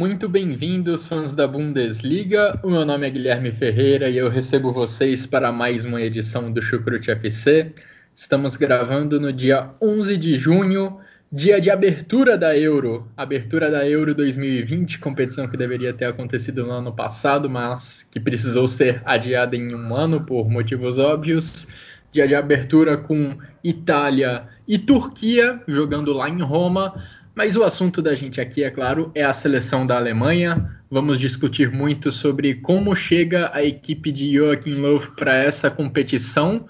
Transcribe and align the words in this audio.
Muito 0.00 0.30
bem-vindos, 0.30 1.06
fãs 1.06 1.34
da 1.34 1.46
Bundesliga. 1.46 2.58
O 2.62 2.70
meu 2.70 2.86
nome 2.86 3.06
é 3.06 3.10
Guilherme 3.10 3.52
Ferreira 3.52 4.08
e 4.08 4.16
eu 4.16 4.30
recebo 4.30 4.72
vocês 4.72 5.26
para 5.26 5.52
mais 5.52 5.84
uma 5.84 6.00
edição 6.00 6.50
do 6.50 6.62
Chucrute 6.62 7.10
FC. 7.10 7.74
Estamos 8.14 8.56
gravando 8.56 9.20
no 9.20 9.30
dia 9.30 9.68
11 9.78 10.16
de 10.16 10.38
junho, 10.38 10.96
dia 11.30 11.60
de 11.60 11.70
abertura 11.70 12.38
da 12.38 12.56
Euro. 12.56 13.10
Abertura 13.14 13.70
da 13.70 13.86
Euro 13.86 14.14
2020, 14.14 14.98
competição 15.00 15.46
que 15.46 15.56
deveria 15.58 15.92
ter 15.92 16.06
acontecido 16.06 16.64
no 16.64 16.72
ano 16.72 16.94
passado, 16.94 17.50
mas 17.50 18.02
que 18.10 18.18
precisou 18.18 18.66
ser 18.66 19.02
adiada 19.04 19.54
em 19.54 19.74
um 19.74 19.94
ano 19.94 20.22
por 20.22 20.48
motivos 20.48 20.96
óbvios. 20.96 21.68
Dia 22.10 22.26
de 22.26 22.34
abertura 22.34 22.96
com 22.96 23.36
Itália 23.62 24.44
e 24.66 24.78
Turquia 24.78 25.60
jogando 25.68 26.14
lá 26.14 26.26
em 26.26 26.40
Roma 26.40 26.94
mas 27.34 27.56
o 27.56 27.62
assunto 27.62 28.02
da 28.02 28.14
gente 28.14 28.40
aqui, 28.40 28.64
é 28.64 28.70
claro, 28.70 29.10
é 29.14 29.22
a 29.22 29.32
seleção 29.32 29.86
da 29.86 29.96
Alemanha. 29.96 30.78
Vamos 30.90 31.18
discutir 31.20 31.70
muito 31.70 32.10
sobre 32.10 32.56
como 32.56 32.94
chega 32.96 33.50
a 33.54 33.64
equipe 33.64 34.10
de 34.10 34.34
Joachim 34.34 34.74
Löw 34.74 35.00
para 35.16 35.36
essa 35.36 35.70
competição. 35.70 36.66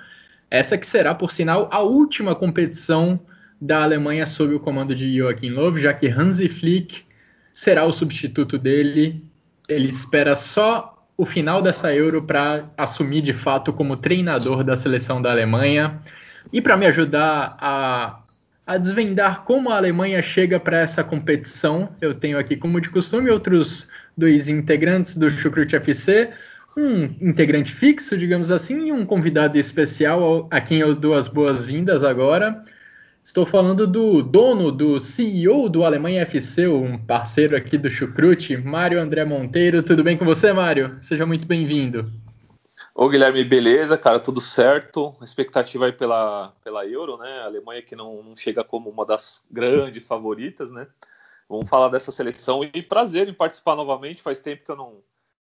Essa 0.50 0.77
que 0.77 0.86
será, 0.86 1.14
por 1.14 1.33
sinal, 1.33 1.69
a 1.72 1.81
última 1.81 2.34
competição 2.34 3.19
da 3.61 3.83
Alemanha 3.83 4.27
sob 4.27 4.55
o 4.55 4.61
comando 4.61 4.94
de 4.94 5.16
Joachim 5.16 5.50
Löw, 5.50 5.77
já 5.78 5.94
que 5.94 6.08
Hansi 6.08 6.48
Flick 6.48 7.05
será 7.53 7.84
o 7.84 7.92
substituto 7.92 8.58
dele. 8.58 9.25
Ele 9.69 9.88
espera 9.88 10.36
só 10.36 11.06
o 11.16 11.25
final 11.25 11.61
dessa 11.61 11.94
Euro 11.94 12.22
para 12.22 12.70
assumir 12.77 13.20
de 13.22 13.33
fato 13.33 13.72
como 13.72 13.97
treinador 13.97 14.64
da 14.64 14.77
seleção 14.77 15.20
da 15.20 15.31
Alemanha. 15.31 16.00
E 16.53 16.61
para 16.61 16.77
me 16.77 16.86
ajudar 16.86 17.56
a 17.61 18.19
a 18.70 18.78
desvendar 18.78 19.42
como 19.42 19.68
a 19.68 19.76
Alemanha 19.76 20.22
chega 20.22 20.60
para 20.60 20.78
essa 20.78 21.02
competição. 21.02 21.88
Eu 22.00 22.14
tenho 22.14 22.38
aqui, 22.38 22.54
como 22.54 22.80
de 22.80 22.88
costume, 22.88 23.28
outros 23.28 23.88
dois 24.16 24.48
integrantes 24.48 25.16
do 25.16 25.28
Chucrute 25.28 25.74
FC, 25.74 26.30
um 26.76 27.02
integrante 27.20 27.72
fixo, 27.72 28.16
digamos 28.16 28.48
assim, 28.52 28.86
e 28.86 28.92
um 28.92 29.04
convidado 29.04 29.58
especial 29.58 30.46
a 30.52 30.60
quem 30.60 30.78
eu 30.78 30.94
dou 30.94 31.14
as 31.14 31.26
boas-vindas 31.26 32.04
agora. 32.04 32.64
Estou 33.24 33.44
falando 33.44 33.88
do 33.88 34.22
dono, 34.22 34.70
do 34.70 35.00
CEO 35.00 35.68
do 35.68 35.84
Alemanha 35.84 36.22
FC, 36.22 36.68
um 36.68 36.96
parceiro 36.96 37.56
aqui 37.56 37.76
do 37.76 37.91
Chucrute, 37.91 38.56
Mário 38.56 39.00
André 39.00 39.24
Monteiro. 39.24 39.82
Tudo 39.82 40.04
bem 40.04 40.16
com 40.16 40.24
você, 40.24 40.52
Mário? 40.52 40.96
Seja 41.00 41.26
muito 41.26 41.44
bem-vindo. 41.44 42.08
Ô 43.02 43.08
Guilherme, 43.08 43.42
beleza, 43.42 43.96
cara, 43.96 44.20
tudo 44.20 44.42
certo. 44.42 45.16
Expectativa 45.22 45.86
aí 45.86 45.92
pela, 45.92 46.52
pela 46.62 46.84
Euro, 46.84 47.16
né? 47.16 47.40
A 47.40 47.44
Alemanha 47.46 47.80
que 47.80 47.96
não, 47.96 48.22
não, 48.22 48.36
chega 48.36 48.62
como 48.62 48.91
uma 48.91 49.06
das 49.06 49.47
grandes 49.50 50.06
favoritas, 50.06 50.70
né? 50.70 50.86
Vamos 51.48 51.70
falar 51.70 51.88
dessa 51.88 52.12
seleção 52.12 52.62
e 52.62 52.82
prazer 52.82 53.26
em 53.26 53.32
participar 53.32 53.75
novamente. 53.75 54.20
Faz 54.20 54.38
tempo 54.38 54.66
que 54.66 54.70
eu 54.70 54.76
não, 54.76 54.98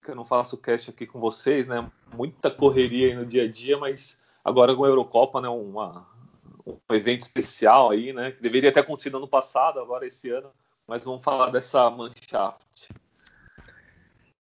que 0.04 0.12
eu 0.12 0.16
não 0.16 0.26
faço 0.26 0.58
cast 0.58 0.90
aqui 0.90 1.08
com 1.08 1.18
vocês, 1.22 1.66
né? 1.66 1.90
Muita 2.14 2.52
correria 2.52 3.08
aí 3.08 3.16
no 3.16 3.26
dia 3.26 3.44
a 3.44 3.48
dia, 3.50 3.78
mas 3.78 4.22
agora 4.44 4.76
com 4.76 4.84
a 4.84 4.90
Eurocopa, 4.90 5.40
né? 5.40 5.48
Uma, 5.48 6.06
um 6.68 6.94
evento 6.94 7.22
especial 7.22 7.90
aí, 7.90 8.12
né? 8.12 8.32
Que 8.32 8.42
deveria 8.42 8.70
ter 8.70 8.82
acontecido 8.82 9.16
ano 9.16 9.30
passado, 9.30 9.80
agora 9.80 10.06
esse 10.06 10.30
ano. 10.30 10.52
Mas 10.86 11.06
vamos 11.06 11.24
falar 11.24 11.52
dessa 11.52 11.90
Mannschaft. 11.90 12.90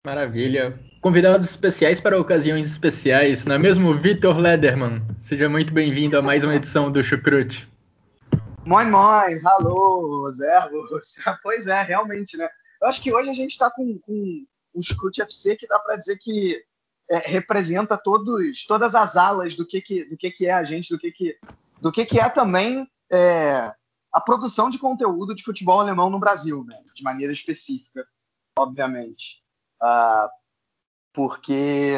Maravilha. 0.05 0.79
Convidados 1.01 1.49
especiais 1.49 1.99
para 1.99 2.17
ocasiões 2.17 2.65
especiais, 2.65 3.43
não 3.43 3.55
é 3.55 3.57
mesmo, 3.59 3.93
Vitor 3.97 4.37
Lederman? 4.37 5.05
Seja 5.19 5.49
muito 5.49 5.73
bem-vindo 5.73 6.17
a 6.17 6.21
mais 6.21 6.45
uma 6.45 6.55
edição 6.55 6.89
do 6.89 7.03
Chucrute. 7.03 7.69
Moin, 8.65 8.89
moin, 8.89 9.41
alô, 9.43 10.31
servus. 10.31 11.17
Pois 11.43 11.67
é, 11.67 11.81
realmente, 11.81 12.37
né? 12.37 12.47
Eu 12.81 12.87
acho 12.87 13.03
que 13.03 13.13
hoje 13.13 13.29
a 13.29 13.33
gente 13.33 13.51
está 13.51 13.69
com, 13.69 13.99
com 13.99 14.45
um 14.73 14.81
Chucrute 14.81 15.21
FC 15.21 15.57
que 15.57 15.67
dá 15.67 15.77
para 15.77 15.97
dizer 15.97 16.17
que 16.17 16.63
é, 17.11 17.17
representa 17.17 17.97
todos, 17.97 18.65
todas 18.65 18.95
as 18.95 19.17
alas 19.17 19.57
do 19.57 19.67
que, 19.67 19.81
que, 19.81 20.05
do 20.05 20.15
que, 20.15 20.31
que 20.31 20.45
é 20.45 20.53
a 20.53 20.63
gente, 20.63 20.93
do 20.93 20.97
que, 20.97 21.11
que, 21.11 21.37
do 21.81 21.91
que, 21.91 22.05
que 22.05 22.21
é 22.21 22.29
também 22.29 22.89
é, 23.11 23.73
a 24.13 24.21
produção 24.21 24.69
de 24.69 24.79
conteúdo 24.79 25.35
de 25.35 25.43
futebol 25.43 25.81
alemão 25.81 26.09
no 26.09 26.19
Brasil, 26.19 26.63
né? 26.63 26.79
De 26.95 27.03
maneira 27.03 27.33
específica, 27.33 28.07
obviamente 28.57 29.43
uh, 29.81 30.29
porque 31.13 31.93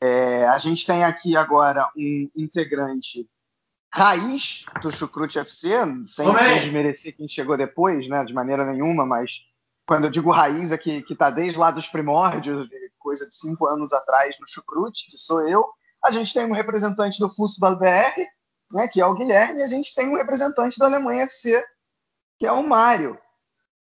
é, 0.00 0.46
a 0.46 0.58
gente 0.58 0.86
tem 0.86 1.04
aqui 1.04 1.36
agora 1.36 1.90
um 1.96 2.30
integrante 2.36 3.28
raiz 3.92 4.64
do 4.82 4.90
Chucrute 4.90 5.38
FC, 5.38 5.68
sem, 6.06 6.06
sem 6.06 6.60
desmerecer 6.60 7.16
quem 7.16 7.28
chegou 7.28 7.56
depois, 7.56 8.08
né, 8.08 8.24
de 8.24 8.34
maneira 8.34 8.64
nenhuma, 8.64 9.06
mas 9.06 9.30
quando 9.86 10.04
eu 10.04 10.10
digo 10.10 10.32
raiz 10.32 10.72
é 10.72 10.78
que 10.78 11.04
está 11.08 11.30
desde 11.30 11.58
lá 11.58 11.70
dos 11.70 11.86
primórdios, 11.86 12.68
coisa 12.98 13.28
de 13.28 13.36
cinco 13.36 13.66
anos 13.66 13.92
atrás 13.92 14.36
no 14.40 14.48
Chucrute, 14.48 15.10
que 15.10 15.16
sou 15.16 15.46
eu. 15.46 15.68
A 16.02 16.10
gente 16.10 16.32
tem 16.32 16.44
um 16.44 16.52
representante 16.52 17.20
do 17.20 17.28
Fußball 17.28 17.78
BR, 17.78 18.20
né, 18.72 18.88
que 18.88 19.00
é 19.00 19.06
o 19.06 19.14
Guilherme, 19.14 19.60
e 19.60 19.62
a 19.62 19.68
gente 19.68 19.94
tem 19.94 20.08
um 20.08 20.16
representante 20.16 20.78
da 20.78 20.86
Alemanha 20.86 21.24
FC, 21.24 21.64
que 22.38 22.46
é 22.46 22.52
o 22.52 22.66
Mário. 22.66 23.18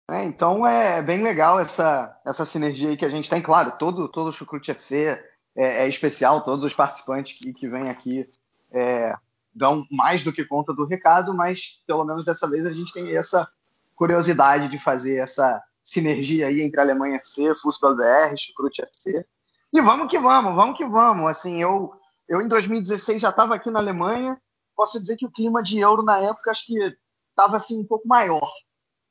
É, 0.10 0.24
então 0.24 0.66
é 0.66 1.02
bem 1.02 1.24
legal 1.24 1.60
essa, 1.60 2.16
essa 2.26 2.46
sinergia 2.46 2.90
aí 2.90 2.98
que 2.98 3.06
a 3.06 3.10
gente 3.10 3.30
tem. 3.30 3.42
Claro, 3.42 3.78
todo, 3.78 4.08
todo 4.08 4.28
o 4.28 4.32
Chucrute 4.32 4.72
FC 4.72 5.20
é, 5.56 5.84
é 5.84 5.88
especial, 5.88 6.44
todos 6.44 6.64
os 6.64 6.74
participantes 6.74 7.38
que, 7.38 7.52
que 7.54 7.68
vêm 7.68 7.90
aqui 7.90 8.30
é, 8.72 9.16
dão 9.54 9.86
mais 9.90 10.24
do 10.24 10.32
que 10.32 10.46
conta 10.46 10.74
do 10.74 10.86
recado, 10.86 11.34
mas 11.34 11.84
pelo 11.88 12.06
menos 12.06 12.24
dessa 12.24 12.48
vez 12.48 12.66
a 12.66 12.74
gente 12.74 12.94
tem 12.94 13.16
essa 13.16 13.50
curiosidade 13.96 14.68
de 14.68 14.78
fazer 14.78 15.16
essa 15.16 15.64
sinergia 15.82 16.48
aí 16.48 16.62
entre 16.62 16.80
Alemanha 16.80 17.18
FC, 17.18 17.56
Fußball 17.56 17.96
BR, 17.96 18.36
Chucrute 18.38 18.84
FC. 18.84 19.26
E 19.72 19.82
vamos 19.82 20.10
que 20.10 20.20
vamos, 20.20 20.54
vamos 20.56 20.78
que 20.78 20.86
vamos. 20.86 21.30
Assim, 21.30 21.62
eu, 21.62 21.94
eu 22.28 22.42
em 22.42 22.48
2016 22.48 23.22
já 23.22 23.30
estava 23.30 23.56
aqui 23.56 23.72
na 23.72 23.80
Alemanha. 23.80 24.40
Posso 24.76 25.00
dizer 25.00 25.16
que 25.16 25.26
o 25.26 25.32
clima 25.32 25.64
de 25.64 25.80
euro 25.80 26.04
na 26.04 26.20
época 26.20 26.52
acho 26.52 26.66
que 26.66 26.98
estava 27.30 27.58
assim 27.58 27.80
um 27.80 27.86
pouco 27.86 28.08
maior. 28.08 28.50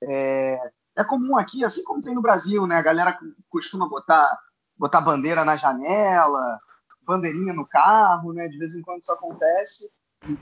É, 0.02 0.60
é 0.96 1.04
comum 1.04 1.36
aqui, 1.36 1.64
assim 1.64 1.82
como 1.84 2.02
tem 2.02 2.14
no 2.14 2.22
Brasil, 2.22 2.66
né? 2.66 2.76
A 2.76 2.82
galera 2.82 3.18
costuma 3.48 3.88
botar, 3.88 4.38
botar 4.76 5.00
bandeira 5.00 5.44
na 5.44 5.56
janela, 5.56 6.60
bandeirinha 7.02 7.52
no 7.52 7.66
carro, 7.66 8.32
né? 8.32 8.48
De 8.48 8.58
vez 8.58 8.74
em 8.74 8.82
quando 8.82 9.02
isso 9.02 9.12
acontece 9.12 9.90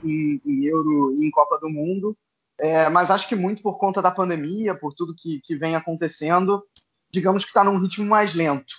em, 0.03 0.41
em 0.45 0.65
Euro 0.65 1.15
e 1.17 1.25
em 1.25 1.31
Copa 1.31 1.57
do 1.59 1.69
Mundo. 1.69 2.17
É, 2.59 2.87
mas 2.89 3.09
acho 3.09 3.27
que 3.27 3.35
muito 3.35 3.61
por 3.61 3.77
conta 3.77 4.01
da 4.01 4.11
pandemia, 4.11 4.75
por 4.75 4.93
tudo 4.93 5.15
que, 5.15 5.41
que 5.43 5.55
vem 5.55 5.75
acontecendo, 5.75 6.63
digamos 7.11 7.43
que 7.43 7.49
está 7.49 7.63
num 7.63 7.79
ritmo 7.79 8.07
mais 8.07 8.35
lento. 8.35 8.75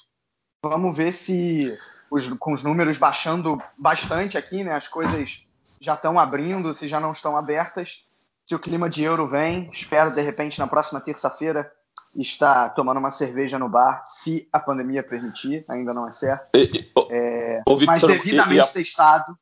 Vamos 0.62 0.96
ver 0.96 1.12
se, 1.12 1.76
os, 2.10 2.28
com 2.34 2.52
os 2.52 2.62
números 2.62 2.96
baixando 2.96 3.60
bastante 3.76 4.38
aqui, 4.38 4.62
né? 4.62 4.72
As 4.74 4.88
coisas 4.88 5.46
já 5.80 5.94
estão 5.94 6.18
abrindo, 6.18 6.72
se 6.72 6.88
já 6.88 7.00
não 7.00 7.12
estão 7.12 7.36
abertas, 7.36 8.06
se 8.46 8.54
o 8.54 8.58
clima 8.58 8.90
de 8.90 9.02
euro 9.02 9.26
vem, 9.26 9.68
espero 9.72 10.12
de 10.12 10.20
repente 10.20 10.58
na 10.58 10.66
próxima 10.66 11.00
terça-feira 11.00 11.70
estar 12.14 12.70
tomando 12.70 12.98
uma 12.98 13.10
cerveja 13.10 13.58
no 13.58 13.68
bar, 13.68 14.02
se 14.04 14.48
a 14.52 14.60
pandemia 14.60 15.02
permitir, 15.02 15.64
ainda 15.68 15.92
não 15.92 16.08
é 16.08 16.12
certo. 16.12 16.48
E, 16.54 16.92
é, 17.10 17.62
Victor, 17.66 17.86
mas 17.86 18.02
devidamente 18.02 18.56
e, 18.56 18.60
a, 18.60 18.66
testado. 18.66 19.38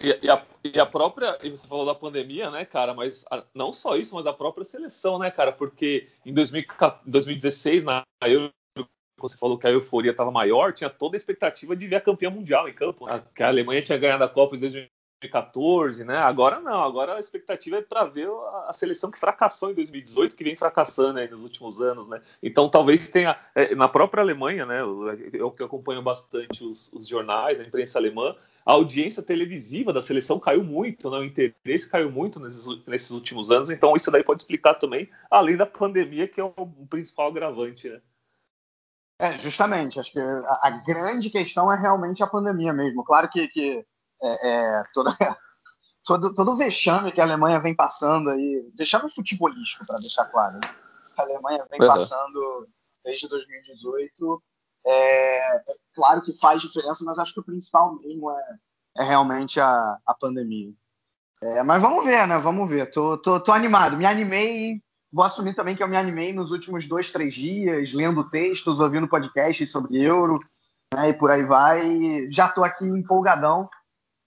E, 0.00 0.30
a, 0.30 0.42
e, 0.64 0.80
a, 0.80 0.86
própria, 0.86 1.38
e 1.42 1.50
você 1.50 1.66
falou 1.66 1.84
da 1.84 1.94
pandemia, 1.94 2.50
né, 2.50 2.64
cara, 2.64 2.94
mas 2.94 3.24
a, 3.30 3.42
não 3.54 3.72
só 3.72 3.96
isso, 3.96 4.14
mas 4.14 4.26
a 4.26 4.32
própria 4.32 4.64
seleção, 4.64 5.18
né, 5.18 5.30
cara, 5.30 5.52
porque 5.52 6.08
em 6.24 6.32
2016, 6.32 7.84
na 7.84 8.02
Euro, 8.24 8.50
você 9.18 9.36
falou 9.36 9.58
que 9.58 9.66
a 9.66 9.70
euforia 9.70 10.12
estava 10.12 10.30
maior, 10.30 10.72
tinha 10.72 10.90
toda 10.90 11.16
a 11.16 11.18
expectativa 11.18 11.74
de 11.74 11.86
ver 11.86 11.96
a 11.96 12.00
campeã 12.00 12.30
mundial 12.30 12.68
em 12.68 12.74
campo, 12.74 13.06
né? 13.06 13.22
que 13.34 13.42
a 13.42 13.48
Alemanha 13.48 13.82
tinha 13.82 13.98
ganhado 13.98 14.22
a 14.22 14.28
Copa 14.28 14.56
em 14.56 14.60
2014, 15.22 16.04
né? 16.04 16.18
Agora 16.18 16.60
não, 16.60 16.82
agora 16.82 17.14
a 17.14 17.20
expectativa 17.20 17.76
é 17.76 17.82
para 17.82 18.04
ver 18.04 18.28
a, 18.66 18.72
seleção 18.72 19.10
que 19.10 19.18
fracassou 19.18 19.70
em 19.70 19.74
2018, 19.74 20.36
que 20.36 20.44
vem 20.44 20.54
fracassando 20.54 21.18
aí 21.18 21.30
nos 21.30 21.42
últimos 21.42 21.80
anos, 21.80 22.08
né? 22.08 22.20
Então 22.42 22.68
talvez 22.68 23.08
tenha 23.08 23.38
é, 23.54 23.74
na 23.74 23.88
própria 23.88 24.22
Alemanha, 24.22 24.66
né? 24.66 24.80
Eu 25.32 25.50
que 25.50 25.62
acompanho 25.62 26.02
bastante 26.02 26.62
os, 26.64 26.92
os, 26.92 27.06
jornais, 27.06 27.58
a 27.58 27.64
imprensa 27.64 27.98
alemã, 27.98 28.36
a 28.64 28.72
audiência 28.72 29.22
televisiva 29.22 29.92
da 29.92 30.02
seleção 30.02 30.38
caiu 30.38 30.62
muito, 30.62 31.10
né? 31.10 31.18
O 31.18 31.24
interesse 31.24 31.88
caiu 31.88 32.10
muito 32.10 32.38
nesses, 32.38 32.66
nesses 32.86 33.10
últimos 33.10 33.50
anos. 33.50 33.70
Então 33.70 33.96
isso 33.96 34.10
daí 34.10 34.22
pode 34.22 34.42
explicar 34.42 34.74
também, 34.74 35.08
além 35.30 35.56
da 35.56 35.66
pandemia 35.66 36.28
que 36.28 36.40
é 36.40 36.44
o 36.44 36.66
principal 36.88 37.28
agravante, 37.28 37.88
né? 37.88 38.00
É, 39.18 39.32
justamente. 39.38 39.98
Acho 39.98 40.12
que 40.12 40.18
a, 40.18 40.60
a, 40.62 40.70
grande 40.86 41.30
questão 41.30 41.72
é 41.72 41.80
realmente 41.80 42.22
a 42.22 42.26
pandemia 42.26 42.70
mesmo. 42.70 43.02
Claro 43.02 43.30
que, 43.30 43.48
que 43.48 43.86
é, 44.22 44.48
é, 44.48 44.84
toda, 44.92 45.10
todo, 46.04 46.34
todo 46.34 46.52
o 46.52 46.56
vexame 46.56 47.12
que 47.12 47.20
a 47.20 47.24
Alemanha 47.24 47.60
vem 47.60 47.74
passando 47.74 48.30
aí, 48.30 48.70
vexame 48.78 49.10
futebolístico, 49.10 49.86
para 49.86 49.98
deixar 49.98 50.26
claro, 50.26 50.54
né? 50.54 50.70
a 51.16 51.22
Alemanha 51.22 51.66
vem 51.70 51.80
uhum. 51.80 51.86
passando 51.86 52.68
desde 53.04 53.28
2018, 53.28 54.42
é, 54.84 55.56
é, 55.56 55.62
claro 55.94 56.22
que 56.22 56.32
faz 56.32 56.62
diferença, 56.62 57.04
mas 57.04 57.18
acho 57.18 57.34
que 57.34 57.40
o 57.40 57.44
principal 57.44 57.96
mesmo 57.96 58.30
é, 58.30 58.56
é 58.98 59.04
realmente 59.04 59.60
a, 59.60 59.98
a 60.06 60.14
pandemia. 60.14 60.72
Mas 61.64 61.82
vamos 61.82 62.04
ver, 62.04 62.26
né? 62.26 62.38
Vamos 62.38 62.68
ver. 62.68 62.90
Tô, 62.90 63.18
tô, 63.18 63.38
tô 63.38 63.52
animado. 63.52 63.96
Me 63.96 64.06
animei. 64.06 64.80
Vou 65.12 65.24
assumir 65.24 65.54
também 65.54 65.76
que 65.76 65.82
eu 65.82 65.88
me 65.88 65.96
animei 65.96 66.32
nos 66.32 66.50
últimos 66.50 66.88
dois, 66.88 67.12
três 67.12 67.34
dias, 67.34 67.92
lendo 67.92 68.28
textos, 68.28 68.80
ouvindo 68.80 69.06
podcasts 69.06 69.70
sobre 69.70 70.02
euro, 70.02 70.40
né, 70.94 71.10
e 71.10 71.14
por 71.14 71.30
aí 71.30 71.44
vai. 71.44 72.26
Já 72.30 72.46
estou 72.46 72.64
aqui 72.64 72.84
empolgadão 72.84 73.68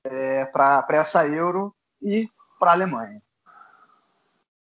é, 0.06 0.46
para 0.46 0.86
essa 0.92 1.28
Euro 1.28 1.74
e 2.02 2.28
para 2.60 2.72
a 2.72 2.74
Alemanha. 2.74 3.22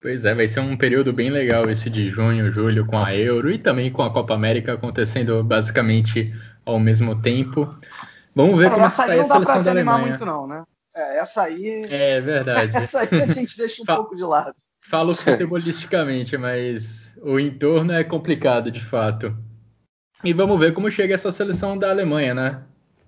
Pois 0.02 0.26
é, 0.26 0.36
vai 0.36 0.48
ser 0.48 0.60
um 0.60 0.76
período 0.76 1.14
bem 1.14 1.30
legal 1.30 1.70
esse 1.70 1.90
de 1.90 2.10
junho, 2.10 2.52
julho 2.52 2.86
com 2.86 2.98
a 2.98 3.16
Euro 3.16 3.50
e 3.50 3.58
também 3.58 3.90
com 3.90 4.02
a 4.02 4.12
Copa 4.12 4.34
América 4.34 4.74
acontecendo 4.74 5.42
basicamente 5.44 6.34
ao 6.66 6.78
mesmo 6.78 7.22
tempo. 7.22 7.74
Vamos 8.36 8.60
ver 8.60 8.68
é, 8.68 8.70
como 8.72 8.86
essa 8.86 9.06
sai 9.06 9.20
a 9.20 9.24
seleção 9.24 9.56
não 9.56 9.64
da 9.64 9.72
Alemanha. 9.72 10.08
muito 10.08 10.26
não, 10.26 10.46
né? 10.46 10.64
É, 10.94 11.20
essa 11.20 11.44
aí 11.44 11.86
É 11.90 12.20
verdade. 12.20 12.76
essa 12.76 13.00
aí 13.00 13.22
a 13.22 13.26
gente 13.28 13.58
deixa 13.58 13.82
um 13.82 13.86
pouco 13.86 14.16
de 14.16 14.24
lado. 14.24 14.54
Falo 14.82 15.14
futebolisticamente, 15.16 16.38
mas 16.38 17.18
o 17.22 17.40
entorno 17.40 17.94
é 17.94 18.04
complicado 18.04 18.70
de 18.70 18.82
fato. 18.84 19.34
E 20.22 20.34
vamos 20.34 20.60
ver 20.60 20.74
como 20.74 20.92
chega 20.92 21.14
essa 21.14 21.32
seleção 21.32 21.78
da 21.78 21.90
Alemanha, 21.90 22.34
né? 22.34 22.64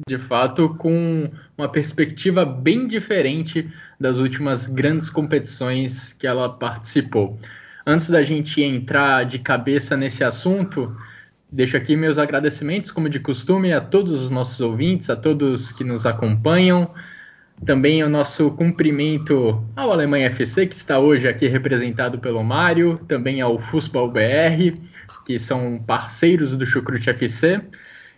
De 0.07 0.17
fato, 0.17 0.75
com 0.75 1.29
uma 1.57 1.69
perspectiva 1.69 2.45
bem 2.45 2.85
diferente 2.85 3.69
das 3.99 4.17
últimas 4.17 4.65
grandes 4.65 5.09
competições 5.09 6.13
que 6.13 6.27
ela 6.27 6.49
participou. 6.49 7.39
Antes 7.85 8.09
da 8.09 8.21
gente 8.21 8.61
entrar 8.61 9.23
de 9.25 9.39
cabeça 9.39 9.95
nesse 9.95 10.23
assunto, 10.23 10.95
deixo 11.51 11.77
aqui 11.77 11.95
meus 11.95 12.17
agradecimentos, 12.17 12.91
como 12.91 13.09
de 13.09 13.19
costume, 13.19 13.71
a 13.71 13.79
todos 13.79 14.21
os 14.21 14.29
nossos 14.29 14.59
ouvintes, 14.59 15.09
a 15.09 15.15
todos 15.15 15.71
que 15.71 15.83
nos 15.83 16.05
acompanham. 16.05 16.89
Também 17.65 18.03
o 18.03 18.09
nosso 18.09 18.51
cumprimento 18.51 19.63
ao 19.77 19.91
Alemanha 19.91 20.27
FC, 20.27 20.65
que 20.67 20.75
está 20.75 20.99
hoje 20.99 21.25
aqui 21.25 21.47
representado 21.47 22.19
pelo 22.19 22.43
Mário, 22.43 22.99
também 23.07 23.39
ao 23.39 23.57
Fußball 23.57 24.11
BR, 24.11 24.77
que 25.25 25.39
são 25.39 25.81
parceiros 25.87 26.55
do 26.57 26.65
Chucrute 26.65 27.09
FC 27.09 27.61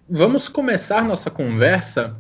vamos 0.10 0.48
começar 0.48 1.04
nossa 1.04 1.30
conversa 1.30 2.16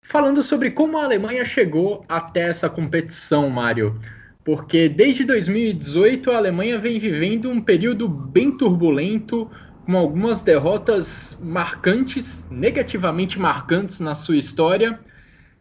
falando 0.00 0.42
sobre 0.42 0.70
como 0.70 0.96
a 0.96 1.04
Alemanha 1.04 1.44
chegou 1.44 2.04
até 2.08 2.48
essa 2.48 2.68
competição, 2.68 3.50
Mário. 3.50 4.00
Porque 4.42 4.88
desde 4.88 5.24
2018 5.24 6.30
a 6.30 6.38
Alemanha 6.38 6.78
vem 6.78 6.98
vivendo 6.98 7.50
um 7.50 7.60
período 7.60 8.08
bem 8.08 8.56
turbulento, 8.56 9.50
com 9.84 9.96
algumas 9.96 10.40
derrotas 10.40 11.38
marcantes, 11.42 12.46
negativamente 12.50 13.38
marcantes 13.38 14.00
na 14.00 14.14
sua 14.14 14.36
história. 14.36 14.98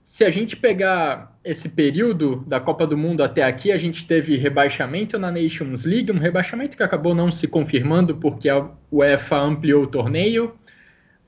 Se 0.03 0.23
a 0.23 0.30
gente 0.30 0.56
pegar 0.56 1.38
esse 1.44 1.68
período 1.68 2.45
da 2.47 2.62
Copa 2.62 2.88
do 2.88 2.97
Mundo 2.97 3.21
até 3.21 3.44
aqui, 3.44 3.73
a 3.73 3.77
gente 3.77 4.07
teve 4.07 4.38
rebaixamento 4.38 5.19
na 5.19 5.30
Nations 5.30 5.83
League, 5.83 6.12
um 6.12 6.19
rebaixamento 6.19 6.77
que 6.77 6.83
acabou 6.83 7.13
não 7.13 7.30
se 7.30 7.47
confirmando 7.47 8.15
porque 8.15 8.47
a 8.47 8.69
UEFA 8.89 9.38
ampliou 9.38 9.83
o 9.83 9.88
torneio 9.88 10.53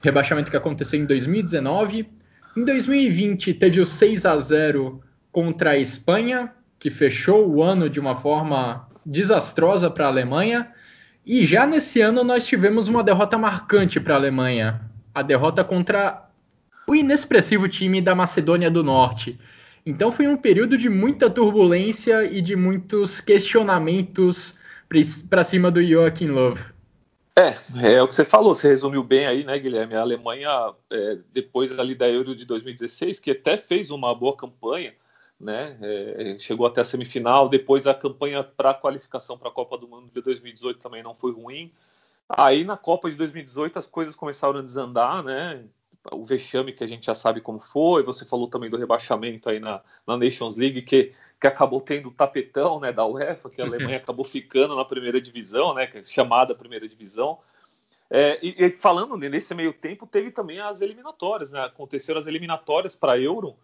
rebaixamento 0.02 0.50
que 0.50 0.58
aconteceu 0.58 1.00
em 1.00 1.06
2019. 1.06 2.10
Em 2.58 2.66
2020 2.66 3.54
teve 3.54 3.80
o 3.80 3.86
6 3.86 4.26
a 4.26 4.38
0 4.38 5.02
contra 5.32 5.72
a 5.72 5.78
Espanha, 5.78 6.52
que 6.78 6.90
fechou 6.90 7.50
o 7.50 7.62
ano 7.62 7.90
de 7.90 8.00
uma 8.00 8.16
forma 8.16 8.88
desastrosa 9.06 9.90
para 9.90 10.06
a 10.06 10.10
Alemanha. 10.10 10.72
E 11.26 11.46
já 11.46 11.66
nesse 11.66 12.02
ano 12.02 12.24
nós 12.24 12.48
tivemos 12.48 12.88
uma 12.88 13.04
derrota 13.04 13.38
marcante 13.38 14.00
para 14.00 14.16
a 14.16 14.18
Alemanha, 14.18 14.82
a 15.14 15.22
derrota 15.22 15.64
contra 15.64 16.28
o 16.88 16.96
inexpressivo 16.96 17.68
time 17.68 18.02
da 18.02 18.16
Macedônia 18.16 18.72
do 18.72 18.84
Norte. 18.84 19.40
Então 19.86 20.12
foi 20.12 20.28
um 20.28 20.38
período 20.38 20.78
de 20.78 20.90
muita 20.90 21.30
turbulência 21.30 22.24
e 22.26 22.42
de 22.42 22.56
muitos 22.56 23.22
questionamentos 23.22 24.58
para 25.30 25.44
cima 25.44 25.70
do 25.70 25.84
Joachim 25.86 26.28
Löw. 26.28 26.58
É, 27.40 27.96
é 27.96 28.04
o 28.04 28.08
que 28.08 28.14
você 28.14 28.26
falou, 28.26 28.54
você 28.54 28.68
resumiu 28.68 29.02
bem 29.02 29.26
aí, 29.26 29.46
né, 29.46 29.58
Guilherme? 29.58 29.96
A 29.96 30.02
Alemanha, 30.02 30.74
é, 30.92 31.20
depois 31.32 31.72
ali 31.80 31.96
da 31.96 32.10
Euro 32.10 32.36
de 32.36 32.44
2016, 32.44 33.18
que 33.20 33.32
até 33.32 33.56
fez 33.56 33.92
uma 33.92 34.14
boa 34.14 34.36
campanha, 34.36 34.94
né? 35.40 35.78
É, 35.82 36.38
chegou 36.38 36.68
até 36.68 36.82
a 36.82 36.84
semifinal. 36.84 37.48
Depois 37.48 37.88
a 37.88 37.94
campanha 37.94 38.44
para 38.44 38.74
qualificação 38.74 39.38
para 39.38 39.48
a 39.48 39.54
Copa 39.54 39.78
do 39.78 39.88
Mundo 39.88 40.12
de 40.14 40.22
2018 40.22 40.82
também 40.82 41.02
não 41.02 41.16
foi 41.16 41.32
ruim. 41.32 41.72
Aí 42.28 42.66
na 42.66 42.76
Copa 42.76 43.10
de 43.10 43.16
2018 43.16 43.80
as 43.80 43.88
coisas 43.88 44.18
começaram 44.18 44.60
a 44.60 44.62
desandar, 44.62 45.24
né? 45.24 45.64
O 46.12 46.26
vexame 46.26 46.74
que 46.74 46.84
a 46.84 46.88
gente 46.88 47.06
já 47.06 47.16
sabe 47.16 47.40
como 47.40 47.62
foi. 47.62 48.04
Você 48.04 48.26
falou 48.26 48.50
também 48.50 48.70
do 48.70 48.78
rebaixamento 48.78 49.50
aí 49.50 49.62
na, 49.62 49.82
na 50.06 50.18
Nations 50.18 50.58
League, 50.58 50.82
que 50.82 51.14
que 51.40 51.48
acabou 51.48 51.80
tendo 51.82 52.10
o 52.10 52.14
tapetão 52.14 52.80
né, 52.80 52.92
da 52.92 53.06
UEFA, 53.06 53.50
que 53.50 53.62
a 53.62 53.66
Alemanha 53.66 53.98
acabou 53.98 54.26
ficando 54.26 54.76
na 54.76 54.84
primeira 54.84 55.22
divisão, 55.22 55.74
né, 55.74 55.90
é 55.94 56.04
chamada 56.04 56.54
primeira 56.54 56.88
divisão. 56.88 57.40
É, 58.10 58.40
e, 58.42 58.66
e, 58.66 58.72
falando 58.72 59.16
nesse 59.16 59.54
meio 59.54 59.72
tempo, 59.72 60.08
teve 60.08 60.32
também 60.32 60.60
as 60.60 60.82
eliminatórias, 60.82 61.52
né? 61.52 61.64
Aconteceram 61.64 62.20
as 62.20 62.26
eliminatórias 62.26 62.96
para 62.96 63.20
Euro, 63.20 63.56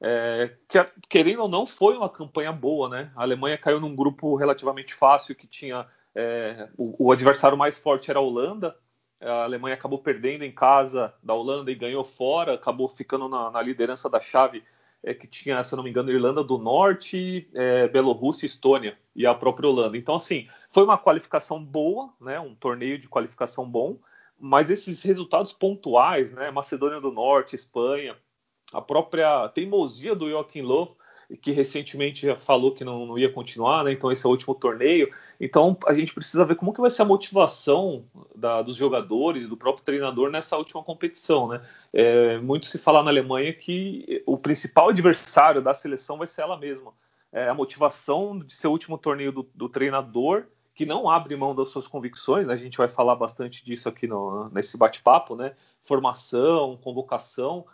é, 0.00 0.56
que 0.66 0.76
querendo 1.08 1.42
ou 1.42 1.48
não 1.48 1.64
foi 1.64 1.96
uma 1.96 2.10
campanha 2.10 2.50
boa, 2.50 2.88
né? 2.88 3.12
A 3.14 3.22
Alemanha 3.22 3.56
caiu 3.56 3.78
num 3.78 3.94
grupo 3.94 4.34
relativamente 4.34 4.92
fácil 4.92 5.36
que 5.36 5.46
tinha 5.46 5.86
é, 6.14 6.68
o, 6.76 7.06
o, 7.06 7.12
adversário 7.12 7.56
mais 7.56 7.78
forte 7.78 8.10
era 8.10 8.18
a 8.18 8.22
Holanda. 8.22 8.76
A 9.20 9.44
Alemanha 9.44 9.74
acabou 9.74 10.00
perdendo 10.00 10.42
em 10.42 10.50
casa 10.50 11.14
da 11.22 11.32
Holanda 11.32 11.70
e 11.70 11.76
ganhou 11.76 12.02
fora, 12.02 12.54
acabou 12.54 12.88
ficando 12.88 13.28
na, 13.28 13.52
na 13.52 13.62
liderança 13.62 14.10
da 14.10 14.18
chave 14.18 14.64
é, 15.02 15.12
que 15.12 15.26
tinha, 15.26 15.62
se 15.62 15.74
eu 15.74 15.76
não 15.76 15.84
me 15.84 15.90
engano, 15.90 16.10
Irlanda 16.10 16.44
do 16.44 16.58
Norte, 16.58 17.48
é, 17.54 17.88
Bielorrússia, 17.88 18.46
Estônia 18.46 18.96
e 19.14 19.26
a 19.26 19.34
própria 19.34 19.68
Holanda. 19.68 19.96
Então, 19.96 20.14
assim, 20.14 20.48
foi 20.70 20.84
uma 20.84 20.96
qualificação 20.96 21.62
boa, 21.62 22.12
né, 22.20 22.38
um 22.38 22.54
torneio 22.54 22.98
de 22.98 23.08
qualificação 23.08 23.68
bom, 23.68 23.98
mas 24.38 24.70
esses 24.70 25.02
resultados 25.02 25.52
pontuais, 25.52 26.32
né, 26.32 26.50
Macedônia 26.50 27.00
do 27.00 27.12
Norte, 27.12 27.54
Espanha, 27.54 28.16
a 28.72 28.80
própria 28.80 29.48
teimosia 29.48 30.14
do 30.14 30.30
Joachim 30.30 30.62
Löw 30.62 30.96
que 31.40 31.52
recentemente 31.52 32.26
já 32.26 32.36
falou 32.36 32.72
que 32.72 32.84
não, 32.84 33.06
não, 33.06 33.18
ia 33.18 33.32
continuar, 33.32 33.84
né? 33.84 33.92
Então 33.92 34.10
esse 34.10 34.24
é 34.24 34.28
o 34.28 34.30
último 34.30 34.54
torneio. 34.54 35.12
Então 35.40 35.76
a 35.86 35.92
gente 35.92 36.12
precisa 36.12 36.44
ver 36.44 36.56
como 36.56 36.72
que 36.72 36.80
vai 36.80 36.90
ser 36.90 37.02
a 37.02 37.06
motivação 37.06 38.04
da, 38.34 38.62
dos 38.62 38.76
jogadores, 38.76 39.48
do 39.48 39.56
próprio 39.56 39.84
treinador 39.84 40.30
nessa 40.30 40.56
última 40.56 40.82
competição, 40.82 41.48
né? 41.48 41.62
É, 41.92 42.38
muito 42.38 42.66
se 42.66 42.78
fala 42.78 43.02
na 43.02 43.10
Alemanha 43.10 43.52
que 43.52 44.22
o 44.26 44.36
principal 44.36 44.88
adversário 44.90 45.62
da 45.62 45.74
seleção 45.74 46.18
vai 46.18 46.26
ser 46.26 46.42
ela 46.42 46.56
mesma. 46.56 46.92
É 47.32 47.48
a 47.48 47.54
motivação 47.54 48.38
de 48.38 48.54
ser 48.54 48.68
o 48.68 48.70
último 48.72 48.98
torneio 48.98 49.32
do, 49.32 49.48
do 49.54 49.68
treinador 49.68 50.44
que 50.74 50.86
não 50.86 51.08
abre 51.08 51.36
mão 51.36 51.54
das 51.54 51.68
suas 51.68 51.86
convicções, 51.86 52.46
né? 52.46 52.54
a 52.54 52.56
gente 52.56 52.78
vai 52.78 52.88
falar 52.88 53.14
bastante 53.14 53.64
disso 53.64 53.88
aqui 53.88 54.06
no, 54.06 54.48
nesse 54.50 54.76
bate-papo, 54.78 55.36
né? 55.36 55.54
Formação, 55.82 56.78
convocação. 56.78 57.66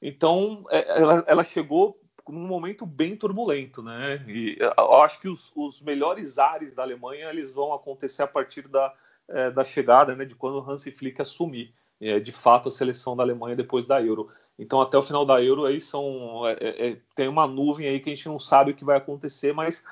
Então, 0.00 0.64
é, 0.70 1.00
ela, 1.00 1.24
ela, 1.26 1.44
chegou 1.44 1.96
num 2.28 2.46
momento 2.46 2.84
bem 2.84 3.16
turbulento, 3.16 3.82
né? 3.82 4.24
E 4.28 4.56
eu 4.60 5.02
acho 5.02 5.20
que 5.20 5.28
os, 5.28 5.52
os 5.54 5.80
melhores 5.80 6.38
ares 6.38 6.74
da 6.74 6.82
Alemanha 6.82 7.30
eles 7.30 7.52
vão 7.52 7.72
acontecer 7.72 8.22
a 8.22 8.26
partir 8.26 8.68
da, 8.68 8.92
é, 9.28 9.50
da 9.50 9.64
chegada, 9.64 10.14
né? 10.14 10.24
De 10.24 10.34
quando 10.34 10.58
o 10.58 10.70
Hansi 10.70 10.90
Flick 10.90 11.20
assumir, 11.20 11.72
é, 12.00 12.18
de 12.18 12.32
fato, 12.32 12.68
a 12.68 12.72
seleção 12.72 13.16
da 13.16 13.22
Alemanha 13.22 13.56
depois 13.56 13.86
da 13.86 14.02
Euro. 14.02 14.28
Então, 14.58 14.80
até 14.80 14.96
o 14.96 15.02
final 15.02 15.24
da 15.24 15.42
Euro 15.42 15.66
aí 15.66 15.80
são 15.80 16.46
é, 16.46 16.56
é, 16.60 16.88
é 16.88 16.96
tem 17.14 17.28
uma 17.28 17.46
nuvem 17.46 17.88
aí 17.88 18.00
que 18.00 18.10
a 18.10 18.14
gente 18.14 18.28
não 18.28 18.38
sabe 18.38 18.70
o 18.70 18.74
que 18.74 18.84
vai 18.84 18.96
acontecer, 18.96 19.52
mas 19.52 19.84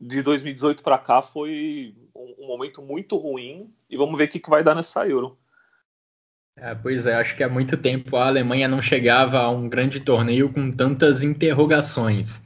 de 0.00 0.22
2018 0.22 0.82
para 0.82 0.98
cá 0.98 1.22
foi 1.22 1.94
um, 2.14 2.34
um, 2.44 2.46
momento 2.46 2.82
muito 2.82 3.16
ruim 3.16 3.72
e 3.88 3.96
vamos 3.96 4.18
ver 4.18 4.24
o 4.24 4.28
que, 4.28 4.40
que 4.40 4.50
vai 4.50 4.62
dar 4.62 4.74
nessa 4.74 5.06
Euro. 5.08 5.38
É, 6.60 6.74
pois 6.74 7.06
é, 7.06 7.14
acho 7.14 7.36
que 7.36 7.44
há 7.44 7.48
muito 7.48 7.76
tempo 7.76 8.16
a 8.16 8.26
Alemanha 8.26 8.66
não 8.66 8.82
chegava 8.82 9.38
a 9.38 9.50
um 9.50 9.68
grande 9.68 10.00
torneio 10.00 10.52
com 10.52 10.70
tantas 10.70 11.22
interrogações 11.22 12.42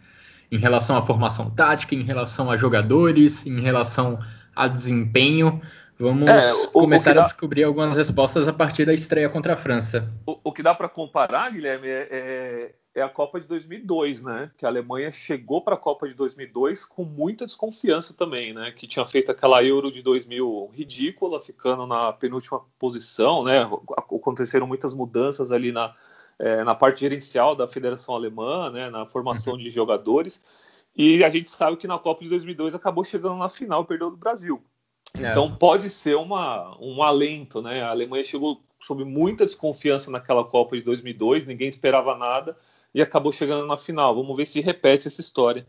em 0.51 0.59
relação 0.59 0.99
à 0.99 1.03
formação 1.03 1.49
tática, 1.49 1.95
em 1.95 2.03
relação 2.03 2.51
a 2.51 2.57
jogadores, 2.57 3.47
em 3.47 3.61
relação 3.61 4.19
a 4.55 4.69
desempenho. 4.69 5.63
Vamos 5.99 6.29
é, 6.29 6.53
o, 6.53 6.69
começar 6.69 7.13
o 7.13 7.15
dá... 7.15 7.21
a 7.23 7.25
descobrir 7.25 7.65
algumas 7.65 7.97
respostas 7.97 8.47
a 8.47 8.53
partir 8.53 8.85
da 8.85 8.93
estreia 8.93 9.31
contra 9.31 9.55
a 9.55 9.57
França. 9.57 10.07
O, 10.27 10.39
o 10.45 10.53
que 10.53 10.63
dá 10.63 10.75
para 10.75 10.89
comparar, 10.89 11.51
Guilherme, 11.51 11.89
é, 11.89 12.73
é, 12.95 13.01
a 13.01 13.09
Copa 13.09 13.41
de 13.41 13.47
2002, 13.47 14.23
né? 14.23 14.51
Que 14.57 14.67
a 14.67 14.69
Alemanha 14.69 15.11
chegou 15.11 15.63
para 15.63 15.75
a 15.75 15.79
Copa 15.79 16.07
de 16.07 16.15
2002 16.15 16.85
com 16.85 17.05
muita 17.05 17.47
desconfiança 17.47 18.13
também, 18.13 18.53
né? 18.53 18.71
Que 18.71 18.87
tinha 18.87 19.07
feito 19.07 19.31
aquela 19.31 19.65
Euro 19.65 19.91
de 19.91 20.03
2000 20.03 20.71
ridícula, 20.75 21.41
ficando 21.41 21.87
na 21.87 22.13
penúltima 22.13 22.61
posição, 22.79 23.43
né? 23.45 23.63
Aconteceram 23.97 24.67
muitas 24.67 24.93
mudanças 24.93 25.51
ali 25.51 25.73
na, 25.73 25.95
é, 26.39 26.63
na 26.65 26.75
parte 26.75 27.01
gerencial 27.01 27.57
da 27.57 27.67
Federação 27.67 28.15
Alemã, 28.15 28.71
né? 28.71 28.91
Na 28.91 29.07
formação 29.07 29.57
de 29.57 29.71
jogadores. 29.71 30.45
E 30.95 31.25
a 31.25 31.31
gente 31.31 31.49
sabe 31.49 31.79
que 31.79 31.87
na 31.87 31.99
Copa 31.99 32.23
de 32.23 32.29
2002 32.29 32.75
acabou 32.75 33.03
chegando 33.03 33.39
na 33.39 33.49
final, 33.49 33.87
perdeu 33.87 34.11
do 34.11 34.19
Brasil. 34.19 34.63
É. 35.15 35.31
Então 35.31 35.55
pode 35.57 35.89
ser 35.89 36.17
uma, 36.17 36.77
um 36.79 37.03
alento, 37.03 37.63
né? 37.63 37.81
A 37.81 37.89
Alemanha 37.89 38.23
chegou 38.23 38.63
sob 38.79 39.03
muita 39.03 39.47
desconfiança 39.47 40.11
naquela 40.11 40.45
Copa 40.45 40.77
de 40.77 40.83
2002, 40.83 41.47
ninguém 41.47 41.69
esperava 41.69 42.15
nada 42.19 42.55
e 42.95 43.01
acabou 43.01 43.33
chegando 43.33 43.67
na 43.67 43.77
final. 43.77 44.15
Vamos 44.15 44.37
ver 44.37 44.47
se 44.47 44.61
repete 44.61 45.09
essa 45.09 45.21
história. 45.21 45.67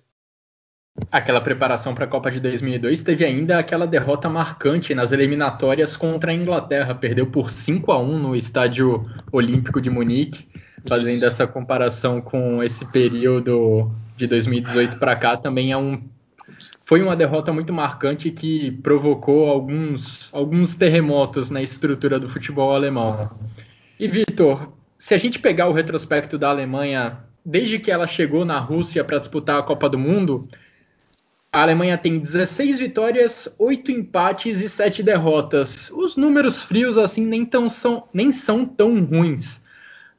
Aquela 1.11 1.41
preparação 1.41 1.95
para 1.95 2.05
a 2.05 2.07
Copa 2.07 2.29
de 2.29 2.39
2002 2.39 3.01
teve 3.01 3.25
ainda 3.25 3.57
aquela 3.57 3.87
derrota 3.87 4.29
marcante 4.29 4.93
nas 4.93 5.11
eliminatórias 5.11 5.95
contra 5.95 6.31
a 6.31 6.35
Inglaterra, 6.35 6.93
perdeu 6.93 7.25
por 7.31 7.49
5 7.49 7.91
a 7.91 7.97
1 7.97 8.19
no 8.19 8.35
Estádio 8.35 9.09
Olímpico 9.31 9.81
de 9.81 9.89
Munique, 9.89 10.47
fazendo 10.85 11.23
essa 11.23 11.47
comparação 11.47 12.21
com 12.21 12.61
esse 12.61 12.85
período 12.91 13.91
de 14.15 14.27
2018 14.27 14.99
para 14.99 15.15
cá, 15.15 15.35
também 15.35 15.71
é 15.71 15.77
um 15.77 16.03
foi 16.81 17.01
uma 17.01 17.15
derrota 17.15 17.53
muito 17.53 17.71
marcante 17.73 18.29
que 18.29 18.71
provocou 18.83 19.49
alguns, 19.49 20.29
alguns 20.33 20.75
terremotos 20.75 21.49
na 21.49 21.61
estrutura 21.61 22.19
do 22.19 22.27
futebol 22.27 22.73
alemão. 22.73 23.31
E 23.99 24.07
Vitor, 24.07 24.73
se 25.03 25.13
a 25.13 25.17
gente 25.17 25.37
pegar 25.37 25.67
o 25.67 25.73
retrospecto 25.73 26.37
da 26.37 26.47
Alemanha 26.47 27.17
desde 27.45 27.77
que 27.77 27.91
ela 27.91 28.07
chegou 28.07 28.45
na 28.45 28.57
Rússia 28.57 29.03
para 29.03 29.17
disputar 29.19 29.59
a 29.59 29.61
Copa 29.61 29.89
do 29.89 29.99
Mundo, 29.99 30.47
a 31.51 31.61
Alemanha 31.61 31.97
tem 31.97 32.19
16 32.19 32.79
vitórias, 32.79 33.53
8 33.59 33.91
empates 33.91 34.61
e 34.61 34.69
7 34.69 35.03
derrotas. 35.03 35.91
Os 35.91 36.15
números 36.15 36.61
frios 36.61 36.97
assim 36.97 37.25
nem, 37.25 37.45
tão, 37.45 37.69
são, 37.69 38.07
nem 38.13 38.31
são 38.31 38.65
tão 38.65 39.03
ruins. 39.03 39.61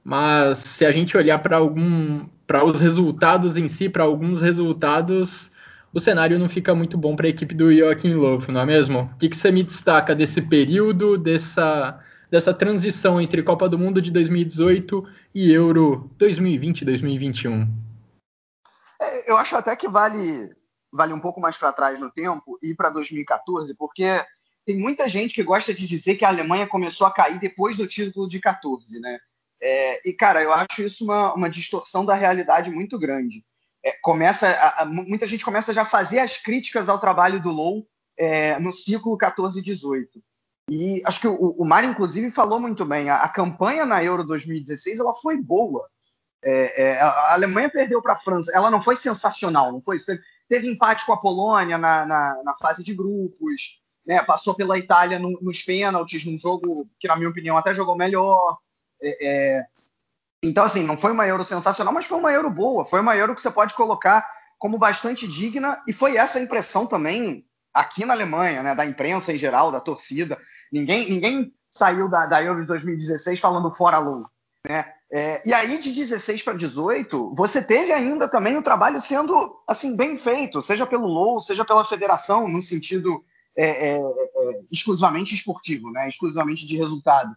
Mas 0.04 0.58
se 0.58 0.84
a 0.84 0.92
gente 0.92 1.16
olhar 1.16 1.38
para 1.38 1.56
algum 1.56 2.26
para 2.46 2.62
os 2.62 2.78
resultados 2.78 3.56
em 3.56 3.68
si, 3.68 3.88
para 3.88 4.04
alguns 4.04 4.42
resultados, 4.42 5.50
o 5.94 5.98
cenário 5.98 6.38
não 6.38 6.46
fica 6.50 6.74
muito 6.74 6.98
bom 6.98 7.16
para 7.16 7.26
a 7.26 7.30
equipe 7.30 7.54
do 7.54 7.72
Joachim 7.72 8.12
Löw, 8.12 8.38
não 8.48 8.60
é 8.60 8.66
mesmo? 8.66 9.10
O 9.14 9.16
que, 9.16 9.30
que 9.30 9.36
você 9.36 9.50
me 9.50 9.62
destaca 9.62 10.14
desse 10.14 10.42
período, 10.42 11.16
dessa, 11.16 11.98
dessa 12.34 12.52
transição 12.52 13.20
entre 13.20 13.44
Copa 13.44 13.68
do 13.68 13.78
Mundo 13.78 14.02
de 14.02 14.10
2018 14.10 15.06
e 15.32 15.52
Euro 15.52 16.10
2020-2021? 16.18 17.68
É, 19.00 19.30
eu 19.30 19.36
acho 19.36 19.54
até 19.54 19.76
que 19.76 19.88
vale, 19.88 20.50
vale 20.92 21.12
um 21.12 21.20
pouco 21.20 21.40
mais 21.40 21.56
para 21.56 21.72
trás 21.72 22.00
no 22.00 22.10
tempo 22.10 22.58
e 22.60 22.74
para 22.74 22.90
2014, 22.90 23.72
porque 23.76 24.20
tem 24.66 24.76
muita 24.76 25.08
gente 25.08 25.32
que 25.32 25.44
gosta 25.44 25.72
de 25.72 25.86
dizer 25.86 26.16
que 26.16 26.24
a 26.24 26.28
Alemanha 26.28 26.66
começou 26.66 27.06
a 27.06 27.12
cair 27.12 27.38
depois 27.38 27.76
do 27.76 27.86
título 27.86 28.28
de 28.28 28.40
14, 28.40 28.98
né? 28.98 29.16
É, 29.62 30.08
e, 30.08 30.12
cara, 30.12 30.42
eu 30.42 30.52
acho 30.52 30.82
isso 30.82 31.04
uma, 31.04 31.32
uma 31.34 31.48
distorção 31.48 32.04
da 32.04 32.14
realidade 32.14 32.68
muito 32.68 32.98
grande 32.98 33.44
é, 33.84 33.92
começa 34.02 34.48
a, 34.48 34.82
a, 34.82 34.84
muita 34.84 35.24
gente 35.24 35.44
começa 35.44 35.72
já 35.72 35.82
a 35.82 35.86
fazer 35.86 36.18
as 36.18 36.38
críticas 36.38 36.88
ao 36.88 36.98
trabalho 36.98 37.40
do 37.40 37.50
Low 37.50 37.86
é, 38.18 38.58
no 38.58 38.72
ciclo 38.72 39.16
14 39.16 39.60
e 39.60 39.62
18. 39.62 40.20
E 40.70 41.02
acho 41.04 41.20
que 41.20 41.28
o, 41.28 41.50
o 41.58 41.64
Mário, 41.64 41.90
inclusive, 41.90 42.30
falou 42.30 42.58
muito 42.58 42.84
bem. 42.84 43.10
A, 43.10 43.18
a, 43.18 43.28
campanha 43.28 43.84
na 43.84 44.02
Euro 44.02 44.24
2016 44.24 44.98
ela 44.98 45.12
foi 45.14 45.36
boa. 45.36 45.88
É, 46.42 46.82
é 46.82 47.00
a 47.00 47.34
Alemanha 47.34 47.70
perdeu 47.70 48.00
para 48.00 48.14
a 48.14 48.18
França. 48.18 48.52
Ela 48.54 48.70
não 48.70 48.80
foi 48.80 48.96
sensacional, 48.96 49.72
não 49.72 49.82
foi? 49.82 49.98
Teve, 49.98 50.22
teve 50.48 50.68
empate 50.68 51.04
com 51.04 51.12
a 51.12 51.20
Polônia 51.20 51.76
na, 51.76 52.06
na, 52.06 52.42
na 52.42 52.54
fase 52.54 52.82
de 52.82 52.94
grupos, 52.94 53.82
né? 54.06 54.22
passou 54.24 54.54
pela 54.54 54.78
Itália 54.78 55.18
no, 55.18 55.38
nos 55.42 55.62
pênaltis, 55.62 56.24
num 56.24 56.38
jogo 56.38 56.88
que, 56.98 57.08
na 57.08 57.16
minha 57.16 57.28
opinião, 57.28 57.58
até 57.58 57.74
jogou 57.74 57.96
melhor. 57.96 58.58
É, 59.02 59.26
é 59.26 59.66
então, 60.42 60.64
assim, 60.64 60.84
não 60.84 60.96
foi 60.96 61.12
uma 61.12 61.26
Euro 61.26 61.42
sensacional, 61.42 61.92
mas 61.92 62.04
foi 62.04 62.18
uma 62.18 62.32
Euro 62.32 62.50
boa. 62.50 62.84
Foi 62.84 63.00
uma 63.00 63.16
Euro 63.16 63.34
que 63.34 63.40
você 63.40 63.50
pode 63.50 63.74
colocar 63.74 64.26
como 64.58 64.78
bastante 64.78 65.26
digna, 65.26 65.82
e 65.86 65.92
foi 65.92 66.16
essa 66.16 66.38
a 66.38 66.42
impressão 66.42 66.86
também 66.86 67.44
aqui 67.74 68.04
na 68.04 68.14
Alemanha, 68.14 68.62
né, 68.62 68.74
da 68.74 68.86
imprensa 68.86 69.32
em 69.32 69.38
geral, 69.38 69.72
da 69.72 69.80
torcida. 69.80 70.38
Ninguém, 70.72 71.10
ninguém 71.10 71.52
saiu 71.70 72.08
da, 72.08 72.26
da 72.26 72.42
Euro 72.42 72.60
de 72.60 72.68
2016 72.68 73.40
falando 73.40 73.70
fora 73.70 73.98
Lou. 73.98 74.26
Né? 74.66 74.90
É, 75.10 75.42
e 75.46 75.52
aí, 75.52 75.78
de 75.78 75.92
16 75.92 76.42
para 76.42 76.54
18, 76.54 77.34
você 77.36 77.62
teve 77.62 77.92
ainda 77.92 78.28
também 78.28 78.56
o 78.56 78.62
trabalho 78.62 79.00
sendo 79.00 79.60
assim 79.68 79.96
bem 79.96 80.16
feito, 80.16 80.62
seja 80.62 80.86
pelo 80.86 81.06
Low, 81.06 81.40
seja 81.40 81.64
pela 81.64 81.84
federação, 81.84 82.48
no 82.48 82.62
sentido 82.62 83.24
é, 83.56 83.90
é, 83.90 83.98
é 83.98 84.60
exclusivamente 84.70 85.34
esportivo, 85.34 85.90
né? 85.90 86.08
exclusivamente 86.08 86.66
de 86.66 86.76
resultado. 86.76 87.34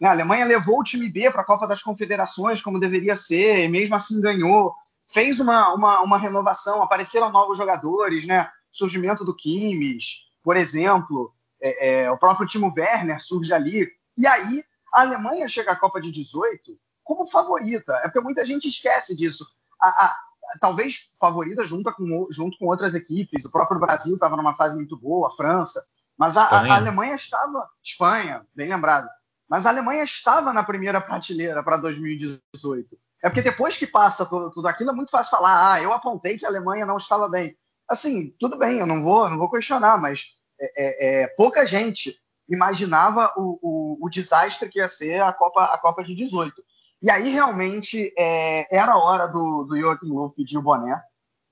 Né, 0.00 0.08
a 0.08 0.12
Alemanha 0.12 0.46
levou 0.46 0.80
o 0.80 0.84
time 0.84 1.08
B 1.10 1.30
para 1.30 1.42
a 1.42 1.44
Copa 1.46 1.66
das 1.66 1.82
Confederações, 1.82 2.62
como 2.62 2.80
deveria 2.80 3.14
ser, 3.14 3.64
e 3.64 3.68
mesmo 3.68 3.94
assim 3.94 4.20
ganhou. 4.20 4.74
Fez 5.06 5.38
uma, 5.40 5.74
uma, 5.74 6.00
uma 6.00 6.18
renovação, 6.18 6.82
apareceram 6.82 7.30
novos 7.30 7.58
jogadores, 7.58 8.26
né? 8.26 8.48
Surgimento 8.70 9.24
do 9.24 9.34
Kimmich, 9.34 10.30
por 10.42 10.56
exemplo, 10.56 11.34
é, 11.60 12.04
é, 12.04 12.10
o 12.10 12.18
próprio 12.18 12.46
Timo 12.46 12.72
Werner 12.76 13.20
surge 13.20 13.52
ali. 13.52 13.88
E 14.16 14.26
aí 14.26 14.64
a 14.92 15.02
Alemanha 15.02 15.48
chega 15.48 15.72
à 15.72 15.76
Copa 15.76 16.00
de 16.00 16.10
18 16.10 16.78
como 17.04 17.26
favorita. 17.26 17.94
É 17.96 18.02
porque 18.02 18.20
muita 18.20 18.44
gente 18.46 18.68
esquece 18.68 19.16
disso. 19.16 19.46
A, 19.80 19.88
a, 19.88 20.16
talvez 20.60 21.10
favorita 21.18 21.64
junto 21.64 21.92
com, 21.92 22.26
junto 22.30 22.58
com 22.58 22.66
outras 22.66 22.94
equipes. 22.94 23.44
O 23.44 23.50
próprio 23.50 23.80
Brasil 23.80 24.14
estava 24.14 24.36
numa 24.36 24.54
fase 24.54 24.74
muito 24.74 24.96
boa, 24.96 25.28
a 25.28 25.32
França. 25.32 25.82
Mas 26.16 26.36
a, 26.36 26.44
a, 26.44 26.76
Alemanha 26.76 27.14
estava. 27.14 27.68
Espanha, 27.82 28.46
bem 28.54 28.68
lembrado. 28.68 29.08
Mas 29.48 29.66
a 29.66 29.70
Alemanha 29.70 30.04
estava 30.04 30.52
na 30.52 30.62
primeira 30.62 31.00
prateleira 31.00 31.62
para 31.62 31.76
2018. 31.78 32.96
É 33.22 33.28
porque 33.28 33.42
depois 33.42 33.76
que 33.76 33.86
passa 33.86 34.24
tudo, 34.24 34.50
tudo, 34.50 34.68
aquilo, 34.68 34.90
é 34.90 34.94
muito 34.94 35.10
fácil 35.10 35.30
falar, 35.30 35.72
ah, 35.72 35.82
eu 35.82 35.92
apontei 35.92 36.38
que 36.38 36.46
a 36.46 36.48
Alemanha 36.48 36.86
não 36.86 36.96
estava 36.96 37.28
bem. 37.28 37.56
Assim, 37.90 38.34
tudo 38.38 38.56
bem, 38.56 38.78
eu 38.78 38.86
não 38.86 39.02
vou, 39.02 39.28
não 39.28 39.36
vou 39.36 39.50
questionar, 39.50 39.98
mas 40.00 40.34
é, 40.60 40.72
é, 40.76 41.22
é 41.22 41.26
pouca 41.28 41.66
gente 41.66 42.14
imaginava 42.48 43.32
o, 43.36 43.58
o, 43.62 44.06
o, 44.06 44.08
desastre 44.08 44.68
que 44.68 44.78
ia 44.78 44.88
ser 44.88 45.20
a 45.20 45.32
Copa, 45.32 45.64
a 45.64 45.78
Copa 45.78 46.02
de 46.02 46.14
18. 46.14 46.62
E 47.02 47.10
aí, 47.10 47.30
realmente, 47.30 48.12
é, 48.16 48.74
era 48.74 48.92
a 48.92 48.98
hora 48.98 49.26
do, 49.26 49.64
do 49.64 49.78
Joachim 49.78 50.08
Löw 50.08 50.30
pedir 50.30 50.58
o 50.58 50.62
boné. 50.62 51.00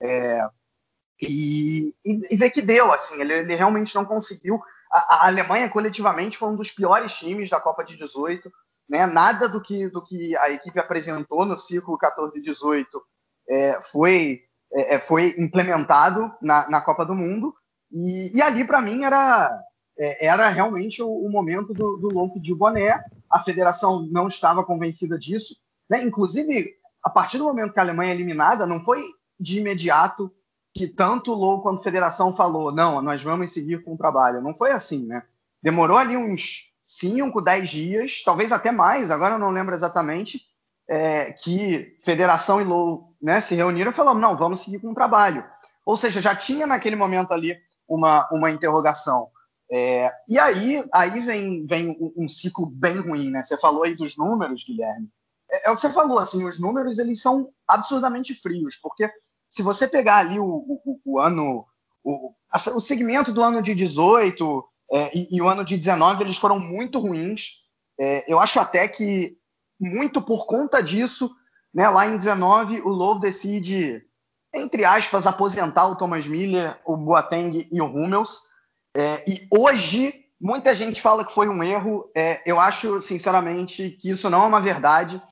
É, 0.01 0.47
e, 1.21 1.95
e, 2.05 2.35
e, 2.35 2.37
ver 2.37 2.51
que 2.51 2.63
deu, 2.63 2.93
assim, 2.93 3.21
ele, 3.21 3.33
ele 3.33 3.55
realmente 3.57 3.95
não 3.95 4.05
conseguiu 4.05 4.63
a, 4.91 4.99
a, 4.99 5.27
Alemanha 5.27 5.69
coletivamente 5.69 6.39
foi 6.39 6.49
um 6.49 6.57
dos 6.57 6.71
piores 6.71 7.13
times 7.15 7.51
da 7.51 7.61
Copa 7.61 7.85
de 7.85 7.97
18. 7.97 8.51
Né? 8.89 9.07
Nada 9.07 9.49
do 9.49 9.61
que, 9.61 9.89
do 9.89 10.03
que 10.03 10.37
a 10.37 10.51
equipe 10.51 10.79
apresentou 10.79 11.45
no 11.45 11.59
ciclo 11.59 11.99
14 11.99 12.39
e 12.39 12.43
18 12.43 13.03
é, 13.49 13.81
foi, 13.83 14.43
é, 14.73 14.97
é, 14.97 14.99
foi 14.99 15.35
implementado 15.39 16.33
na, 16.41 16.69
na, 16.69 16.81
Copa 16.81 17.05
do 17.05 17.15
Mundo. 17.15 17.55
E, 17.91 18.37
e 18.37 18.43
ali, 18.43 18.65
para 18.65 18.81
mim, 18.81 19.05
era, 19.05 19.51
é, 19.99 20.27
era 20.27 20.49
realmente 20.49 21.03
o, 21.03 21.09
o 21.09 21.31
momento 21.31 21.73
do, 21.73 21.97
do 21.97 22.09
Louco 22.09 22.41
de 22.41 22.55
Boné. 22.55 23.03
A 23.31 23.41
federação 23.41 24.07
não 24.11 24.29
estava 24.29 24.65
convencida 24.65 25.19
disso. 25.19 25.55
Né? 25.89 26.03
Inclusive, 26.03 26.75
a 27.03 27.11
partir 27.11 27.39
do 27.39 27.45
momento 27.45 27.73
que 27.73 27.79
a 27.79 27.83
Alemanha 27.83 28.13
é 28.13 28.15
eliminada, 28.15 28.67
não 28.67 28.83
foi 28.83 29.03
de 29.41 29.59
imediato 29.59 30.33
que 30.75 30.87
tanto 30.87 31.33
o 31.33 31.61
quanto 31.61 31.81
a 31.81 31.83
federação 31.83 32.33
falou, 32.33 32.71
não, 32.73 33.03
nós 33.03 33.23
vamos 33.23 33.53
seguir 33.53 33.83
com 33.83 33.95
o 33.95 33.99
trabalho. 33.99 34.43
Não 34.43 34.55
foi 34.55 34.71
assim, 34.71 35.07
né? 35.07 35.23
Demorou 35.63 35.97
ali 35.97 36.17
uns 36.17 36.73
5, 36.85 37.41
10 37.41 37.69
dias, 37.69 38.23
talvez 38.25 38.53
até 38.53 38.71
mais, 38.71 39.11
agora 39.11 39.35
eu 39.35 39.39
não 39.39 39.51
lembro 39.51 39.75
exatamente, 39.75 40.48
é, 40.89 41.33
que 41.33 41.97
federação 42.03 42.61
e 42.61 42.65
Low 42.65 43.15
né, 43.21 43.41
se 43.41 43.55
reuniram 43.55 43.91
e 43.91 43.95
falaram, 43.95 44.19
não, 44.19 44.37
vamos 44.37 44.61
seguir 44.61 44.79
com 44.79 44.91
o 44.91 44.95
trabalho. 44.95 45.45
Ou 45.85 45.97
seja, 45.97 46.21
já 46.21 46.35
tinha 46.35 46.67
naquele 46.67 46.97
momento 46.97 47.33
ali 47.33 47.57
uma, 47.89 48.29
uma 48.31 48.51
interrogação. 48.51 49.29
É, 49.71 50.11
e 50.27 50.39
aí, 50.39 50.85
aí 50.93 51.21
vem, 51.21 51.67
vem 51.67 51.97
um, 52.17 52.29
ciclo 52.29 52.67
bem 52.67 52.99
ruim, 52.99 53.31
né? 53.31 53.43
Você 53.43 53.57
falou 53.59 53.85
aí 53.85 53.95
dos 53.95 54.17
números, 54.17 54.65
Guilherme. 54.65 55.09
É, 55.51 55.69
é, 55.69 55.71
o 55.71 55.75
que 55.75 55.81
você 55.81 55.91
falou, 55.91 56.19
assim, 56.19 56.47
os 56.47 56.59
números 56.59 56.99
eles 56.99 57.21
são 57.21 57.51
absurdamente 57.67 58.35
frios, 58.35 58.77
porque 58.77 59.11
se 59.49 59.63
você 59.63 59.87
pegar 59.87 60.19
ali 60.19 60.39
o, 60.39 60.45
o, 60.45 61.01
o 61.05 61.19
ano, 61.19 61.67
o, 62.03 62.33
o, 62.75 62.81
segmento 62.81 63.33
do 63.33 63.43
ano 63.43 63.63
de 63.63 63.75
18 63.75 64.65
é, 64.93 65.17
e, 65.17 65.29
e, 65.37 65.43
o 65.43 65.49
ano 65.49 65.65
de 65.65 65.77
19, 65.77 66.25
eles 66.25 66.37
foram 66.37 66.59
muito 66.59 66.99
ruins. 66.99 67.63
É, 67.99 68.31
eu 68.31 68.39
acho 68.39 68.61
até 68.61 68.89
que, 68.89 69.38
muito 69.81 70.21
por 70.21 70.47
conta 70.47 70.83
disso, 70.83 71.31
né, 71.73 71.89
lá 71.89 72.07
em 72.07 72.17
19, 72.17 72.81
o 72.81 72.89
Lowe 72.89 73.21
decide, 73.21 74.03
entre 74.53 74.85
aspas, 74.85 75.27
aposentar 75.27 75.87
o 75.87 75.97
Thomas 75.97 76.27
Miller, 76.27 76.79
o 76.85 76.97
Boateng 76.97 77.69
e 77.71 77.81
o 77.81 77.87
Hummels. 77.87 78.43
É, 78.97 79.25
e 79.31 79.47
hoje, 79.51 80.15
muita 80.41 80.75
gente 80.75 81.01
fala 81.01 81.25
que 81.25 81.33
foi 81.33 81.49
um 81.49 81.63
erro. 81.63 82.11
É, 82.15 82.43
eu 82.45 82.59
acho, 82.59 83.01
sinceramente, 83.01 83.91
que 83.91 84.11
isso 84.11 84.29
não 84.29 84.43
é 84.43 84.47
uma 84.47 84.61
verdade. 84.61 85.23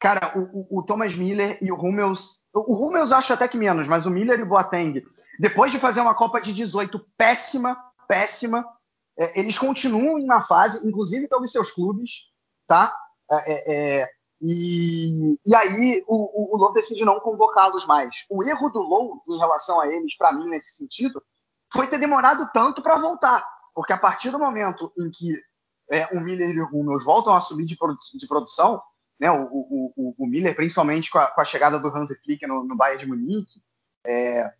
Cara, 0.00 0.32
o, 0.36 0.78
o, 0.78 0.82
Thomas 0.82 1.14
Miller 1.14 1.58
e 1.62 1.70
o 1.70 1.76
Hummels. 1.76 2.42
O, 2.52 2.72
o 2.72 2.86
Hummels 2.86 3.12
acho 3.12 3.32
até 3.32 3.46
que 3.46 3.56
menos, 3.56 3.86
mas 3.86 4.04
o 4.04 4.10
Miller 4.10 4.40
e 4.40 4.42
o 4.42 4.48
Boateng, 4.48 5.04
depois 5.38 5.70
de 5.70 5.78
fazer 5.78 6.00
uma 6.00 6.14
Copa 6.14 6.40
de 6.40 6.52
18 6.52 6.98
péssima, 7.16 7.76
péssima, 8.08 8.66
é, 9.16 9.38
eles 9.38 9.58
continuam 9.58 10.18
na 10.26 10.40
fase, 10.40 10.86
inclusive 10.86 11.28
pelos 11.28 11.52
seus 11.52 11.70
clubes, 11.70 12.32
tá? 12.66 12.92
É, 13.32 13.52
é, 13.52 14.00
é 14.02 14.10
e, 14.44 15.38
e, 15.46 15.54
aí 15.54 16.04
o, 16.08 16.16
o, 16.16 16.56
o 16.56 16.58
Lowe 16.58 16.74
decide 16.74 17.04
não 17.04 17.20
convocá-los 17.20 17.86
mais. 17.86 18.26
O 18.28 18.42
erro 18.42 18.68
do 18.70 18.80
Lowe 18.80 19.20
em 19.28 19.38
relação 19.38 19.80
a 19.80 19.86
eles, 19.86 20.16
para 20.16 20.32
mim, 20.32 20.48
nesse 20.48 20.76
sentido, 20.76 21.22
foi 21.72 21.86
ter 21.86 21.98
demorado 21.98 22.50
tanto 22.52 22.82
para 22.82 22.96
voltar. 22.96 23.46
Porque 23.72 23.92
a 23.92 23.98
partir 23.98 24.30
do 24.30 24.40
momento 24.40 24.92
em 24.98 25.10
que 25.10 25.40
é, 25.90 26.06
o 26.16 26.20
Miller 26.20 26.50
e 26.50 26.60
o 26.60 26.68
Hummels 26.72 27.04
voltam 27.04 27.34
a 27.34 27.40
subir 27.40 27.64
de, 27.64 27.76
produ 27.76 27.98
de 28.14 28.26
produção, 28.26 28.82
né, 29.18 29.30
o, 29.30 29.44
o, 29.44 30.14
o, 30.18 30.26
Miller, 30.26 30.56
principalmente 30.56 31.08
com 31.10 31.18
a, 31.18 31.28
com 31.28 31.40
a, 31.40 31.44
chegada 31.44 31.78
do 31.78 31.88
Hansi 31.88 32.16
Flick 32.22 32.44
no, 32.46 32.64
no 32.64 32.76
Bayern 32.76 33.04
de 33.04 33.08
Munique, 33.08 33.62
é, 34.04 34.52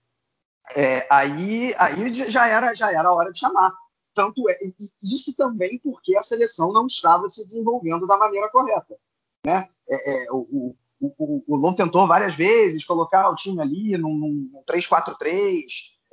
é, 0.76 1.07
aí, 1.11 1.75
aí 1.76 2.14
já 2.14 2.47
era 2.47 2.73
já 2.73 2.93
era 2.93 3.09
a 3.09 3.12
hora 3.12 3.33
de 3.33 3.38
chamar. 3.38 3.73
Tanto 4.14 4.49
é, 4.49 4.57
isso 5.02 5.35
também 5.37 5.78
porque 5.83 6.16
a 6.16 6.23
seleção 6.23 6.73
não 6.73 6.87
estava 6.87 7.28
se 7.28 7.47
desenvolvendo 7.47 8.07
da 8.07 8.16
maneira 8.16 8.49
correta. 8.50 8.97
Né? 9.45 9.69
É, 9.88 10.25
é, 10.25 10.33
o, 10.33 10.76
o, 11.00 11.14
o, 11.19 11.66
o 11.69 11.75
tentou 11.75 12.07
várias 12.07 12.35
vezes 12.35 12.85
colocar 12.85 13.28
o 13.28 13.35
time 13.35 13.61
ali 13.61 13.97
num, 13.97 14.14
num 14.14 14.62
3-4-3. 14.69 15.64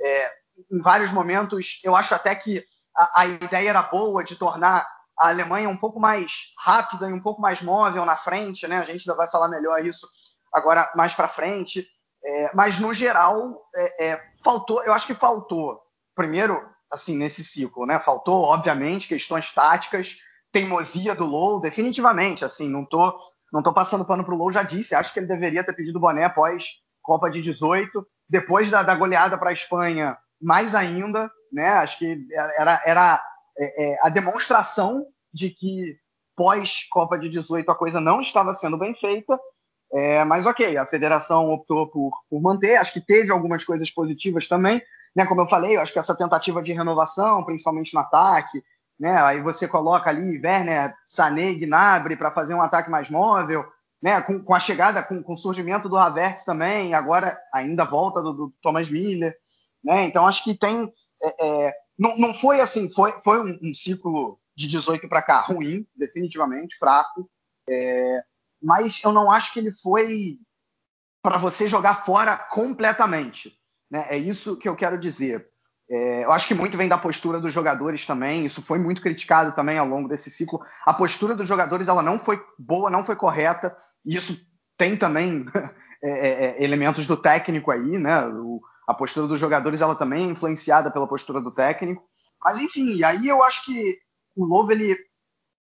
É, 0.02 0.32
em 0.72 0.82
vários 0.82 1.12
momentos, 1.12 1.82
eu 1.84 1.96
acho 1.96 2.16
até 2.16 2.34
que 2.36 2.64
a, 2.96 3.22
a, 3.22 3.28
ideia 3.28 3.70
era 3.70 3.82
boa 3.84 4.24
de 4.24 4.36
tornar 4.36 4.88
a 5.18 5.30
Alemanha 5.30 5.70
um 5.70 5.78
pouco 5.78 6.00
mais 6.00 6.54
rápida 6.58 7.10
e 7.10 7.14
um 7.14 7.22
pouco 7.22 7.42
mais 7.42 7.62
móvel 7.62 8.06
na 8.06 8.16
frente. 8.16 8.68
Né? 8.68 8.78
A 8.78 8.84
gente 8.84 9.10
ainda 9.10 9.18
vai 9.18 9.30
falar 9.30 9.48
melhor 9.48 9.86
isso 9.86 10.08
agora 10.52 10.92
mais 10.96 11.14
para 11.14 11.28
frente. 11.28 11.88
É, 12.24 12.52
mas, 12.54 12.80
no 12.80 12.94
geral, 12.94 13.70
é, 13.76 14.08
é, 14.08 14.22
faltou, 14.44 14.84
eu 14.84 14.94
acho 14.94 15.08
que 15.08 15.14
faltou, 15.14 15.80
primeiro, 16.16 16.62
assim, 16.92 17.18
nesse 17.18 17.44
ciclo, 17.44 17.86
né? 17.86 18.00
Faltou, 18.00 18.44
obviamente, 18.44 19.08
questões 19.08 19.54
táticas, 19.54 20.18
teimosia 20.52 21.16
do 21.16 21.26
Low, 21.26 21.60
definitivamente, 21.60 22.44
assim, 22.44 22.70
não 22.70 22.86
tô, 22.86 23.18
não 23.54 23.62
tô 23.62 23.74
passando 23.74 24.06
pano 24.06 24.24
pro 24.24 24.36
Low, 24.36 24.52
já 24.52 24.64
disse, 24.64 24.96
acho 24.96 25.14
que 25.14 25.20
ele 25.20 25.28
deveria 25.28 25.64
ter 25.64 25.74
pedido 25.74 26.00
boné 26.00 26.26
após 26.26 26.64
Copa 27.02 27.30
de 27.30 27.42
18, 27.42 28.06
depois 28.28 28.70
da, 28.70 28.84
da 28.84 28.96
goleada 28.96 29.38
para 29.38 29.50
a 29.50 29.54
Espanha, 29.54 30.18
mais 30.42 30.76
ainda, 30.76 31.30
né? 31.52 31.70
Acho 31.70 32.00
que 32.00 32.28
era, 32.34 32.82
era 32.86 33.24
é, 33.58 33.84
é, 33.84 34.00
a 34.02 34.10
demonstração 34.10 35.06
de 35.34 35.50
que 35.50 35.98
pós 36.36 36.88
Copa 36.90 37.18
de 37.18 37.30
18 37.30 37.70
a 37.70 37.76
coisa 37.76 38.00
não 38.00 38.22
estava 38.22 38.56
sendo 38.56 38.78
bem 38.78 38.96
feita, 38.96 39.40
é, 39.92 40.24
mas 40.24 40.46
ok, 40.46 40.78
a 40.78 40.86
federação 40.86 41.52
optou 41.52 41.88
por, 41.88 42.12
por 42.30 42.42
manter, 42.42 42.76
acho 42.76 42.94
que 42.94 43.02
teve 43.02 43.32
algumas 43.32 43.64
coisas 43.64 43.90
positivas 43.90 44.48
também, 44.48 44.82
né, 45.16 45.26
como 45.26 45.42
eu 45.42 45.48
falei, 45.48 45.76
eu 45.76 45.82
acho 45.82 45.94
que 45.94 46.00
essa 46.00 46.16
tentativa 46.16 46.62
de 46.62 46.74
renovação, 46.74 47.44
principalmente 47.44 47.94
no 47.94 48.00
ataque, 48.00 48.64
né, 49.00 49.18
aí 49.22 49.42
você 49.42 49.68
coloca 49.68 50.10
ali 50.10 50.40
Werner, 50.44 50.94
Sané, 51.06 51.54
Gnabry 51.54 52.16
para 52.16 52.32
fazer 52.32 52.54
um 52.54 52.62
ataque 52.62 52.90
mais 52.90 53.10
móvel, 53.10 53.66
né, 54.02 54.22
com, 54.22 54.44
com 54.44 54.54
a 54.54 54.60
chegada, 54.60 55.04
com, 55.04 55.22
com, 55.22 55.34
o 55.34 55.38
surgimento 55.38 55.90
do 55.90 55.98
Havertz 55.98 56.46
também, 56.46 56.94
agora 56.94 57.38
ainda 57.54 57.86
volta 57.86 58.22
do, 58.22 58.34
do 58.34 58.54
Thomas 58.62 58.90
Miller, 58.90 59.36
né, 59.84 60.04
então 60.04 60.28
acho 60.28 60.44
que 60.44 60.54
tem, 60.54 60.92
é, 61.24 61.48
é, 61.48 61.74
não, 61.98 62.18
não 62.18 62.34
foi 62.34 62.62
assim, 62.62 62.90
foi, 62.90 63.14
foi 63.22 63.42
um, 63.42 63.60
um 63.70 63.74
ciclo 63.74 64.40
de 64.56 64.68
18 64.68 65.08
para 65.08 65.22
cá 65.22 65.40
ruim, 65.40 65.88
definitivamente, 65.96 66.78
fraco, 66.78 67.30
é, 67.70 68.22
mas 68.62 69.02
eu 69.04 69.12
não 69.12 69.32
acho 69.32 69.54
que 69.54 69.60
ele 69.60 69.72
foi 69.72 70.38
para 71.22 71.38
você 71.38 71.68
jogar 71.68 72.06
fora 72.06 72.38
completamente. 72.38 73.59
Né? 73.90 74.06
É 74.10 74.18
isso 74.18 74.58
que 74.58 74.68
eu 74.68 74.76
quero 74.76 74.98
dizer. 74.98 75.48
É, 75.90 76.24
eu 76.24 76.32
acho 76.32 76.48
que 76.48 76.54
muito 76.54 76.78
vem 76.78 76.88
da 76.88 76.98
postura 76.98 77.40
dos 77.40 77.52
jogadores 77.52 78.06
também. 78.06 78.46
Isso 78.46 78.62
foi 78.62 78.78
muito 78.78 79.02
criticado 79.02 79.54
também 79.54 79.78
ao 79.78 79.88
longo 79.88 80.08
desse 80.08 80.30
ciclo. 80.30 80.62
A 80.86 80.94
postura 80.94 81.36
dos 81.36 81.48
jogadores 81.48 81.88
ela 81.88 82.04
não 82.04 82.20
foi 82.20 82.40
boa, 82.58 82.90
não 82.90 83.04
foi 83.04 83.16
correta. 83.16 83.76
E 84.06 84.16
isso 84.16 84.40
tem 84.78 84.96
também 84.96 85.46
é, 86.04 86.10
é, 86.10 86.46
é, 86.46 86.64
elementos 86.64 87.08
do 87.08 87.18
técnico 87.18 87.72
aí, 87.72 87.98
né? 87.98 88.28
O, 88.28 88.62
a 88.88 88.94
postura 88.94 89.28
dos 89.28 89.40
jogadores 89.40 89.82
ela 89.82 89.96
também 89.96 90.28
é 90.28 90.32
influenciada 90.32 90.92
pela 90.92 91.08
postura 91.08 91.42
do 91.42 91.52
técnico. 91.52 92.04
Mas 92.44 92.60
enfim, 92.60 93.04
aí 93.04 93.28
eu 93.28 93.44
acho 93.44 93.66
que 93.66 93.98
o 94.36 94.46
Lovo 94.46 94.72
ele 94.72 94.98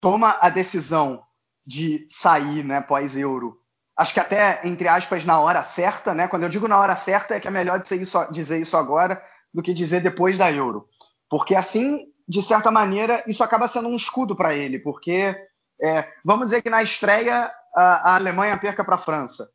toma 0.00 0.36
a 0.40 0.48
decisão 0.48 1.22
de 1.66 2.06
sair, 2.08 2.64
né, 2.64 2.80
pós-euro, 2.80 3.58
acho 3.98 4.14
que 4.14 4.20
até, 4.20 4.60
entre 4.64 4.86
aspas, 4.86 5.24
na 5.24 5.40
hora 5.40 5.62
certa, 5.64 6.14
né? 6.14 6.28
Quando 6.28 6.44
eu 6.44 6.48
digo 6.48 6.68
na 6.68 6.78
hora 6.78 6.94
certa, 6.94 7.34
é 7.34 7.40
que 7.40 7.48
é 7.48 7.50
melhor 7.50 7.80
dizer 7.80 8.00
isso, 8.00 8.24
dizer 8.30 8.60
isso 8.60 8.76
agora 8.76 9.20
do 9.52 9.62
que 9.62 9.74
dizer 9.74 10.00
depois 10.00 10.38
da 10.38 10.50
Euro. 10.52 10.88
Porque 11.28 11.54
assim, 11.54 12.06
de 12.26 12.40
certa 12.40 12.70
maneira, 12.70 13.22
isso 13.26 13.42
acaba 13.42 13.66
sendo 13.66 13.88
um 13.88 13.96
escudo 13.96 14.36
para 14.36 14.54
ele, 14.54 14.78
porque 14.78 15.36
é, 15.82 16.08
vamos 16.24 16.46
dizer 16.46 16.62
que 16.62 16.70
na 16.70 16.82
estreia 16.82 17.50
a, 17.74 18.12
a 18.12 18.14
Alemanha 18.14 18.56
perca 18.56 18.84
para 18.84 18.94
a 18.94 18.98
França. 18.98 19.50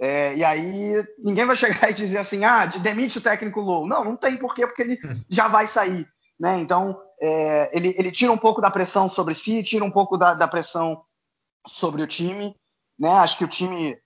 É, 0.00 0.36
e 0.36 0.44
aí 0.44 1.04
ninguém 1.18 1.44
vai 1.44 1.56
chegar 1.56 1.90
e 1.90 1.94
dizer 1.94 2.18
assim, 2.18 2.44
ah, 2.44 2.66
demite 2.66 3.18
o 3.18 3.20
técnico 3.22 3.60
Low. 3.60 3.86
Não, 3.86 4.04
não 4.04 4.16
tem 4.16 4.36
porquê, 4.36 4.64
porque 4.64 4.82
ele 4.82 4.94
hum. 5.04 5.20
já 5.28 5.48
vai 5.48 5.66
sair. 5.66 6.06
Né? 6.38 6.56
Então, 6.58 7.00
é, 7.20 7.76
ele, 7.76 7.94
ele, 7.98 8.12
tira 8.12 8.30
um 8.30 8.38
pouco 8.38 8.60
da 8.60 8.70
pressão 8.70 9.08
sobre 9.08 9.34
si, 9.34 9.62
tira 9.64 9.84
um 9.84 9.90
pouco 9.90 10.16
da, 10.16 10.34
da 10.34 10.46
pressão 10.46 11.02
sobre 11.66 12.00
o 12.00 12.06
time. 12.06 12.54
Né? 12.98 13.10
Acho 13.10 13.38
que 13.38 13.44
o 13.44 13.48
time 13.48 13.98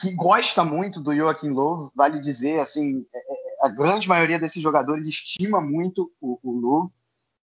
que 0.00 0.12
gosta 0.14 0.64
muito 0.64 1.00
do 1.00 1.14
Joaquim 1.14 1.50
Lowe, 1.50 1.90
vale 1.94 2.20
dizer, 2.20 2.60
assim, 2.60 3.04
é, 3.12 3.18
é, 3.18 3.66
a 3.66 3.68
grande 3.68 4.08
maioria 4.08 4.38
desses 4.38 4.62
jogadores 4.62 5.08
estima 5.08 5.60
muito 5.60 6.12
o, 6.20 6.38
o 6.42 6.52
Lowe. 6.52 6.90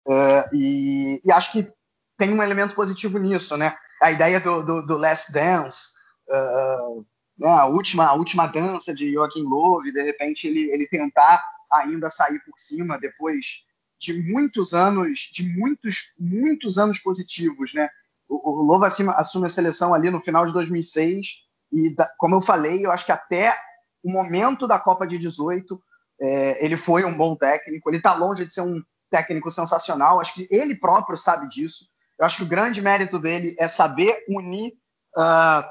Uh, 0.05 0.55
e, 0.55 1.21
e, 1.23 1.31
acho 1.31 1.51
que 1.51 1.71
tem 2.17 2.33
um 2.33 2.43
elemento 2.43 2.75
positivo 2.75 3.17
nisso, 3.19 3.55
né? 3.55 3.75
A 4.01 4.11
ideia 4.11 4.39
do, 4.39 4.63
do, 4.63 4.81
do 4.81 4.97
Last 4.97 5.31
Dance, 5.31 5.93
uh, 6.27 7.05
né? 7.37 7.49
a, 7.49 7.65
última, 7.67 8.07
a 8.07 8.13
última 8.13 8.47
dança 8.47 8.93
de 8.93 9.13
Joaquim 9.13 9.43
Lowe, 9.43 9.91
de 9.91 10.01
repente 10.01 10.47
ele, 10.47 10.71
ele 10.71 10.87
tentar 10.87 11.41
ainda 11.71 12.09
sair 12.09 12.39
por 12.39 12.59
cima 12.59 12.99
depois 12.99 13.63
de 13.99 14.21
muitos 14.23 14.73
anos, 14.73 15.29
de 15.31 15.43
muitos, 15.43 16.15
muitos 16.19 16.77
anos 16.77 16.99
positivos, 16.99 17.73
né? 17.73 17.87
O, 18.31 18.61
o 18.61 18.63
Lobo 18.63 18.85
assume 18.85 19.45
a 19.45 19.49
seleção 19.49 19.93
ali 19.93 20.09
no 20.09 20.21
final 20.21 20.45
de 20.45 20.53
2006 20.53 21.27
e, 21.73 21.93
como 22.17 22.35
eu 22.35 22.41
falei, 22.41 22.85
eu 22.85 22.91
acho 22.91 23.05
que 23.05 23.11
até 23.11 23.53
o 24.01 24.09
momento 24.09 24.65
da 24.65 24.79
Copa 24.79 25.05
de 25.05 25.17
18 25.17 25.81
é, 26.21 26.65
ele 26.65 26.77
foi 26.77 27.03
um 27.03 27.15
bom 27.15 27.35
técnico. 27.35 27.89
Ele 27.89 27.97
está 27.97 28.13
longe 28.13 28.45
de 28.45 28.53
ser 28.53 28.61
um 28.61 28.81
técnico 29.09 29.51
sensacional. 29.51 30.19
Acho 30.19 30.33
que 30.33 30.47
ele 30.49 30.75
próprio 30.75 31.17
sabe 31.17 31.49
disso. 31.49 31.85
Eu 32.17 32.25
acho 32.25 32.37
que 32.37 32.43
o 32.43 32.47
grande 32.47 32.81
mérito 32.81 33.19
dele 33.19 33.55
é 33.59 33.67
saber 33.67 34.23
unir, 34.29 34.73
uh, 35.17 35.63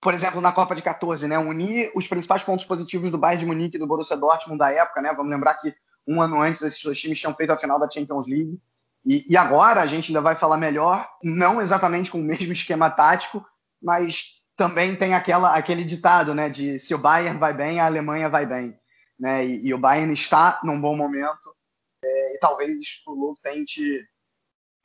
por 0.00 0.12
exemplo, 0.12 0.40
na 0.40 0.52
Copa 0.52 0.74
de 0.74 0.82
14, 0.82 1.26
né? 1.26 1.38
Unir 1.38 1.90
os 1.94 2.06
principais 2.06 2.42
pontos 2.42 2.66
positivos 2.66 3.10
do 3.10 3.18
Bayern 3.18 3.44
de 3.44 3.46
Munique 3.46 3.76
e 3.76 3.78
do 3.78 3.86
Borussia 3.86 4.16
Dortmund 4.16 4.58
da 4.58 4.72
época, 4.72 5.00
né? 5.00 5.12
Vamos 5.14 5.30
lembrar 5.30 5.54
que 5.54 5.74
um 6.06 6.20
ano 6.20 6.40
antes 6.40 6.60
esses 6.60 6.82
dois 6.82 6.98
times 6.98 7.18
tinham 7.18 7.34
feito 7.34 7.50
a 7.50 7.56
final 7.56 7.78
da 7.78 7.90
Champions 7.90 8.26
League. 8.26 8.60
E, 9.04 9.24
e, 9.28 9.36
agora 9.36 9.82
a 9.82 9.86
gente 9.86 10.08
ainda 10.08 10.20
vai 10.20 10.34
falar 10.34 10.56
melhor, 10.56 11.06
não 11.22 11.60
exatamente 11.60 12.10
com 12.10 12.18
o 12.18 12.24
mesmo 12.24 12.52
esquema 12.52 12.90
tático, 12.90 13.44
mas 13.82 14.40
também 14.56 14.96
tem 14.96 15.14
aquela, 15.14 15.54
aquele 15.54 15.84
ditado, 15.84 16.34
né, 16.34 16.48
de 16.48 16.78
se 16.78 16.94
o 16.94 16.98
Bayern 16.98 17.38
vai 17.38 17.52
bem, 17.52 17.80
a 17.80 17.86
Alemanha 17.86 18.28
vai 18.30 18.46
bem, 18.46 18.78
né, 19.18 19.44
e, 19.44 19.66
e 19.66 19.74
o 19.74 19.78
Bayern 19.78 20.12
está 20.14 20.60
num 20.64 20.80
bom 20.80 20.96
momento, 20.96 21.54
é, 22.02 22.36
e 22.36 22.38
talvez 22.38 23.02
o 23.06 23.12
Lu 23.12 23.34
tente 23.42 24.06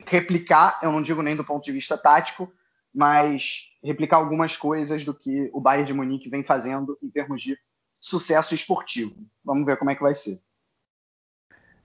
replicar, 0.06 0.78
eu 0.82 0.92
não 0.92 1.00
digo 1.00 1.22
nem 1.22 1.36
do 1.36 1.44
ponto 1.44 1.64
de 1.64 1.72
vista 1.72 1.96
tático, 1.96 2.52
mas 2.94 3.70
replicar 3.82 4.16
algumas 4.16 4.56
coisas 4.56 5.04
do 5.04 5.14
que 5.14 5.48
o 5.52 5.60
Bayern 5.60 5.86
de 5.86 5.94
Munique 5.94 6.28
vem 6.28 6.44
fazendo 6.44 6.98
em 7.02 7.08
termos 7.08 7.40
de 7.42 7.56
sucesso 8.00 8.54
esportivo. 8.54 9.14
Vamos 9.44 9.64
ver 9.64 9.76
como 9.76 9.90
é 9.90 9.94
que 9.94 10.02
vai 10.02 10.14
ser. 10.14 10.40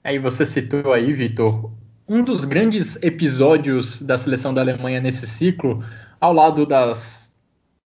Aí 0.04 0.18
você 0.18 0.46
citou 0.46 0.94
aí, 0.94 1.14
Vitor, 1.14 1.72
um 2.08 2.24
dos 2.24 2.46
grandes 2.46 3.02
episódios 3.04 4.02
da 4.02 4.18
seleção 4.18 4.54
da 4.54 4.62
Alemanha 4.62 5.02
nesse 5.02 5.26
ciclo, 5.26 5.84
ao 6.22 6.34
lado 6.34 6.66
das, 6.66 7.34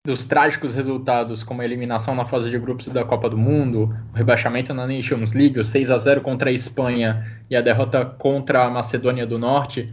dos 0.05 0.27
trágicos 0.27 0.73
resultados, 0.73 1.43
como 1.43 1.61
a 1.61 1.65
eliminação 1.65 2.13
na 2.13 2.25
fase 2.25 2.49
de 2.49 2.59
grupos 2.59 2.87
da 2.87 3.03
Copa 3.03 3.29
do 3.29 3.37
Mundo, 3.37 3.95
o 4.13 4.15
rebaixamento 4.15 4.73
na 4.73 4.85
Nations 4.85 5.33
League, 5.33 5.59
o 5.59 5.63
6 5.63 5.89
a 5.89 5.97
0 5.97 6.21
contra 6.21 6.51
a 6.51 6.53
Espanha 6.53 7.41
e 7.49 7.55
a 7.55 7.61
derrota 7.61 8.05
contra 8.05 8.65
a 8.65 8.69
Macedônia 8.69 9.25
do 9.25 9.39
Norte, 9.39 9.91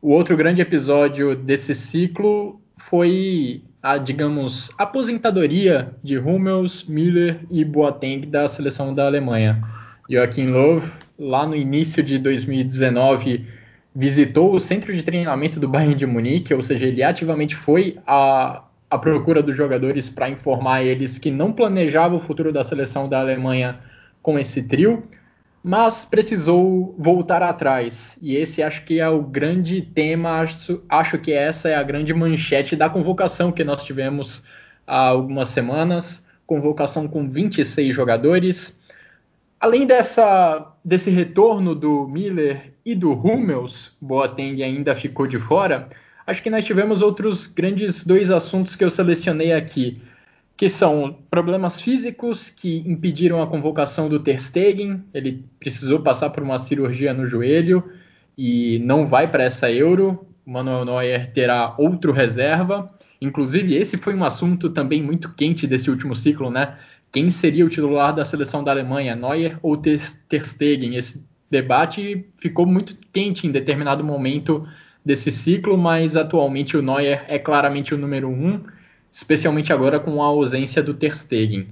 o 0.00 0.10
outro 0.10 0.34
grande 0.36 0.62
episódio 0.62 1.36
desse 1.36 1.74
ciclo 1.74 2.58
foi 2.78 3.62
a, 3.82 3.98
digamos, 3.98 4.70
aposentadoria 4.78 5.94
de 6.02 6.16
Hummels, 6.16 6.84
Müller 6.84 7.40
e 7.50 7.62
Boateng 7.62 8.26
da 8.26 8.48
seleção 8.48 8.94
da 8.94 9.04
Alemanha. 9.04 9.62
Joachim 10.08 10.46
Löw, 10.46 10.82
lá 11.20 11.46
no 11.46 11.54
início 11.54 12.02
de 12.02 12.18
2019, 12.18 13.46
visitou 13.94 14.54
o 14.54 14.58
centro 14.58 14.92
de 14.94 15.02
treinamento 15.02 15.60
do 15.60 15.68
Bayern 15.68 15.94
de 15.94 16.06
Munique, 16.06 16.54
ou 16.54 16.62
seja, 16.62 16.86
ele 16.86 17.02
ativamente 17.02 17.54
foi 17.54 17.98
à, 18.06 18.64
à 18.88 18.98
procura 18.98 19.42
dos 19.42 19.54
jogadores 19.54 20.08
para 20.08 20.30
informar 20.30 20.82
eles 20.82 21.18
que 21.18 21.30
não 21.30 21.52
planejava 21.52 22.14
o 22.14 22.20
futuro 22.20 22.50
da 22.50 22.64
seleção 22.64 23.06
da 23.06 23.20
Alemanha 23.20 23.78
com 24.22 24.38
esse 24.38 24.62
trio, 24.62 25.02
mas 25.62 26.06
precisou 26.06 26.94
voltar 26.98 27.42
atrás. 27.42 28.18
E 28.22 28.34
esse 28.34 28.62
acho 28.62 28.84
que 28.84 28.98
é 28.98 29.08
o 29.08 29.22
grande 29.22 29.82
tema, 29.82 30.40
acho, 30.40 30.82
acho 30.88 31.18
que 31.18 31.32
essa 31.32 31.68
é 31.68 31.74
a 31.74 31.82
grande 31.82 32.14
manchete 32.14 32.74
da 32.74 32.88
convocação 32.88 33.52
que 33.52 33.62
nós 33.62 33.84
tivemos 33.84 34.42
há 34.86 35.08
algumas 35.08 35.50
semanas. 35.50 36.24
Convocação 36.46 37.06
com 37.06 37.28
26 37.28 37.94
jogadores. 37.94 38.79
Além 39.60 39.86
dessa, 39.86 40.74
desse 40.82 41.10
retorno 41.10 41.74
do 41.74 42.08
Miller 42.08 42.72
e 42.84 42.94
do 42.94 43.12
Hummels, 43.12 43.94
Boateng 44.00 44.62
ainda 44.62 44.96
ficou 44.96 45.26
de 45.26 45.38
fora, 45.38 45.88
acho 46.26 46.42
que 46.42 46.48
nós 46.48 46.64
tivemos 46.64 47.02
outros 47.02 47.46
grandes 47.46 48.04
dois 48.04 48.30
assuntos 48.30 48.74
que 48.74 48.82
eu 48.82 48.90
selecionei 48.90 49.52
aqui 49.52 50.00
que 50.60 50.68
são 50.68 51.16
problemas 51.30 51.80
físicos 51.80 52.50
que 52.50 52.84
impediram 52.86 53.40
a 53.40 53.46
convocação 53.46 54.10
do 54.10 54.20
Ter 54.20 54.38
Stegen. 54.38 55.02
Ele 55.14 55.42
precisou 55.58 56.00
passar 56.00 56.28
por 56.28 56.42
uma 56.42 56.58
cirurgia 56.58 57.14
no 57.14 57.24
joelho 57.24 57.82
e 58.36 58.78
não 58.80 59.06
vai 59.06 59.26
para 59.26 59.42
essa 59.42 59.72
Euro. 59.72 60.26
O 60.44 60.50
Manuel 60.50 60.84
Neuer 60.84 61.32
terá 61.32 61.74
outro 61.78 62.12
reserva. 62.12 62.94
Inclusive, 63.22 63.74
esse 63.74 63.96
foi 63.96 64.14
um 64.14 64.22
assunto 64.22 64.68
também 64.68 65.02
muito 65.02 65.34
quente 65.34 65.66
desse 65.66 65.90
último 65.90 66.14
ciclo, 66.14 66.50
né? 66.50 66.76
Quem 67.12 67.30
seria 67.30 67.64
o 67.64 67.68
titular 67.68 68.14
da 68.14 68.24
seleção 68.24 68.62
da 68.62 68.70
Alemanha, 68.70 69.16
Neuer 69.16 69.58
ou 69.62 69.76
Ter 69.76 69.98
Stegen? 70.44 70.96
Esse 70.96 71.26
debate 71.50 72.26
ficou 72.36 72.66
muito 72.66 72.96
quente 73.12 73.46
em 73.46 73.50
determinado 73.50 74.04
momento 74.04 74.66
desse 75.04 75.32
ciclo, 75.32 75.76
mas 75.76 76.16
atualmente 76.16 76.76
o 76.76 76.82
Neuer 76.82 77.24
é 77.26 77.38
claramente 77.38 77.94
o 77.94 77.98
número 77.98 78.28
um 78.28 78.60
especialmente 79.10 79.72
agora 79.72 79.98
com 79.98 80.22
a 80.22 80.26
ausência 80.26 80.82
do 80.82 80.94
Ter 80.94 81.14
Stegen. 81.14 81.68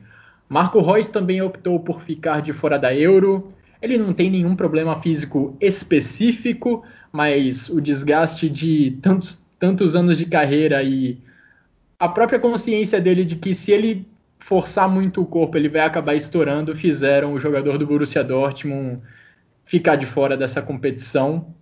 Marco 0.48 0.80
Reus 0.80 1.08
também 1.08 1.40
optou 1.40 1.78
por 1.78 2.00
ficar 2.02 2.40
de 2.40 2.52
fora 2.52 2.78
da 2.78 2.94
Euro. 2.94 3.52
Ele 3.80 3.96
não 3.96 4.12
tem 4.12 4.30
nenhum 4.30 4.56
problema 4.56 4.96
físico 4.96 5.56
específico, 5.60 6.82
mas 7.12 7.68
o 7.68 7.80
desgaste 7.80 8.48
de 8.48 8.98
tantos, 9.02 9.46
tantos 9.58 9.94
anos 9.94 10.18
de 10.18 10.26
carreira 10.26 10.82
e 10.82 11.18
a 11.98 12.08
própria 12.08 12.38
consciência 12.38 13.00
dele 13.00 13.24
de 13.24 13.36
que 13.36 13.54
se 13.54 13.72
ele 13.72 14.06
forçar 14.48 14.88
muito 14.88 15.20
o 15.20 15.26
corpo 15.26 15.58
ele 15.58 15.68
vai 15.68 15.82
acabar 15.82 16.14
estourando, 16.14 16.74
fizeram 16.74 17.34
o 17.34 17.38
jogador 17.38 17.76
do 17.76 17.86
Borussia 17.86 18.24
Dortmund 18.24 19.02
ficar 19.62 19.96
de 19.96 20.06
fora 20.06 20.38
dessa 20.38 20.62
competição. 20.62 21.54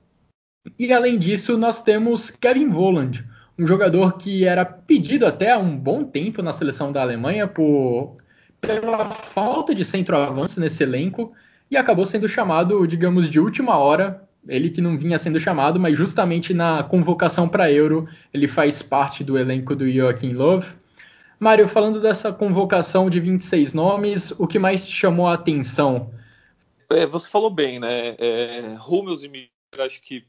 E 0.78 0.92
além 0.92 1.18
disso, 1.18 1.58
nós 1.58 1.82
temos 1.82 2.30
Kevin 2.30 2.68
Volland, 2.68 3.24
um 3.58 3.66
jogador 3.66 4.16
que 4.16 4.44
era 4.44 4.64
pedido 4.64 5.26
até 5.26 5.50
há 5.50 5.58
um 5.58 5.76
bom 5.76 6.04
tempo 6.04 6.40
na 6.42 6.52
seleção 6.52 6.92
da 6.92 7.02
Alemanha 7.02 7.48
por 7.48 8.18
pela 8.60 9.10
falta 9.10 9.74
de 9.74 9.84
centroavance 9.84 10.60
nesse 10.60 10.84
elenco 10.84 11.32
e 11.68 11.76
acabou 11.76 12.06
sendo 12.06 12.28
chamado, 12.28 12.86
digamos, 12.86 13.28
de 13.28 13.40
última 13.40 13.76
hora. 13.76 14.22
Ele 14.46 14.70
que 14.70 14.80
não 14.80 14.96
vinha 14.96 15.18
sendo 15.18 15.40
chamado, 15.40 15.80
mas 15.80 15.98
justamente 15.98 16.54
na 16.54 16.84
convocação 16.84 17.48
para 17.48 17.70
Euro 17.70 18.08
ele 18.32 18.46
faz 18.46 18.80
parte 18.80 19.24
do 19.24 19.36
elenco 19.36 19.74
do 19.74 19.90
Joachim 19.90 20.34
Löw. 20.34 20.62
Mário, 21.38 21.68
falando 21.68 22.00
dessa 22.00 22.32
convocação 22.32 23.10
de 23.10 23.20
26 23.20 23.74
nomes, 23.74 24.30
o 24.32 24.46
que 24.46 24.58
mais 24.58 24.86
te 24.86 24.92
chamou 24.92 25.26
a 25.26 25.34
atenção? 25.34 26.10
É, 26.90 27.04
você 27.04 27.28
falou 27.28 27.50
bem, 27.50 27.78
né? 27.78 28.16
É, 28.18 28.76
Hummels 28.88 29.22
e 29.22 29.28
Miller, 29.28 29.50
acho 29.80 30.00
que 30.02 30.24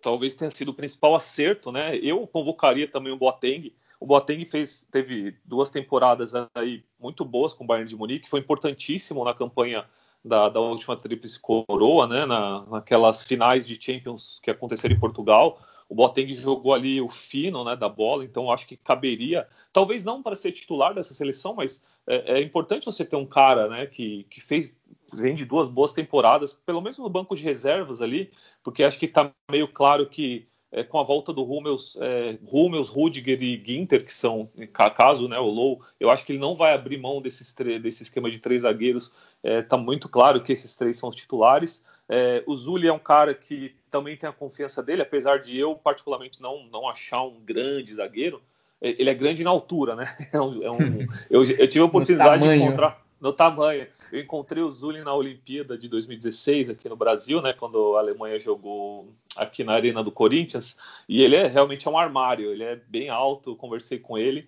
talvez 0.00 0.34
tenha 0.34 0.50
sido 0.50 0.70
o 0.70 0.74
principal 0.74 1.16
acerto, 1.16 1.72
né? 1.72 1.96
Eu 1.96 2.26
convocaria 2.26 2.86
também 2.86 3.12
o 3.12 3.16
Boateng. 3.16 3.72
O 3.98 4.06
Boateng 4.06 4.44
fez, 4.44 4.86
teve 4.90 5.36
duas 5.44 5.70
temporadas 5.70 6.32
aí 6.54 6.84
muito 7.00 7.24
boas 7.24 7.54
com 7.54 7.64
o 7.64 7.66
Bayern 7.66 7.88
de 7.88 7.96
Munique, 7.96 8.28
foi 8.28 8.40
importantíssimo 8.40 9.24
na 9.24 9.34
campanha 9.34 9.84
da, 10.24 10.48
da 10.48 10.60
última 10.60 10.96
tríplice 10.96 11.40
coroa, 11.40 12.06
né? 12.06 12.24
Na, 12.24 12.64
naquelas 12.66 13.22
finais 13.22 13.66
de 13.66 13.76
Champions 13.80 14.38
que 14.40 14.50
aconteceram 14.50 14.94
em 14.94 15.00
Portugal. 15.00 15.60
O 15.92 15.94
Boateng 15.94 16.32
jogou 16.32 16.72
ali 16.72 17.02
o 17.02 17.08
fino 17.10 17.62
né, 17.64 17.76
da 17.76 17.86
bola, 17.86 18.24
então 18.24 18.50
acho 18.50 18.66
que 18.66 18.78
caberia, 18.78 19.46
talvez 19.74 20.06
não 20.06 20.22
para 20.22 20.34
ser 20.34 20.50
titular 20.50 20.94
dessa 20.94 21.12
seleção, 21.12 21.52
mas 21.54 21.84
é, 22.06 22.38
é 22.38 22.40
importante 22.40 22.86
você 22.86 23.04
ter 23.04 23.16
um 23.16 23.26
cara 23.26 23.68
né, 23.68 23.84
que, 23.84 24.26
que 24.30 24.40
fez 24.40 24.74
vem 25.12 25.34
de 25.34 25.44
duas 25.44 25.68
boas 25.68 25.92
temporadas, 25.92 26.54
pelo 26.54 26.80
menos 26.80 26.96
no 26.96 27.10
banco 27.10 27.36
de 27.36 27.42
reservas 27.42 28.00
ali, 28.00 28.32
porque 28.64 28.82
acho 28.82 28.98
que 28.98 29.04
está 29.04 29.30
meio 29.50 29.68
claro 29.68 30.08
que 30.08 30.48
é, 30.72 30.82
com 30.82 30.98
a 30.98 31.02
volta 31.02 31.30
do 31.30 31.44
Hummels, 31.44 31.98
é, 32.00 32.38
Hummels, 32.50 32.88
Rudiger 32.88 33.42
e 33.42 33.62
Ginter, 33.62 34.02
que 34.02 34.12
são, 34.12 34.48
caso 34.96 35.28
né, 35.28 35.38
o 35.38 35.44
Low, 35.44 35.82
eu 36.00 36.08
acho 36.08 36.24
que 36.24 36.32
ele 36.32 36.38
não 36.38 36.56
vai 36.56 36.72
abrir 36.72 36.96
mão 36.96 37.20
desses 37.20 37.54
desse 37.82 38.02
esquema 38.02 38.30
de 38.30 38.38
três 38.38 38.62
zagueiros. 38.62 39.12
Está 39.44 39.58
é, 39.58 39.60
tá 39.60 39.76
muito 39.76 40.08
claro 40.08 40.42
que 40.42 40.52
esses 40.52 40.74
três 40.74 40.96
são 40.96 41.10
os 41.10 41.16
titulares. 41.16 41.84
É, 42.14 42.42
o 42.46 42.54
Zuli 42.54 42.86
é 42.86 42.92
um 42.92 42.98
cara 42.98 43.32
que 43.32 43.74
também 43.90 44.18
tem 44.18 44.28
a 44.28 44.32
confiança 44.34 44.82
dele, 44.82 45.00
apesar 45.00 45.38
de 45.38 45.58
eu, 45.58 45.74
particularmente, 45.74 46.42
não, 46.42 46.66
não 46.66 46.86
achar 46.86 47.22
um 47.22 47.40
grande 47.40 47.94
zagueiro. 47.94 48.42
É, 48.82 48.90
ele 48.90 49.08
é 49.08 49.14
grande 49.14 49.42
na 49.42 49.48
altura, 49.48 49.96
né? 49.96 50.14
É 50.30 50.38
um, 50.38 50.62
é 50.62 50.70
um, 50.70 51.08
eu, 51.30 51.42
eu, 51.42 51.66
tive 51.66 51.80
a 51.80 51.86
oportunidade 51.86 52.46
de 52.46 52.54
encontrar 52.54 53.02
no 53.18 53.32
tamanho. 53.32 53.86
Eu 54.12 54.20
encontrei 54.20 54.62
o 54.62 54.70
Zulin 54.70 55.00
na 55.00 55.14
Olimpíada 55.14 55.78
de 55.78 55.88
2016 55.88 56.68
aqui 56.68 56.86
no 56.86 56.96
Brasil, 56.96 57.40
né, 57.40 57.54
quando 57.54 57.96
a 57.96 58.00
Alemanha 58.00 58.38
jogou 58.38 59.08
aqui 59.34 59.64
na 59.64 59.72
Arena 59.72 60.02
do 60.02 60.12
Corinthians, 60.12 60.76
e 61.08 61.22
ele 61.22 61.36
é 61.36 61.46
realmente 61.46 61.88
é 61.88 61.90
um 61.90 61.96
armário, 61.96 62.52
ele 62.52 62.62
é 62.62 62.76
bem 62.88 63.08
alto, 63.08 63.56
conversei 63.56 63.98
com 63.98 64.18
ele. 64.18 64.46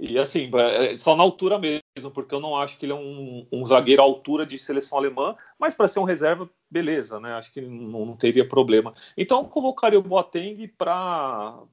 E 0.00 0.18
assim, 0.18 0.50
é, 0.54 0.92
é 0.92 0.98
só 0.98 1.16
na 1.16 1.22
altura 1.22 1.58
mesmo, 1.58 2.10
porque 2.12 2.34
eu 2.34 2.40
não 2.40 2.56
acho 2.56 2.78
que 2.78 2.86
ele 2.86 2.92
é 2.92 2.96
um, 2.96 3.46
um 3.50 3.66
zagueiro 3.66 4.00
à 4.00 4.04
altura 4.04 4.46
de 4.46 4.58
seleção 4.58 4.98
alemã, 4.98 5.34
mas 5.58 5.74
para 5.74 5.88
ser 5.88 5.98
um 5.98 6.04
reserva, 6.04 6.48
beleza, 6.70 7.18
né? 7.18 7.34
Acho 7.34 7.52
que 7.52 7.60
não, 7.60 8.06
não 8.06 8.16
teria 8.16 8.46
problema. 8.46 8.94
Então 9.16 9.40
eu 9.40 9.48
convocaria 9.48 9.98
o 9.98 10.02
Boateng 10.02 10.68
para 10.68 11.64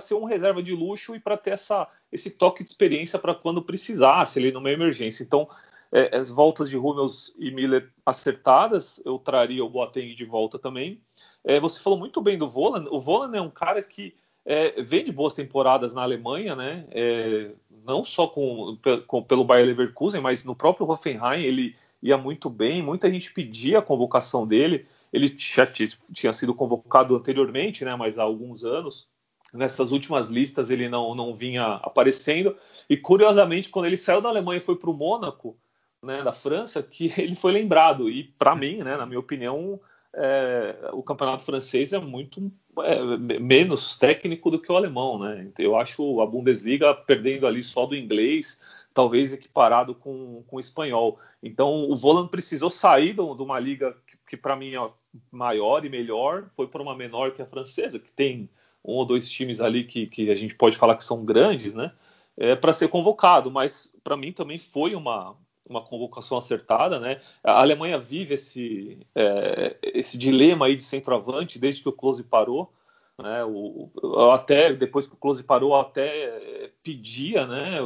ser 0.00 0.14
um 0.14 0.24
reserva 0.24 0.62
de 0.62 0.72
luxo 0.72 1.14
e 1.14 1.20
para 1.20 1.36
ter 1.36 1.50
essa, 1.50 1.86
esse 2.10 2.30
toque 2.30 2.64
de 2.64 2.70
experiência 2.70 3.18
para 3.18 3.34
quando 3.34 3.62
precisasse 3.62 4.38
ali 4.38 4.50
numa 4.50 4.70
emergência. 4.70 5.22
Então 5.22 5.48
é, 5.92 6.16
as 6.16 6.30
voltas 6.30 6.68
de 6.68 6.76
Hummels 6.76 7.34
e 7.38 7.50
Miller 7.50 7.92
acertadas, 8.04 9.00
eu 9.04 9.18
traria 9.18 9.64
o 9.64 9.70
Boateng 9.70 10.14
de 10.14 10.24
volta 10.24 10.58
também. 10.58 11.00
É, 11.44 11.60
você 11.60 11.78
falou 11.78 11.98
muito 11.98 12.20
bem 12.20 12.38
do 12.38 12.48
Volan. 12.48 12.86
O 12.90 12.98
Volan 12.98 13.36
é 13.36 13.40
um 13.40 13.50
cara 13.50 13.82
que 13.82 14.14
é, 14.44 14.82
vem 14.82 15.04
de 15.04 15.12
boas 15.12 15.34
temporadas 15.34 15.94
na 15.94 16.02
Alemanha, 16.02 16.54
né? 16.54 16.84
É, 16.90 17.50
não 17.84 18.04
só 18.04 18.26
com, 18.26 18.78
com, 19.06 19.22
pelo 19.22 19.44
Bayer 19.44 19.66
Leverkusen, 19.66 20.20
mas 20.20 20.44
no 20.44 20.54
próprio 20.54 20.88
Hoffenheim 20.88 21.42
ele 21.42 21.76
ia 22.02 22.18
muito 22.18 22.50
bem. 22.50 22.82
Muita 22.82 23.10
gente 23.10 23.32
pedia 23.32 23.78
a 23.78 23.82
convocação 23.82 24.46
dele. 24.46 24.86
Ele 25.12 25.32
já 25.36 25.66
tinha 25.66 26.32
sido 26.32 26.54
convocado 26.54 27.16
anteriormente, 27.16 27.84
né? 27.84 27.96
Mas 27.96 28.18
há 28.18 28.22
alguns 28.22 28.64
anos. 28.64 29.08
Nessas 29.52 29.92
últimas 29.92 30.28
listas 30.28 30.68
ele 30.70 30.88
não, 30.88 31.14
não 31.14 31.34
vinha 31.34 31.74
aparecendo. 31.82 32.56
E 32.90 32.96
curiosamente, 32.96 33.68
quando 33.68 33.86
ele 33.86 33.96
saiu 33.96 34.20
da 34.20 34.28
Alemanha 34.28 34.58
e 34.58 34.60
foi 34.60 34.76
para 34.76 34.90
o 34.90 34.94
Mônaco, 34.94 35.56
né, 36.02 36.22
da 36.22 36.32
França 36.32 36.82
que 36.82 37.12
ele 37.16 37.34
foi 37.34 37.52
lembrado. 37.52 38.10
E 38.10 38.24
para 38.24 38.54
mim, 38.54 38.78
né, 38.78 38.96
na 38.96 39.06
minha 39.06 39.20
opinião, 39.20 39.80
é, 40.16 40.90
o 40.92 41.02
campeonato 41.02 41.44
francês 41.44 41.92
é 41.92 41.98
muito 41.98 42.52
é, 42.78 43.38
menos 43.38 43.96
técnico 43.96 44.50
do 44.50 44.60
que 44.60 44.70
o 44.70 44.76
alemão, 44.76 45.18
né? 45.18 45.50
Eu 45.58 45.76
acho 45.76 46.20
a 46.20 46.26
Bundesliga 46.26 46.94
perdendo 46.94 47.46
ali 47.46 47.62
só 47.62 47.84
do 47.84 47.96
inglês, 47.96 48.60
talvez 48.92 49.32
equiparado 49.32 49.94
com, 49.94 50.44
com 50.46 50.56
o 50.56 50.60
espanhol. 50.60 51.18
Então 51.42 51.90
o 51.90 51.96
Voland 51.96 52.30
precisou 52.30 52.70
sair 52.70 53.14
de 53.14 53.20
uma 53.20 53.58
liga 53.58 53.96
que, 54.06 54.16
que 54.28 54.36
para 54.36 54.54
mim 54.54 54.74
é 54.74 54.88
maior 55.32 55.84
e 55.84 55.88
melhor, 55.88 56.48
foi 56.56 56.68
para 56.68 56.82
uma 56.82 56.94
menor 56.94 57.32
que 57.32 57.42
a 57.42 57.46
francesa, 57.46 57.98
que 57.98 58.12
tem 58.12 58.48
um 58.84 58.92
ou 58.92 59.04
dois 59.04 59.28
times 59.28 59.60
ali 59.60 59.82
que, 59.82 60.06
que 60.06 60.30
a 60.30 60.34
gente 60.36 60.54
pode 60.54 60.76
falar 60.76 60.96
que 60.96 61.04
são 61.04 61.24
grandes, 61.24 61.74
né? 61.74 61.92
É, 62.36 62.54
para 62.54 62.72
ser 62.72 62.88
convocado, 62.88 63.50
mas 63.50 63.90
para 64.02 64.16
mim 64.16 64.32
também 64.32 64.58
foi 64.58 64.94
uma, 64.94 65.36
uma 65.66 65.82
convocação 65.82 66.36
acertada, 66.36 67.00
né? 67.00 67.20
A 67.42 67.60
Alemanha 67.60 67.98
vive 67.98 68.34
esse, 68.34 68.98
é, 69.14 69.76
esse 69.82 70.18
dilema 70.18 70.66
aí 70.66 70.76
de 70.76 70.82
centroavante 70.82 71.58
desde 71.58 71.82
que 71.82 71.88
o 71.88 71.92
Close 71.92 72.22
parou, 72.22 72.72
né? 73.18 73.44
O, 73.44 73.90
até 74.30 74.72
depois 74.72 75.06
que 75.06 75.14
o 75.14 75.18
Close 75.18 75.42
parou, 75.42 75.74
até 75.74 76.70
pedia, 76.82 77.46
né? 77.46 77.78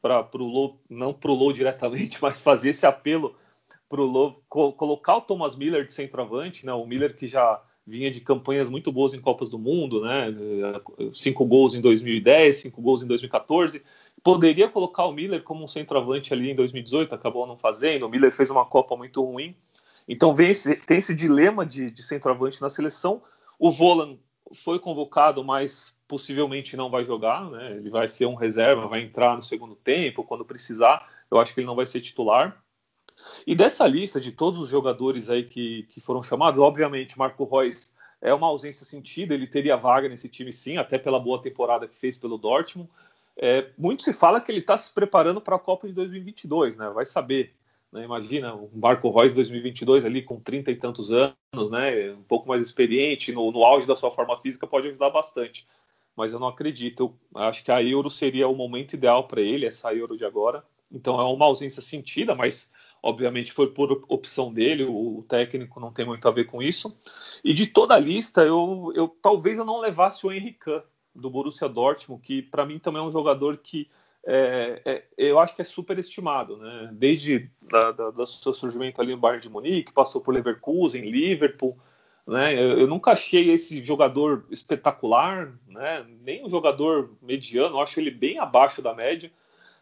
Para 0.00 0.28
o 0.34 0.46
Low, 0.46 0.80
não 0.88 1.12
para 1.12 1.30
o 1.30 1.34
Low 1.34 1.52
diretamente, 1.52 2.18
mas 2.22 2.42
fazer 2.42 2.70
esse 2.70 2.86
apelo 2.86 3.34
para 3.88 4.00
o 4.00 4.06
Low 4.06 4.40
co 4.48 4.72
colocar 4.72 5.16
o 5.16 5.20
Thomas 5.20 5.56
Miller 5.56 5.84
de 5.84 5.92
centroavante, 5.92 6.64
né? 6.64 6.72
O 6.72 6.86
Miller 6.86 7.16
que 7.16 7.26
já 7.26 7.60
vinha 7.86 8.10
de 8.10 8.20
campanhas 8.20 8.68
muito 8.68 8.92
boas 8.92 9.12
em 9.14 9.20
Copas 9.20 9.50
do 9.50 9.58
Mundo, 9.58 10.02
né? 10.02 10.28
Cinco 11.12 11.44
gols 11.44 11.74
em 11.74 11.80
2010, 11.80 12.56
cinco 12.56 12.80
gols 12.80 13.02
em 13.02 13.06
2014. 13.06 13.82
Poderia 14.22 14.68
colocar 14.68 15.06
o 15.06 15.12
Miller 15.12 15.42
como 15.42 15.64
um 15.64 15.68
centroavante 15.68 16.32
ali 16.32 16.50
em 16.50 16.54
2018, 16.54 17.14
acabou 17.14 17.46
não 17.46 17.56
fazendo. 17.56 18.06
O 18.06 18.08
Miller 18.08 18.32
fez 18.32 18.50
uma 18.50 18.66
Copa 18.66 18.96
muito 18.96 19.24
ruim. 19.24 19.54
Então 20.08 20.34
esse, 20.38 20.76
tem 20.76 20.98
esse 20.98 21.14
dilema 21.14 21.64
de, 21.64 21.90
de 21.90 22.02
centroavante 22.02 22.60
na 22.60 22.68
seleção. 22.68 23.22
O 23.58 23.70
Volan 23.70 24.16
foi 24.52 24.78
convocado, 24.78 25.44
mas 25.44 25.94
possivelmente 26.08 26.76
não 26.76 26.90
vai 26.90 27.04
jogar, 27.04 27.48
né? 27.50 27.76
Ele 27.76 27.88
vai 27.88 28.08
ser 28.08 28.26
um 28.26 28.34
reserva, 28.34 28.88
vai 28.88 29.02
entrar 29.02 29.36
no 29.36 29.42
segundo 29.42 29.76
tempo 29.76 30.24
quando 30.24 30.44
precisar. 30.44 31.08
Eu 31.30 31.38
acho 31.38 31.54
que 31.54 31.60
ele 31.60 31.66
não 31.66 31.76
vai 31.76 31.86
ser 31.86 32.00
titular. 32.00 32.60
E 33.46 33.54
dessa 33.54 33.86
lista 33.86 34.20
de 34.20 34.32
todos 34.32 34.60
os 34.60 34.68
jogadores 34.68 35.30
aí 35.30 35.44
que, 35.44 35.84
que 35.90 36.00
foram 36.00 36.22
chamados, 36.22 36.58
obviamente 36.58 37.18
Marco 37.18 37.44
Reus 37.44 37.92
é 38.20 38.34
uma 38.34 38.48
ausência 38.48 38.84
sentida, 38.84 39.34
ele 39.34 39.46
teria 39.46 39.76
vaga 39.76 40.08
nesse 40.08 40.28
time 40.28 40.52
sim, 40.52 40.76
até 40.76 40.98
pela 40.98 41.18
boa 41.18 41.40
temporada 41.40 41.88
que 41.88 41.98
fez 41.98 42.18
pelo 42.18 42.36
Dortmund. 42.36 42.90
É, 43.42 43.70
muito 43.78 44.02
se 44.02 44.12
fala 44.12 44.38
que 44.38 44.52
ele 44.52 44.58
está 44.58 44.76
se 44.76 44.92
preparando 44.92 45.40
para 45.40 45.56
a 45.56 45.58
Copa 45.58 45.88
de 45.88 45.94
2022, 45.94 46.76
né? 46.76 46.90
Vai 46.90 47.06
saber. 47.06 47.54
Né? 47.90 48.04
Imagina 48.04 48.54
o 48.54 48.70
Marco 48.74 49.10
Reus 49.10 49.32
2022 49.32 50.04
ali 50.04 50.20
com 50.20 50.38
30 50.38 50.70
e 50.70 50.76
tantos 50.76 51.10
anos, 51.10 51.70
né? 51.70 52.12
Um 52.12 52.22
pouco 52.22 52.46
mais 52.46 52.60
experiente, 52.60 53.32
no, 53.32 53.50
no 53.50 53.64
auge 53.64 53.86
da 53.86 53.96
sua 53.96 54.10
forma 54.10 54.36
física 54.36 54.66
pode 54.66 54.88
ajudar 54.88 55.08
bastante. 55.08 55.66
Mas 56.14 56.34
eu 56.34 56.38
não 56.38 56.48
acredito. 56.48 57.18
Eu 57.34 57.40
acho 57.40 57.64
que 57.64 57.72
a 57.72 57.82
Euro 57.82 58.10
seria 58.10 58.46
o 58.46 58.54
momento 58.54 58.92
ideal 58.92 59.26
para 59.26 59.40
ele, 59.40 59.64
essa 59.64 59.94
Euro 59.94 60.18
de 60.18 60.24
agora. 60.26 60.62
Então 60.92 61.18
é 61.18 61.24
uma 61.24 61.46
ausência 61.46 61.80
sentida, 61.80 62.34
mas 62.34 62.70
obviamente 63.02 63.52
foi 63.52 63.70
por 63.72 64.04
opção 64.06 64.52
dele, 64.52 64.84
o 64.84 65.24
técnico 65.26 65.80
não 65.80 65.90
tem 65.90 66.04
muito 66.04 66.28
a 66.28 66.30
ver 66.30 66.44
com 66.44 66.60
isso. 66.60 66.94
E 67.42 67.54
de 67.54 67.66
toda 67.66 67.94
a 67.94 67.98
lista, 67.98 68.42
eu, 68.42 68.92
eu 68.94 69.08
talvez 69.08 69.56
eu 69.56 69.64
não 69.64 69.80
levasse 69.80 70.26
o 70.26 70.32
Henrique 70.32 70.82
do 71.14 71.30
Borussia 71.30 71.68
Dortmund, 71.68 72.22
que 72.22 72.42
para 72.42 72.66
mim 72.66 72.78
também 72.78 73.02
é 73.02 73.04
um 73.04 73.10
jogador 73.10 73.56
que 73.58 73.88
é, 74.26 74.82
é, 74.84 75.04
eu 75.16 75.38
acho 75.38 75.56
que 75.56 75.62
é 75.62 75.64
super 75.64 75.98
estimado, 75.98 76.56
né? 76.56 76.90
Desde 76.92 77.50
da, 77.62 77.90
do 77.90 78.26
seu 78.26 78.52
surgimento 78.52 79.00
ali 79.00 79.12
no 79.12 79.18
Bayern 79.18 79.40
de 79.40 79.48
Munique, 79.48 79.92
passou 79.92 80.20
por 80.20 80.34
Leverkusen, 80.34 81.10
Liverpool, 81.10 81.76
né? 82.26 82.54
Eu, 82.54 82.80
eu, 82.80 82.86
nunca 82.86 83.12
achei 83.12 83.50
esse 83.50 83.82
jogador 83.82 84.44
espetacular, 84.50 85.52
né? 85.66 86.06
Nem 86.22 86.44
um 86.44 86.50
jogador 86.50 87.12
mediano, 87.22 87.76
eu 87.76 87.80
acho 87.80 87.98
ele 87.98 88.10
bem 88.10 88.38
abaixo 88.38 88.82
da 88.82 88.94
média. 88.94 89.32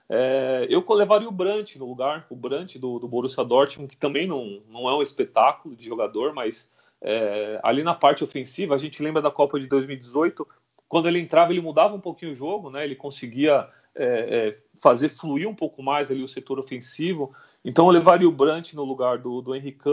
É, 0.09 0.67
eu 0.71 0.85
levaria 0.95 1.29
o 1.29 1.33
Brandt 1.33 1.79
no 1.79 1.87
lugar, 1.87 2.27
o 2.31 2.37
Brandt 2.37 2.79
do, 2.79 2.99
do 2.99 3.09
Borussia 3.09 3.45
Dortmund, 3.45 3.91
que 3.91 3.97
também 3.97 4.27
não, 4.27 4.63
não 4.69 4.89
é 4.89 4.95
um 4.95 5.03
espetáculo 5.03 5.77
de 5.77 5.85
jogador, 5.85 6.33
mas 6.33 6.73
é, 7.01 7.61
ali 7.63 7.83
na 7.83 7.95
parte 7.95 8.25
ofensiva, 8.25 8.75
a 8.75 8.79
gente 8.79 9.03
lembra 9.03 9.21
da 9.21 9.31
Copa 9.31 9.59
de 9.61 9.67
2018, 9.67 10.47
quando 10.89 11.09
ele 11.09 11.21
entrava, 11.21 11.53
ele 11.53 11.61
mudava 11.61 11.95
um 11.95 12.01
pouquinho 12.01 12.33
o 12.33 12.35
jogo, 12.35 12.71
né? 12.71 12.85
ele 12.85 12.97
conseguia 12.97 13.69
é, 13.95 14.05
é, 14.05 14.59
fazer 14.81 15.09
fluir 15.09 15.49
um 15.49 15.55
pouco 15.55 15.83
mais 15.83 16.11
ali 16.11 16.23
o 16.23 16.29
setor 16.29 16.59
ofensivo. 16.59 17.35
Então 17.65 17.87
eu 17.87 17.93
levaria 17.93 18.29
o 18.29 18.33
Brandt 18.33 18.75
no 18.75 18.85
lugar 18.85 19.19
do, 19.19 19.43
do 19.43 19.55
Henrique 19.55 19.91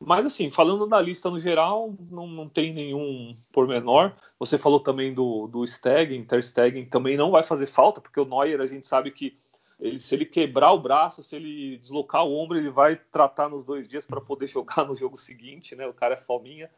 mas 0.00 0.24
assim, 0.24 0.50
falando 0.50 0.86
da 0.86 1.00
lista 1.00 1.28
no 1.28 1.40
geral, 1.40 1.92
não, 2.08 2.26
não 2.26 2.48
tem 2.48 2.72
nenhum 2.72 3.36
pormenor. 3.50 4.12
Você 4.38 4.56
falou 4.56 4.78
também 4.78 5.12
do, 5.12 5.48
do 5.48 5.66
Stegen, 5.66 6.24
Ter 6.24 6.42
Stegen 6.42 6.84
também 6.84 7.16
não 7.16 7.32
vai 7.32 7.42
fazer 7.42 7.66
falta, 7.66 8.00
porque 8.00 8.20
o 8.20 8.24
Neuer 8.24 8.60
a 8.60 8.66
gente 8.66 8.86
sabe 8.86 9.10
que 9.10 9.36
ele, 9.80 9.98
se 9.98 10.14
ele 10.14 10.24
quebrar 10.24 10.72
o 10.72 10.78
braço, 10.78 11.22
se 11.22 11.34
ele 11.34 11.78
deslocar 11.78 12.24
o 12.24 12.32
ombro, 12.36 12.56
ele 12.56 12.70
vai 12.70 12.96
tratar 13.10 13.48
nos 13.48 13.64
dois 13.64 13.88
dias 13.88 14.06
para 14.06 14.20
poder 14.20 14.46
jogar 14.48 14.84
no 14.86 14.94
jogo 14.94 15.16
seguinte, 15.16 15.74
né? 15.74 15.86
O 15.86 15.92
cara 15.92 16.14
é 16.14 16.18
fominha. 16.18 16.70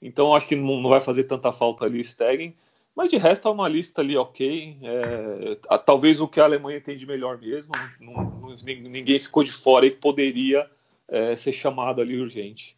Então 0.00 0.34
acho 0.34 0.48
que 0.48 0.56
não, 0.56 0.80
não 0.80 0.88
vai 0.88 1.02
fazer 1.02 1.24
tanta 1.24 1.52
falta 1.52 1.84
ali 1.84 2.00
o 2.00 2.04
Stegen. 2.04 2.54
Mas 2.96 3.10
de 3.10 3.18
resto 3.18 3.46
é 3.46 3.50
uma 3.50 3.68
lista 3.68 4.00
ali 4.00 4.16
ok. 4.16 4.78
É, 4.82 5.58
talvez 5.84 6.20
o 6.20 6.26
que 6.26 6.40
a 6.40 6.44
Alemanha 6.44 6.80
tem 6.80 6.96
de 6.96 7.06
melhor 7.06 7.38
mesmo. 7.38 7.74
Não, 8.00 8.14
não, 8.14 8.56
ninguém 8.64 9.18
ficou 9.18 9.44
de 9.44 9.52
fora 9.52 9.84
e 9.84 9.90
poderia 9.90 10.66
é, 11.06 11.36
ser 11.36 11.52
chamado 11.52 12.00
ali 12.00 12.18
urgente. 12.18 12.74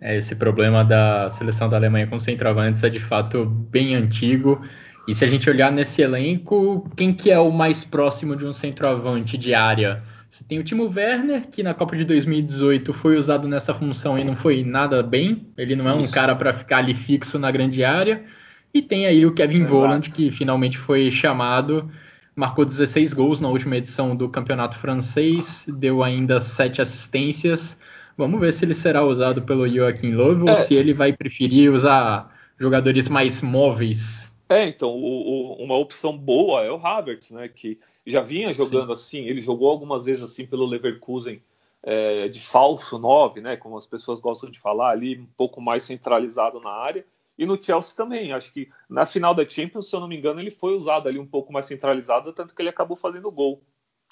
É, 0.00 0.16
esse 0.16 0.34
problema 0.34 0.84
da 0.84 1.30
seleção 1.30 1.68
da 1.68 1.76
Alemanha 1.76 2.06
com 2.06 2.18
centroavantes 2.18 2.82
é 2.82 2.90
de 2.90 3.00
fato 3.00 3.46
bem 3.46 3.94
antigo 3.94 4.60
e 5.06 5.14
se 5.14 5.24
a 5.24 5.28
gente 5.28 5.48
olhar 5.48 5.70
nesse 5.70 6.02
elenco, 6.02 6.90
quem 6.96 7.14
que 7.14 7.30
é 7.30 7.38
o 7.38 7.52
mais 7.52 7.84
próximo 7.84 8.34
de 8.34 8.44
um 8.44 8.52
centroavante 8.52 9.38
de 9.38 9.54
área? 9.54 10.02
Você 10.28 10.42
tem 10.42 10.58
o 10.58 10.64
Timo 10.64 10.92
Werner, 10.92 11.46
que 11.48 11.62
na 11.62 11.72
Copa 11.72 11.96
de 11.96 12.04
2018 12.04 12.92
foi 12.92 13.16
usado 13.16 13.46
nessa 13.46 13.72
função 13.72 14.18
e 14.18 14.24
não 14.24 14.34
foi 14.34 14.64
nada 14.64 15.04
bem. 15.04 15.46
Ele 15.56 15.76
não 15.76 15.88
é 15.88 15.96
Isso. 15.96 16.08
um 16.08 16.12
cara 16.12 16.34
para 16.34 16.52
ficar 16.52 16.78
ali 16.78 16.92
fixo 16.92 17.38
na 17.38 17.52
grande 17.52 17.84
área. 17.84 18.24
E 18.72 18.82
tem 18.82 19.06
aí 19.06 19.24
o 19.24 19.34
Kevin 19.34 19.60
Exato. 19.60 19.72
Voland, 19.72 20.10
que 20.10 20.30
finalmente 20.30 20.76
foi 20.76 21.10
chamado, 21.10 21.90
marcou 22.34 22.64
16 22.64 23.12
gols 23.12 23.40
na 23.40 23.48
última 23.48 23.76
edição 23.76 24.14
do 24.14 24.28
Campeonato 24.28 24.76
Francês, 24.76 25.64
deu 25.66 26.02
ainda 26.02 26.40
7 26.40 26.82
assistências. 26.82 27.80
Vamos 28.16 28.40
ver 28.40 28.52
se 28.52 28.64
ele 28.64 28.74
será 28.74 29.04
usado 29.04 29.42
pelo 29.42 29.68
Joaquim 29.68 30.12
Löw 30.12 30.48
é. 30.48 30.50
ou 30.50 30.56
se 30.56 30.74
ele 30.74 30.92
vai 30.92 31.12
preferir 31.12 31.72
usar 31.72 32.34
jogadores 32.58 33.08
mais 33.08 33.42
móveis 33.42 34.26
é, 34.48 34.66
então, 34.66 34.90
o, 34.90 35.58
o, 35.58 35.64
uma 35.64 35.76
opção 35.76 36.16
boa 36.16 36.62
é 36.62 36.70
o 36.70 36.76
Havertz, 36.76 37.30
né? 37.30 37.48
Que 37.48 37.80
já 38.06 38.20
vinha 38.20 38.52
jogando 38.52 38.86
Sim. 38.96 39.18
assim, 39.18 39.28
ele 39.28 39.40
jogou 39.40 39.68
algumas 39.68 40.04
vezes 40.04 40.22
assim 40.22 40.46
pelo 40.46 40.66
Leverkusen 40.66 41.42
é, 41.82 42.28
de 42.28 42.40
falso 42.40 42.98
9, 42.98 43.40
né? 43.40 43.56
Como 43.56 43.76
as 43.76 43.86
pessoas 43.86 44.20
gostam 44.20 44.48
de 44.48 44.60
falar 44.60 44.90
ali, 44.90 45.18
um 45.18 45.26
pouco 45.36 45.60
mais 45.60 45.82
centralizado 45.82 46.60
na 46.60 46.70
área. 46.70 47.04
E 47.38 47.44
no 47.44 47.62
Chelsea 47.62 47.96
também, 47.96 48.32
acho 48.32 48.52
que 48.52 48.70
na 48.88 49.04
final 49.04 49.34
da 49.34 49.46
Champions, 49.46 49.88
se 49.88 49.94
eu 49.94 50.00
não 50.00 50.08
me 50.08 50.16
engano, 50.16 50.40
ele 50.40 50.50
foi 50.50 50.74
usado 50.74 51.08
ali 51.08 51.18
um 51.18 51.26
pouco 51.26 51.52
mais 51.52 51.66
centralizado, 51.66 52.32
tanto 52.32 52.54
que 52.54 52.62
ele 52.62 52.70
acabou 52.70 52.96
fazendo 52.96 53.30
gol. 53.30 53.62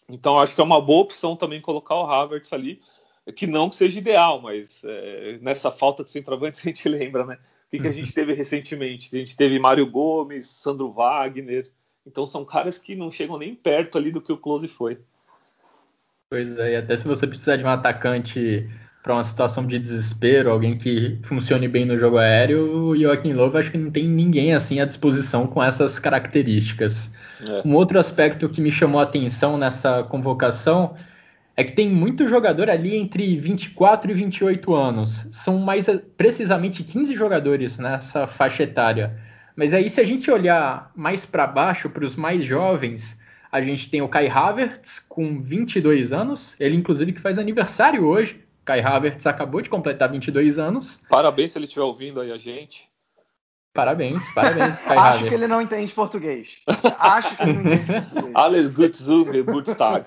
Então 0.09 0.39
acho 0.39 0.55
que 0.55 0.61
é 0.61 0.65
uma 0.65 0.81
boa 0.81 1.03
opção 1.03 1.35
também 1.35 1.61
colocar 1.61 1.95
o 1.95 2.07
Havertz 2.07 2.53
ali, 2.53 2.83
que 3.35 3.47
não 3.47 3.71
que 3.71 3.77
seja 3.77 3.99
ideal, 3.99 4.43
mas 4.43 4.85
é, 4.85 5.39
nessa 5.41 5.71
falta 5.71 6.05
de 6.05 6.11
centroavante 6.11 6.61
a 6.63 6.65
gente 6.65 6.89
lembra, 6.89 7.25
né? 7.25 7.39
que, 7.75 7.81
que 7.81 7.89
a 7.89 7.93
gente 7.93 8.13
teve 8.13 8.33
recentemente? 8.33 9.15
A 9.15 9.19
gente 9.19 9.37
teve 9.37 9.59
Mário 9.59 9.87
Gomes, 9.87 10.47
Sandro 10.47 10.93
Wagner. 10.93 11.71
Então 12.07 12.27
são 12.27 12.45
caras 12.45 12.79
que 12.79 12.95
não 12.95 13.11
chegam 13.11 13.39
nem 13.39 13.55
perto 13.55 13.99
ali 13.99 14.11
do 14.11 14.21
que 14.21 14.33
o 14.33 14.37
Close 14.37 14.69
foi. 14.69 14.99
Pois 16.31 16.57
é, 16.59 16.73
e 16.73 16.77
até 16.77 16.97
se 16.97 17.07
você 17.07 17.27
precisar 17.27 17.57
de 17.57 17.65
um 17.65 17.69
atacante 17.69 18.69
para 19.05 19.13
uma 19.13 19.23
situação 19.23 19.67
de 19.67 19.79
desespero, 19.79 20.51
alguém 20.51 20.79
que 20.79 21.19
funcione 21.23 21.69
bem 21.69 21.85
no 21.85 21.99
jogo 21.99 22.17
aéreo, 22.17 22.87
o 22.87 22.99
Joaquim 22.99 23.35
Lowe 23.35 23.59
acho 23.59 23.71
que 23.71 23.77
não 23.77 23.91
tem 23.91 24.09
ninguém 24.09 24.55
assim 24.55 24.81
à 24.81 24.87
disposição 24.87 25.47
com 25.47 25.63
essas 25.63 25.99
características. 25.99 27.13
É. 27.47 27.69
Um 27.69 27.75
outro 27.75 27.99
aspecto 27.99 28.49
que 28.49 28.63
me 28.63 28.73
chamou 28.73 28.99
a 28.99 29.03
atenção 29.03 29.59
nessa 29.59 30.05
convocação 30.05 30.95
é 31.55 31.63
que 31.63 31.73
tem 31.73 31.87
muito 31.87 32.27
jogador 32.27 32.71
ali 32.71 32.97
entre 32.97 33.37
24 33.37 34.11
e 34.11 34.15
28 34.15 34.75
anos. 34.75 35.29
São 35.33 35.59
mais 35.59 35.87
precisamente 36.17 36.83
15 36.83 37.15
jogadores 37.15 37.79
nessa 37.79 38.27
faixa 38.27 38.63
etária. 38.63 39.19
Mas 39.55 39.75
aí, 39.75 39.91
se 39.91 40.01
a 40.01 40.05
gente 40.05 40.31
olhar 40.31 40.91
mais 40.97 41.27
para 41.27 41.47
baixo, 41.47 41.91
para 41.91 42.07
os 42.07 42.17
mais 42.17 42.43
jovens, 42.43 43.21
a 43.53 43.61
gente 43.61 43.91
tem 43.91 44.01
o 44.01 44.09
Kai 44.09 44.29
Havertz 44.29 44.99
com 44.99 45.39
22 45.39 46.11
anos. 46.11 46.57
Ele, 46.59 46.75
inclusive, 46.75 47.13
que 47.13 47.21
faz 47.21 47.39
aniversário 47.39 48.07
hoje. 48.07 48.44
Kai 48.65 48.81
Havertz 48.81 49.27
acabou 49.27 49.61
de 49.61 49.69
completar 49.69 50.11
22 50.11 50.59
anos. 50.59 51.03
Parabéns 51.09 51.53
se 51.53 51.59
ele 51.59 51.67
estiver 51.67 51.85
ouvindo 51.85 52.21
aí 52.21 52.33
a 52.33 52.39
gente. 52.39 52.89
Parabéns, 53.73 54.23
parabéns, 54.33 54.79
Kai 54.87 54.97
Acho 54.97 55.07
Havertz. 55.09 55.29
que 55.29 55.35
ele 55.35 55.47
não 55.49 55.61
entende 55.61 55.93
português. 55.93 56.63
Acho 56.99 57.37
que 57.37 57.43
ele 57.43 57.53
não 57.55 57.73
entende 57.73 58.03
português. 58.03 58.35
Alles 58.35 58.77
gut 58.77 58.97
Geburtstag. 58.97 60.07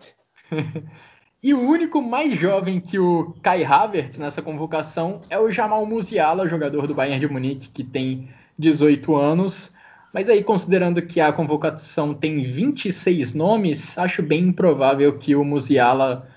E 1.44 1.54
o 1.54 1.60
único 1.60 2.02
mais 2.02 2.38
jovem 2.40 2.80
que 2.80 2.98
o 2.98 3.36
Kai 3.44 3.64
Havertz 3.64 4.18
nessa 4.18 4.42
convocação 4.42 5.22
é 5.30 5.38
o 5.38 5.52
Jamal 5.52 5.86
Musiala, 5.86 6.48
jogador 6.48 6.88
do 6.88 6.96
Bayern 6.96 7.20
de 7.20 7.32
Munique, 7.32 7.70
que 7.70 7.84
tem 7.84 8.30
18 8.58 9.16
anos. 9.16 9.76
Mas 10.14 10.30
aí, 10.30 10.44
considerando 10.44 11.02
que 11.02 11.22
a 11.22 11.32
convocação 11.32 12.14
tem 12.14 12.42
26 12.50 13.36
nomes, 13.36 13.98
acho 13.98 14.24
bem 14.24 14.46
improvável 14.48 15.18
que 15.20 15.36
o 15.36 15.44
Musiala 15.44 16.28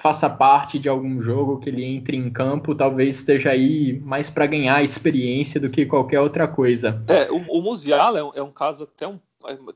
faça 0.00 0.30
parte 0.30 0.78
de 0.78 0.88
algum 0.88 1.20
jogo, 1.20 1.58
que 1.58 1.68
ele 1.68 1.84
entre 1.84 2.16
em 2.16 2.30
campo, 2.30 2.74
talvez 2.74 3.16
esteja 3.16 3.50
aí 3.50 4.00
mais 4.00 4.30
para 4.30 4.46
ganhar 4.46 4.82
experiência 4.82 5.60
do 5.60 5.68
que 5.68 5.84
qualquer 5.84 6.20
outra 6.20 6.48
coisa. 6.48 7.02
É, 7.06 7.30
o, 7.30 7.58
o 7.58 7.62
Musiala 7.62 8.18
é 8.18 8.24
um, 8.24 8.32
é 8.34 8.42
um 8.42 8.50
caso 8.50 8.84
até 8.84 9.06
um 9.06 9.18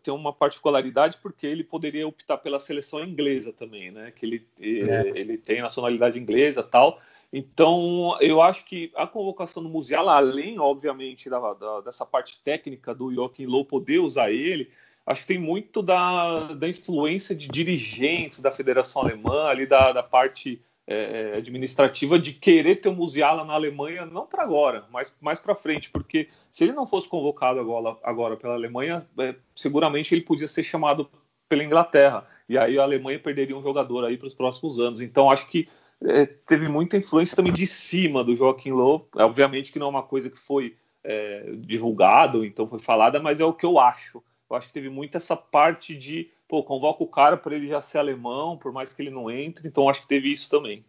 tem 0.03 0.13
uma 0.13 0.33
particularidade 0.33 1.17
porque 1.23 1.47
ele 1.47 1.65
poderia 1.65 2.07
optar 2.07 2.37
pela 2.37 2.59
seleção 2.59 3.03
inglesa 3.03 3.51
também, 3.51 3.91
né? 3.91 4.11
Que 4.11 4.27
ele, 4.27 4.47
é. 4.61 5.13
ele 5.15 5.39
tem 5.39 5.63
nacionalidade 5.63 6.19
inglesa 6.19 6.63
tal. 6.63 7.01
Então, 7.33 8.17
eu 8.21 8.41
acho 8.41 8.65
que 8.65 8.93
a 8.95 9.07
convocação 9.07 9.63
do 9.63 9.69
Musiala, 9.69 10.17
além, 10.17 10.59
obviamente, 10.59 11.31
da, 11.31 11.55
da, 11.55 11.81
dessa 11.81 12.05
parte 12.05 12.41
técnica 12.43 12.95
do 12.95 13.13
Joachim 13.13 13.47
Low 13.47 13.65
poder 13.65 14.01
usar 14.01 14.31
ele, 14.31 14.71
acho 15.07 15.23
que 15.23 15.29
tem 15.29 15.39
muito 15.39 15.83
da, 15.83 16.55
da 16.55 16.69
influência 16.69 17.35
de 17.35 17.49
dirigentes 17.49 18.41
da 18.41 18.51
Federação 18.51 19.03
Alemã, 19.03 19.47
ali 19.47 19.67
da, 19.67 19.93
da 19.93 20.03
parte 20.03 20.63
é, 20.87 21.33
é 21.35 21.39
administrativa 21.39 22.19
de 22.19 22.33
querer 22.33 22.81
ter 22.81 22.89
o 22.89 22.95
Musiala 22.95 23.45
na 23.45 23.55
Alemanha, 23.55 24.07
não 24.07 24.27
para 24.27 24.43
agora, 24.43 24.85
mas 24.91 25.17
mais 25.21 25.39
para 25.39 25.55
frente, 25.55 25.91
porque 25.91 26.29
se 26.51 26.65
ele 26.65 26.73
não 26.73 26.87
fosse 26.87 27.09
convocado 27.09 27.59
agora, 27.61 27.97
agora 28.03 28.37
pela 28.37 28.55
Alemanha, 28.55 29.07
é, 29.19 29.35
seguramente 29.55 30.15
ele 30.15 30.23
podia 30.23 30.49
ser 30.49 30.65
chamado 30.65 31.09
pela 31.49 31.65
Inglaterra, 31.65 32.27
e 32.49 32.59
aí 32.59 32.79
a 32.79 32.83
Alemanha 32.83 33.19
perderia 33.19 33.57
um 33.57 33.63
jogador 33.63 34.05
aí 34.05 34.17
para 34.17 34.27
os 34.27 34.35
próximos 34.35 34.79
anos. 34.79 35.01
Então 35.01 35.31
acho 35.31 35.49
que 35.49 35.69
é, 36.03 36.27
teve 36.27 36.69
muita 36.69 36.97
influência 36.97 37.37
também 37.37 37.53
de 37.53 37.67
cima 37.67 38.23
do 38.23 38.37
Joaquim 38.37 38.73
Low, 38.73 39.09
obviamente 39.17 39.73
que 39.73 39.79
não 39.79 39.87
é 39.87 39.91
uma 39.91 40.03
coisa 40.03 40.29
que 40.29 40.39
foi 40.39 40.77
é, 41.03 41.53
divulgado, 41.59 42.45
então 42.45 42.67
foi 42.67 42.79
falada, 42.79 43.21
mas 43.21 43.41
é 43.41 43.45
o 43.45 43.53
que 43.53 43.65
eu 43.65 43.79
acho. 43.79 44.23
Eu 44.51 44.57
acho 44.57 44.69
que 44.69 44.75
teve 44.75 44.89
muito 44.89 45.17
essa 45.17 45.37
parte 45.37 45.97
de, 45.97 46.31
pô, 46.49 46.63
convoca 46.63 47.03
o 47.03 47.09
cara 47.09 47.37
para 47.37 47.55
ele 47.55 47.69
já 47.69 47.81
ser 47.81 47.99
alemão, 47.99 48.57
por 48.57 48.73
mais 48.73 48.93
que 48.93 49.03
ele 49.03 49.11
não 49.11 49.31
entre, 49.31 49.67
então 49.67 49.89
acho 49.89 50.03
que 50.03 50.09
teve 50.09 50.31
isso 50.31 50.51
também. 50.51 50.85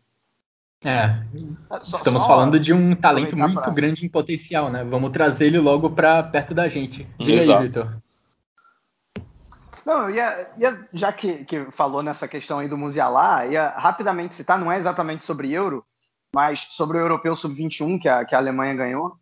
É, 0.83 1.23
é 1.71 1.77
estamos 1.81 2.21
só, 2.21 2.27
falando 2.27 2.59
de 2.59 2.73
um 2.73 2.95
talento 2.95 3.35
muito 3.35 3.61
pra... 3.61 3.71
grande 3.71 4.05
em 4.05 4.09
potencial, 4.09 4.69
né? 4.69 4.83
Vamos 4.83 5.11
trazer 5.11 5.47
ele 5.47 5.59
logo 5.59 5.89
para 5.89 6.21
perto 6.21 6.53
da 6.53 6.67
gente. 6.67 7.07
Diga 7.17 7.41
Exato. 7.41 7.59
aí, 7.59 7.67
Vitor. 7.67 8.01
Não, 9.85 10.09
eu 10.09 10.15
ia, 10.15 10.51
ia 10.57 10.87
já 10.91 11.11
que, 11.11 11.45
que, 11.45 11.71
falou 11.71 12.01
nessa 12.01 12.27
questão 12.27 12.59
aí 12.59 12.67
do 12.67 12.77
Musiala, 12.77 13.45
ia 13.45 13.69
rapidamente 13.69 14.33
citar, 14.33 14.59
não 14.59 14.71
é 14.71 14.77
exatamente 14.77 15.23
sobre 15.23 15.51
Euro, 15.51 15.85
mas 16.33 16.61
sobre 16.71 16.97
o 16.97 17.01
Europeu 17.01 17.35
Sub-21 17.35 17.99
que 18.01 18.09
a, 18.09 18.25
que 18.25 18.35
a 18.35 18.37
Alemanha 18.39 18.73
ganhou. 18.73 19.15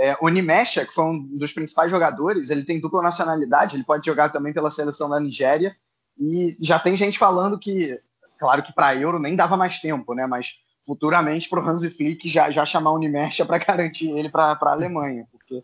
É, 0.00 0.16
o 0.18 0.30
Nimesha, 0.30 0.86
que 0.86 0.94
foi 0.94 1.04
um 1.04 1.36
dos 1.36 1.52
principais 1.52 1.90
jogadores, 1.90 2.48
ele 2.48 2.64
tem 2.64 2.80
dupla 2.80 3.02
nacionalidade, 3.02 3.76
ele 3.76 3.84
pode 3.84 4.06
jogar 4.06 4.30
também 4.30 4.50
pela 4.50 4.70
seleção 4.70 5.10
da 5.10 5.20
Nigéria. 5.20 5.76
E 6.18 6.56
já 6.58 6.78
tem 6.78 6.96
gente 6.96 7.18
falando 7.18 7.58
que, 7.58 8.00
claro 8.38 8.62
que 8.62 8.72
para 8.72 8.96
Euro 8.96 9.18
nem 9.18 9.36
dava 9.36 9.58
mais 9.58 9.78
tempo, 9.78 10.14
né? 10.14 10.26
Mas 10.26 10.54
futuramente 10.86 11.50
para 11.50 11.62
o 11.62 11.68
Hansi 11.68 11.90
Flick 11.90 12.30
já, 12.30 12.50
já 12.50 12.64
chamar 12.64 12.92
o 12.92 12.98
Nimesha 12.98 13.44
para 13.46 13.58
garantir 13.58 14.10
ele 14.10 14.30
para 14.30 14.52
a 14.58 14.72
Alemanha, 14.72 15.28
porque 15.30 15.62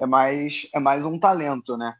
é 0.00 0.06
mais, 0.06 0.66
é 0.72 0.80
mais 0.80 1.04
um 1.04 1.18
talento, 1.18 1.76
né? 1.76 1.94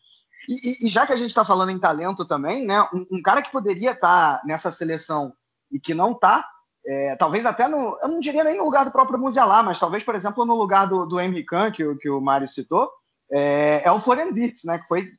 E, 0.49 0.87
e, 0.87 0.89
já 0.89 1.07
que 1.07 1.13
a 1.13 1.17
gente 1.17 1.31
está 1.31 1.45
falando 1.45 1.71
em 1.71 1.79
talento 1.79 2.25
também, 2.25 2.65
né? 2.65 2.81
Um, 2.95 3.19
um 3.19 3.23
cara 3.23 3.43
que 3.43 3.53
poderia 3.53 3.91
estar 3.91 4.39
tá 4.39 4.43
nessa 4.47 4.73
seleção 4.73 5.35
e 5.71 5.79
que 5.79 5.93
não 5.93 6.13
está 6.13 6.49
é, 6.87 7.17
talvez 7.17 7.47
até 7.47 7.67
no. 7.67 7.99
Eu 8.03 8.09
não 8.09 8.21
diria 8.21 8.45
nem 8.45 8.59
no 8.59 8.65
lugar 8.65 8.85
do 8.85 8.91
próprio 8.91 9.19
Musiala, 9.19 9.63
mas 9.63 9.79
talvez, 9.79 10.03
por 10.03 10.15
exemplo, 10.15 10.45
no 10.45 10.55
lugar 10.55 10.87
do, 10.87 11.07
do 11.07 11.19
Henry 11.19 11.45
Kahn, 11.45 11.73
que, 11.73 11.95
que 11.97 12.11
o 12.11 12.21
Mário 12.21 12.47
citou, 12.47 12.91
é, 13.31 13.83
é 13.85 13.91
o 13.91 13.99
Florian 13.99 14.31
Wirtz, 14.33 14.65
né? 14.65 14.79
Que 14.79 14.87
foi 14.87 15.11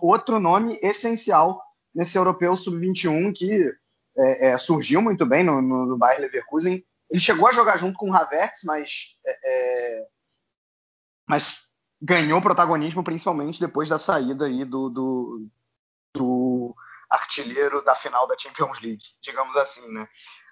outro 0.00 0.38
nome 0.38 0.78
essencial 0.82 1.60
nesse 1.94 2.16
europeu 2.16 2.56
sub-21 2.56 3.32
que 3.34 3.72
é, 4.16 4.48
é, 4.48 4.58
surgiu 4.58 5.02
muito 5.02 5.26
bem 5.26 5.44
no, 5.44 5.60
no, 5.60 5.86
no 5.86 5.98
Leverkusen. 6.18 6.84
Ele 7.10 7.20
chegou 7.20 7.46
a 7.46 7.52
jogar 7.52 7.76
junto 7.76 7.98
com 7.98 8.10
o 8.10 8.16
Havertz, 8.16 8.62
mas, 8.64 9.16
é, 9.26 9.38
é, 9.44 10.06
mas 11.28 11.66
ganhou 12.00 12.40
protagonismo 12.40 13.04
principalmente 13.04 13.60
depois 13.60 13.88
da 13.88 13.98
saída 13.98 14.46
aí 14.46 14.64
do, 14.64 14.88
do, 14.88 15.48
do 16.14 16.76
artilheiro 17.10 17.84
da 17.84 17.94
final 17.94 18.26
da 18.26 18.38
Champions 18.38 18.80
League, 18.80 19.04
digamos 19.20 19.54
assim, 19.56 19.86
né? 19.92 20.08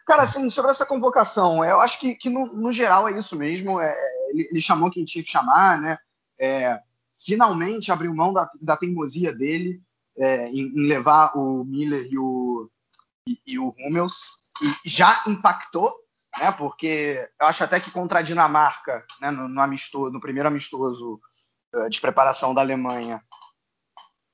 Cara, 0.06 0.22
assim, 0.22 0.50
sobre 0.50 0.70
essa 0.70 0.86
convocação, 0.86 1.64
eu 1.64 1.80
acho 1.80 2.00
que, 2.00 2.14
que 2.14 2.28
no, 2.28 2.46
no 2.46 2.72
geral 2.72 3.08
é 3.08 3.18
isso 3.18 3.36
mesmo. 3.36 3.80
É, 3.80 3.94
ele, 4.30 4.48
ele, 4.50 4.60
chamou 4.60 4.90
quem 4.90 5.04
tinha 5.04 5.22
que 5.22 5.30
chamar, 5.30 5.80
né? 5.80 5.98
É, 6.38 6.80
finalmente 7.24 7.92
abriu 7.92 8.14
mão 8.14 8.32
da, 8.32 8.48
da 8.60 8.76
teimosia 8.76 9.32
dele 9.32 9.80
é, 10.16 10.48
em, 10.48 10.68
em, 10.68 10.86
levar 10.86 11.36
o 11.36 11.64
Miller 11.64 12.06
e 12.10 12.18
o, 12.18 12.70
e, 13.26 13.40
e 13.46 13.58
o 13.58 13.74
Hummels. 13.78 14.36
E 14.62 14.88
já 14.88 15.22
impactou, 15.26 15.94
né? 16.38 16.50
Porque 16.52 17.28
eu 17.40 17.46
acho 17.46 17.64
até 17.64 17.78
que 17.78 17.90
contra 17.90 18.18
a 18.20 18.22
Dinamarca, 18.22 19.04
né, 19.20 19.30
no, 19.30 19.48
no, 19.48 19.60
amistoso, 19.60 20.10
no 20.10 20.20
primeiro 20.20 20.48
amistoso 20.48 21.20
uh, 21.74 21.88
de 21.88 22.00
preparação 22.00 22.54
da 22.54 22.60
Alemanha, 22.62 23.22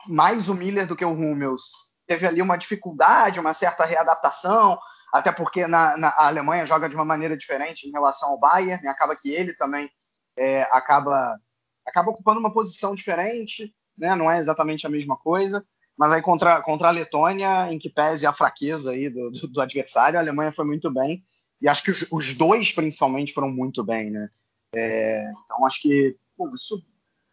mais 0.06 0.48
o 0.48 0.54
Miller 0.54 0.86
do 0.86 0.96
que 0.96 1.04
o 1.04 1.12
Hummels 1.12 1.62
teve 2.06 2.26
ali 2.26 2.40
uma 2.40 2.56
dificuldade, 2.56 3.40
uma 3.40 3.52
certa 3.52 3.84
readaptação 3.84 4.78
até 5.18 5.32
porque 5.32 5.66
na, 5.66 5.96
na, 5.96 6.08
a 6.08 6.26
Alemanha 6.26 6.66
joga 6.66 6.88
de 6.88 6.94
uma 6.94 7.04
maneira 7.04 7.36
diferente 7.36 7.88
em 7.88 7.92
relação 7.92 8.30
ao 8.30 8.38
Bayern, 8.38 8.82
né? 8.82 8.90
acaba 8.90 9.16
que 9.16 9.30
ele 9.30 9.54
também 9.54 9.90
é, 10.36 10.62
acaba, 10.64 11.38
acaba 11.86 12.10
ocupando 12.10 12.40
uma 12.40 12.52
posição 12.52 12.94
diferente, 12.94 13.74
né? 13.96 14.14
não 14.14 14.30
é 14.30 14.38
exatamente 14.38 14.86
a 14.86 14.90
mesma 14.90 15.16
coisa, 15.16 15.64
mas 15.96 16.12
aí 16.12 16.20
contra, 16.20 16.60
contra 16.60 16.88
a 16.88 16.90
Letônia, 16.90 17.72
em 17.72 17.78
que 17.78 17.88
pese 17.88 18.26
a 18.26 18.32
fraqueza 18.32 18.90
aí 18.90 19.08
do, 19.08 19.30
do, 19.30 19.48
do 19.48 19.60
adversário, 19.60 20.18
a 20.18 20.22
Alemanha 20.22 20.52
foi 20.52 20.64
muito 20.64 20.90
bem, 20.92 21.24
e 21.60 21.68
acho 21.68 21.82
que 21.82 21.90
os, 21.90 22.06
os 22.12 22.34
dois 22.34 22.72
principalmente 22.72 23.32
foram 23.32 23.48
muito 23.48 23.82
bem, 23.82 24.10
né? 24.10 24.28
É, 24.74 25.24
então 25.44 25.64
acho 25.64 25.80
que 25.80 26.16
pô, 26.36 26.52
isso 26.52 26.76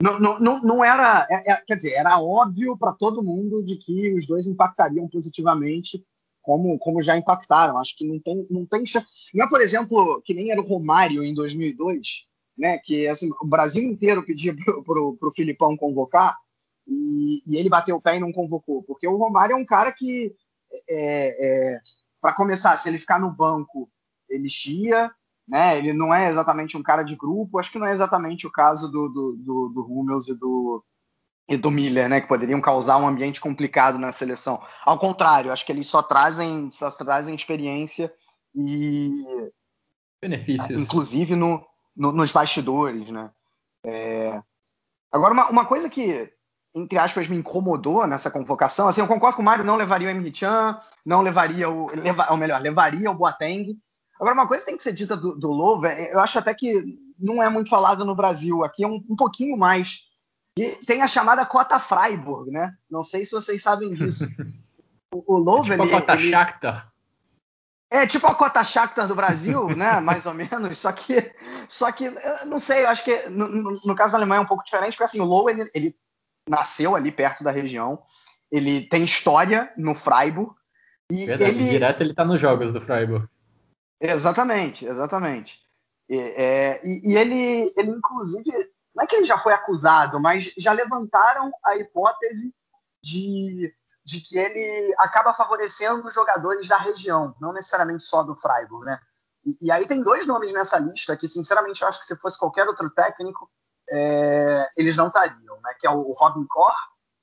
não, 0.02 0.20
não, 0.40 0.62
não 0.62 0.84
era, 0.84 1.26
é, 1.30 1.52
é, 1.52 1.62
quer 1.66 1.76
dizer, 1.76 1.94
era 1.94 2.20
óbvio 2.20 2.78
para 2.78 2.94
todo 2.94 3.24
mundo 3.24 3.64
de 3.64 3.78
que 3.78 4.14
os 4.14 4.28
dois 4.28 4.48
impactariam 4.48 5.08
positivamente 5.08 6.04
como, 6.44 6.78
como 6.78 7.02
já 7.02 7.18
impactaram. 7.18 7.80
Acho 7.80 7.98
que 7.98 8.06
não 8.06 8.20
tem, 8.20 8.46
não 8.52 8.66
tem 8.66 8.84
Não 9.34 9.46
é, 9.46 9.50
por 9.50 9.62
exemplo, 9.62 10.22
que 10.24 10.34
nem 10.34 10.52
era 10.52 10.62
o 10.62 10.68
Romário 10.68 11.24
em 11.24 11.34
2002, 11.34 12.28
né? 12.56 12.78
Que 12.78 13.08
assim, 13.08 13.30
o 13.42 13.48
Brasil 13.48 13.82
inteiro 13.82 14.24
pedia 14.24 14.54
para 14.86 15.02
o 15.02 15.34
Filipão 15.34 15.76
convocar 15.76 16.38
e, 16.88 17.42
e, 17.48 17.58
ele 17.58 17.70
bateu 17.70 17.96
o 17.96 18.02
pé 18.02 18.18
e 18.18 18.20
não 18.20 18.32
convocou. 18.32 18.84
Porque 18.84 19.08
o 19.08 19.18
Romário 19.18 19.54
é 19.54 19.58
um 19.58 19.66
cara 19.66 19.92
que, 19.92 20.36
é, 20.90 21.74
é, 21.74 21.80
para 22.22 22.36
começar, 22.36 22.78
se 22.78 22.90
ele 22.90 23.00
ficar 23.00 23.20
no 23.20 23.32
banco, 23.32 23.90
ele 24.30 24.50
chia, 24.50 25.10
né? 25.48 25.78
Ele 25.78 25.94
não 25.94 26.14
é 26.14 26.30
exatamente 26.30 26.78
um 26.78 26.84
cara 26.84 27.04
de 27.04 27.16
grupo. 27.16 27.58
Acho 27.58 27.72
que 27.72 27.80
não 27.80 27.88
é 27.88 27.94
exatamente 27.94 28.46
o 28.46 28.52
caso 28.52 28.92
do, 28.92 29.08
do, 29.08 29.36
do, 29.38 29.70
do 29.70 29.86
Hummels 29.86 30.28
e 30.28 30.38
do, 30.38 30.84
e 31.48 31.58
do 31.58 31.70
Miller, 31.70 32.08
né, 32.08 32.22
que 32.22 32.28
poderiam 32.28 32.62
causar 32.62 32.98
um 32.98 33.08
ambiente 33.08 33.42
complicado 33.42 33.98
na 33.98 34.12
seleção. 34.12 34.62
Ao 34.86 34.98
contrário, 34.98 35.52
acho 35.52 35.66
que 35.66 35.72
eles 35.72 35.88
só 35.88 36.02
trazem, 36.02 36.70
só 36.72 36.90
trazem 36.90 37.36
experiência 37.36 38.14
e 38.56 39.12
benefícios, 40.22 40.82
inclusive 40.82 41.36
no, 41.36 41.66
no 41.96 42.12
nos 42.12 42.32
bastidores, 42.32 43.10
né. 43.12 43.30
É... 43.86 44.42
Agora, 45.12 45.34
uma, 45.34 45.50
uma, 45.50 45.66
coisa 45.66 45.90
que 45.90 46.32
entre 46.74 46.98
aspas 46.98 47.28
me 47.28 47.36
incomodou 47.36 48.08
nessa 48.08 48.32
convocação, 48.32 48.88
assim, 48.88 49.02
eu 49.02 49.08
concordo 49.08 49.36
com 49.36 49.42
o 49.42 49.46
Mário, 49.46 49.66
não 49.66 49.76
levaria 49.76 50.08
o 50.08 50.12
Emre 50.12 50.34
Chan, 50.34 50.80
não 51.06 51.22
levaria 51.22 51.70
o, 51.70 51.94
leva, 51.94 52.28
ou 52.32 52.38
melhor, 52.38 52.60
levaria 52.62 53.12
o 53.12 53.14
Boateng. 53.14 53.78
Agora, 54.16 54.34
uma 54.34 54.48
coisa 54.48 54.64
que 54.64 54.70
tem 54.70 54.78
que 54.78 54.84
ser 54.84 54.94
dita 54.94 55.16
do, 55.16 55.38
do 55.38 55.52
Lowe, 55.52 55.86
eu 56.10 56.20
acho 56.20 56.40
até 56.40 56.54
que 56.54 56.84
não 57.20 57.44
é 57.44 57.50
muito 57.50 57.70
falado 57.70 58.06
no 58.06 58.16
Brasil, 58.16 58.64
aqui 58.64 58.84
é 58.84 58.88
um, 58.88 59.04
um 59.08 59.16
pouquinho 59.16 59.58
mais 59.58 60.13
e 60.58 60.70
tem 60.86 61.02
a 61.02 61.08
chamada 61.08 61.46
cota 61.46 61.80
Freiburg, 61.80 62.52
né? 62.52 62.76
Não 62.90 63.02
sei 63.02 63.26
se 63.26 63.32
vocês 63.32 63.62
sabem 63.62 63.94
disso. 63.94 64.26
O, 65.16 65.36
o 65.36 65.38
Love, 65.38 65.72
é 65.72 65.76
tipo 65.76 65.84
ele, 65.86 65.94
a 65.94 66.00
cota 66.00 66.14
ele... 66.16 66.32
Shakhtar. 66.32 66.92
É 67.92 68.08
tipo 68.08 68.26
a 68.26 68.34
cota 68.34 68.64
Shakhtar 68.64 69.08
do 69.08 69.14
Brasil, 69.14 69.68
né? 69.78 70.00
Mais 70.00 70.26
ou 70.26 70.34
menos. 70.34 70.80
Só 70.80 70.92
que, 70.92 71.32
só 71.70 71.92
que, 71.92 72.10
não 72.48 72.58
sei, 72.58 72.84
eu 72.84 72.90
acho 72.90 73.04
que 73.04 73.30
no, 73.30 73.80
no, 73.86 73.96
caso 73.96 74.14
da 74.14 74.18
Alemanha 74.18 74.40
é 74.40 74.44
um 74.44 74.48
pouco 74.48 74.64
diferente, 74.64 74.94
porque 74.94 75.04
assim, 75.04 75.20
o 75.20 75.26
Lowe, 75.26 75.52
ele, 75.52 75.70
ele 75.76 75.96
nasceu 76.50 76.96
ali 76.96 77.12
perto 77.12 77.44
da 77.44 77.52
região, 77.52 78.02
ele 78.52 78.88
tem 78.88 79.04
história 79.04 79.72
no 79.78 79.94
Freiburg. 79.94 80.56
E 81.12 81.28
Verdade, 81.28 81.52
ele... 81.52 81.70
direto 81.70 82.02
ele 82.02 82.16
tá 82.16 82.26
nos 82.26 82.42
jogos 82.42 82.74
do 82.74 82.82
Freiburg. 82.82 83.28
Exatamente, 84.02 84.84
exatamente. 84.86 85.62
E, 86.10 86.18
é, 86.18 86.82
e, 86.84 87.12
e 87.12 87.16
ele, 87.16 87.72
ele, 87.78 87.92
inclusive, 87.92 88.52
não 88.96 89.04
é 89.04 89.08
que 89.08 89.16
ele 89.16 89.26
já 89.26 89.38
foi 89.38 89.54
acusado, 89.54 90.20
mas 90.20 90.54
já 90.58 90.72
levantaram 90.72 91.52
a 91.66 91.76
hipótese 91.78 92.54
de, 93.02 93.74
de 94.06 94.22
que 94.22 94.38
ele 94.38 94.94
acaba 94.98 95.34
favorecendo 95.34 96.08
os 96.08 96.14
jogadores 96.14 96.68
da 96.68 96.78
região, 96.78 97.36
não 97.40 97.52
necessariamente 97.52 98.04
só 98.04 98.24
do 98.24 98.36
Freiburg, 98.36 98.86
né? 98.86 99.00
E, 99.46 99.58
e 99.62 99.72
aí 99.72 99.88
tem 99.88 100.02
dois 100.02 100.26
nomes 100.26 100.54
nessa 100.54 100.78
lista 100.80 101.18
que, 101.18 101.28
sinceramente, 101.28 101.82
eu 101.82 101.88
acho 101.88 102.00
que 102.00 102.06
se 102.06 102.16
fosse 102.18 102.38
qualquer 102.38 102.68
outro 102.68 102.90
técnico, 102.90 103.50
é, 103.90 104.70
eles 104.78 104.96
não 104.96 105.08
estariam, 105.08 105.60
né? 105.62 105.76
Que 105.80 105.88
é 105.88 105.90
o 105.90 106.14
Robin 106.14 106.46
Koch, 106.48 106.76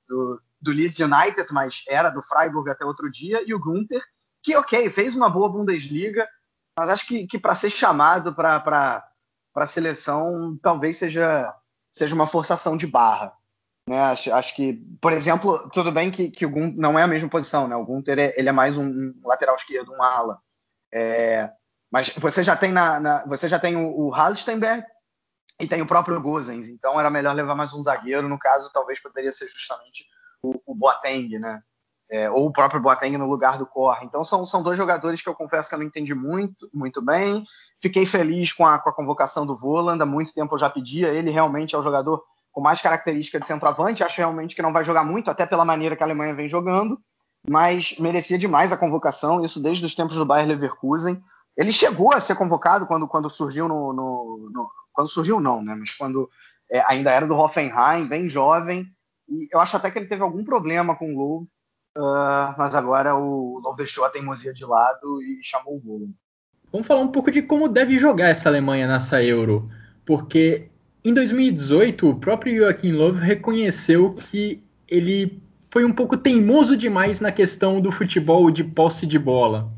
do, 0.07 0.41
do 0.61 0.71
Leeds 0.71 0.99
United, 0.99 1.51
mas 1.51 1.83
era 1.87 2.09
do 2.09 2.21
Freiburg 2.21 2.69
até 2.69 2.85
outro 2.85 3.09
dia, 3.09 3.41
e 3.45 3.53
o 3.53 3.59
Gunther, 3.59 4.03
que, 4.43 4.55
ok, 4.57 4.89
fez 4.89 5.15
uma 5.15 5.29
boa 5.29 5.49
Bundesliga, 5.49 6.27
mas 6.77 6.89
acho 6.89 7.07
que, 7.07 7.25
que 7.25 7.39
para 7.39 7.55
ser 7.55 7.69
chamado 7.69 8.33
para 8.33 9.03
a 9.55 9.65
seleção 9.65 10.57
talvez 10.61 10.97
seja 10.97 11.53
seja 11.91 12.15
uma 12.15 12.27
forçação 12.27 12.77
de 12.77 12.87
barra. 12.87 13.33
Né? 13.87 13.99
Acho, 13.99 14.33
acho 14.33 14.55
que, 14.55 14.73
por 15.01 15.11
exemplo, 15.11 15.69
tudo 15.69 15.91
bem 15.91 16.11
que, 16.11 16.29
que 16.29 16.45
o 16.45 16.49
Gunter 16.49 16.79
não 16.79 16.97
é 16.97 17.03
a 17.03 17.07
mesma 17.07 17.29
posição, 17.29 17.67
né? 17.67 17.75
O 17.75 17.85
Gunter 17.85 18.17
é, 18.19 18.33
ele 18.37 18.49
é 18.49 18.51
mais 18.51 18.77
um, 18.77 19.13
lateral 19.23 19.55
esquerdo, 19.55 19.91
um 19.91 20.01
ala. 20.01 20.39
É, 20.93 21.51
mas 21.91 22.09
você 22.09 22.43
já 22.43 22.55
tem 22.55 22.71
na, 22.71 22.99
na, 22.99 23.25
você 23.25 23.47
já 23.47 23.59
tem 23.59 23.75
o, 23.75 24.07
o 24.07 24.13
Halstenberg 24.13 24.85
e 25.59 25.67
tem 25.67 25.81
o 25.81 25.87
próprio 25.87 26.21
Gozens, 26.21 26.67
então 26.67 26.99
era 26.99 27.09
melhor 27.09 27.35
levar 27.35 27.55
mais 27.55 27.73
um 27.73 27.83
zagueiro. 27.83 28.29
No 28.29 28.39
caso, 28.39 28.71
talvez 28.71 29.01
poderia 29.01 29.31
ser 29.31 29.47
justamente 29.47 30.05
o, 30.41 30.61
o 30.65 30.75
Boateng, 30.75 31.39
né? 31.39 31.61
é, 32.11 32.29
ou 32.29 32.47
o 32.47 32.51
próprio 32.51 32.81
Boateng 32.81 33.17
no 33.17 33.25
lugar 33.25 33.57
do 33.57 33.65
Corre. 33.65 34.05
Então 34.05 34.21
são, 34.23 34.45
são 34.45 34.61
dois 34.61 34.77
jogadores 34.77 35.21
que 35.21 35.29
eu 35.29 35.33
confesso 35.33 35.69
que 35.69 35.75
eu 35.75 35.79
não 35.79 35.85
entendi 35.85 36.13
muito, 36.13 36.69
muito 36.73 37.01
bem. 37.01 37.45
Fiquei 37.81 38.05
feliz 38.05 38.53
com 38.53 38.65
a, 38.65 38.79
com 38.79 38.89
a 38.89 38.93
convocação 38.93 39.45
do 39.45 39.55
Voland, 39.55 40.01
há 40.01 40.05
muito 40.05 40.33
tempo 40.33 40.53
eu 40.53 40.59
já 40.59 40.69
pedia, 40.69 41.09
ele 41.09 41.31
realmente 41.31 41.75
é 41.75 41.77
o 41.77 41.81
jogador 41.81 42.23
com 42.51 42.61
mais 42.61 42.81
característica 42.81 43.39
de 43.39 43.47
centroavante, 43.47 44.03
acho 44.03 44.17
realmente 44.17 44.55
que 44.55 44.61
não 44.61 44.73
vai 44.73 44.83
jogar 44.83 45.03
muito, 45.03 45.31
até 45.31 45.45
pela 45.45 45.65
maneira 45.65 45.95
que 45.95 46.03
a 46.03 46.05
Alemanha 46.05 46.33
vem 46.33 46.47
jogando, 46.47 46.99
mas 47.47 47.97
merecia 47.97 48.37
demais 48.37 48.71
a 48.71 48.77
convocação, 48.77 49.43
isso 49.43 49.61
desde 49.61 49.85
os 49.85 49.95
tempos 49.95 50.15
do 50.15 50.25
Bayer 50.25 50.47
Leverkusen. 50.47 51.21
Ele 51.57 51.71
chegou 51.71 52.13
a 52.13 52.21
ser 52.21 52.35
convocado 52.35 52.85
quando, 52.85 53.07
quando 53.07 53.29
surgiu 53.29 53.67
no, 53.67 53.93
no, 53.93 54.49
no 54.51 54.71
Quando 54.93 55.09
surgiu 55.09 55.39
não, 55.39 55.61
né? 55.63 55.75
Mas 55.75 55.91
quando 55.91 56.29
é, 56.69 56.81
ainda 56.85 57.11
era 57.11 57.25
do 57.25 57.35
Hoffenheim, 57.35 58.07
bem 58.07 58.29
jovem. 58.29 58.85
E 59.27 59.47
eu 59.51 59.59
acho 59.59 59.75
até 59.75 59.89
que 59.89 59.97
ele 59.97 60.07
teve 60.07 60.21
algum 60.21 60.43
problema 60.43 60.95
com 60.95 61.13
o 61.13 61.17
Louvre, 61.17 61.49
Uh, 61.97 62.55
mas 62.57 62.73
agora 62.73 63.15
o 63.15 63.59
Lowe 63.59 63.75
deixou 63.75 64.05
a 64.05 64.09
teimosia 64.09 64.53
de 64.53 64.63
lado 64.63 65.21
e 65.21 65.41
chamou 65.43 65.75
o 65.75 65.79
Volo. 65.79 66.09
Vamos 66.71 66.87
falar 66.87 67.01
um 67.01 67.09
pouco 67.09 67.29
de 67.29 67.41
como 67.41 67.67
deve 67.67 67.97
jogar 67.97 68.29
essa 68.29 68.47
Alemanha 68.47 68.87
nessa 68.87 69.21
Euro, 69.23 69.69
porque 70.05 70.67
em 71.03 71.13
2018 71.13 72.09
o 72.09 72.15
próprio 72.15 72.55
Joachim 72.55 72.93
Löw 72.93 73.11
reconheceu 73.11 74.13
que 74.13 74.63
ele 74.89 75.41
foi 75.69 75.83
um 75.83 75.91
pouco 75.91 76.17
teimoso 76.17 76.77
demais 76.77 77.19
na 77.19 77.31
questão 77.31 77.81
do 77.81 77.91
futebol 77.91 78.49
de 78.49 78.63
posse 78.63 79.05
de 79.05 79.19
bola. 79.19 79.71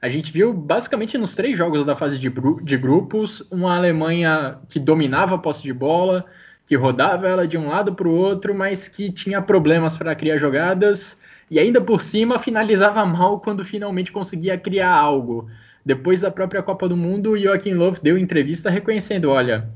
A 0.00 0.08
gente 0.08 0.30
viu 0.30 0.52
basicamente 0.52 1.18
nos 1.18 1.34
três 1.34 1.56
jogos 1.58 1.84
da 1.84 1.96
fase 1.96 2.18
de, 2.18 2.32
de 2.62 2.76
grupos 2.76 3.42
uma 3.50 3.74
Alemanha 3.74 4.58
que 4.68 4.78
dominava 4.78 5.34
a 5.34 5.38
posse 5.38 5.62
de 5.62 5.72
bola, 5.72 6.24
que 6.66 6.76
rodava 6.76 7.26
ela 7.26 7.46
de 7.46 7.56
um 7.56 7.68
lado 7.68 7.94
para 7.94 8.06
o 8.06 8.14
outro, 8.14 8.54
mas 8.54 8.86
que 8.86 9.10
tinha 9.10 9.42
problemas 9.42 9.96
para 9.96 10.14
criar 10.14 10.38
jogadas 10.38 11.18
e 11.50 11.58
ainda 11.58 11.80
por 11.80 12.02
cima 12.02 12.38
finalizava 12.38 13.04
mal 13.04 13.40
quando 13.40 13.64
finalmente 13.64 14.12
conseguia 14.12 14.58
criar 14.58 14.92
algo. 14.92 15.48
Depois 15.86 16.20
da 16.20 16.32
própria 16.32 16.64
Copa 16.64 16.88
do 16.88 16.96
Mundo, 16.96 17.30
o 17.30 17.38
Joachim 17.38 17.74
Löw 17.74 17.94
deu 18.02 18.18
entrevista 18.18 18.68
reconhecendo, 18.68 19.30
olha, 19.30 19.70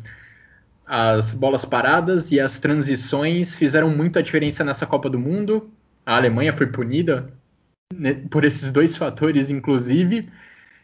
as 0.84 1.32
bolas 1.32 1.64
paradas 1.64 2.32
e 2.32 2.40
as 2.40 2.58
transições 2.58 3.56
fizeram 3.56 3.88
muito 3.90 4.18
a 4.18 4.22
diferença 4.22 4.64
nessa 4.64 4.84
Copa 4.84 5.08
do 5.08 5.20
Mundo. 5.20 5.70
A 6.04 6.16
Alemanha 6.16 6.52
foi 6.52 6.66
punida 6.66 7.32
né, 7.94 8.14
por 8.28 8.44
esses 8.44 8.72
dois 8.72 8.96
fatores, 8.96 9.50
inclusive. 9.50 10.28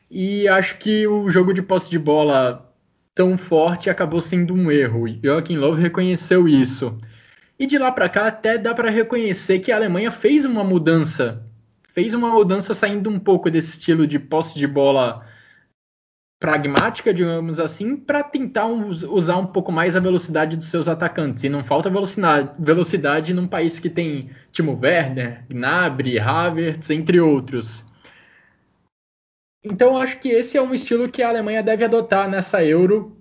E 0.09 0.47
acho 0.47 0.79
que 0.79 1.09
o 1.09 1.29
jogo 1.29 1.53
de 1.53 1.61
posse 1.61 1.91
de 1.91 1.99
bola 1.99 2.72
tão 3.12 3.37
forte 3.37 3.91
acabou 3.91 4.20
sendo 4.20 4.55
um 4.55 4.70
erro. 4.70 5.09
Joachim 5.20 5.57
Löw 5.57 5.72
reconheceu 5.72 6.47
isso. 6.47 6.97
E 7.59 7.66
de 7.66 7.77
lá 7.79 7.91
para 7.91 8.09
cá 8.09 8.29
até 8.29 8.57
dá 8.57 8.72
para 8.72 8.91
reconhecer 8.91 9.59
que 9.59 9.72
a 9.72 9.77
Alemanha 9.77 10.12
fez 10.12 10.45
uma 10.45 10.62
mudança, 10.62 11.43
fez 11.97 12.12
uma 12.12 12.28
mudança 12.28 12.74
saindo 12.74 13.09
um 13.09 13.18
pouco 13.18 13.51
desse 13.51 13.78
estilo 13.78 14.07
de 14.07 14.18
posse 14.18 14.59
de 14.59 14.66
bola 14.66 15.26
pragmática, 16.38 17.14
digamos 17.14 17.59
assim, 17.59 17.97
para 17.97 18.22
tentar 18.22 18.66
usar 18.66 19.38
um 19.38 19.47
pouco 19.47 19.72
mais 19.72 19.97
a 19.97 20.01
velocidade 20.01 20.59
dos 20.59 20.66
seus 20.66 20.88
atacantes. 20.88 21.42
E 21.44 21.49
não 21.49 21.64
falta 21.64 21.88
velocidade, 21.88 22.51
velocidade 22.59 23.32
num 23.32 23.49
país 23.49 23.80
que 23.80 23.88
tem 23.88 24.28
Timo 24.53 24.78
Werner, 24.78 25.47
Gnabry, 25.49 26.20
Havertz, 26.20 26.90
entre 26.90 27.18
outros. 27.18 27.82
Então 29.64 29.97
acho 29.97 30.20
que 30.20 30.28
esse 30.28 30.59
é 30.59 30.62
um 30.62 30.74
estilo 30.74 31.09
que 31.09 31.22
a 31.22 31.30
Alemanha 31.30 31.62
deve 31.62 31.82
adotar 31.82 32.28
nessa 32.28 32.62
Euro 32.62 33.16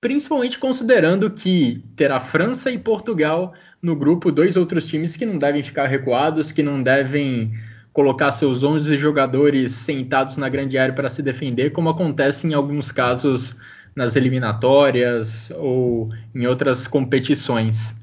principalmente 0.00 0.58
considerando 0.58 1.30
que 1.30 1.84
terá 1.94 2.18
França 2.18 2.72
e 2.72 2.76
Portugal 2.76 3.54
no 3.80 3.94
grupo, 3.94 4.32
dois 4.32 4.56
outros 4.56 4.88
times 4.88 5.16
que 5.16 5.24
não 5.24 5.38
devem 5.38 5.62
ficar 5.62 5.86
recuados, 5.86 6.50
que 6.50 6.64
não 6.64 6.82
devem 6.82 7.52
colocar 7.92 8.30
seus 8.30 8.62
11 8.64 8.96
jogadores 8.96 9.72
sentados 9.72 10.36
na 10.36 10.48
grande 10.48 10.78
área 10.78 10.94
para 10.94 11.08
se 11.08 11.22
defender, 11.22 11.70
como 11.70 11.90
acontece 11.90 12.46
em 12.46 12.54
alguns 12.54 12.90
casos 12.90 13.56
nas 13.94 14.16
eliminatórias 14.16 15.50
ou 15.56 16.10
em 16.34 16.46
outras 16.46 16.86
competições. 16.86 17.94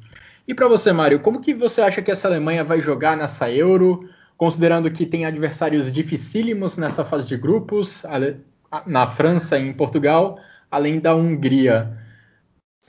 E 0.48 0.54
para 0.54 0.68
você, 0.68 0.92
Mário, 0.92 1.20
como 1.20 1.42
que 1.42 1.54
você 1.54 1.82
acha 1.82 2.02
que 2.02 2.12
essa 2.12 2.28
Alemanha 2.28 2.64
vai 2.64 2.80
jogar 2.80 3.18
nessa 3.18 3.52
Euro, 3.52 4.08
considerando 4.38 4.92
que 4.92 5.06
tem 5.06 5.26
adversários 5.26 5.92
dificílimos 5.92 6.78
nessa 6.78 7.04
fase 7.04 7.28
de 7.28 7.38
grupos, 7.38 8.04
na 8.86 9.08
França 9.08 9.58
e 9.58 9.68
em 9.68 9.74
Portugal, 9.74 10.40
além 10.70 11.00
da 11.00 11.16
Hungria. 11.16 11.98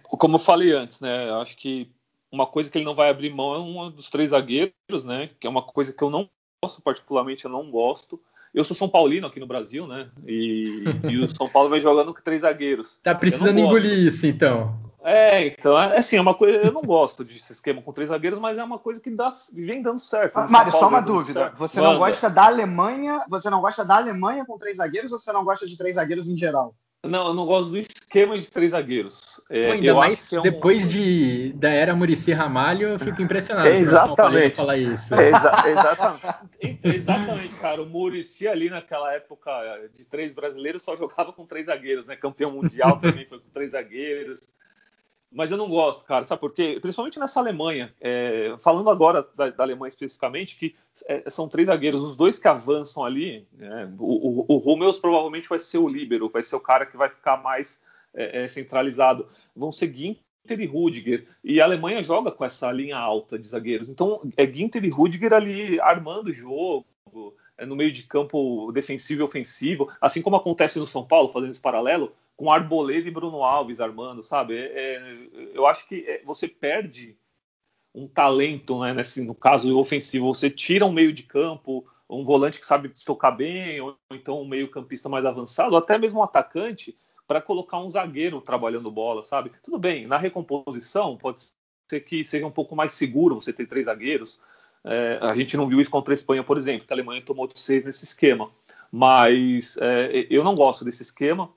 Como 0.03 0.35
eu 0.37 0.39
falei 0.39 0.73
antes, 0.73 1.01
né? 1.01 1.31
Acho 1.33 1.57
que 1.57 1.91
uma 2.31 2.47
coisa 2.47 2.71
que 2.71 2.79
ele 2.79 2.85
não 2.85 2.95
vai 2.95 3.09
abrir 3.09 3.33
mão 3.33 3.55
é 3.55 3.59
um 3.59 3.91
dos 3.91 4.11
três 4.11 4.31
zagueiros, 4.31 5.05
né? 5.05 5.31
Que 5.41 5.47
é 5.47 5.51
uma 5.51 5.63
coisa 5.63 5.93
que 5.93 6.03
eu 6.03 6.11
não 6.11 6.29
gosto, 6.63 6.83
particularmente 6.83 7.47
eu 7.47 7.51
não 7.51 7.71
gosto. 7.71 8.21
Eu 8.53 8.65
sou 8.65 8.77
São 8.77 8.89
Paulino 8.89 9.27
aqui 9.27 9.41
no 9.41 9.47
Brasil, 9.47 9.87
né? 9.87 10.11
E, 10.27 10.85
e 11.09 11.17
o 11.19 11.35
São 11.35 11.49
Paulo 11.49 11.71
vem 11.71 11.81
jogando 11.81 12.13
com 12.13 12.21
três 12.21 12.43
zagueiros. 12.43 12.97
Tá 13.03 13.15
precisando 13.15 13.59
engolir 13.59 14.07
isso, 14.07 14.27
então. 14.27 14.79
É, 15.03 15.47
então, 15.47 15.81
é 15.81 15.99
assim, 15.99 16.17
é 16.17 16.21
uma 16.21 16.35
coisa. 16.35 16.59
Eu 16.59 16.73
não 16.73 16.83
gosto 16.83 17.25
desse 17.25 17.53
esquema 17.53 17.81
com 17.81 17.93
três 17.93 18.11
zagueiros, 18.11 18.39
mas 18.39 18.59
é 18.59 18.65
uma 18.65 18.79
coisa 18.79 19.01
que 19.01 19.09
dá, 19.09 19.31
vem 19.55 19.81
dando 19.81 20.01
certo. 20.01 20.37
Ah, 20.37 20.49
Mário, 20.49 20.73
só 20.73 20.89
uma 20.89 21.01
dúvida. 21.01 21.41
Certo. 21.41 21.57
Você 21.57 21.81
Manda. 21.81 21.93
não 21.93 21.99
gosta 22.01 22.29
da 22.29 22.45
Alemanha? 22.45 23.25
Você 23.31 23.49
não 23.49 23.63
gosta 23.63 23.83
da 23.83 23.97
Alemanha 23.97 24.45
com 24.45 24.59
três 24.59 24.77
zagueiros 24.77 25.13
ou 25.13 25.19
você 25.19 25.33
não 25.33 25.45
gosta 25.45 25.67
de 25.67 25.79
três 25.79 25.95
zagueiros 25.95 26.29
em 26.29 26.37
geral? 26.37 26.75
Não, 27.03 27.29
eu 27.29 27.35
não 27.35 27.47
gosto 27.47 27.71
do 27.71 27.79
esquema 27.79 28.39
de 28.39 28.51
três 28.51 28.73
zagueiros. 28.73 29.41
É, 29.49 29.73
ainda 29.73 29.95
mais 29.95 30.33
é 30.35 30.39
um... 30.39 30.43
depois 30.43 30.87
de, 30.89 31.53
da 31.55 31.71
era 31.71 31.97
Murici 31.97 32.31
Ramalho, 32.33 32.89
eu 32.89 32.99
fico 32.99 33.23
impressionado. 33.23 33.69
exatamente. 33.69 34.57
Falar 34.57 34.77
isso. 34.77 35.15
Exa 35.15 35.53
exatamente. 35.67 36.79
exatamente, 36.85 37.55
cara. 37.57 37.83
O 37.83 37.87
Murici 37.87 38.47
ali 38.47 38.69
naquela 38.69 39.15
época 39.15 39.51
de 39.95 40.07
três 40.07 40.35
brasileiros 40.35 40.83
só 40.83 40.95
jogava 40.95 41.33
com 41.33 41.47
três 41.47 41.67
zagueiros, 41.67 42.07
né? 42.07 42.17
Campeão 42.17 42.53
mundial 42.53 42.99
também 43.01 43.25
foi 43.25 43.39
com 43.39 43.49
três 43.49 43.73
zagueiros 43.73 44.41
mas 45.33 45.53
eu 45.53 45.57
não 45.57 45.69
gosto, 45.69 46.05
cara, 46.07 46.25
sabe 46.25 46.41
por 46.41 46.53
quê? 46.53 46.79
Principalmente 46.81 47.19
nessa 47.21 47.39
Alemanha, 47.39 47.95
é, 48.01 48.57
falando 48.59 48.91
agora 48.91 49.27
da, 49.37 49.51
da, 49.51 49.63
Alemanha 49.63 49.89
especificamente, 49.89 50.57
que 50.57 50.75
é, 51.07 51.31
são 51.31 51.49
três 51.49 51.69
zagueiros, 51.69 52.03
os 52.03 52.17
dois 52.17 52.39
que 52.39 52.49
avançam 52.49 53.05
ali, 53.05 53.47
né, 53.53 53.93
o, 53.99 54.45
o, 54.49 54.73
o 54.73 55.01
provavelmente 55.01 55.49
vai 55.49 55.59
ser 55.61 55.79
o 55.79 55.89
líbero, 55.89 56.29
vai 56.29 56.43
ser 56.43 56.57
o 56.57 56.61
cara 56.61 56.85
que 56.85 56.97
vai 56.97 57.09
ficar 57.09 57.37
mais 57.37 57.81
é, 58.13 58.45
é 58.45 58.49
centralizado, 58.49 59.29
vão 59.55 59.71
ser 59.71 59.95
Ginter 59.95 60.61
e 60.61 60.67
Rudiger, 60.67 61.29
e 61.45 61.61
a 61.61 61.65
Alemanha 61.65 62.03
joga 62.03 62.33
com 62.33 62.45
essa 62.45 62.73
linha 62.73 62.97
alta 62.97 63.39
de 63.39 63.47
zagueiros, 63.47 63.89
então 63.89 64.21
é 64.37 64.45
Ginter 64.45 64.85
e 64.85 64.91
Rudiger 64.91 65.33
ali 65.33 65.81
armando 65.81 66.31
o 66.31 66.33
jogo, 66.33 66.87
é, 67.57 67.65
no 67.65 67.77
meio 67.77 67.93
de 67.93 68.03
campo 68.03 68.73
defensivo 68.73 69.21
e 69.21 69.25
ofensivo, 69.25 69.93
assim 70.01 70.23
como 70.23 70.35
acontece 70.35 70.79
no 70.81 70.87
São 70.89 71.07
Paulo, 71.07 71.29
fazendo 71.29 71.51
esse 71.51 71.61
paralelo, 71.61 72.13
com 72.41 72.51
Arboleda 72.51 73.07
e 73.07 73.11
Bruno 73.11 73.45
Alves 73.45 73.83
armando, 73.83 74.23
sabe? 74.23 74.57
É, 74.57 74.95
é, 74.95 75.29
eu 75.53 75.67
acho 75.67 75.87
que 75.87 76.07
é, 76.09 76.23
você 76.25 76.49
perde 76.49 77.15
um 77.95 78.09
talento, 78.09 78.81
né, 78.81 78.95
nesse, 78.95 79.23
no 79.23 79.35
caso 79.35 79.79
ofensivo. 79.79 80.35
Você 80.35 80.49
tira 80.49 80.87
um 80.87 80.93
meio 80.93 81.13
de 81.13 81.23
campo, 81.23 81.87
um 82.09 82.25
volante 82.25 82.59
que 82.59 82.65
sabe 82.65 82.91
tocar 83.05 83.33
bem, 83.33 83.79
ou 83.83 83.95
então 84.11 84.41
um 84.41 84.49
meio 84.49 84.71
campista 84.71 85.07
mais 85.07 85.27
avançado, 85.27 85.77
até 85.77 85.99
mesmo 85.99 86.21
um 86.21 86.23
atacante, 86.23 86.97
para 87.29 87.43
colocar 87.43 87.79
um 87.79 87.91
zagueiro 87.91 88.41
trabalhando 88.41 88.91
bola, 88.91 89.23
sabe? 89.23 89.53
Tudo 89.63 89.79
bem, 89.79 90.07
na 90.07 90.17
recomposição 90.17 91.19
pode 91.19 91.43
ser 91.91 92.01
que 92.01 92.25
seja 92.25 92.47
um 92.47 92.51
pouco 92.51 92.75
mais 92.75 92.93
seguro 92.93 93.35
você 93.35 93.53
ter 93.53 93.67
três 93.67 93.85
zagueiros. 93.85 94.41
É, 94.83 95.19
a 95.21 95.35
gente 95.35 95.59
não 95.59 95.69
viu 95.69 95.79
isso 95.79 95.91
contra 95.91 96.15
a 96.15 96.17
Espanha, 96.17 96.43
por 96.43 96.57
exemplo, 96.57 96.87
que 96.87 96.93
a 96.93 96.97
Alemanha 96.97 97.21
tomou 97.21 97.47
seis 97.55 97.85
nesse 97.85 98.05
esquema. 98.05 98.51
Mas 98.91 99.77
eu 100.29 100.43
não 100.43 100.57
gosto 100.57 100.85
desse 100.85 101.03
esquema. 101.03 101.49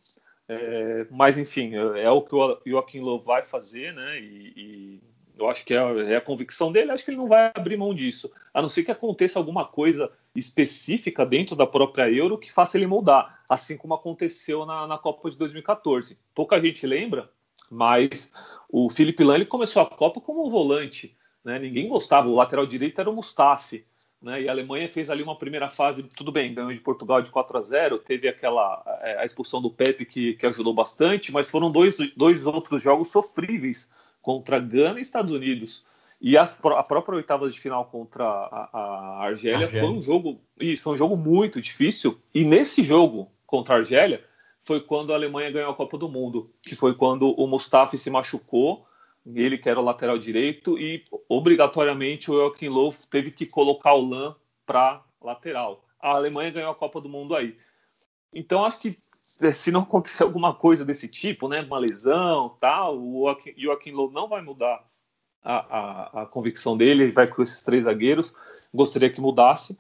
É, 0.48 1.08
mas 1.10 1.38
enfim, 1.38 1.74
é, 1.76 2.04
é 2.04 2.12
o 2.12 2.22
que 2.22 2.36
o 2.36 2.60
Joaquim 2.66 3.00
Low 3.00 3.20
vai 3.20 3.44
fazer, 3.44 3.94
né? 3.94 4.20
E, 4.20 4.54
e 4.56 5.02
eu 5.38 5.50
acho 5.50 5.66
que 5.66 5.74
é, 5.74 6.12
é, 6.12 6.16
a 6.16 6.22
convicção 6.22 6.72
dele. 6.72 6.92
Acho 6.92 7.04
que 7.04 7.12
ele 7.12 7.18
não 7.18 7.28
vai 7.28 7.52
abrir 7.54 7.78
mão 7.78 7.94
disso, 7.94 8.32
a 8.54 8.62
não 8.62 8.70
ser 8.70 8.84
que 8.84 8.92
aconteça 8.92 9.40
alguma 9.40 9.66
coisa 9.66 10.12
específica 10.36 11.26
dentro 11.26 11.56
da 11.56 11.68
própria 11.68 12.10
Euro 12.12 12.38
que 12.38 12.52
faça 12.52 12.78
ele 12.78 12.88
mudar, 12.88 13.44
assim 13.50 13.78
como 13.78 13.94
aconteceu 13.94 14.66
na, 14.66 14.88
na 14.88 14.98
Copa 14.98 15.30
de 15.30 15.38
2014. 15.38 16.20
Pouca 16.34 16.60
gente 16.62 16.86
lembra, 16.86 17.30
mas 17.70 18.32
o 18.70 18.90
Felipe 18.90 19.24
Lan 19.24 19.46
começou 19.46 19.82
a 19.82 19.86
Copa 19.86 20.20
como 20.20 20.46
um 20.46 20.50
volante, 20.50 21.16
né? 21.44 21.60
Ninguém 21.60 21.88
gostava. 21.88 22.30
O 22.30 22.36
lateral 22.36 22.66
direito 22.66 23.00
era 23.00 23.10
o 23.10 23.16
Mustafi. 23.16 23.86
Né? 24.24 24.44
E 24.44 24.48
a 24.48 24.52
Alemanha 24.54 24.88
fez 24.88 25.10
ali 25.10 25.22
uma 25.22 25.38
primeira 25.38 25.70
fase, 25.70 26.02
tudo 26.04 26.32
bem, 26.32 26.54
ganhou 26.54 26.74
de 26.74 26.80
Portugal 26.80 27.22
de 27.22 27.30
4 27.30 27.58
a 27.58 27.62
0, 27.62 28.00
teve 28.00 28.30
aquela 28.30 28.82
é, 29.02 29.18
a 29.20 29.26
expulsão 29.26 29.62
do 29.62 29.70
Pepe 29.70 30.06
que, 30.06 30.34
que 30.36 30.48
ajudou 30.48 30.74
bastante, 30.74 31.30
mas 31.30 31.52
foram 31.52 31.70
dois, 31.70 31.98
dois 32.16 32.46
outros 32.46 32.82
jogos 32.82 33.10
sofríveis 33.10 33.92
contra 34.22 34.60
Gana 34.60 35.00
e 35.00 35.02
Estados 35.02 35.34
Unidos. 35.34 35.86
E 36.22 36.38
as, 36.38 36.58
a 36.64 36.84
própria 36.84 37.18
oitava 37.18 37.50
de 37.50 37.60
final 37.60 37.84
contra 37.84 38.24
a, 38.24 38.70
a 38.72 39.24
Argélia, 39.26 39.66
Argélia, 39.66 39.82
foi 39.82 39.90
um 39.90 40.02
jogo, 40.02 40.40
isso, 40.58 40.84
foi 40.84 40.94
um 40.94 40.98
jogo 40.98 41.18
muito 41.18 41.60
difícil. 41.60 42.18
E 42.34 42.46
nesse 42.46 42.82
jogo 42.82 43.30
contra 43.46 43.76
a 43.76 43.78
Argélia 43.80 44.24
foi 44.62 44.80
quando 44.80 45.12
a 45.12 45.18
Alemanha 45.18 45.52
ganhou 45.52 45.70
a 45.70 45.76
Copa 45.76 45.98
do 45.98 46.08
Mundo, 46.08 46.50
que 46.62 46.78
foi 46.78 46.96
quando 46.96 47.30
o 47.32 47.46
Mustafi 47.46 47.98
se 47.98 48.10
machucou 48.10 48.86
ele 49.26 49.58
que 49.58 49.70
era 49.70 49.80
o 49.80 49.84
lateral 49.84 50.18
direito, 50.18 50.78
e 50.78 51.04
obrigatoriamente 51.30 52.30
o 52.30 52.36
Joaquim 52.36 52.68
Low 52.68 52.94
teve 53.10 53.32
que 53.32 53.46
colocar 53.46 53.94
o 53.94 54.06
Lan 54.06 54.36
para 54.66 55.04
lateral. 55.22 55.86
A 56.00 56.12
Alemanha 56.12 56.52
ganhou 56.52 56.72
a 56.72 56.76
Copa 56.76 57.00
do 57.00 57.08
Mundo 57.08 57.36
aí. 57.36 57.58
Então 58.34 58.66
acho 58.66 58.80
que 58.80 58.90
é, 59.42 59.54
se 59.54 59.72
não 59.72 59.82
acontecer 59.82 60.24
alguma 60.24 60.54
coisa 60.54 60.84
desse 60.84 61.08
tipo, 61.08 61.48
né, 61.48 61.62
uma 61.62 61.80
lesão, 61.80 62.58
tal, 62.60 62.98
o 63.00 63.26
Joaquim 63.58 63.92
Low 63.92 64.12
não 64.12 64.28
vai 64.28 64.42
mudar 64.42 64.86
a, 65.42 65.56
a, 65.56 66.22
a, 66.24 66.26
convicção 66.26 66.78
dele, 66.78 67.04
ele 67.04 67.12
vai 67.12 67.28
com 67.28 67.42
esses 67.42 67.62
três 67.64 67.86
zagueiros. 67.86 68.36
Gostaria 68.74 69.10
que 69.10 69.22
mudasse, 69.22 69.78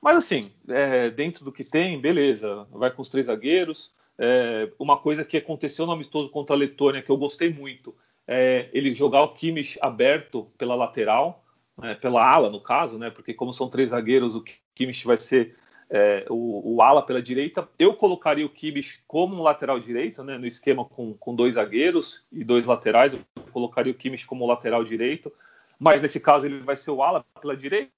mas 0.00 0.16
assim, 0.16 0.52
é, 0.68 1.10
dentro 1.10 1.44
do 1.44 1.52
que 1.52 1.68
tem, 1.68 2.00
beleza, 2.00 2.66
vai 2.70 2.90
com 2.90 3.02
os 3.02 3.08
três 3.08 3.26
zagueiros. 3.26 3.92
É, 4.18 4.70
uma 4.78 4.96
coisa 4.96 5.24
que 5.24 5.36
aconteceu 5.36 5.84
no 5.84 5.92
amistoso 5.92 6.30
contra 6.30 6.54
a 6.54 6.58
Letônia 6.58 7.02
que 7.02 7.10
eu 7.10 7.16
gostei 7.16 7.52
muito 7.52 7.94
é 8.26 8.68
ele 8.72 8.94
jogar 8.94 9.22
o 9.22 9.34
Kimmich 9.34 9.78
aberto 9.80 10.50
pela 10.58 10.74
lateral, 10.74 11.44
né, 11.78 11.94
pela 11.94 12.26
ala 12.26 12.50
no 12.50 12.60
caso, 12.60 12.98
né, 12.98 13.10
porque 13.10 13.34
como 13.34 13.52
são 13.52 13.68
três 13.68 13.90
zagueiros, 13.90 14.34
o 14.34 14.44
Kimmich 14.74 15.06
vai 15.06 15.16
ser 15.16 15.56
é, 15.88 16.26
o, 16.28 16.74
o, 16.74 16.82
ala 16.82 17.04
pela 17.04 17.22
direita. 17.22 17.68
Eu 17.78 17.94
colocaria 17.94 18.44
o 18.44 18.50
Kimmich 18.50 19.02
como 19.06 19.36
um 19.36 19.42
lateral 19.42 19.78
direito, 19.78 20.24
né, 20.24 20.36
no 20.36 20.46
esquema 20.46 20.84
com, 20.84 21.14
com, 21.14 21.34
dois 21.34 21.54
zagueiros 21.54 22.24
e 22.32 22.42
dois 22.42 22.66
laterais. 22.66 23.14
Eu 23.14 23.20
colocaria 23.52 23.92
o 23.92 23.96
Kimmich 23.96 24.26
como 24.26 24.46
lateral 24.46 24.84
direito, 24.84 25.32
mas 25.78 26.02
nesse 26.02 26.18
caso 26.18 26.46
ele 26.46 26.60
vai 26.60 26.76
ser 26.76 26.90
o 26.90 27.02
ala 27.02 27.24
pela 27.40 27.56
direita. 27.56 27.90